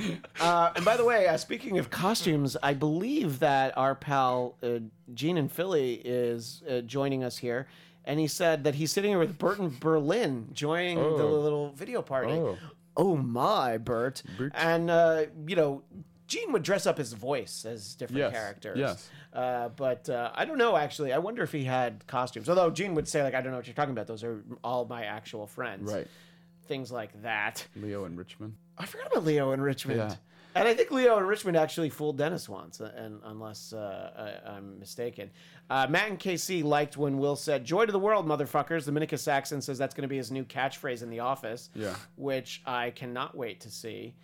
Uh, 0.40 0.72
and 0.74 0.84
by 0.84 0.96
the 0.96 1.04
way, 1.04 1.26
uh, 1.26 1.36
speaking 1.36 1.78
of 1.78 1.90
costumes, 1.90 2.56
I 2.62 2.72
believe 2.74 3.40
that 3.40 3.76
our 3.76 3.94
pal 3.94 4.56
uh, 4.62 4.78
Gene 5.12 5.36
in 5.36 5.48
Philly 5.48 5.94
is 6.04 6.62
uh, 6.68 6.80
joining 6.80 7.22
us 7.24 7.36
here, 7.36 7.66
and 8.06 8.18
he 8.18 8.26
said 8.26 8.64
that 8.64 8.74
he's 8.74 8.90
sitting 8.90 9.10
here 9.10 9.18
with 9.18 9.36
Burton 9.38 9.76
Berlin, 9.80 10.48
joining 10.52 10.96
the 10.96 11.04
Oh. 11.24 11.40
little 11.40 11.72
video 11.72 12.00
party. 12.02 12.32
Oh. 12.32 12.56
Oh 12.96 13.16
my, 13.16 13.76
Bert! 13.78 14.22
And 14.54 14.90
uh, 14.90 15.24
you 15.46 15.56
know, 15.56 15.82
Gene 16.26 16.52
would 16.52 16.62
dress 16.62 16.86
up 16.86 16.96
his 16.98 17.12
voice 17.12 17.64
as 17.64 17.94
different 17.94 18.18
Yes, 18.18 18.32
characters. 18.32 18.78
yes. 18.78 19.10
Uh, 19.32 19.68
but 19.70 20.08
uh, 20.08 20.30
I 20.34 20.44
don't 20.44 20.58
know 20.58 20.76
actually. 20.76 21.12
I 21.12 21.18
wonder 21.18 21.42
if 21.42 21.52
he 21.52 21.64
had 21.64 22.06
costumes. 22.06 22.48
Although 22.48 22.70
Gene 22.70 22.94
would 22.94 23.06
say 23.08 23.22
like, 23.22 23.34
I 23.34 23.40
don't 23.42 23.52
know 23.52 23.58
what 23.58 23.66
you're 23.66 23.74
talking 23.74 23.92
about. 23.92 24.06
Those 24.06 24.24
are 24.24 24.42
all 24.64 24.84
my 24.86 25.04
actual 25.04 25.46
friends. 25.46 25.92
Right. 25.92 26.06
Things 26.66 26.90
like 26.92 27.20
that. 27.22 27.66
Leo 27.76 28.04
and 28.04 28.16
Richmond. 28.18 28.54
I 28.80 28.86
forgot 28.86 29.08
about 29.08 29.24
Leo 29.24 29.52
and 29.52 29.62
Richmond. 29.62 29.98
Yeah. 29.98 30.14
And 30.54 30.66
I 30.66 30.74
think 30.74 30.90
Leo 30.90 31.16
and 31.16 31.28
Richmond 31.28 31.56
actually 31.56 31.90
fooled 31.90 32.18
Dennis 32.18 32.48
once, 32.48 32.80
uh, 32.80 32.90
and 32.96 33.20
unless 33.24 33.72
uh, 33.72 34.38
I, 34.44 34.50
I'm 34.50 34.80
mistaken. 34.80 35.30
Uh, 35.68 35.86
Matt 35.88 36.08
and 36.08 36.18
KC 36.18 36.64
liked 36.64 36.96
when 36.96 37.18
Will 37.18 37.36
said, 37.36 37.64
Joy 37.64 37.86
to 37.86 37.92
the 37.92 38.00
world, 38.00 38.26
motherfuckers. 38.26 38.86
Dominica 38.86 39.16
Saxon 39.16 39.62
says 39.62 39.78
that's 39.78 39.94
going 39.94 40.02
to 40.02 40.08
be 40.08 40.16
his 40.16 40.32
new 40.32 40.44
catchphrase 40.44 41.04
in 41.04 41.10
The 41.10 41.20
Office. 41.20 41.70
Yeah. 41.74 41.94
Which 42.16 42.62
I 42.66 42.90
cannot 42.90 43.36
wait 43.36 43.60
to 43.60 43.70
see. 43.70 44.14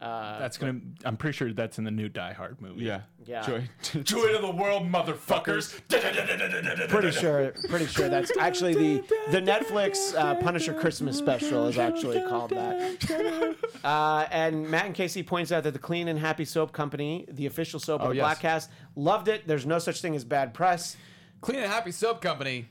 Uh, 0.00 0.38
That's 0.38 0.58
gonna. 0.58 0.80
I'm 1.04 1.16
pretty 1.16 1.34
sure 1.36 1.52
that's 1.54 1.78
in 1.78 1.84
the 1.84 1.90
new 1.90 2.10
Die 2.10 2.32
Hard 2.34 2.60
movie. 2.60 2.84
Yeah. 2.84 3.02
Yeah. 3.24 3.42
Joy. 3.46 3.68
Joy 4.02 4.32
to 4.34 4.38
the 4.38 4.50
world, 4.50 4.82
motherfuckers! 4.90 5.80
pretty 6.90 7.10
sure 7.10 7.54
pretty 7.70 7.86
sure 7.86 8.08
that's 8.10 8.36
actually 8.36 8.74
the 8.74 9.04
the 9.30 9.40
Netflix 9.40 10.14
uh, 10.14 10.34
Punisher 10.36 10.74
Christmas 10.74 11.16
special 11.16 11.68
is 11.68 11.78
actually 11.78 12.20
called 12.28 12.50
that. 12.50 13.56
Uh, 13.84 14.26
and 14.30 14.66
Matt 14.70 14.86
and 14.86 14.94
Casey 14.94 15.22
points 15.22 15.52
out 15.52 15.62
that 15.64 15.72
the 15.74 15.78
Clean 15.78 16.08
and 16.08 16.18
Happy 16.18 16.46
Soap 16.46 16.72
Company, 16.72 17.26
the 17.30 17.44
official 17.44 17.78
soap 17.78 18.00
of 18.00 18.06
Oh, 18.06 18.10
the 18.10 18.16
yes. 18.16 18.38
Bladtcast, 18.38 18.68
loved 18.96 19.28
it. 19.28 19.46
There's 19.46 19.66
no 19.66 19.78
such 19.78 20.00
thing 20.00 20.16
as 20.16 20.24
bad 20.24 20.54
press. 20.54 20.96
Clean 21.42 21.58
and 21.58 21.70
Happy 21.70 21.92
Soap 21.92 22.22
Company. 22.22 22.68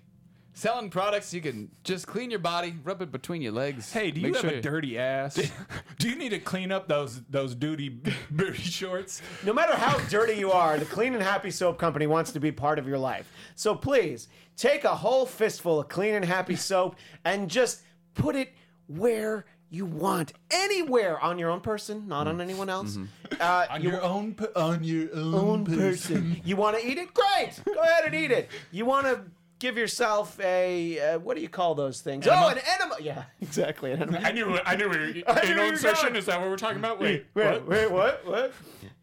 Selling 0.56 0.90
products 0.92 1.34
you 1.34 1.42
can 1.42 1.72
just 1.84 2.06
clean 2.06 2.30
your 2.30 2.40
body, 2.40 2.76
rub 2.84 3.02
it 3.02 3.12
between 3.12 3.42
your 3.42 3.52
legs. 3.54 3.92
Hey, 3.92 4.12
do 4.12 4.20
you 4.22 4.28
Make 4.28 4.36
have 4.36 4.50
sure 4.52 4.60
a 4.60 4.62
dirty 4.62 5.00
ass? 5.00 5.36
do 5.98 6.08
you 6.10 6.16
need 6.16 6.30
to 6.30 6.40
clean 6.40 6.72
up 6.72 6.88
those 6.88 7.22
those 7.24 7.56
duty 7.56 7.90
booty 8.32 8.62
shorts? 8.62 9.22
No 9.44 9.52
matter 9.52 9.76
how 9.76 9.98
dirty 10.10 10.34
you 10.34 10.52
are, 10.52 10.78
the 10.78 10.86
Clean 10.86 11.14
and 11.14 11.24
Happy 11.24 11.50
Soap 11.50 11.80
Company 11.80 12.06
wants 12.06 12.32
to 12.34 12.40
be 12.40 12.52
part 12.52 12.78
of 12.78 12.88
your 12.88 13.00
life. 13.00 13.28
So 13.56 13.74
please 13.74 14.28
take 14.56 14.84
a 14.84 14.94
whole 14.96 15.26
fistful 15.26 15.80
of 15.80 15.90
Clean 15.90 16.14
and 16.14 16.24
Happy 16.26 16.56
soap 16.56 16.98
and 17.26 17.50
just 17.50 17.82
put 18.14 18.36
it 18.36 18.54
where 18.88 19.46
you 19.72 19.88
want, 19.88 20.34
anywhere 20.52 21.20
on 21.20 21.40
your 21.40 21.50
own 21.50 21.62
person, 21.62 22.08
not 22.08 22.28
on 22.28 22.40
anyone 22.40 22.70
else. 22.70 23.00
Uh, 23.42 23.66
On 23.72 23.82
you- 23.82 23.90
your 23.90 24.04
own, 24.04 24.36
pe- 24.36 24.54
on 24.56 24.84
your 24.84 25.10
own, 25.16 25.34
own 25.34 25.66
person. 25.66 26.40
You 26.46 26.58
want 26.58 26.78
to 26.80 26.88
eat 26.88 27.00
it? 27.00 27.12
Great. 27.12 27.60
Go 27.66 27.82
ahead 27.82 28.06
and 28.06 28.14
eat 28.14 28.30
it. 28.30 28.50
You 28.72 28.86
want 28.86 29.08
to 29.08 29.22
give 29.64 29.78
yourself 29.78 30.38
a 30.42 31.00
uh, 31.00 31.20
what 31.20 31.38
do 31.38 31.42
you 31.42 31.48
call 31.48 31.74
those 31.74 32.02
things? 32.02 32.28
Oh, 32.28 32.50
an 32.50 32.60
enema. 32.80 32.98
Yeah, 33.00 33.24
exactly. 33.42 33.94
An 33.94 34.02
enema. 34.04 34.20
I 34.20 34.32
knew, 34.34 34.60
I 34.66 34.76
knew. 34.76 34.90
We 34.90 34.98
were, 34.98 35.04
I 35.06 35.08
knew 35.08 35.22
anal 35.24 35.26
where 35.26 35.56
you 35.56 35.58
were 35.62 35.68
insertion. 35.70 36.10
going. 36.10 36.16
Is 36.18 36.26
that 36.26 36.40
what 36.40 36.50
we're 36.50 36.58
talking 36.58 36.80
about? 36.80 37.00
Wait, 37.00 37.26
Wait, 37.34 37.46
what? 37.46 37.68
wait, 37.68 37.92
what? 37.92 38.54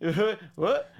What? 0.01 0.39
what? 0.55 0.93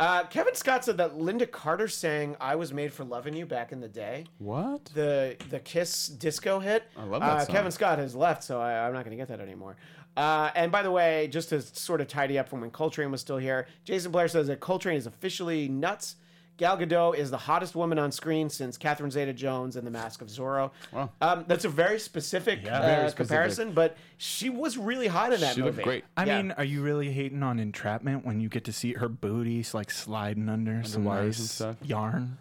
Uh, 0.00 0.24
Kevin 0.24 0.54
Scott 0.54 0.82
said 0.82 0.96
that 0.96 1.18
Lynda 1.18 1.50
Carter 1.50 1.88
sang 1.88 2.36
"I 2.40 2.56
Was 2.56 2.72
Made 2.72 2.90
for 2.90 3.04
Loving 3.04 3.36
You" 3.36 3.44
back 3.44 3.70
in 3.70 3.80
the 3.80 3.88
day. 3.88 4.24
What? 4.38 4.86
The 4.86 5.36
the 5.50 5.60
Kiss 5.60 6.06
disco 6.06 6.58
hit. 6.58 6.84
I 6.96 7.04
love 7.04 7.20
that 7.20 7.28
uh, 7.28 7.44
song. 7.44 7.54
Kevin 7.54 7.70
Scott 7.70 7.98
has 7.98 8.14
left, 8.14 8.42
so 8.42 8.60
I, 8.60 8.86
I'm 8.86 8.94
not 8.94 9.04
going 9.04 9.16
to 9.16 9.20
get 9.20 9.28
that 9.28 9.40
anymore. 9.40 9.76
Uh, 10.16 10.50
and 10.54 10.72
by 10.72 10.82
the 10.82 10.90
way, 10.90 11.28
just 11.28 11.50
to 11.50 11.60
sort 11.60 12.00
of 12.00 12.08
tidy 12.08 12.38
up 12.38 12.48
from 12.48 12.62
when 12.62 12.70
Coltrane 12.70 13.10
was 13.10 13.20
still 13.20 13.36
here, 13.36 13.66
Jason 13.84 14.10
Blair 14.10 14.26
says 14.26 14.46
that 14.46 14.58
Coltrane 14.60 14.96
is 14.96 15.06
officially 15.06 15.68
nuts. 15.68 16.16
Gal 16.60 16.76
Gadot 16.76 17.16
is 17.16 17.30
the 17.30 17.38
hottest 17.38 17.74
woman 17.74 17.98
on 17.98 18.12
screen 18.12 18.50
since 18.50 18.76
Catherine 18.76 19.10
Zeta-Jones 19.10 19.76
and 19.76 19.86
The 19.86 19.90
Mask 19.90 20.20
of 20.20 20.28
Zorro. 20.28 20.72
Wow. 20.92 21.08
Um, 21.22 21.46
that's 21.48 21.64
a 21.64 21.70
very 21.70 21.98
specific, 21.98 22.60
Yeah. 22.62 22.78
uh, 22.78 22.82
Very 22.82 22.96
specific. 23.08 23.16
comparison, 23.16 23.72
but 23.72 23.96
she 24.18 24.50
was 24.50 24.76
really 24.76 25.06
hot 25.06 25.32
in 25.32 25.40
that 25.40 25.54
She 25.54 25.62
movie. 25.62 25.76
looked 25.76 25.84
great. 25.84 26.04
I 26.18 26.26
Yeah. 26.26 26.36
mean, 26.42 26.50
are 26.52 26.64
you 26.64 26.82
really 26.82 27.10
hating 27.12 27.42
on 27.42 27.58
entrapment 27.58 28.26
when 28.26 28.42
you 28.42 28.50
get 28.50 28.64
to 28.64 28.74
see 28.74 28.92
her 28.92 29.08
booty 29.08 29.64
like 29.72 29.90
sliding 29.90 30.50
under, 30.50 30.84
some 30.84 31.04
wires 31.04 31.38
nice 31.38 31.38
and 31.38 31.48
stuff? 31.48 31.76
yarn? 31.82 32.36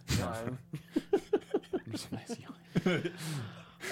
Just 1.89 2.11
nice 2.11 2.35
young. 2.37 3.03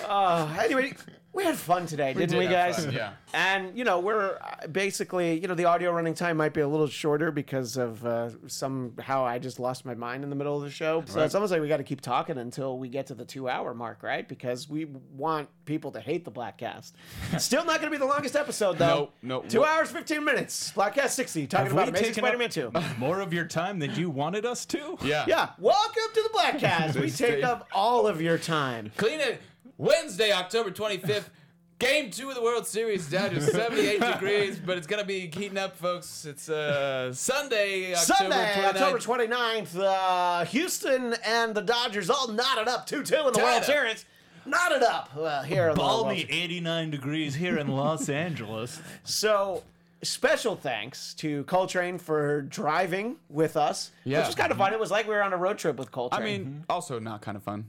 Uh, 0.06 0.54
anyway, 0.62 0.94
we 1.38 1.44
had 1.44 1.56
fun 1.56 1.86
today, 1.86 2.14
didn't 2.14 2.32
did 2.32 2.38
we, 2.38 2.46
have 2.46 2.54
guys? 2.76 2.84
fun, 2.86 2.94
yeah. 2.94 3.14
And 3.34 3.78
you 3.78 3.84
know, 3.84 4.00
we're 4.00 4.38
uh, 4.38 4.68
basically, 4.68 5.40
you 5.40 5.48
know, 5.48 5.54
the 5.56 5.66
audio 5.66 5.92
running 5.92 6.14
time 6.14 6.38
might 6.38 6.54
be 6.54 6.62
a 6.62 6.68
little 6.68 6.88
shorter 6.88 7.32
because 7.32 7.78
of 7.78 8.06
uh, 8.06 8.30
somehow 8.48 9.26
I 9.26 9.40
just 9.40 9.60
lost 9.60 9.86
my 9.86 9.94
mind 9.94 10.24
in 10.24 10.30
the 10.30 10.36
middle 10.36 10.58
of 10.58 10.64
the 10.64 10.70
show. 10.72 11.04
So 11.06 11.22
it's 11.22 11.36
almost 11.36 11.52
like 11.52 11.62
we 11.62 11.68
got 11.68 11.78
to 11.78 11.84
keep 11.84 12.02
talking 12.02 12.38
until 12.38 12.78
we 12.80 12.90
get 12.90 13.08
to 13.08 13.14
the 13.16 13.24
two-hour 13.26 13.74
mark, 13.74 14.04
right? 14.04 14.28
Because 14.28 14.68
we 14.68 14.86
want 14.86 15.48
people 15.66 15.92
to 15.92 16.00
hate 16.00 16.26
the 16.26 16.32
Bladtcast. 16.32 16.94
Still 17.38 17.64
not 17.66 17.80
going 17.82 17.92
to 17.92 17.98
be 17.98 17.98
the 17.98 18.06
longest 18.06 18.36
episode, 18.36 18.78
though. 18.78 19.12
No, 19.22 19.42
no. 19.42 19.48
Two 19.48 19.60
What- 19.60 19.70
hours, 19.70 19.92
fifteen 19.92 20.24
minutes. 20.26 20.72
Bladtcast 20.76 21.10
sixty, 21.10 21.46
talking 21.48 21.66
Have 21.68 21.74
about 21.74 21.86
we 21.86 21.90
Amazing 21.92 22.08
taken 22.16 22.24
Spider-Man 22.24 22.50
two. 22.50 22.72
More 22.98 23.22
of 23.22 23.34
your 23.34 23.46
time 23.46 23.80
than 23.80 23.94
you 23.96 24.10
wanted 24.10 24.46
us 24.46 24.66
to? 24.68 24.98
Yeah. 25.04 25.26
Yeah, 25.28 25.50
welcome 25.60 26.04
to 26.14 26.22
the 26.24 26.30
Bladtcast. 26.38 26.96
we 27.00 27.02
This 27.02 27.18
take 27.18 27.36
day- 27.38 27.42
up 27.44 27.68
all 27.74 28.08
of 28.08 28.22
your 28.22 28.38
time. 28.40 28.92
Clean 28.98 29.20
it. 29.20 29.40
Wednesday, 29.78 30.32
October 30.32 30.72
25th. 30.72 31.26
Game 31.80 32.10
two 32.10 32.28
of 32.30 32.34
the 32.34 32.42
World 32.42 32.66
Series 32.66 33.08
down 33.08 33.30
to 33.30 33.40
78 33.40 34.02
degrees, 34.14 34.58
but 34.58 34.80
it's 34.80 34.88
gonna 34.88 35.04
be 35.06 35.20
heating 35.28 35.60
up, 35.60 35.76
folks. 35.78 36.26
It's 36.26 36.50
uh, 36.50 37.14
Sunday, 37.14 37.94
October 37.94 38.18
Sunday, 38.32 38.54
29th. 38.56 38.66
October 38.66 38.98
29th, 38.98 39.80
uh, 39.80 40.46
Houston 40.46 41.14
and 41.24 41.54
the 41.54 41.62
Dodgers 41.62 42.10
all 42.10 42.30
knotted 42.30 42.68
up 42.68 42.88
2 42.88 43.04
2 43.04 43.16
in 43.16 43.26
the 43.26 43.32
Tied 43.32 43.44
World 43.44 43.58
up. 43.58 43.64
Series. 43.66 44.06
Knotted 44.48 44.82
up 44.82 45.12
uh, 45.16 45.44
here 45.44 45.66
in 45.66 45.76
the 45.76 45.76
Balmy 45.76 46.26
89 46.28 46.90
degrees 46.90 47.36
here 47.36 47.60
in 47.60 47.68
Los 47.68 48.10
Angeles. 48.26 48.82
So, 49.04 49.62
special 50.02 50.56
thanks 50.56 51.14
to 51.16 51.44
Coltrane 51.44 52.00
for 52.00 52.42
driving 52.42 53.18
with 53.30 53.56
us. 53.56 53.92
Yeah. 54.04 54.18
Which 54.20 54.28
was 54.30 54.36
kind 54.36 54.52
of 54.52 54.58
fun. 54.58 54.74
It 54.74 54.80
was 54.80 54.90
like 54.90 55.08
we 55.08 55.14
were 55.14 55.22
on 55.22 55.32
a 55.34 55.38
road 55.38 55.60
trip 55.60 55.78
with 55.78 55.92
Coltrane. 55.92 56.18
I 56.18 56.26
Coltrane. 56.26 56.44
mean, 56.54 56.66
also 56.72 56.98
not 56.98 57.22
kind 57.22 57.38
of 57.38 57.44
fun. 57.44 57.66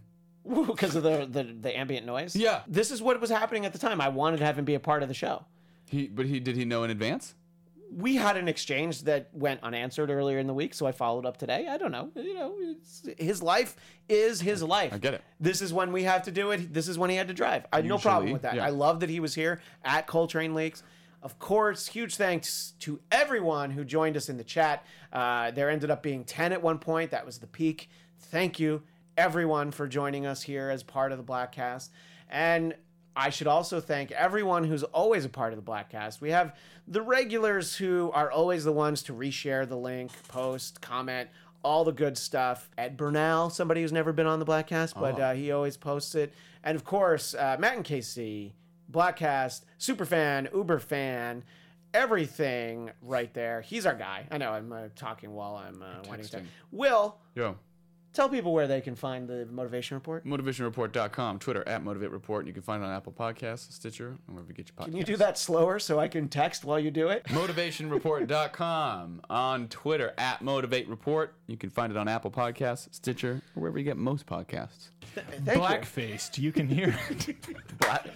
because 0.67 0.97
of 0.97 1.03
the, 1.03 1.27
the, 1.31 1.45
the 1.45 1.77
ambient 1.77 2.07
noise. 2.07 2.35
Yeah. 2.35 2.63
This 2.67 2.91
is 2.91 3.03
what 3.03 3.21
was 3.21 3.31
happening 3.31 3.67
at 3.67 3.73
the 3.73 3.79
time. 3.79 4.01
I 4.01 4.09
wanted 4.09 4.39
to 4.39 4.45
have 4.45 4.59
him 4.59 4.65
be 4.65 4.75
a 4.75 4.81
part 4.81 5.03
of 5.03 5.09
the 5.09 5.15
show. 5.15 5.45
He, 5.91 6.07
but 6.07 6.27
he 6.27 6.41
did 6.41 6.57
he 6.57 6.65
know 6.65 6.85
in 6.85 6.91
advance? 6.91 7.35
we 7.91 8.17
had 8.17 8.37
an 8.37 8.49
exchange 8.49 9.03
that 9.03 9.29
went 9.33 9.63
unanswered 9.63 10.11
earlier 10.11 10.39
in 10.39 10.47
the 10.47 10.55
week, 10.55 10.75
so 10.75 10.87
I 10.87 10.93
followed 10.93 11.25
up 11.25 11.37
today. 11.37 11.67
I 11.69 11.79
don't 11.79 11.91
know. 11.93 12.11
You 12.15 12.35
know, 12.35 12.55
it's, 12.59 13.09
his 13.19 13.43
life 13.43 13.77
is 14.09 14.41
his 14.41 14.63
life. 14.63 14.93
I 14.93 14.99
get 14.99 15.15
it. 15.15 15.23
This 15.41 15.63
is 15.63 15.73
when 15.73 15.93
we 15.93 16.03
have 16.05 16.23
to 16.25 16.31
do 16.31 16.51
it. 16.51 16.73
This 16.73 16.89
is 16.89 16.99
when 16.99 17.11
he 17.11 17.17
had 17.17 17.29
to 17.29 17.35
drive. 17.35 17.67
I 17.73 17.81
no 17.81 17.99
problem 17.99 18.25
Usually, 18.25 18.33
with 18.35 18.43
that. 18.43 18.55
yeah. 18.57 18.67
I 18.67 18.71
love 18.71 19.01
that 19.01 19.09
he 19.09 19.21
was 19.21 19.35
here 19.35 19.61
at 19.85 20.07
Coltrane 20.07 20.55
Leaks. 20.55 20.83
Of 21.23 21.39
course, 21.39 21.87
huge 21.87 22.17
thanks 22.17 22.75
to 22.81 23.01
everyone 23.11 23.71
who 23.71 23.85
joined 23.85 24.17
us 24.17 24.29
in 24.29 24.37
the 24.37 24.45
chat. 24.45 24.85
Uh, 25.13 25.51
there 25.51 25.71
ended 25.71 25.91
up 25.91 26.03
being 26.03 26.25
10 26.25 26.53
at 26.53 26.63
one 26.63 26.79
point. 26.79 27.11
That 27.11 27.27
was 27.27 27.39
the 27.39 27.47
peak. 27.47 27.89
Thank 28.21 28.61
you, 28.61 28.83
everyone, 29.19 29.73
for 29.73 29.89
joining 29.89 30.25
us 30.27 30.43
here 30.43 30.71
as 30.71 30.85
part 30.85 31.11
of 31.11 31.19
the 31.19 31.25
Bladtcast. 31.25 31.89
And 32.31 32.75
I 33.17 33.31
should 33.31 33.49
also 33.49 33.81
thank 33.81 34.13
everyone 34.13 34.63
who's 34.63 34.85
always 34.85 35.25
a 35.25 35.29
part 35.29 35.53
of 35.53 35.63
the 35.63 35.71
Bladtcast. 35.71 36.21
We 36.21 36.31
have 36.31 36.55
the 36.87 37.03
regulars 37.03 37.75
who 37.75 38.13
are 38.15 38.31
always 38.31 38.63
the 38.63 38.73
ones 38.73 39.03
to 39.05 39.13
reshare 39.13 39.69
the 39.69 39.77
link, 39.77 40.13
post, 40.29 40.81
comment, 40.81 41.29
all 41.65 41.85
the 41.85 41.93
good 41.93 42.17
stuff. 42.17 42.71
Ed 42.79 42.97
Bernal, 42.97 43.51
somebody 43.51 43.83
who's 43.83 43.93
never 43.93 44.13
been 44.13 44.27
on 44.27 44.39
the 44.39 44.47
Bladtcast, 44.47 44.95
but 44.95 45.19
uh, 45.21 45.33
he 45.33 45.51
always 45.51 45.77
posts 45.77 46.15
it. 46.15 46.33
And 46.63 46.77
of 46.77 46.85
course, 46.85 47.35
uh, 47.35 47.57
Matt 47.59 47.75
and 47.75 47.85
KC, 47.85 48.53
Bladtcast, 48.91 49.63
super 49.79 50.05
fan, 50.05 50.49
uber 50.55 50.79
fan, 50.79 51.43
everything 51.93 52.93
right 53.03 53.35
there. 53.35 53.63
He's 53.63 53.85
our 53.85 53.95
guy. 53.95 54.29
I 54.31 54.39
know 54.39 54.53
I'm 54.53 54.73
uh, 54.73 54.83
talking 54.95 55.33
while 55.33 55.57
I'm 55.57 55.83
uh, 55.83 56.03
down. 56.03 56.19
texting. 56.19 56.45
Will, 56.71 57.19
Yo. 57.35 57.57
Tell 58.13 58.29
people 58.29 58.53
where 58.53 58.67
they 58.67 58.81
can 58.81 58.95
find 58.95 59.29
the 59.29 59.47
motivation 59.47 59.97
report. 59.97 60.25
MotivationReport.com, 60.27 61.39
Twitter 61.39 61.67
at 61.69 61.83
Motivate 61.85 62.11
Report. 62.11 62.41
And 62.41 62.49
you 62.49 62.55
can 62.55 62.63
find 62.63 62.83
it 62.83 62.87
on 62.87 62.93
Apple 62.93 63.13
Podcasts, 63.13 63.73
Stitcher, 63.73 64.09
and 64.27 64.35
wherever 64.37 64.49
you 64.49 64.55
get 64.55 64.69
your 64.69 64.77
podcasts. 64.77 64.91
Can 64.91 64.97
you 64.97 65.05
do 65.05 65.17
that 65.17 65.39
slower 65.39 65.79
so 65.79 65.99
I 65.99 66.09
can 66.09 66.29
text 66.29 66.65
while 66.65 66.79
you 66.79 66.91
do 66.91 67.09
it? 67.09 67.25
MotivationReport.com 67.25 69.23
on 69.31 69.69
Twitter 69.69 70.15
at 70.19 70.43
Motivate 70.43 70.89
Report. 70.89 71.35
You 71.47 71.57
can 71.57 71.71
find 71.71 71.91
it 71.93 71.97
on 71.97 72.09
Apple 72.09 72.31
Podcasts, 72.31 72.89
Stitcher, 72.95 73.43
or 73.57 73.61
wherever 73.61 73.79
you 73.79 73.85
get 73.85 73.97
most 73.97 74.27
podcasts. 74.27 74.91
Thank 75.15 75.47
you. 75.47 75.55
Black-faced. 75.55 76.39
You 76.39 76.53
can 76.53 76.69
hear 76.69 76.99
it. 77.11 77.37
Blat. 77.81 78.11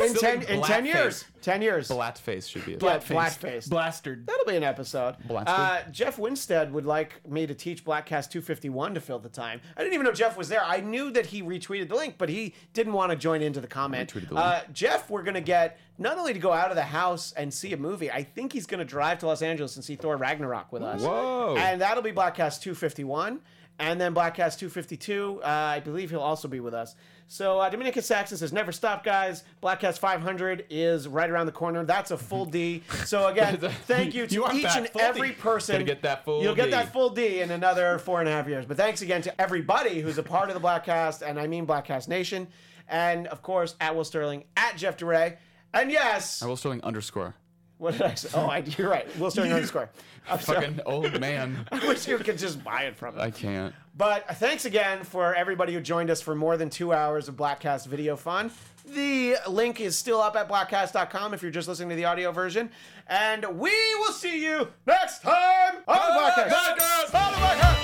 in 0.00 0.14
ten 0.14 0.42
in 0.42 0.62
ten 0.62 0.86
years. 0.86 1.24
Ten 1.46 1.62
years. 1.62 1.86
Blatface 1.88 2.50
should 2.50 2.66
be 2.66 2.72
it. 2.72 2.82
Yeah, 2.82 2.98
blackface. 2.98 3.68
Blastered. 3.68 4.26
That'll 4.26 4.46
be 4.46 4.56
an 4.56 4.64
episode. 4.64 5.14
Blasted. 5.28 5.54
Uh, 5.54 5.78
Jeff 5.92 6.18
Winstead 6.18 6.72
would 6.72 6.84
like 6.86 7.24
me 7.24 7.46
to 7.46 7.54
teach 7.54 7.84
Bladtcast 7.84 8.30
251 8.30 8.94
to 8.94 9.00
fill 9.00 9.20
the 9.20 9.28
time. 9.28 9.60
I 9.76 9.82
didn't 9.82 9.94
even 9.94 10.06
know 10.06 10.12
Jeff 10.12 10.36
was 10.36 10.48
there. 10.48 10.64
I 10.64 10.80
knew 10.80 11.12
that 11.12 11.26
he 11.26 11.44
retweeted 11.44 11.88
the 11.88 11.94
link, 11.94 12.16
but 12.18 12.28
he 12.28 12.52
didn't 12.72 12.94
want 12.94 13.12
to 13.12 13.16
join 13.16 13.42
into 13.42 13.60
the 13.60 13.68
comment. 13.68 14.12
Retweeted 14.12 14.30
the 14.30 14.34
Uh, 14.34 14.60
Jeff, 14.72 15.08
we're 15.08 15.22
going 15.22 15.34
to 15.34 15.40
get 15.40 15.78
not 15.98 16.18
only 16.18 16.32
to 16.32 16.40
go 16.40 16.52
out 16.52 16.70
of 16.70 16.74
the 16.76 16.82
house 16.82 17.32
and 17.36 17.54
see 17.54 17.72
a 17.72 17.76
movie, 17.76 18.10
I 18.10 18.24
think 18.24 18.52
he's 18.52 18.66
going 18.66 18.80
to 18.80 18.84
drive 18.84 19.20
to 19.20 19.28
Los 19.28 19.40
Angeles 19.40 19.76
and 19.76 19.84
see 19.84 19.94
Thor 19.94 20.16
Ragnarok 20.16 20.72
with 20.72 20.82
us. 20.82 21.00
Whoa. 21.00 21.54
And 21.56 21.80
that'll 21.80 22.02
be 22.02 22.10
Bladtcast 22.10 22.60
251. 22.62 23.38
And 23.78 24.00
then 24.00 24.14
Bladtcast 24.14 24.58
252, 24.58 25.42
uh, 25.44 25.46
I 25.46 25.80
believe 25.80 26.10
he'll 26.10 26.20
also 26.20 26.48
be 26.48 26.60
with 26.60 26.74
us. 26.74 26.96
So 27.28 27.58
uh, 27.58 27.68
Dominicus 27.70 28.04
Saxon 28.04 28.38
says, 28.38 28.52
never 28.52 28.70
stop, 28.70 29.02
guys. 29.02 29.42
Bladtcast 29.62 29.98
500 29.98 30.66
is 30.70 31.08
right 31.08 31.28
around 31.28 31.46
the 31.46 31.52
corner. 31.52 31.84
That's 31.84 32.12
a 32.12 32.16
full 32.16 32.44
D. 32.46 32.82
So 33.04 33.26
again, 33.32 33.58
thank 33.86 34.14
you 34.14 34.26
to 34.28 34.34
You 34.34 34.46
each 34.52 34.66
and 34.76 34.88
every 34.98 35.30
D. 35.30 35.34
person. 35.34 35.74
Gotta 35.74 35.84
get 35.84 36.02
that 36.02 36.24
full 36.24 36.42
You'll 36.42 36.54
get 36.54 36.70
that 36.70 36.92
full 36.92 37.10
D 37.10 37.40
in 37.40 37.50
another 37.50 37.98
four 37.98 38.20
and 38.20 38.28
a 38.28 38.32
half 38.32 38.46
years. 38.46 38.64
But 38.64 38.76
thanks 38.76 39.02
again 39.02 39.22
to 39.22 39.40
everybody 39.40 40.00
who's 40.00 40.18
a 40.18 40.22
part 40.22 40.50
of 40.50 40.54
the 40.54 40.60
Bladtcast, 40.60 41.22
and 41.28 41.38
I 41.38 41.46
mean 41.48 41.66
Bladtcast 41.66 42.06
Nation. 42.06 42.46
And 42.88 43.26
of 43.26 43.42
course, 43.42 43.74
at 43.80 43.96
Will 43.96 44.04
Sterling, 44.04 44.44
at 44.56 44.76
Jeff 44.76 44.96
DeRay. 44.96 45.36
And 45.74 45.90
yes, 45.90 46.42
I 46.42 46.46
will 46.46 46.56
Sterling 46.56 46.80
underscore. 46.84 47.34
what 47.78 47.92
did 47.94 48.02
I 48.02 48.14
say? 48.14 48.28
Oh, 48.34 48.46
I, 48.46 48.58
you're 48.78 48.88
right. 48.88 49.18
Will 49.18 49.32
Sterling 49.32 49.52
underscore. 49.52 49.90
I'm 50.30 50.38
sorry. 50.40 50.60
Fucking 50.60 50.80
old 50.86 51.20
man. 51.20 51.66
I 51.72 51.84
wish 51.88 52.06
you 52.06 52.18
could 52.18 52.38
just 52.38 52.62
buy 52.62 52.82
it 52.84 52.96
from 52.96 53.16
me. 53.16 53.22
I 53.22 53.30
can't. 53.32 53.74
But 53.96 54.28
thanks 54.36 54.66
again 54.66 55.04
for 55.04 55.34
everybody 55.34 55.72
who 55.72 55.80
joined 55.80 56.10
us 56.10 56.20
for 56.20 56.34
more 56.34 56.58
than 56.58 56.68
two 56.68 56.92
hours 56.92 57.28
of 57.28 57.36
Bladtcast 57.36 57.86
video 57.86 58.14
fun. 58.14 58.50
The 58.84 59.36
link 59.48 59.80
is 59.80 59.96
still 59.96 60.20
up 60.20 60.36
at 60.36 60.48
bladtcast.com 60.48 61.32
if 61.32 61.42
you're 61.42 61.50
just 61.50 61.66
listening 61.66 61.88
to 61.90 61.96
the 61.96 62.04
audio 62.04 62.30
version. 62.30 62.70
And 63.08 63.58
we 63.58 63.72
will 63.96 64.12
see 64.12 64.44
you 64.44 64.68
next 64.86 65.22
time 65.22 65.76
on 65.88 65.96
the 65.96 66.20
Bladtcast. 66.20 67.14
On 67.14 67.32
the 67.32 67.38
Bladtcast. 67.38 67.80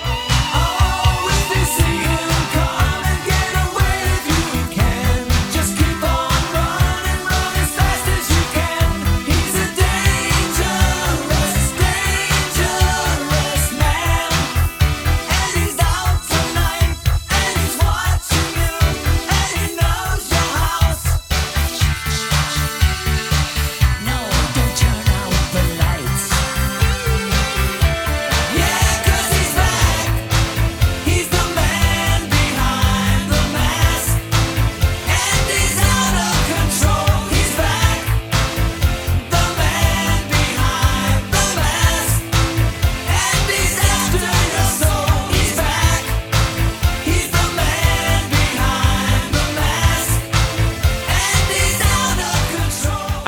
Always 1.17 1.49
be 1.49 1.65
seeing, 1.65 1.92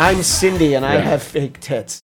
I'm 0.07 0.21
Cindy, 0.21 0.75
and 0.75 0.85
I 0.85 0.97
have 0.97 1.23
fake 1.23 1.59
tits. 1.59 1.93